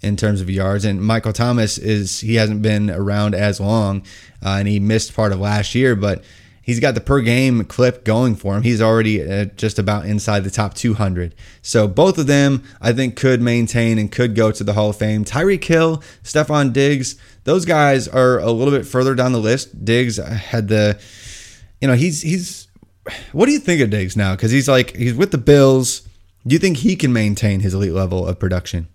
in 0.00 0.16
terms 0.16 0.40
of 0.40 0.50
yards, 0.50 0.84
and 0.84 1.00
Michael 1.00 1.32
Thomas 1.32 1.78
is 1.78 2.20
he 2.20 2.34
hasn't 2.34 2.60
been 2.60 2.90
around 2.90 3.34
as 3.34 3.60
long, 3.60 4.02
uh, 4.44 4.56
and 4.58 4.66
he 4.66 4.80
missed 4.80 5.14
part 5.14 5.32
of 5.32 5.38
last 5.38 5.76
year, 5.76 5.94
but 5.94 6.24
he's 6.62 6.80
got 6.80 6.94
the 6.94 7.00
per 7.00 7.20
game 7.20 7.64
clip 7.64 8.04
going 8.04 8.34
for 8.34 8.56
him. 8.56 8.62
He's 8.62 8.80
already 8.80 9.22
uh, 9.22 9.44
just 9.56 9.78
about 9.78 10.06
inside 10.06 10.44
the 10.44 10.50
top 10.50 10.74
200. 10.74 11.34
So 11.60 11.86
both 11.86 12.18
of 12.18 12.26
them, 12.26 12.64
I 12.80 12.92
think, 12.92 13.16
could 13.16 13.40
maintain 13.40 13.98
and 13.98 14.10
could 14.10 14.34
go 14.34 14.50
to 14.50 14.64
the 14.64 14.72
Hall 14.72 14.90
of 14.90 14.96
Fame. 14.96 15.24
Tyreek 15.24 15.64
Hill, 15.64 16.02
Stefon 16.24 16.72
Diggs, 16.72 17.16
those 17.44 17.64
guys 17.64 18.08
are 18.08 18.38
a 18.38 18.50
little 18.50 18.72
bit 18.72 18.86
further 18.86 19.14
down 19.14 19.32
the 19.32 19.40
list. 19.40 19.84
Diggs 19.84 20.16
had 20.16 20.68
the, 20.68 20.98
you 21.80 21.88
know, 21.88 21.94
he's 21.94 22.22
he's. 22.22 22.68
What 23.32 23.46
do 23.46 23.52
you 23.52 23.58
think 23.58 23.80
of 23.80 23.90
Diggs 23.90 24.16
now? 24.16 24.34
Because 24.34 24.50
he's 24.50 24.68
like 24.68 24.96
he's 24.96 25.14
with 25.14 25.30
the 25.32 25.38
Bills. 25.38 26.02
Do 26.46 26.54
you 26.54 26.58
think 26.58 26.78
he 26.78 26.96
can 26.96 27.12
maintain 27.12 27.60
his 27.60 27.74
elite 27.74 27.92
level 27.92 28.26
of 28.26 28.38
production? 28.38 28.88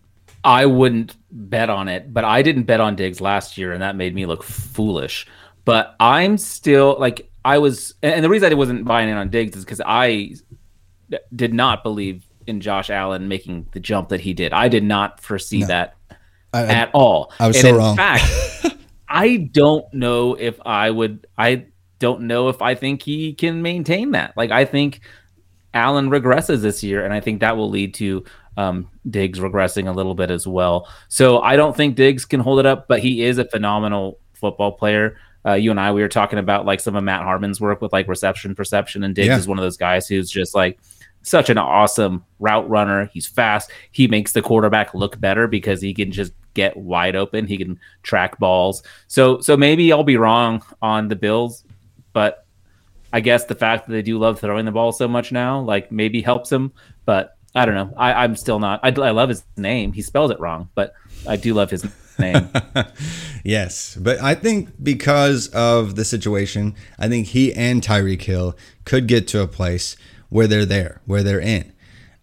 I 0.44 0.66
wouldn't 0.66 1.16
bet 1.32 1.70
on 1.70 1.88
it, 1.88 2.14
but 2.14 2.24
I 2.24 2.42
didn't 2.42 2.64
bet 2.64 2.80
on 2.80 2.96
Diggs 2.96 3.20
last 3.20 3.58
year, 3.58 3.74
and 3.74 3.82
that 3.82 3.96
made 3.96 4.16
me 4.16 4.26
look 4.26 4.44
foolish. 4.44 5.28
But 5.66 5.96
I'm 6.00 6.38
still 6.38 6.96
like 7.00 7.30
I 7.44 7.58
was, 7.58 7.96
and 8.02 8.24
the 8.24 8.30
reason 8.30 8.52
I 8.52 8.56
wasn't 8.56 8.86
buying 8.86 9.10
in 9.10 9.18
on 9.18 9.30
Diggs 9.30 9.56
is 9.58 9.66
because 9.66 9.82
I 9.86 10.36
did 11.36 11.54
not 11.54 11.84
believe 11.84 12.26
in 12.46 12.62
Josh 12.62 12.90
Allen 12.90 13.28
making 13.28 13.68
the 13.74 13.80
jump 13.80 14.10
that 14.10 14.22
he 14.22 14.34
did. 14.34 14.54
I 14.54 14.70
did 14.70 14.84
not 14.84 15.20
foresee 15.20 15.60
no. 15.60 15.68
that 15.68 15.96
I, 16.54 16.64
at 16.64 16.92
all. 16.94 17.32
I 17.40 17.48
was 17.48 17.58
and 17.58 17.62
so 17.64 17.70
in 17.70 17.76
wrong. 17.76 17.98
fact, 17.98 18.24
I 19.10 19.50
don't 19.52 19.92
know 19.94 20.36
if 20.36 20.60
I 20.66 20.90
would. 20.90 21.28
I 21.38 21.68
don't 22.00 22.22
know 22.22 22.50
if 22.50 22.62
I 22.62 22.76
think 22.76 23.02
he 23.02 23.34
can 23.34 23.62
maintain 23.62 24.12
that. 24.12 24.36
Like 24.36 24.52
I 24.52 24.66
think 24.66 25.02
Allen 25.74 26.10
regresses 26.10 26.62
this 26.62 26.84
year, 26.84 27.04
and 27.04 27.14
I 27.14 27.20
think 27.20 27.42
that 27.42 27.58
will 27.58 27.70
lead 27.70 27.94
to 27.96 28.24
um, 28.58 28.90
Diggs 29.10 29.40
regressing 29.40 29.88
a 29.88 29.92
little 29.92 30.16
bit 30.16 30.32
as 30.32 30.48
well. 30.48 30.88
So 31.08 31.42
I 31.42 31.56
don't 31.56 31.76
think 31.76 31.96
Diggs 31.96 32.26
can 32.26 32.40
hold 32.40 32.60
it 32.60 32.66
up, 32.66 32.88
but 32.88 33.00
he 33.00 33.24
is 33.24 33.38
a 33.38 33.46
phenomenal 33.46 34.20
football 34.34 34.72
player 34.72 35.18
uh, 35.48 35.54
you 35.54 35.72
and 35.72 35.80
I 35.80 35.92
we 35.94 36.02
were 36.02 36.10
talking 36.10 36.40
about 36.40 36.66
like 36.66 36.82
some 36.82 36.96
of 36.96 37.04
Matt 37.04 37.24
Harmon's 37.24 37.62
work 37.62 37.82
with 37.82 37.94
like 37.94 38.08
reception 38.08 38.54
perception, 38.54 39.04
and 39.04 39.16
Diggs 39.16 39.28
yeah. 39.28 39.38
is 39.38 39.48
one 39.48 39.58
of 39.58 39.64
those 39.64 39.78
guys 39.78 40.08
who's 40.08 40.30
just 40.30 40.54
like 40.54 40.78
such 41.22 41.50
an 41.50 41.58
awesome 41.58 42.26
route 42.40 42.70
runner. 42.70 43.06
He's 43.14 43.28
fast. 43.28 43.72
He 43.92 44.08
makes 44.08 44.34
the 44.34 44.42
quarterback 44.42 44.94
look 44.94 45.20
better 45.20 45.48
because 45.48 45.82
he 45.82 45.94
can 45.94 46.12
just 46.12 46.34
get 46.54 46.76
wide 46.76 47.16
open. 47.16 47.48
He 47.48 47.58
can 47.58 47.80
track 48.04 48.38
balls. 48.40 48.84
So 49.08 49.40
so 49.40 49.56
maybe 49.56 49.94
I'll 49.94 50.04
be 50.04 50.18
wrong 50.18 50.64
on 50.82 51.08
the 51.08 51.16
Bills, 51.16 51.64
but 52.18 52.48
I 53.14 53.20
guess 53.20 53.46
the 53.46 53.54
fact 53.54 53.86
that 53.86 53.94
they 53.94 54.02
do 54.02 54.18
love 54.18 54.40
throwing 54.40 54.66
the 54.66 54.72
ball 54.72 54.92
so 54.92 55.08
much 55.08 55.32
now, 55.32 55.60
like 55.60 55.92
maybe 55.92 56.24
helps 56.24 56.52
him. 56.52 56.74
But 57.06 57.38
I 57.54 57.68
don't 57.68 57.76
know. 57.76 57.94
I, 57.96 58.24
I'm 58.24 58.36
still 58.36 58.58
not. 58.58 58.80
I, 58.82 58.88
I 58.88 59.12
love 59.12 59.30
his 59.30 59.44
name. 59.56 59.92
He 59.92 60.02
spells 60.02 60.32
it 60.32 60.40
wrong, 60.40 60.72
but 60.74 60.96
I 61.28 61.36
do 61.36 61.54
love 61.54 61.70
his 61.70 61.86
name. 62.18 62.50
yes, 63.44 63.96
but 64.02 64.20
I 64.20 64.34
think 64.34 64.70
because 64.82 65.48
of 65.50 65.96
the 65.96 66.04
situation, 66.04 66.74
I 66.98 67.08
think 67.08 67.28
he 67.28 67.54
and 67.54 67.84
Tyreek 67.84 68.24
Hill 68.24 68.58
could 68.84 69.08
get 69.08 69.28
to 69.28 69.42
a 69.44 69.48
place 69.48 69.96
where 70.30 70.48
they're 70.48 70.66
there, 70.66 71.02
where 71.06 71.22
they're 71.22 71.40
in. 71.40 71.72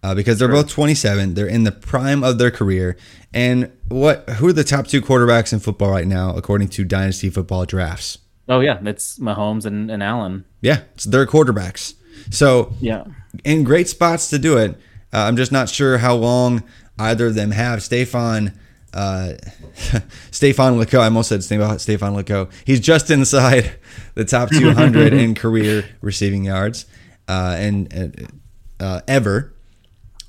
Uh, 0.03 0.12
because 0.12 0.40
they're 0.40 0.49
sure. 0.49 0.64
both 0.64 0.70
27, 0.70 1.34
they're 1.34 1.47
in 1.47 1.62
the 1.62 1.70
prime 1.70 2.24
of 2.24 2.38
their 2.38 2.51
career. 2.51 2.97
And 3.32 3.70
what? 3.86 4.28
Who 4.28 4.49
are 4.49 4.53
the 4.53 4.64
top 4.64 4.88
two 4.88 5.01
quarterbacks 5.01 5.53
in 5.53 5.61
football 5.61 5.92
right 5.92 6.09
now, 6.09 6.34
according 6.34 6.70
to 6.70 6.84
Dynasty 6.84 7.30
Football 7.30 7.64
Drafts? 7.64 8.18
Oh 8.49 8.61
yeah, 8.61 8.78
it's 8.84 9.18
Mahomes 9.18 9.64
and, 9.64 9.90
and 9.90 10.03
Allen. 10.03 10.45
Yeah, 10.61 10.82
it's 10.95 11.05
their 11.05 11.26
quarterbacks. 11.26 11.95
So 12.30 12.72
yeah, 12.80 13.05
in 13.45 13.64
great 13.64 13.88
spots 13.88 14.28
to 14.30 14.38
do 14.38 14.59
it. 14.59 14.72
Uh, 15.12 15.18
I'm 15.18 15.36
just 15.36 15.53
not 15.53 15.68
sure 15.68 15.99
how 15.99 16.14
long 16.14 16.62
either 16.99 17.28
of 17.28 17.34
them 17.34 17.53
have. 17.53 17.82
Stefan 17.82 18.59
uh, 18.92 19.32
Stefan 20.30 20.78
Leco. 20.78 21.01
I 21.01 21.05
almost 21.05 21.28
said 21.28 21.42
Stefan 21.45 22.14
Leco. 22.14 22.51
He's 22.64 22.80
just 22.80 23.11
inside 23.11 23.72
the 24.14 24.24
top 24.24 24.51
200 24.53 25.12
in 25.12 25.34
career 25.34 25.84
receiving 26.01 26.45
yards 26.45 26.86
uh, 27.28 27.57
and 27.59 28.28
uh, 28.80 29.01
ever. 29.09 29.53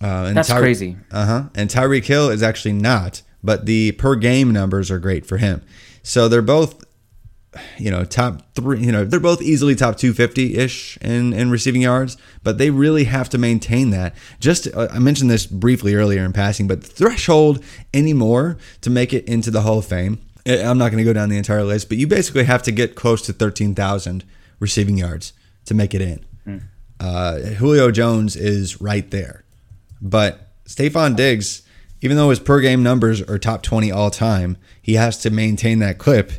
Uh, 0.02 0.26
and 0.28 0.38
That's 0.38 0.50
Ty- 0.50 0.60
crazy. 0.60 0.98
Uh 1.12 1.26
huh. 1.26 1.44
And 1.56 1.70
Tyreek 1.70 2.06
Hill 2.06 2.30
is 2.30 2.44
actually 2.44 2.74
not, 2.74 3.22
but 3.44 3.66
the 3.66 3.94
per 3.94 4.16
game 4.16 4.52
numbers 4.52 4.92
are 4.92 5.00
great 5.00 5.26
for 5.26 5.38
him. 5.38 5.62
So 6.04 6.28
they're 6.28 6.42
both 6.42 6.84
you 7.78 7.92
know, 7.92 8.04
top 8.04 8.54
three, 8.56 8.80
you 8.80 8.92
know, 8.92 9.06
they're 9.06 9.20
both 9.20 9.42
easily 9.42 9.76
top 9.76 9.98
250 9.98 10.56
ish 10.56 10.98
in, 10.98 11.34
in 11.34 11.50
receiving 11.50 11.82
yards, 11.82 12.18
but 12.44 12.58
they 12.58 12.70
really 12.70 13.06
have 13.06 13.30
to 13.30 13.38
maintain 13.38 13.90
that. 13.92 14.16
Just, 14.40 14.68
uh, 14.74 14.88
I 14.92 15.00
mentioned 15.00 15.30
this 15.30 15.46
briefly 15.46 15.96
earlier 15.96 16.24
in 16.24 16.34
passing, 16.34 16.68
but 16.68 16.82
the 16.82 16.88
threshold 16.88 17.64
anymore 17.94 18.58
to 18.82 18.90
make 18.90 19.14
it 19.14 19.26
into 19.26 19.52
the 19.52 19.62
Hall 19.62 19.80
of 19.80 19.86
Fame, 19.86 20.20
I'm 20.48 20.78
not 20.78 20.90
going 20.90 21.00
to 21.00 21.04
go 21.04 21.14
down 21.14 21.30
the 21.30 21.38
entire 21.38 21.64
list, 21.64 21.90
but 21.90 21.98
you 21.98 22.08
basically 22.08 22.44
have 22.44 22.62
to 22.64 22.72
get 22.72 22.96
close 22.96 23.22
to 23.24 23.34
13,000 23.34 24.24
receiving 24.60 24.98
yards 24.98 25.34
to 25.66 25.74
make 25.74 25.94
it 25.94 26.02
in. 26.02 26.26
Mm. 26.48 26.64
Uh, 27.00 27.40
Julio 27.56 27.92
Jones 27.92 28.36
is 28.36 28.80
right 28.80 29.10
there. 29.12 29.44
But 30.02 30.50
Stefon 30.66 31.16
Diggs, 31.16 31.64
even 32.02 32.18
though 32.18 32.30
his 32.30 32.40
per 32.40 32.60
game 32.60 32.84
numbers 32.84 33.22
are 33.22 33.40
top 33.40 33.64
20 33.64 33.92
all 33.92 34.12
time, 34.12 34.58
he 34.82 34.94
has 34.94 35.18
to 35.20 35.30
maintain 35.30 35.80
that 35.80 35.98
clip 35.98 36.32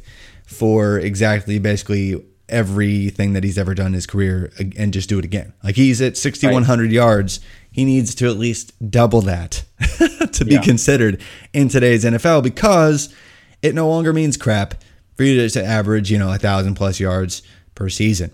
for 0.57 0.98
exactly 0.98 1.59
basically 1.59 2.22
everything 2.48 3.32
that 3.32 3.44
he's 3.44 3.59
ever 3.59 3.74
done 3.74 3.88
in 3.88 3.92
his 3.94 4.07
career 4.07 4.52
and 4.59 4.92
just 4.92 5.09
do 5.09 5.18
it 5.18 5.24
again. 5.24 5.52
Like 5.62 5.76
he's 5.76 6.00
at 6.00 6.16
6,100 6.16 6.82
right. 6.82 6.90
yards. 6.90 7.40
He 7.70 7.84
needs 7.84 8.14
to 8.16 8.26
at 8.26 8.36
least 8.36 8.90
double 8.90 9.20
that 9.22 9.64
to 10.32 10.44
be 10.44 10.54
yeah. 10.54 10.62
considered 10.62 11.20
in 11.52 11.68
today's 11.68 12.04
NFL 12.04 12.42
because 12.42 13.14
it 13.62 13.74
no 13.74 13.88
longer 13.88 14.12
means 14.12 14.36
crap 14.36 14.82
for 15.16 15.24
you 15.24 15.48
to 15.48 15.64
average, 15.64 16.11
you 16.11 16.18
know, 16.18 16.32
a 16.32 16.38
thousand 16.38 16.74
plus 16.74 17.00
yards 17.00 17.42
per 17.74 17.88
season. 17.88 18.30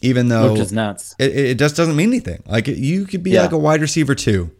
Even 0.00 0.28
though 0.28 0.52
Which 0.52 0.62
is 0.62 0.72
nuts. 0.72 1.16
It, 1.18 1.36
it 1.36 1.58
just 1.58 1.76
doesn't 1.76 1.96
mean 1.96 2.10
anything. 2.10 2.42
Like 2.46 2.68
you 2.68 3.04
could 3.04 3.24
be 3.24 3.32
yeah. 3.32 3.42
like 3.42 3.52
a 3.52 3.58
wide 3.58 3.80
receiver 3.80 4.14
too 4.14 4.52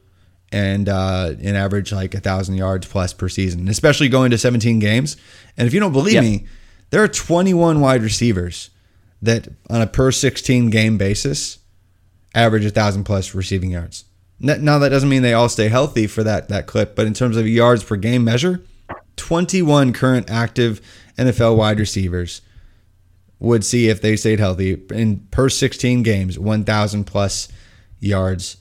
and 0.50 0.88
uh, 0.88 1.32
an 1.40 1.54
average 1.54 1.92
like 1.92 2.14
a 2.14 2.20
thousand 2.20 2.56
yards 2.56 2.86
plus 2.86 3.12
per 3.12 3.28
season, 3.28 3.68
especially 3.68 4.08
going 4.08 4.30
to 4.32 4.38
17 4.38 4.78
games. 4.80 5.16
And 5.56 5.68
if 5.68 5.74
you 5.74 5.80
don't 5.80 5.92
believe 5.92 6.14
yeah. 6.14 6.20
me, 6.22 6.46
there 6.90 7.02
are 7.02 7.08
21 7.08 7.80
wide 7.80 8.02
receivers 8.02 8.70
that, 9.22 9.48
on 9.68 9.80
a 9.80 9.86
per 9.86 10.10
16 10.10 10.70
game 10.70 10.98
basis, 10.98 11.58
average 12.34 12.64
a 12.64 12.70
thousand 12.70 13.04
plus 13.04 13.34
receiving 13.34 13.70
yards. 13.70 14.04
Now 14.40 14.78
that 14.78 14.90
doesn't 14.90 15.08
mean 15.08 15.22
they 15.22 15.32
all 15.32 15.48
stay 15.48 15.68
healthy 15.68 16.06
for 16.06 16.22
that 16.22 16.48
that 16.48 16.66
clip, 16.66 16.94
but 16.94 17.06
in 17.06 17.14
terms 17.14 17.36
of 17.36 17.48
yards 17.48 17.82
per 17.82 17.96
game 17.96 18.22
measure, 18.22 18.62
21 19.16 19.92
current 19.92 20.30
active 20.30 20.80
NFL 21.18 21.56
wide 21.56 21.80
receivers 21.80 22.40
would 23.40 23.64
see 23.64 23.88
if 23.88 24.00
they 24.00 24.16
stayed 24.16 24.38
healthy 24.38 24.80
in 24.90 25.26
per 25.30 25.48
16 25.48 26.02
games 26.04 26.38
1000 26.38 27.04
plus 27.04 27.48
yards 27.98 28.58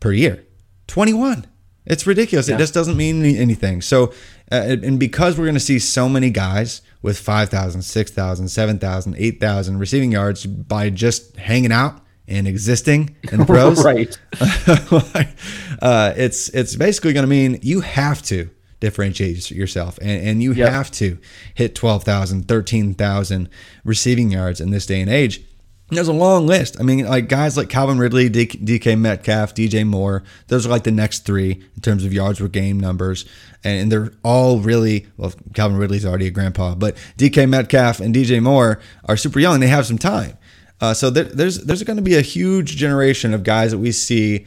per 0.00 0.12
year. 0.12 0.44
21. 0.86 1.46
It's 1.86 2.06
ridiculous. 2.06 2.48
Yeah. 2.48 2.56
It 2.56 2.58
just 2.58 2.74
doesn't 2.74 2.96
mean 2.96 3.24
anything. 3.24 3.80
So 3.80 4.12
uh, 4.50 4.76
and 4.82 5.00
because 5.00 5.38
we're 5.38 5.44
going 5.44 5.54
to 5.54 5.60
see 5.60 5.78
so 5.78 6.08
many 6.08 6.30
guys 6.30 6.82
with 7.02 7.18
5,000, 7.18 7.82
6,000, 7.82 8.48
7,000, 8.48 9.14
8,000 9.18 9.78
receiving 9.78 10.12
yards 10.12 10.46
by 10.46 10.90
just 10.90 11.36
hanging 11.36 11.72
out 11.72 12.00
and 12.28 12.46
existing 12.48 13.16
in 13.30 13.40
the 13.40 13.44
pros, 13.46 13.84
right? 13.84 14.18
uh, 15.82 16.12
it's 16.16 16.48
it's 16.50 16.74
basically 16.76 17.12
going 17.12 17.24
to 17.24 17.30
mean 17.30 17.58
you 17.62 17.80
have 17.80 18.22
to 18.22 18.50
differentiate 18.80 19.50
yourself 19.50 19.98
and, 19.98 20.28
and 20.28 20.42
you 20.42 20.52
yep. 20.52 20.70
have 20.70 20.90
to 20.90 21.18
hit 21.54 21.74
12,000, 21.74 22.46
13,000 22.46 23.48
receiving 23.84 24.30
yards 24.30 24.60
in 24.60 24.70
this 24.70 24.86
day 24.86 25.00
and 25.00 25.10
age. 25.10 25.42
There's 25.88 26.08
a 26.08 26.12
long 26.12 26.48
list. 26.48 26.80
I 26.80 26.82
mean, 26.82 27.06
like 27.06 27.28
guys 27.28 27.56
like 27.56 27.68
Calvin 27.68 27.98
Ridley, 27.98 28.28
DK 28.28 28.98
Metcalf, 28.98 29.54
DJ 29.54 29.86
Moore. 29.86 30.24
Those 30.48 30.66
are 30.66 30.68
like 30.68 30.82
the 30.82 30.90
next 30.90 31.20
three 31.20 31.52
in 31.52 31.80
terms 31.80 32.04
of 32.04 32.12
yards 32.12 32.40
per 32.40 32.48
game 32.48 32.80
numbers, 32.80 33.24
and 33.62 33.92
they're 33.92 34.12
all 34.24 34.58
really 34.58 35.06
well. 35.16 35.32
Calvin 35.54 35.78
Ridley's 35.78 36.04
already 36.04 36.26
a 36.26 36.30
grandpa, 36.30 36.74
but 36.74 36.96
DK 37.18 37.48
Metcalf 37.48 38.00
and 38.00 38.12
DJ 38.12 38.42
Moore 38.42 38.80
are 39.04 39.16
super 39.16 39.38
young. 39.38 39.60
They 39.60 39.68
have 39.68 39.86
some 39.86 39.98
time, 39.98 40.36
uh, 40.80 40.92
so 40.92 41.08
there, 41.08 41.24
there's 41.24 41.64
there's 41.64 41.84
going 41.84 41.98
to 41.98 42.02
be 42.02 42.16
a 42.16 42.22
huge 42.22 42.76
generation 42.76 43.32
of 43.32 43.44
guys 43.44 43.70
that 43.70 43.78
we 43.78 43.92
see 43.92 44.44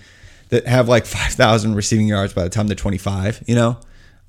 that 0.50 0.68
have 0.68 0.90
like 0.90 1.06
5,000 1.06 1.74
receiving 1.74 2.08
yards 2.08 2.34
by 2.34 2.44
the 2.44 2.50
time 2.50 2.68
they're 2.68 2.76
25. 2.76 3.46
You 3.48 3.56
know, 3.56 3.78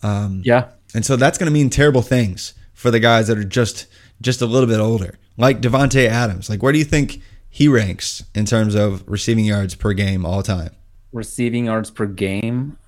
um, 0.04 0.42
yeah, 0.44 0.68
and 0.94 1.04
so 1.04 1.16
that's 1.16 1.38
going 1.38 1.48
to 1.48 1.52
mean 1.52 1.70
terrible 1.70 2.02
things 2.02 2.54
for 2.72 2.92
the 2.92 3.00
guys 3.00 3.26
that 3.26 3.36
are 3.36 3.44
just 3.44 3.86
just 4.20 4.42
a 4.42 4.46
little 4.46 4.68
bit 4.68 4.78
older, 4.78 5.18
like 5.40 5.60
Davante 5.60 6.06
Adams. 6.06 6.48
Like, 6.50 6.62
where 6.62 6.72
do 6.72 6.78
you 6.78 6.84
think 6.84 7.20
he 7.48 7.66
ranks 7.66 8.22
in 8.34 8.44
terms 8.44 8.74
of 8.74 9.02
receiving 9.08 9.44
yards 9.44 9.74
per 9.74 9.92
game 9.92 10.24
all 10.24 10.42
time? 10.42 10.70
Receiving 11.12 11.64
yards 11.66 11.90
per 11.90 12.06
game, 12.06 12.78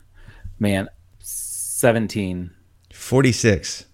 man, 0.61 0.89
seventeen. 1.19 2.51
Forty 2.93 3.33
six. 3.33 3.87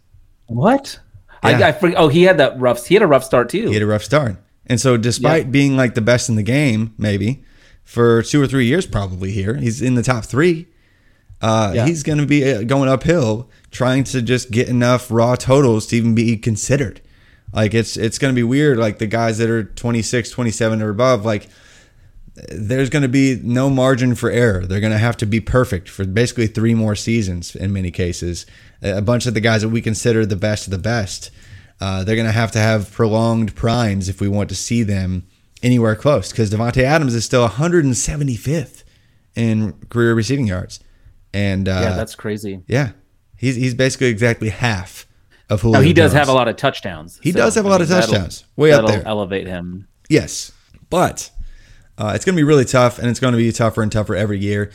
What? 0.47 0.99
Yeah. 1.45 1.59
I, 1.61 1.69
I 1.69 1.73
forget, 1.73 1.99
oh, 1.99 2.09
he 2.09 2.25
had 2.25 2.39
that 2.39 2.59
rough. 2.59 2.87
He 2.87 2.95
had 2.95 3.03
a 3.03 3.07
rough 3.07 3.25
start 3.25 3.49
too. 3.49 3.69
He 3.69 3.75
had 3.75 3.83
a 3.83 3.87
rough 3.87 4.03
start, 4.05 4.37
and 4.67 4.81
so 4.81 4.97
despite 4.97 5.45
Yeah. 5.45 5.51
being 5.51 5.77
like 5.77 5.95
the 5.95 6.01
best 6.01 6.29
in 6.29 6.37
the 6.37 6.43
game, 6.43 6.95
maybe 6.99 7.45
for 7.85 8.23
two 8.23 8.43
or 8.43 8.47
three 8.47 8.67
years, 8.67 8.87
probably 8.87 9.31
here 9.33 9.55
he's 9.55 9.81
in 9.81 9.95
the 9.95 10.03
top 10.03 10.25
three. 10.25 10.67
Uh, 11.41 11.73
Yeah. 11.75 11.87
He's 11.87 12.03
going 12.03 12.19
to 12.19 12.27
be 12.27 12.51
uh, 12.53 12.63
going 12.65 12.89
uphill, 12.89 13.49
trying 13.71 14.03
to 14.05 14.21
just 14.21 14.51
get 14.51 14.69
enough 14.69 15.11
raw 15.11 15.37
totals 15.37 15.87
to 15.87 15.97
even 15.97 16.15
be 16.15 16.37
considered. 16.37 17.01
Like 17.53 17.75
it's 17.75 17.97
it's 17.97 18.19
going 18.19 18.35
to 18.35 18.39
be 18.39 18.43
weird. 18.43 18.79
Like 18.79 18.99
the 18.99 19.07
guys 19.07 19.39
that 19.39 19.49
are 19.51 19.65
26, 19.65 20.31
27 20.31 20.83
or 20.83 20.91
above, 20.91 21.25
like 21.25 21.49
there's 22.51 22.91
going 22.91 23.03
to 23.03 23.09
be 23.09 23.41
no 23.43 23.71
margin 23.71 24.15
for 24.15 24.31
error. 24.31 24.67
They're 24.67 24.81
going 24.81 24.93
to 24.93 24.99
have 24.99 25.17
to 25.19 25.27
be 25.27 25.41
perfect 25.41 25.89
for 25.89 26.05
basically 26.05 26.47
three 26.47 26.75
more 26.75 26.95
seasons 26.95 27.57
in 27.57 27.73
many 27.73 27.91
cases. 27.91 28.47
A 28.83 29.03
bunch 29.03 29.27
of 29.27 29.35
the 29.35 29.41
guys 29.41 29.63
that 29.63 29.71
we 29.71 29.81
consider 29.81 30.25
the 30.25 30.37
best 30.37 30.67
of 30.67 30.71
the 30.71 30.79
best, 30.79 31.31
uh, 31.81 32.05
they're 32.05 32.17
going 32.17 32.27
to 32.27 32.33
have 32.33 32.53
to 32.53 32.59
have 32.59 32.93
prolonged 32.93 33.55
primes 33.57 34.09
if 34.09 34.21
we 34.21 34.29
want 34.29 34.49
to 34.51 34.55
see 34.55 34.83
them 34.83 35.27
anywhere 35.63 35.97
close. 35.97 36.31
Because 36.31 36.51
Davante 36.51 36.83
Adams 36.83 37.15
is 37.15 37.25
still 37.25 37.49
175th 37.49 38.85
in 39.35 39.73
career 39.89 40.15
receiving 40.15 40.47
yards, 40.47 40.81
and 41.33 41.69
uh, 41.69 41.81
yeah, 41.83 41.97
that's 41.97 42.15
crazy. 42.15 42.63
yeah, 42.67 42.93
he's 43.37 43.57
he's 43.57 43.75
basically 43.75 44.09
exactly 44.09 44.51
half 44.51 45.07
of 45.51 45.63
Julio. 45.63 45.81
Now 45.81 45.85
he 45.87 45.93
does 45.93 46.13
Jones. 46.13 46.19
have 46.19 46.29
a 46.29 46.33
lot 46.33 46.49
of 46.49 46.57
touchdowns. 46.57 47.19
He 47.23 47.33
does 47.33 47.55
have 47.55 47.65
a 47.65 47.69
lot 47.69 47.81
of 47.81 47.89
that'll- 47.89 48.11
touchdowns. 48.13 48.45
Way 48.57 48.73
up 48.73 48.87
there. 48.87 49.03
Elevate 49.07 49.47
him. 49.47 49.89
Yes, 50.09 50.53
but 50.91 51.31
uh, 51.99 52.13
it's 52.15 52.25
going 52.25 52.35
to 52.35 52.41
be 52.41 52.45
really 52.45 52.65
tough, 52.65 52.99
and 52.99 53.09
it's 53.09 53.21
going 53.21 53.33
to 53.33 53.39
be 53.39 53.51
tougher 53.53 53.83
and 53.83 53.91
tougher 53.93 54.15
every 54.15 54.39
year. 54.39 54.71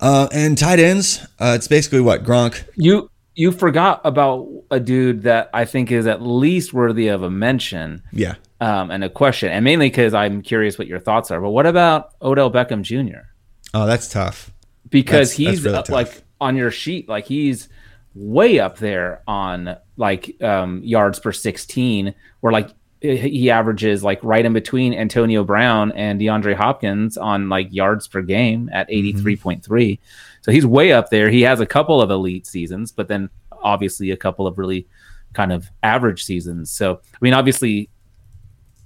Uh, 0.00 0.28
and 0.32 0.58
tight 0.58 0.78
ends, 0.80 1.24
uh, 1.38 1.52
it's 1.56 1.68
basically 1.68 2.00
what 2.00 2.24
Gronk. 2.24 2.64
You 2.76 3.10
you 3.36 3.50
forgot 3.50 4.00
about 4.04 4.48
a 4.70 4.78
dude 4.78 5.22
that 5.22 5.50
I 5.52 5.64
think 5.64 5.90
is 5.90 6.06
at 6.06 6.22
least 6.22 6.72
worthy 6.72 7.08
of 7.08 7.22
a 7.22 7.30
mention 7.30 8.02
Yeah, 8.12 8.34
um, 8.60 8.90
and 8.90 9.02
a 9.02 9.08
question, 9.08 9.50
and 9.50 9.64
mainly 9.64 9.88
because 9.88 10.14
I'm 10.14 10.42
curious 10.42 10.78
what 10.78 10.86
your 10.88 10.98
thoughts 11.00 11.30
are. 11.30 11.40
But 11.40 11.50
what 11.50 11.66
about 11.66 12.10
Odell 12.22 12.50
Beckham 12.50 12.82
Jr. 12.82 13.26
oh, 13.72 13.86
that's 13.86 14.08
tough. 14.08 14.52
because 14.88 15.30
That's- 15.30 15.32
he's 15.32 15.62
that's 15.62 15.64
really 15.64 15.76
uh, 15.78 15.82
tough. 15.82 15.90
like 16.14 16.22
on 16.40 16.56
your 16.56 16.70
sheet, 16.70 17.08
like 17.08 17.26
he's 17.26 17.68
way 18.14 18.60
up 18.60 18.78
there 18.78 19.22
on 19.26 19.76
like 19.96 20.40
um, 20.42 20.82
yards 20.82 21.18
per 21.20 21.32
16, 21.32 22.14
where 22.40 22.52
like 22.52 22.70
he 23.00 23.50
averages 23.50 24.02
like 24.02 24.18
right 24.22 24.44
in 24.46 24.52
between 24.54 24.94
Antonio 24.94 25.44
Brown 25.44 25.92
and 25.92 26.20
DeAndre 26.20 26.54
Hopkins 26.54 27.18
on 27.18 27.48
like 27.50 27.68
yards 27.70 28.08
per 28.08 28.22
game 28.22 28.70
at 28.72 28.88
Mm-hmm. 28.88 29.26
83.3. 29.26 29.98
So 30.40 30.52
he's 30.52 30.64
way 30.66 30.92
up 30.92 31.10
there. 31.10 31.30
He 31.30 31.42
has 31.42 31.60
a 31.60 31.66
couple 31.66 32.00
of 32.00 32.10
elite 32.10 32.46
seasons, 32.46 32.92
but 32.92 33.08
then 33.08 33.28
obviously 33.62 34.10
a 34.10 34.16
couple 34.16 34.46
of 34.46 34.58
really 34.58 34.86
kind 35.34 35.52
of 35.52 35.70
average 35.82 36.24
seasons. 36.24 36.70
So 36.70 37.00
I 37.12 37.18
mean, 37.20 37.34
obviously 37.34 37.90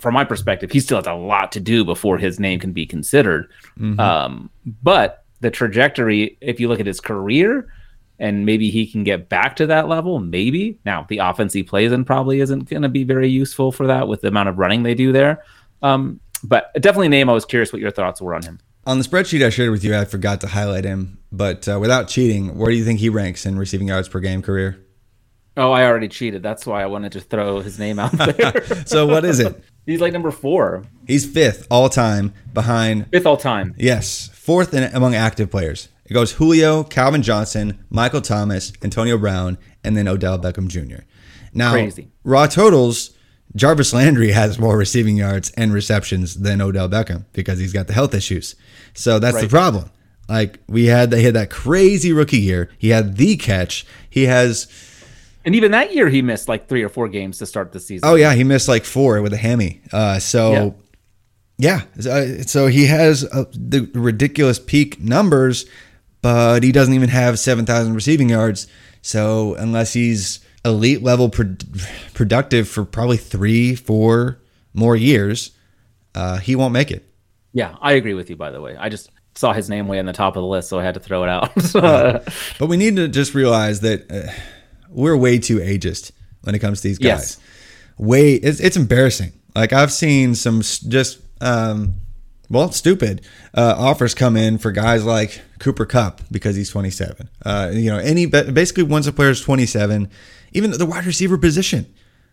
from 0.00 0.14
my 0.14 0.24
perspective, 0.24 0.70
he 0.70 0.80
still 0.80 0.98
has 0.98 1.06
a 1.06 1.14
lot 1.14 1.50
to 1.52 1.60
do 1.60 1.84
before 1.84 2.18
his 2.18 2.38
name 2.38 2.60
can 2.60 2.72
be 2.72 2.86
considered. 2.86 3.50
Um, 4.00 4.50
but 4.82 5.24
the 5.40 5.50
trajectory, 5.50 6.38
if 6.40 6.60
you 6.60 6.68
look 6.68 6.80
at 6.80 6.86
his 6.86 7.00
career, 7.00 7.72
and 8.18 8.44
maybe 8.44 8.70
he 8.70 8.86
can 8.86 9.04
get 9.04 9.28
back 9.28 9.56
to 9.56 9.66
that 9.66 9.88
level, 9.88 10.18
maybe. 10.18 10.78
Now, 10.84 11.06
the 11.08 11.18
offense 11.18 11.52
he 11.52 11.62
plays 11.62 11.92
in 11.92 12.04
probably 12.04 12.40
isn't 12.40 12.68
going 12.68 12.82
to 12.82 12.88
be 12.88 13.04
very 13.04 13.28
useful 13.28 13.72
for 13.72 13.86
that 13.86 14.08
with 14.08 14.22
the 14.22 14.28
amount 14.28 14.48
of 14.48 14.58
running 14.58 14.82
they 14.82 14.94
do 14.94 15.12
there. 15.12 15.44
Um, 15.82 16.20
but 16.42 16.72
definitely 16.74 17.08
name. 17.08 17.30
I 17.30 17.32
was 17.32 17.44
curious 17.44 17.72
what 17.72 17.80
your 17.80 17.90
thoughts 17.90 18.20
were 18.20 18.34
on 18.34 18.42
him. 18.42 18.58
On 18.86 18.98
the 18.98 19.04
spreadsheet 19.04 19.44
I 19.44 19.50
shared 19.50 19.70
with 19.70 19.84
you, 19.84 19.96
I 19.96 20.04
forgot 20.04 20.40
to 20.40 20.46
highlight 20.46 20.84
him, 20.84 21.18
but 21.30 21.68
uh, 21.68 21.78
without 21.78 22.08
cheating, 22.08 22.56
where 22.56 22.70
do 22.70 22.76
you 22.76 22.84
think 22.84 23.00
he 23.00 23.08
ranks 23.08 23.44
in 23.44 23.58
receiving 23.58 23.88
yards 23.88 24.08
per 24.08 24.18
game 24.18 24.40
career? 24.40 24.82
Oh, 25.58 25.72
I 25.72 25.84
already 25.84 26.08
cheated. 26.08 26.42
That's 26.42 26.64
why 26.64 26.82
I 26.82 26.86
wanted 26.86 27.12
to 27.12 27.20
throw 27.20 27.60
his 27.60 27.78
name 27.78 27.98
out 27.98 28.12
there. 28.12 28.64
So 28.86 29.06
what 29.06 29.24
is 29.24 29.40
it? 29.40 29.62
He's 29.86 30.00
like 30.00 30.12
number 30.12 30.30
four, 30.30 30.84
He's 31.06 31.26
fifth 31.26 31.66
all 31.70 31.88
time 31.88 32.34
behind 32.52 33.10
fifth 33.10 33.26
all 33.26 33.38
time. 33.38 33.74
Yes, 33.78 34.28
fourth 34.34 34.74
in, 34.74 34.84
among 34.94 35.14
active 35.14 35.50
players. 35.50 35.88
It 36.08 36.14
goes 36.14 36.32
Julio, 36.32 36.84
Calvin 36.84 37.22
Johnson, 37.22 37.84
Michael 37.90 38.22
Thomas, 38.22 38.72
Antonio 38.82 39.18
Brown, 39.18 39.58
and 39.84 39.96
then 39.96 40.08
Odell 40.08 40.38
Beckham 40.38 40.68
Jr. 40.68 41.04
Now, 41.52 41.72
Crazy. 41.72 42.10
raw 42.24 42.46
totals, 42.46 43.10
Jarvis 43.54 43.92
Landry 43.92 44.32
has 44.32 44.58
more 44.58 44.78
receiving 44.78 45.16
yards 45.16 45.50
and 45.56 45.72
receptions 45.72 46.36
than 46.36 46.62
Odell 46.62 46.88
Beckham 46.88 47.26
because 47.34 47.58
he's 47.58 47.72
got 47.72 47.88
the 47.88 47.92
health 47.92 48.14
issues. 48.14 48.56
So 48.94 49.18
that's 49.18 49.40
the 49.40 49.48
problem. 49.48 49.90
Like 50.28 50.60
we 50.66 50.86
had, 50.86 51.10
they 51.10 51.22
had 51.22 51.34
that 51.34 51.50
crazy 51.50 52.12
rookie 52.12 52.38
year. 52.38 52.70
He 52.78 52.88
had 52.88 53.16
the 53.16 53.36
catch. 53.36 53.86
He 54.08 54.24
has. 54.24 54.66
And 55.44 55.54
even 55.54 55.70
that 55.72 55.94
year, 55.94 56.08
he 56.08 56.20
missed 56.22 56.48
like 56.48 56.68
three 56.68 56.82
or 56.82 56.88
four 56.88 57.08
games 57.08 57.38
to 57.38 57.46
start 57.46 57.72
the 57.72 57.80
season. 57.80 58.08
Oh 58.08 58.14
yeah, 58.14 58.34
he 58.34 58.44
missed 58.44 58.68
like 58.68 58.84
four 58.84 59.20
with 59.22 59.32
a 59.32 59.38
hammy. 59.38 59.80
Uh, 59.92 60.18
so 60.18 60.74
yeah, 61.58 61.82
so, 61.98 62.38
so 62.42 62.66
he 62.68 62.86
has 62.86 63.24
uh, 63.24 63.44
the 63.52 63.90
ridiculous 63.92 64.60
peak 64.60 65.00
numbers, 65.00 65.66
but 66.28 66.62
he 66.62 66.72
doesn't 66.72 66.92
even 66.92 67.08
have 67.08 67.38
seven 67.38 67.64
thousand 67.64 67.94
receiving 67.94 68.28
yards. 68.28 68.66
So 69.00 69.54
unless 69.54 69.94
he's 69.94 70.40
elite 70.62 71.02
level 71.02 71.30
pro- 71.30 71.56
productive 72.12 72.68
for 72.68 72.84
probably 72.84 73.16
three, 73.16 73.74
four 73.74 74.38
more 74.74 74.94
years, 74.94 75.52
uh, 76.14 76.36
he 76.36 76.54
won't 76.54 76.74
make 76.74 76.90
it. 76.90 77.10
Yeah, 77.54 77.76
I 77.80 77.92
agree 77.92 78.12
with 78.12 78.28
you. 78.28 78.36
By 78.36 78.50
the 78.50 78.60
way, 78.60 78.76
I 78.76 78.90
just 78.90 79.10
saw 79.36 79.54
his 79.54 79.70
name 79.70 79.88
way 79.88 79.98
on 79.98 80.04
the 80.04 80.12
top 80.12 80.36
of 80.36 80.42
the 80.42 80.46
list, 80.46 80.68
so 80.68 80.78
I 80.78 80.82
had 80.82 80.94
to 80.94 81.00
throw 81.00 81.24
it 81.24 81.30
out. 81.30 81.50
But 82.58 82.66
we 82.66 82.76
need 82.76 82.96
to 82.96 83.08
just 83.08 83.34
realize 83.34 83.80
that 83.80 84.10
uh, 84.10 84.30
we're 84.90 85.16
way 85.16 85.38
too 85.38 85.60
ageist 85.60 86.12
when 86.42 86.54
it 86.54 86.58
comes 86.58 86.82
to 86.82 86.88
these 86.88 86.98
guys. 86.98 87.06
Yes. 87.06 87.40
Way, 87.96 88.34
it's, 88.34 88.60
it's 88.60 88.76
embarrassing. 88.76 89.32
Like 89.54 89.72
I've 89.72 89.92
seen 89.92 90.34
some 90.34 90.60
just, 90.60 91.20
um, 91.40 91.94
well, 92.50 92.72
stupid 92.72 93.22
uh, 93.54 93.74
offers 93.76 94.14
come 94.14 94.36
in 94.36 94.58
for 94.58 94.72
guys 94.72 95.04
like 95.04 95.40
Cooper 95.58 95.84
Kupp 95.84 96.22
because 96.30 96.56
he's 96.56 96.70
27. 96.70 97.28
Uh, 97.44 97.70
you 97.72 97.90
know, 97.90 97.98
any 97.98 98.26
basically 98.26 98.84
once 98.84 99.06
a 99.06 99.12
player 99.12 99.30
is 99.30 99.40
27, 99.40 100.10
even 100.52 100.70
the 100.70 100.86
wide 100.86 101.04
receiver 101.04 101.36
position, 101.36 101.92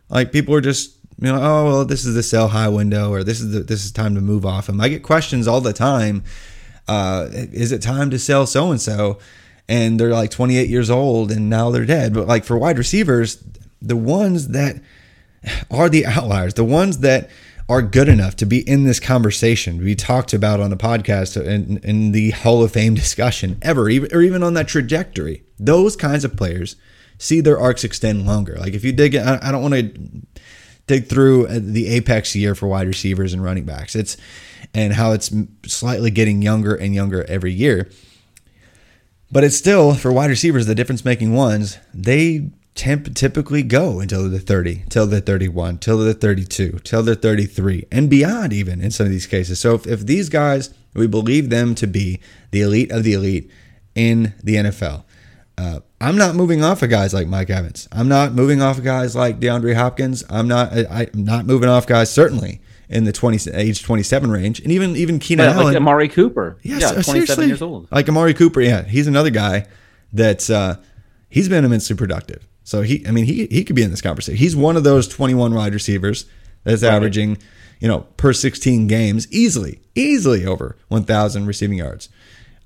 like 0.10 0.32
people 0.32 0.56
are 0.56 0.62
just 0.62 0.98
you 1.20 1.32
know, 1.32 1.40
oh 1.42 1.66
well, 1.66 1.86
this 1.86 2.06
is 2.06 2.14
the 2.14 2.24
sell 2.24 2.50
high 2.50 2.68
window, 2.68 3.12
or 3.12 3.24
this 3.24 3.40
is 3.40 3.52
the 3.52 3.62
this 3.62 3.86
is 3.86 3.92
time 3.92 4.16
to 4.16 4.22
move 4.22 4.46
off 4.46 4.68
him. 4.68 4.82
I 4.82 4.90
get 4.90 5.04
questions 5.04 5.48
all 5.48 5.62
the 5.62 5.74
time. 5.74 6.24
Uh, 6.88 7.30
is 7.32 7.72
it 7.72 7.82
time 7.82 8.10
to 8.12 8.20
sell 8.20 8.46
so 8.46 8.72
and 8.72 8.82
so? 8.82 9.20
And 9.68 10.00
they're 10.00 10.12
like 10.12 10.30
28 10.30 10.70
years 10.70 10.92
old 10.92 11.32
and 11.32 11.50
now 11.50 11.72
they're 11.72 11.86
dead. 11.86 12.14
But 12.14 12.28
like 12.28 12.44
for 12.44 12.58
wide 12.58 12.78
receivers, 12.78 13.44
the 13.82 13.96
ones 13.96 14.50
that 14.50 14.80
are 15.72 15.90
the 15.90 16.06
outliers, 16.06 16.54
the 16.54 16.64
ones 16.64 17.00
that 17.00 17.30
are 17.68 17.82
good 17.82 18.08
enough 18.08 18.36
to 18.38 18.46
be 18.46 18.68
in 18.68 18.84
this 18.84 19.00
conversation, 19.00 19.84
we 19.84 19.96
talked 19.96 20.34
about 20.34 20.60
on 20.60 20.70
the 20.70 20.78
podcast 20.78 21.42
in, 21.44 21.78
in 21.78 22.12
the 22.12 22.32
Hall 22.32 22.64
of 22.64 22.72
Fame 22.72 22.94
discussion 22.96 23.58
ever, 23.62 23.84
or 23.84 24.22
even 24.22 24.44
on 24.44 24.54
that 24.54 24.68
trajectory. 24.68 25.44
Those 25.60 25.96
kinds 25.96 26.24
of 26.24 26.38
players 26.38 26.76
see 27.18 27.42
their 27.42 27.60
arcs 27.60 27.84
extend 27.84 28.26
longer. 28.26 28.56
Like 28.60 28.74
if 28.74 28.84
you 28.84 28.92
dig, 28.92 29.16
I, 29.16 29.40
I 29.42 29.52
don't 29.52 29.62
want 29.62 29.74
to 29.74 29.94
dig 30.88 31.08
through 31.08 31.48
uh, 31.48 31.60
the 31.62 31.88
apex 31.88 32.36
year 32.36 32.54
for 32.54 32.68
wide 32.68 32.88
receivers 32.88 33.34
and 33.34 33.44
running 33.44 33.66
backs. 33.66 33.96
It's 33.96 34.18
and 34.74 34.94
how 34.94 35.14
it's 35.14 35.32
slightly 35.66 36.12
getting 36.12 36.42
younger 36.42 36.76
and 36.76 36.94
younger 36.94 37.24
every 37.30 37.54
year. 37.54 37.90
But 39.32 39.44
it's 39.44 39.58
still 39.58 39.96
for 39.96 40.12
wide 40.12 40.30
receivers, 40.30 40.66
the 40.66 40.76
difference 40.76 41.04
making 41.04 41.34
ones, 41.34 41.78
they 41.94 42.52
temp- 42.76 43.14
typically 43.16 43.64
go 43.64 44.00
until 44.00 44.30
they're 44.30 44.40
30, 44.40 44.84
till 44.90 45.08
they're 45.08 45.20
31, 45.22 45.80
till 45.80 45.98
they're 45.98 46.14
32, 46.14 46.80
till 46.84 47.02
they're 47.04 47.16
33, 47.16 47.86
and 47.92 48.10
beyond, 48.10 48.54
even 48.54 48.82
in 48.82 48.92
some 48.92 49.06
of 49.06 49.12
these 49.12 49.26
cases. 49.28 49.60
So 49.60 49.74
if, 49.76 49.88
if 49.88 50.06
these 50.06 50.30
guys, 50.30 50.74
we 50.94 51.08
believe 51.08 51.50
them 51.50 51.74
to 51.76 51.88
be 51.88 52.20
the 52.52 52.62
elite 52.62 52.92
of 52.92 53.04
the 53.04 53.14
elite 53.14 53.50
in 53.96 54.34
the 54.44 54.56
NFL, 54.56 55.04
uh, 55.58 55.80
I'm 56.02 56.18
not 56.18 56.36
moving 56.36 56.64
off 56.64 56.84
of 56.84 56.90
guys 56.90 57.14
like 57.14 57.28
Mike 57.28 57.50
Evans. 57.50 57.88
I'm 57.92 58.10
not 58.10 58.34
moving 58.34 58.62
off 58.62 58.78
of 58.78 58.84
guys 58.84 59.16
like 59.16 59.40
DeAndre 59.40 59.74
Hopkins. 59.74 60.24
I'm 60.30 60.48
not. 60.50 60.74
I, 60.74 61.08
I'm 61.14 61.24
not 61.24 61.46
moving 61.46 61.70
off 61.70 61.88
guys 61.88 62.12
certainly 62.12 62.62
in 62.90 63.06
the 63.06 63.14
20 63.14 63.50
age 63.54 63.82
27 63.82 64.30
range, 64.30 64.60
and 64.60 64.72
even 64.72 64.98
even 64.98 65.18
Keenan 65.18 65.46
Yeah, 65.46 65.54
Allen. 65.54 65.66
like 65.68 65.78
Amari 65.78 66.10
Cooper. 66.10 66.58
Yes, 66.62 66.82
yeah, 66.82 66.88
uh, 66.90 66.92
27 67.02 67.06
seriously. 67.26 67.48
years 67.48 67.62
old. 67.62 67.88
Like 67.90 68.10
Amari 68.10 68.34
Cooper, 68.34 68.60
yeah, 68.60 68.84
he's 68.84 69.08
another 69.08 69.30
guy 69.30 69.66
that's 70.12 70.50
uh, 70.50 70.76
he's 71.30 71.48
been 71.48 71.64
immensely 71.64 71.96
productive. 71.96 72.46
So 72.66 72.82
he, 72.82 73.08
I 73.08 73.12
mean, 73.12 73.24
he 73.26 73.46
he 73.46 73.64
could 73.64 73.76
be 73.78 73.84
in 73.84 73.92
this 73.92 74.02
conversation. 74.02 74.38
He's 74.38 74.56
one 74.56 74.76
of 74.76 74.84
those 74.84 75.08
21 75.08 75.54
wide 75.54 75.74
receivers 75.74 76.26
that's 76.66 76.84
averaging, 76.84 77.38
you 77.80 77.88
know, 77.88 78.02
per 78.18 78.34
16 78.34 78.88
games 78.88 79.32
easily, 79.32 79.80
easily 79.94 80.46
over 80.46 80.76
1,000 80.90 81.46
receiving 81.46 81.78
yards. 81.78 82.10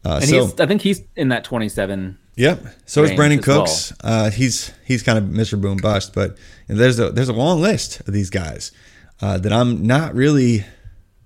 Uh, 0.03 0.19
And 0.21 0.29
so 0.29 0.45
he's, 0.45 0.59
I 0.59 0.65
think 0.65 0.81
he's 0.81 1.03
in 1.17 1.27
that 1.29 1.43
27 1.43 2.17
Yep. 2.39 2.65
So 2.85 3.03
is 3.03 3.11
Brandon 3.11 3.39
as 3.39 3.45
well. 3.47 3.65
Cooks. 3.65 3.93
Uh, 4.01 4.29
he's 4.31 4.71
he's 4.85 5.03
kind 5.03 5.17
of 5.17 5.25
Mr. 5.25 5.59
Boom 5.59 5.75
bust, 5.75 6.13
but 6.13 6.37
there's 6.67 6.97
a 6.97 7.11
there's 7.11 7.27
a 7.27 7.33
long 7.33 7.59
list 7.61 7.99
of 8.07 8.13
these 8.13 8.29
guys 8.29 8.71
uh, 9.21 9.37
that 9.39 9.51
I'm 9.51 9.85
not 9.85 10.15
really. 10.15 10.63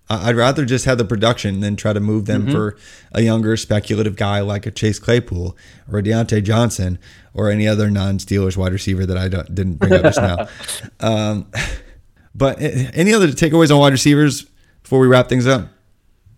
I'd 0.09 0.35
rather 0.35 0.65
just 0.65 0.85
have 0.85 0.97
the 0.97 1.05
production 1.05 1.61
than 1.61 1.75
try 1.75 1.93
to 1.93 1.99
move 1.99 2.25
them 2.25 2.43
Mm-hmm. 2.43 2.51
for 2.51 2.77
a 3.13 3.21
younger 3.21 3.55
speculative 3.57 4.15
guy 4.15 4.41
like 4.41 4.65
a 4.65 4.71
Chase 4.71 4.99
Claypool 4.99 5.57
or 5.91 5.99
a 5.99 6.03
Diontae 6.03 6.43
Johnson 6.43 6.99
or 7.33 7.49
any 7.49 7.67
other 7.67 7.89
non-Steelers 7.89 8.57
wide 8.57 8.73
receiver 8.73 9.05
that 9.05 9.17
I 9.17 9.27
didn't 9.29 9.75
bring 9.75 9.93
up 9.93 10.03
just 10.03 10.19
now. 10.21 10.47
Um, 10.99 11.47
but 12.35 12.57
any 12.59 13.13
other 13.13 13.27
takeaways 13.29 13.71
on 13.71 13.79
wide 13.79 13.91
receivers 13.93 14.45
before 14.83 14.99
we 14.99 15.07
wrap 15.07 15.29
things 15.29 15.47
up? 15.47 15.69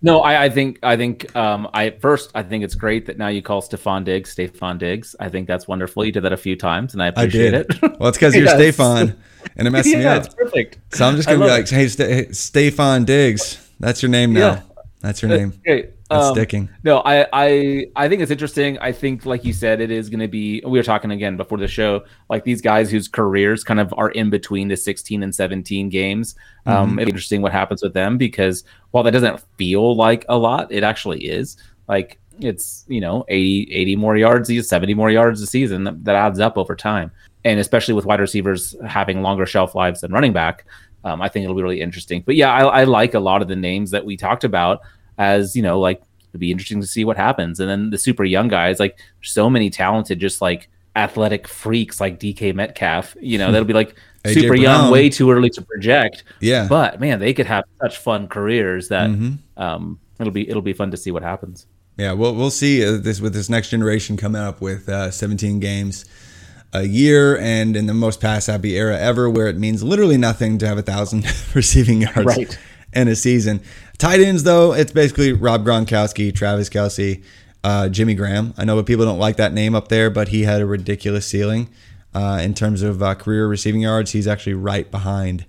No, 0.01 0.21
I, 0.21 0.45
I 0.45 0.49
think 0.49 0.79
I 0.83 0.97
think 0.97 1.35
um, 1.35 1.67
I 1.73 1.91
first 1.91 2.29
I 2.35 2.43
think 2.43 2.63
it's 2.63 2.75
great 2.75 3.05
that 3.07 3.17
now 3.17 3.27
you 3.29 3.41
call 3.41 3.61
Stephon 3.61 4.03
Diggs 4.03 4.35
Stephon 4.35 4.77
Diggs. 4.77 5.15
I 5.19 5.29
think 5.29 5.47
that's 5.47 5.67
wonderful. 5.67 6.05
You 6.05 6.11
did 6.11 6.21
that 6.23 6.33
a 6.33 6.37
few 6.37 6.55
times, 6.55 6.93
and 6.93 7.01
I 7.01 7.05
I 7.05 7.09
appreciate 7.09 7.51
did. 7.51 7.83
it. 7.83 7.97
Well, 7.99 8.09
it's 8.09 8.17
because 8.17 8.35
you're 8.35 8.45
Yes. 8.45 8.55
Stefan, 8.75 9.15
and 9.55 9.67
it 9.67 9.71
messed 9.71 9.87
me 9.87 9.93
yeah, 10.03 10.15
up. 10.15 10.25
it's 10.25 10.35
perfect. 10.35 10.77
So 10.95 11.07
I'm 11.07 11.15
just 11.15 11.27
gonna 11.27 11.39
be 11.43 11.49
like, 11.49 11.67
hey, 11.69 11.87
St- 11.87 12.09
hey, 12.09 12.31
Stefan 12.31 13.05
Diggs. 13.05 13.67
That's 13.79 14.01
your 14.03 14.09
name 14.09 14.33
now. 14.33 14.39
Yeah. 14.39 14.61
That's 15.01 15.21
your 15.21 15.29
name. 15.29 15.53
Okay. 15.67 15.89
That's 16.09 16.27
um, 16.27 16.35
sticking. 16.35 16.69
No, 16.83 16.99
I, 16.99 17.25
I 17.33 17.87
I 17.95 18.07
think 18.07 18.21
it's 18.21 18.29
interesting. 18.29 18.77
I 18.77 18.91
think, 18.91 19.25
like 19.25 19.43
you 19.43 19.53
said, 19.53 19.81
it 19.81 19.89
is 19.89 20.09
going 20.09 20.19
to 20.19 20.27
be. 20.27 20.61
We 20.63 20.77
were 20.77 20.83
talking 20.83 21.09
again 21.09 21.35
before 21.35 21.57
the 21.57 21.67
show, 21.67 22.03
like 22.29 22.43
these 22.43 22.61
guys 22.61 22.91
whose 22.91 23.07
careers 23.07 23.63
kind 23.63 23.79
of 23.79 23.91
are 23.97 24.11
in 24.11 24.29
between 24.29 24.67
the 24.67 24.77
16 24.77 25.23
and 25.23 25.33
17 25.33 25.89
games. 25.89 26.35
Mm-hmm. 26.67 26.69
Um, 26.69 26.99
it'll 26.99 27.09
interesting 27.09 27.41
what 27.41 27.51
happens 27.51 27.81
with 27.81 27.93
them 27.93 28.17
because 28.19 28.63
while 28.91 29.03
that 29.03 29.11
doesn't 29.11 29.41
feel 29.57 29.95
like 29.95 30.25
a 30.29 30.37
lot, 30.37 30.71
it 30.71 30.83
actually 30.83 31.25
is. 31.25 31.57
Like 31.87 32.19
it's 32.39 32.85
you 32.87 33.01
know 33.01 33.25
80 33.27 33.71
80 33.73 33.95
more 33.95 34.15
yards, 34.15 34.67
70 34.67 34.93
more 34.93 35.09
yards 35.09 35.41
a 35.41 35.47
season 35.47 35.85
that, 35.85 36.03
that 36.03 36.15
adds 36.15 36.39
up 36.39 36.55
over 36.55 36.75
time, 36.75 37.11
and 37.45 37.59
especially 37.59 37.95
with 37.95 38.05
wide 38.05 38.19
receivers 38.19 38.75
having 38.87 39.23
longer 39.23 39.47
shelf 39.47 39.73
lives 39.73 40.01
than 40.01 40.11
running 40.11 40.33
back. 40.33 40.65
Um, 41.03 41.21
I 41.21 41.29
think 41.29 41.43
it'll 41.43 41.55
be 41.55 41.63
really 41.63 41.81
interesting. 41.81 42.23
But 42.25 42.35
yeah, 42.35 42.51
I, 42.51 42.81
I 42.81 42.83
like 42.83 43.13
a 43.13 43.19
lot 43.19 43.41
of 43.41 43.47
the 43.47 43.55
names 43.55 43.91
that 43.91 44.05
we 44.05 44.17
talked 44.17 44.43
about 44.43 44.81
as 45.17 45.55
you 45.55 45.61
know, 45.61 45.79
like 45.79 46.01
it'd 46.31 46.39
be 46.39 46.51
interesting 46.51 46.81
to 46.81 46.87
see 46.87 47.05
what 47.05 47.17
happens. 47.17 47.59
And 47.59 47.69
then 47.69 47.89
the 47.91 47.97
super 47.97 48.23
young 48.23 48.47
guys, 48.47 48.79
like 48.79 48.97
so 49.21 49.49
many 49.49 49.69
talented, 49.69 50.19
just 50.19 50.41
like 50.41 50.69
athletic 50.95 51.47
freaks 51.47 51.99
like 51.99 52.19
DK 52.19 52.53
Metcalf. 52.55 53.15
You 53.19 53.37
know, 53.37 53.51
that'll 53.51 53.65
be 53.67 53.73
like 53.73 53.95
super 54.27 54.55
young, 54.55 54.91
way 54.91 55.09
too 55.09 55.31
early 55.31 55.49
to 55.51 55.61
project. 55.61 56.23
Yeah. 56.41 56.67
But 56.67 56.99
man, 56.99 57.19
they 57.19 57.33
could 57.33 57.45
have 57.45 57.63
such 57.81 57.97
fun 57.97 58.27
careers 58.27 58.87
that 58.89 59.09
Mhm. 59.09 59.37
um, 59.57 59.99
it'll 60.19 60.33
be 60.33 60.47
it'll 60.49 60.61
be 60.61 60.73
fun 60.73 60.91
to 60.91 60.97
see 60.97 61.11
what 61.11 61.23
happens. 61.23 61.67
Yeah, 61.97 62.11
we'll 62.13 62.35
we'll 62.35 62.49
see 62.51 62.83
uh, 62.85 62.97
this 62.97 63.21
with 63.21 63.33
this 63.33 63.49
next 63.49 63.69
generation 63.69 64.17
coming 64.17 64.41
up 64.41 64.59
with 64.61 64.89
uh, 64.89 65.11
17 65.11 65.59
games 65.61 66.03
a 66.73 66.83
year 66.83 67.37
and 67.37 67.77
in 67.77 67.85
the 67.85 67.93
most 67.93 68.19
pass 68.19 68.47
happy 68.47 68.75
era 68.75 68.97
ever, 68.99 69.29
where 69.29 69.47
it 69.47 69.57
means 69.57 69.81
literally 69.81 70.17
nothing 70.17 70.57
to 70.57 70.67
have 70.67 70.77
a 70.77 70.81
thousand 70.81 71.25
receiving 71.55 72.01
yards 72.01 72.17
Right. 72.25 72.59
in 72.91 73.07
a 73.07 73.15
season. 73.15 73.61
Tight 73.97 74.19
ends 74.19 74.43
though, 74.43 74.73
it's 74.73 74.91
basically 74.91 75.33
Rob 75.33 75.65
Gronkowski, 75.65 76.33
Travis 76.33 76.69
Kelce, 76.69 77.23
uh, 77.63 77.89
Jimmy 77.89 78.13
Graham. 78.13 78.53
I 78.57 78.65
know 78.65 78.81
people 78.83 79.05
don't 79.05 79.19
like 79.19 79.37
that 79.37 79.53
name 79.53 79.73
up 79.75 79.87
there, 79.87 80.09
but 80.09 80.29
he 80.29 80.43
had 80.43 80.61
a 80.61 80.65
ridiculous 80.65 81.25
ceiling 81.25 81.69
uh, 82.13 82.39
in 82.43 82.53
terms 82.53 82.81
of 82.81 83.01
uh, 83.01 83.15
career 83.15 83.47
receiving 83.47 83.81
yards. 83.81 84.11
He's 84.11 84.27
actually 84.27 84.53
right 84.53 84.89
behind 84.91 85.45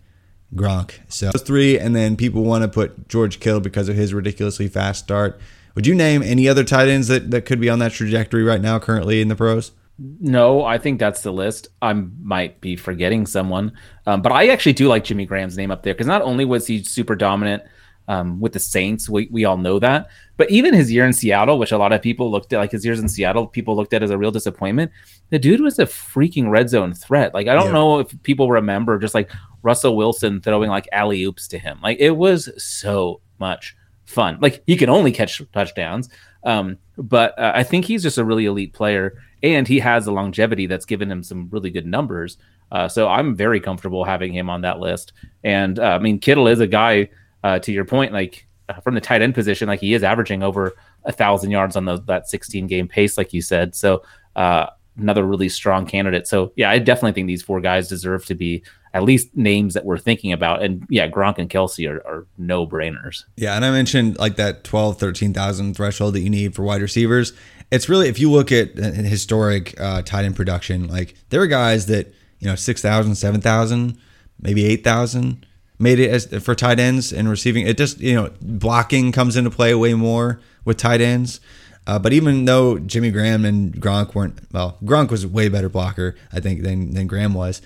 Gronk. 0.54 0.98
So 1.08 1.30
those 1.32 1.42
three, 1.42 1.78
and 1.78 1.94
then 1.94 2.16
people 2.16 2.44
want 2.44 2.62
to 2.62 2.68
put 2.68 3.08
George 3.08 3.40
Kittle 3.40 3.60
because 3.60 3.88
of 3.88 3.96
his 3.96 4.14
ridiculously 4.14 4.68
fast 4.68 5.04
start. 5.04 5.40
Would 5.74 5.86
you 5.86 5.94
name 5.94 6.22
any 6.22 6.48
other 6.48 6.64
tight 6.64 6.88
ends 6.88 7.08
that, 7.08 7.30
that 7.32 7.44
could 7.44 7.60
be 7.60 7.68
on 7.68 7.80
that 7.80 7.92
trajectory 7.92 8.42
right 8.42 8.60
now, 8.60 8.78
currently 8.78 9.20
in 9.20 9.28
the 9.28 9.36
pros? 9.36 9.72
No, 9.98 10.62
I 10.62 10.78
think 10.78 10.98
that's 10.98 11.22
the 11.22 11.32
list. 11.32 11.68
I 11.82 11.92
might 11.92 12.60
be 12.60 12.76
forgetting 12.76 13.26
someone, 13.26 13.72
um, 14.06 14.22
but 14.22 14.30
I 14.30 14.48
actually 14.48 14.74
do 14.74 14.88
like 14.88 15.04
Jimmy 15.04 15.26
Graham's 15.26 15.56
name 15.56 15.70
up 15.70 15.82
there 15.82 15.94
because 15.94 16.06
not 16.06 16.22
only 16.22 16.44
was 16.44 16.66
he 16.66 16.82
super 16.82 17.14
dominant 17.14 17.62
um, 18.08 18.40
with 18.40 18.52
the 18.52 18.58
Saints, 18.58 19.08
we, 19.08 19.28
we 19.30 19.44
all 19.44 19.56
know 19.56 19.78
that, 19.78 20.08
but 20.36 20.50
even 20.50 20.74
his 20.74 20.92
year 20.92 21.04
in 21.04 21.12
Seattle, 21.12 21.58
which 21.58 21.72
a 21.72 21.78
lot 21.78 21.92
of 21.92 22.00
people 22.02 22.30
looked 22.30 22.52
at, 22.52 22.58
like 22.58 22.70
his 22.72 22.84
years 22.84 23.00
in 23.00 23.08
Seattle, 23.08 23.46
people 23.46 23.74
looked 23.74 23.92
at 23.94 24.02
as 24.02 24.10
a 24.10 24.18
real 24.18 24.30
disappointment. 24.30 24.90
The 25.30 25.38
dude 25.38 25.60
was 25.60 25.78
a 25.78 25.86
freaking 25.86 26.50
red 26.50 26.68
zone 26.70 26.94
threat. 26.94 27.34
Like 27.34 27.48
I 27.48 27.54
don't 27.54 27.66
Yeah. 27.66 27.72
know 27.72 27.98
if 27.98 28.22
people 28.22 28.50
remember 28.50 28.98
just 28.98 29.14
like 29.14 29.30
Russell 29.62 29.96
Wilson 29.96 30.40
throwing 30.40 30.70
like 30.70 30.88
alley 30.92 31.24
oops 31.24 31.48
to 31.48 31.58
him. 31.58 31.80
Like 31.82 31.98
it 31.98 32.12
was 32.12 32.50
so 32.62 33.20
much 33.38 33.76
fun. 34.04 34.38
Like 34.40 34.62
he 34.66 34.76
can 34.76 34.88
only 34.88 35.10
catch 35.12 35.42
touchdowns. 35.52 36.08
Um, 36.44 36.78
but 36.96 37.36
uh, 37.38 37.52
I 37.56 37.64
think 37.64 37.84
he's 37.84 38.04
just 38.04 38.18
a 38.18 38.24
really 38.24 38.46
elite 38.46 38.72
player, 38.72 39.20
and 39.42 39.66
he 39.66 39.80
has 39.80 40.04
the 40.04 40.12
longevity 40.12 40.66
that's 40.66 40.86
given 40.86 41.10
him 41.10 41.24
some 41.24 41.48
really 41.50 41.70
good 41.70 41.86
numbers. 41.86 42.38
Uh, 42.70 42.86
so 42.86 43.08
I'm 43.08 43.34
very 43.34 43.58
comfortable 43.60 44.04
having 44.04 44.32
him 44.32 44.48
on 44.48 44.60
that 44.60 44.78
list. 44.78 45.12
And 45.42 45.78
uh, 45.80 45.82
I 45.82 45.98
mean, 45.98 46.20
Kittle 46.20 46.46
is 46.46 46.60
a 46.60 46.66
guy. 46.68 47.08
Uh, 47.44 47.58
to 47.60 47.72
your 47.72 47.84
point, 47.84 48.12
like 48.12 48.46
uh, 48.68 48.80
from 48.80 48.94
the 48.94 49.00
tight 49.00 49.22
end 49.22 49.34
position, 49.34 49.68
like 49.68 49.80
he 49.80 49.94
is 49.94 50.02
averaging 50.02 50.42
over 50.42 50.74
a 51.04 51.12
thousand 51.12 51.50
yards 51.50 51.76
on 51.76 51.84
the, 51.84 52.00
that 52.02 52.28
16 52.28 52.66
game 52.66 52.88
pace, 52.88 53.16
like 53.16 53.32
you 53.32 53.40
said. 53.40 53.74
So 53.74 54.02
uh, 54.34 54.66
another 54.98 55.24
really 55.24 55.48
strong 55.48 55.86
candidate. 55.86 56.26
So 56.26 56.52
yeah, 56.56 56.70
I 56.70 56.78
definitely 56.78 57.12
think 57.12 57.26
these 57.28 57.42
four 57.42 57.60
guys 57.60 57.88
deserve 57.88 58.24
to 58.26 58.34
be 58.34 58.64
at 58.94 59.02
least 59.02 59.36
names 59.36 59.74
that 59.74 59.84
we're 59.84 59.98
thinking 59.98 60.32
about. 60.32 60.62
And 60.62 60.86
yeah, 60.88 61.06
Gronk 61.08 61.38
and 61.38 61.50
Kelce 61.50 61.88
are, 61.88 61.98
are 62.06 62.26
no 62.38 62.66
brainers. 62.66 63.24
Yeah, 63.36 63.54
and 63.54 63.64
I 63.64 63.70
mentioned 63.70 64.18
like 64.18 64.36
that 64.36 64.64
12, 64.64 64.98
13,000 64.98 65.74
threshold 65.74 66.14
that 66.14 66.20
you 66.20 66.30
need 66.30 66.54
for 66.54 66.62
wide 66.62 66.82
receivers. 66.82 67.32
It's 67.70 67.88
really, 67.88 68.08
if 68.08 68.18
you 68.18 68.30
look 68.30 68.50
at 68.52 68.78
uh, 68.78 68.90
historic 69.02 69.78
uh, 69.80 70.02
tight 70.02 70.24
end 70.24 70.36
production, 70.36 70.88
like 70.88 71.14
there 71.28 71.42
are 71.42 71.46
guys 71.46 71.86
that, 71.86 72.12
you 72.38 72.48
know, 72.48 72.54
6,000, 72.54 73.14
7,000, 73.14 73.98
maybe 74.40 74.64
8,000 74.64 75.46
made 75.78 75.98
it 75.98 76.10
as 76.10 76.26
for 76.44 76.54
tight 76.54 76.78
ends 76.80 77.12
and 77.12 77.28
receiving. 77.28 77.66
It 77.66 77.76
just, 77.76 78.00
you 78.00 78.14
know, 78.14 78.30
blocking 78.40 79.12
comes 79.12 79.36
into 79.36 79.50
play 79.50 79.74
way 79.74 79.94
more 79.94 80.40
with 80.64 80.76
tight 80.78 81.00
ends. 81.00 81.40
Uh, 81.86 81.98
but 81.98 82.12
even 82.12 82.44
though 82.46 82.78
Jimmy 82.78 83.10
Graham 83.12 83.44
and 83.44 83.72
Gronk 83.74 84.14
weren't, 84.14 84.38
well, 84.52 84.76
Gronk 84.84 85.10
was 85.10 85.22
a 85.24 85.28
way 85.28 85.48
better 85.48 85.68
blocker, 85.68 86.16
I 86.32 86.40
think, 86.40 86.62
than, 86.62 86.92
than 86.94 87.06
Graham 87.06 87.32
was. 87.34 87.62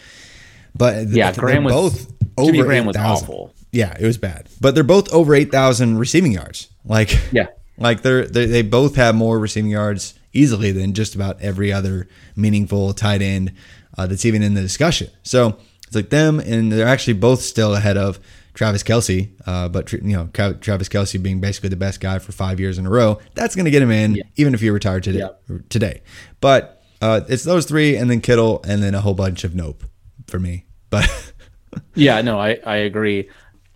But 0.75 1.09
Yeah, 1.09 1.31
they're 1.31 1.41
Graham 1.41 1.65
was- 1.65 1.73
both 1.73 2.07
Jimmy 2.45 2.59
over 2.59 2.67
Graham 2.67 2.87
was 2.87 2.97
8,000. 2.97 3.25
awful. 3.25 3.55
Yeah, 3.73 3.97
it 3.99 4.05
was 4.05 4.19
bad. 4.19 4.47
But 4.61 4.75
they're 4.75 4.85
both 4.85 5.11
over 5.13 5.35
8,000 5.35 5.97
receiving 5.99 6.33
yards. 6.33 6.69
Like, 6.85 7.19
Yeah. 7.33 7.47
like 7.79 8.03
they're, 8.03 8.27
they 8.27 8.45
they 8.47 8.63
both 8.63 8.97
have 8.97 9.15
more 9.15 9.39
receiving 9.39 9.71
yards 9.71 10.15
easily 10.35 10.71
than 10.73 10.93
just 10.93 11.15
about 11.15 11.41
every 11.41 11.73
other 11.73 12.07
meaningful 12.37 12.93
tight 12.93 13.23
end 13.23 13.53
uh, 13.97 14.07
that's 14.07 14.25
even 14.27 14.43
in 14.43 14.53
the 14.55 14.61
discussion. 14.61 15.09
So 15.23 15.57
it's 15.91 15.97
like 15.97 16.11
them, 16.11 16.39
and 16.39 16.71
they're 16.71 16.87
actually 16.87 17.15
both 17.15 17.41
still 17.43 17.75
ahead 17.75 17.97
of 17.97 18.21
Travis 18.55 18.85
Kelce. 18.85 19.31
Uh, 19.45 19.69
but 19.69 19.93
you 19.93 20.01
know, 20.03 20.29
Travis 20.33 20.89
Kelce 20.89 21.21
being 21.21 21.41
basically 21.41 21.69
the 21.69 21.75
best 21.77 21.99
guy 22.01 22.21
for 22.21 22.31
five 22.31 22.61
years 22.61 22.79
in 22.79 22.87
a 22.87 22.91
row, 22.91 23.19
that's 23.35 23.57
going 23.57 23.65
to 23.65 23.73
get 23.73 23.83
him 23.83 23.91
in, 23.91 24.23
even 24.37 24.55
if 24.55 24.61
he 24.61 24.71
retired 24.71 25.03
today. 25.03 25.29
Today, 25.69 26.03
but 26.41 26.81
uh, 27.03 27.23
it's 27.29 27.43
those 27.43 27.67
three, 27.67 27.97
and 27.97 28.09
then 28.09 28.21
Kittle, 28.21 28.61
and 28.69 28.81
then 28.85 28.95
a 28.95 29.01
whole 29.01 29.15
bunch 29.15 29.43
of 29.43 29.57
nope 29.57 29.83
for 30.29 30.39
me. 30.39 30.67
But 30.91 31.09
Yeah, 31.95 32.21
no, 32.23 32.39
I, 32.39 32.59
I 32.65 32.77
agree. 32.77 33.29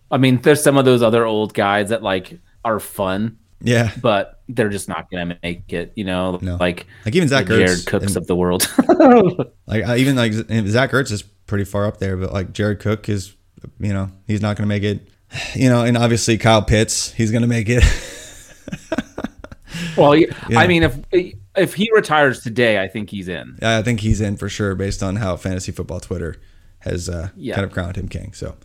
I 0.09 0.17
mean, 0.17 0.37
there's 0.41 0.63
some 0.63 0.77
of 0.77 0.85
those 0.85 1.01
other 1.03 1.25
old 1.25 1.53
guys 1.53 1.89
that 1.89 2.01
like 2.01 2.39
are 2.63 2.79
fun, 2.79 3.39
yeah, 3.61 3.91
but 4.01 4.41
they're 4.47 4.69
just 4.69 4.87
not 4.87 5.09
gonna 5.11 5.37
make 5.43 5.73
it. 5.73 5.91
You 5.95 6.05
know, 6.05 6.39
No. 6.41 6.55
like 6.59 6.85
Like 7.05 7.15
even 7.15 7.27
Zach 7.27 7.47
the 7.47 7.57
Jared 7.57 7.85
Cooks 7.87 8.07
and- 8.07 8.17
of 8.17 8.27
the 8.27 8.35
world. 8.37 8.71
Like 9.67 9.83
I 9.83 9.97
even 9.97 10.15
like 10.15 10.31
Zach 10.33 10.91
Ertz 10.91 11.11
is 11.11 11.23
pretty 11.47 11.65
far 11.65 11.85
up 11.85 11.97
there, 11.97 12.17
but 12.17 12.33
like 12.33 12.53
Jared 12.53 12.79
Cook 12.79 13.07
is, 13.09 13.35
you 13.79 13.93
know, 13.93 14.09
he's 14.27 14.41
not 14.41 14.57
going 14.57 14.67
to 14.67 14.73
make 14.73 14.83
it. 14.83 15.07
You 15.53 15.67
know, 15.69 15.83
and 15.83 15.97
obviously 15.97 16.37
Kyle 16.37 16.61
Pitts, 16.61 17.11
he's 17.11 17.29
going 17.31 17.41
to 17.41 17.47
make 17.47 17.67
it. 17.67 17.83
well, 19.97 20.15
yeah. 20.15 20.27
I 20.55 20.67
mean, 20.67 20.83
if 20.83 20.97
if 21.55 21.73
he 21.73 21.89
retires 21.93 22.41
today, 22.41 22.81
I 22.81 22.87
think 22.87 23.09
he's 23.09 23.27
in. 23.27 23.57
I 23.61 23.81
think 23.81 23.99
he's 24.01 24.21
in 24.21 24.37
for 24.37 24.47
sure 24.49 24.75
based 24.75 25.03
on 25.03 25.17
how 25.17 25.35
fantasy 25.35 25.71
football 25.71 25.99
Twitter 25.99 26.35
has 26.79 27.09
uh, 27.09 27.29
Yeah. 27.35 27.55
kind 27.55 27.65
of 27.65 27.71
crowned 27.71 27.97
him 27.97 28.07
king. 28.07 28.33
So, 28.33 28.55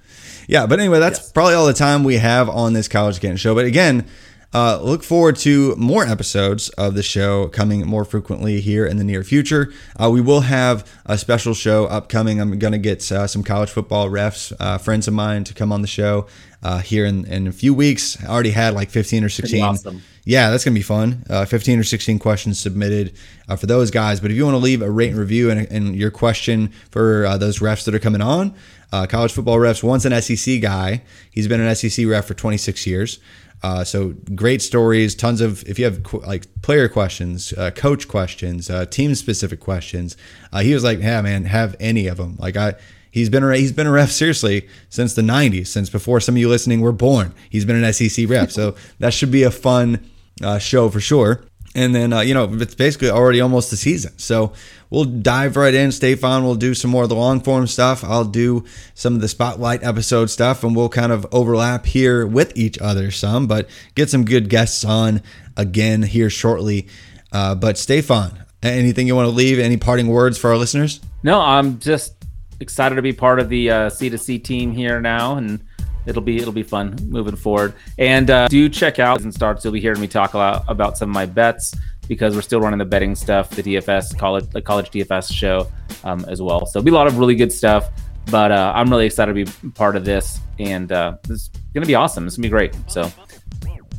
yeah. 0.46 0.66
But 0.66 0.78
anyway, 0.80 0.98
that's 1.00 1.32
probably 1.32 1.54
all 1.54 1.66
the 1.66 1.72
time 1.72 2.04
we 2.04 2.16
have 2.16 2.48
on 2.48 2.72
this 2.72 2.86
College 2.88 3.18
Getting 3.20 3.36
show. 3.36 3.54
But 3.54 3.64
again, 3.64 4.06
uh, 4.52 4.80
look 4.82 5.04
forward 5.04 5.36
to 5.36 5.76
more 5.76 6.04
episodes 6.04 6.68
of 6.70 6.94
the 6.94 7.02
show 7.02 7.48
coming 7.48 7.86
more 7.86 8.04
frequently 8.04 8.60
here 8.60 8.84
in 8.84 8.96
the 8.96 9.04
near 9.04 9.22
future. 9.22 9.72
Uh, 9.96 10.10
we 10.10 10.20
will 10.20 10.40
have 10.40 10.90
a 11.06 11.16
special 11.16 11.54
show 11.54 11.86
upcoming. 11.86 12.40
I'm 12.40 12.58
going 12.58 12.72
to 12.72 12.78
get 12.78 13.10
uh, 13.12 13.26
some 13.26 13.44
college 13.44 13.70
football 13.70 14.08
refs, 14.10 14.52
uh, 14.58 14.78
friends 14.78 15.06
of 15.06 15.14
mine, 15.14 15.44
to 15.44 15.54
come 15.54 15.72
on 15.72 15.82
the 15.82 15.88
show 15.88 16.26
uh, 16.62 16.78
here 16.78 17.04
in, 17.04 17.24
in 17.26 17.46
a 17.46 17.52
few 17.52 17.72
weeks. 17.72 18.22
I 18.24 18.26
already 18.26 18.50
had 18.50 18.74
like 18.74 18.90
15 18.90 19.24
or 19.24 19.28
16. 19.28 19.62
awesome. 19.62 20.02
Yeah, 20.24 20.50
that's 20.50 20.64
gonna 20.64 20.74
be 20.74 20.82
fun. 20.82 21.24
Uh, 21.30 21.44
15 21.44 21.78
or 21.78 21.84
16 21.84 22.18
questions 22.18 22.60
submitted 22.60 23.14
uh, 23.48 23.56
for 23.56 23.66
those 23.66 23.90
guys. 23.90 24.20
But 24.20 24.30
if 24.30 24.36
you 24.36 24.44
want 24.44 24.54
to 24.54 24.58
leave 24.58 24.82
a 24.82 24.90
rate 24.90 25.10
and 25.10 25.18
review 25.18 25.50
and, 25.50 25.66
and 25.70 25.96
your 25.96 26.10
question 26.10 26.72
for 26.90 27.24
uh, 27.24 27.38
those 27.38 27.60
refs 27.60 27.84
that 27.84 27.94
are 27.94 28.00
coming 28.00 28.20
on, 28.20 28.54
uh, 28.92 29.06
college 29.06 29.32
football 29.32 29.56
refs. 29.56 29.82
One's 29.82 30.04
an 30.04 30.20
SEC 30.20 30.60
guy. 30.60 31.02
He's 31.30 31.48
been 31.48 31.60
an 31.60 31.74
SEC 31.74 32.06
ref 32.06 32.26
for 32.26 32.34
26 32.34 32.86
years. 32.86 33.18
Uh, 33.62 33.84
so 33.84 34.14
great 34.34 34.62
stories, 34.62 35.14
tons 35.14 35.40
of. 35.40 35.62
If 35.68 35.78
you 35.78 35.84
have 35.84 36.02
qu- 36.02 36.20
like 36.20 36.46
player 36.62 36.88
questions, 36.88 37.52
uh, 37.52 37.70
coach 37.70 38.08
questions, 38.08 38.70
uh, 38.70 38.86
team 38.86 39.14
specific 39.14 39.60
questions, 39.60 40.16
uh, 40.52 40.60
he 40.60 40.72
was 40.72 40.82
like, 40.82 41.00
"Yeah, 41.00 41.20
man, 41.20 41.44
have 41.44 41.76
any 41.78 42.06
of 42.06 42.16
them." 42.16 42.36
Like 42.38 42.56
I, 42.56 42.74
he's 43.10 43.28
been 43.28 43.44
a 43.44 43.56
he's 43.56 43.72
been 43.72 43.86
a 43.86 43.90
ref 43.90 44.10
seriously 44.22 44.66
since 44.88 45.14
the 45.14 45.22
'90s, 45.22 45.66
since 45.66 45.90
before 45.90 46.20
some 46.20 46.36
of 46.36 46.38
you 46.38 46.48
listening 46.48 46.80
were 46.80 46.92
born. 46.92 47.34
He's 47.50 47.64
been 47.66 47.82
an 47.82 47.92
SEC 47.92 48.28
ref, 48.28 48.50
so 48.50 48.74
that 48.98 49.12
should 49.12 49.30
be 49.30 49.42
a 49.42 49.50
fun 49.50 50.08
uh, 50.42 50.58
show 50.58 50.88
for 50.88 51.00
sure. 51.00 51.44
And 51.74 51.94
then, 51.94 52.12
uh, 52.12 52.20
you 52.20 52.34
know, 52.34 52.48
it's 52.52 52.74
basically 52.74 53.10
already 53.10 53.40
almost 53.40 53.70
the 53.70 53.76
season. 53.76 54.18
So 54.18 54.52
we'll 54.90 55.04
dive 55.04 55.56
right 55.56 55.72
in. 55.72 55.92
Stefan 55.92 56.42
we'll 56.42 56.56
do 56.56 56.74
some 56.74 56.90
more 56.90 57.04
of 57.04 57.08
the 57.08 57.14
long 57.14 57.40
form 57.40 57.68
stuff. 57.68 58.02
I'll 58.02 58.24
do 58.24 58.64
some 58.94 59.14
of 59.14 59.20
the 59.20 59.28
spotlight 59.28 59.84
episode 59.84 60.30
stuff, 60.30 60.64
and 60.64 60.74
we'll 60.74 60.88
kind 60.88 61.12
of 61.12 61.26
overlap 61.30 61.86
here 61.86 62.26
with 62.26 62.56
each 62.56 62.78
other 62.78 63.12
some, 63.12 63.46
but 63.46 63.68
get 63.94 64.10
some 64.10 64.24
good 64.24 64.48
guests 64.48 64.84
on 64.84 65.22
again 65.56 66.02
here 66.02 66.28
shortly. 66.28 66.88
Uh, 67.32 67.54
but 67.54 67.78
Stefan, 67.78 68.44
anything 68.62 69.06
you 69.06 69.14
want 69.14 69.26
to 69.26 69.34
leave? 69.34 69.58
Any 69.58 69.76
parting 69.76 70.08
words 70.08 70.38
for 70.38 70.50
our 70.50 70.56
listeners? 70.56 71.00
No, 71.22 71.40
I'm 71.40 71.78
just 71.78 72.14
excited 72.58 72.96
to 72.96 73.02
be 73.02 73.12
part 73.12 73.38
of 73.38 73.48
the 73.48 73.70
uh, 73.70 73.90
C2C 73.90 74.42
team 74.42 74.72
here 74.72 75.00
now. 75.00 75.36
And 75.36 75.64
it'll 76.06 76.22
be 76.22 76.38
it'll 76.38 76.52
be 76.52 76.62
fun 76.62 76.96
moving 77.06 77.36
forward. 77.36 77.74
And 77.98 78.30
uh, 78.30 78.48
do 78.48 78.68
check 78.68 78.98
out 78.98 79.20
and 79.20 79.32
starts. 79.32 79.64
You'll 79.64 79.72
be 79.72 79.80
hearing 79.80 80.00
me 80.00 80.06
talk 80.06 80.34
a 80.34 80.38
lot 80.38 80.64
about 80.68 80.98
some 80.98 81.10
of 81.10 81.14
my 81.14 81.26
bets 81.26 81.74
because 82.08 82.34
we're 82.34 82.42
still 82.42 82.60
running 82.60 82.78
the 82.78 82.84
betting 82.84 83.14
stuff, 83.14 83.50
the 83.50 83.62
DFS 83.62 84.18
college 84.18 84.48
the 84.50 84.62
college 84.62 84.90
DFS 84.90 85.32
show 85.32 85.70
um, 86.04 86.24
as 86.28 86.42
well. 86.42 86.66
So 86.66 86.78
it'll 86.78 86.86
be 86.86 86.90
a 86.90 86.94
lot 86.94 87.06
of 87.06 87.18
really 87.18 87.34
good 87.34 87.52
stuff. 87.52 87.90
But 88.30 88.52
uh, 88.52 88.72
I'm 88.74 88.90
really 88.90 89.06
excited 89.06 89.34
to 89.34 89.44
be 89.44 89.70
part 89.70 89.96
of 89.96 90.04
this, 90.04 90.38
and 90.58 90.92
uh, 90.92 91.16
it's 91.28 91.50
gonna 91.74 91.86
be 91.86 91.94
awesome. 91.94 92.26
It's 92.26 92.36
gonna 92.36 92.46
be 92.46 92.50
great. 92.50 92.76
So 92.86 93.10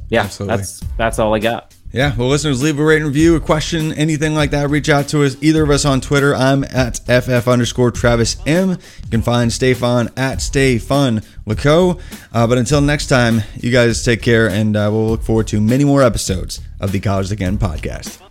yeah, 0.10 0.24
Absolutely. 0.24 0.58
that's 0.58 0.80
that's 0.98 1.20
all 1.20 1.34
I 1.34 1.40
got. 1.40 1.74
Yeah, 1.94 2.16
well, 2.16 2.30
listeners, 2.30 2.64
leave 2.64 2.80
a 2.80 2.84
rate 2.84 2.98
and 2.98 3.06
review, 3.06 3.36
a 3.36 3.40
question, 3.42 3.92
anything 3.94 4.34
like 4.34 4.52
that. 4.52 4.70
Reach 4.70 4.88
out 4.88 5.10
to 5.10 5.24
us, 5.24 5.36
either 5.42 5.64
of 5.64 5.70
us 5.70 5.84
on 5.84 6.00
Twitter. 6.00 6.34
I'm 6.34 6.64
at 6.64 7.00
FF 7.00 7.50
underscore 7.50 7.92
Travis 7.92 8.38
M. 8.46 8.70
You 8.70 9.10
can 9.10 9.22
find 9.22 9.52
Stay 9.52 9.74
Stefan 9.74 10.10
at 10.16 10.42
Stay 10.42 10.78
Fun 10.78 11.22
Laco. 11.46 12.00
Uh, 12.32 12.48
but 12.48 12.58
until 12.58 12.80
next 12.80 13.08
time, 13.08 13.42
you 13.58 13.72
guys 13.74 14.06
take 14.06 14.22
care, 14.22 14.50
and 14.50 14.78
uh, 14.78 14.88
we'll 14.90 15.10
look 15.10 15.24
forward 15.24 15.48
to 15.48 15.60
many 15.60 15.84
more 15.84 16.02
episodes 16.02 16.62
of 16.80 16.94
the 16.94 17.02
College 17.02 17.30
Again 17.30 17.58
podcast. 17.58 18.31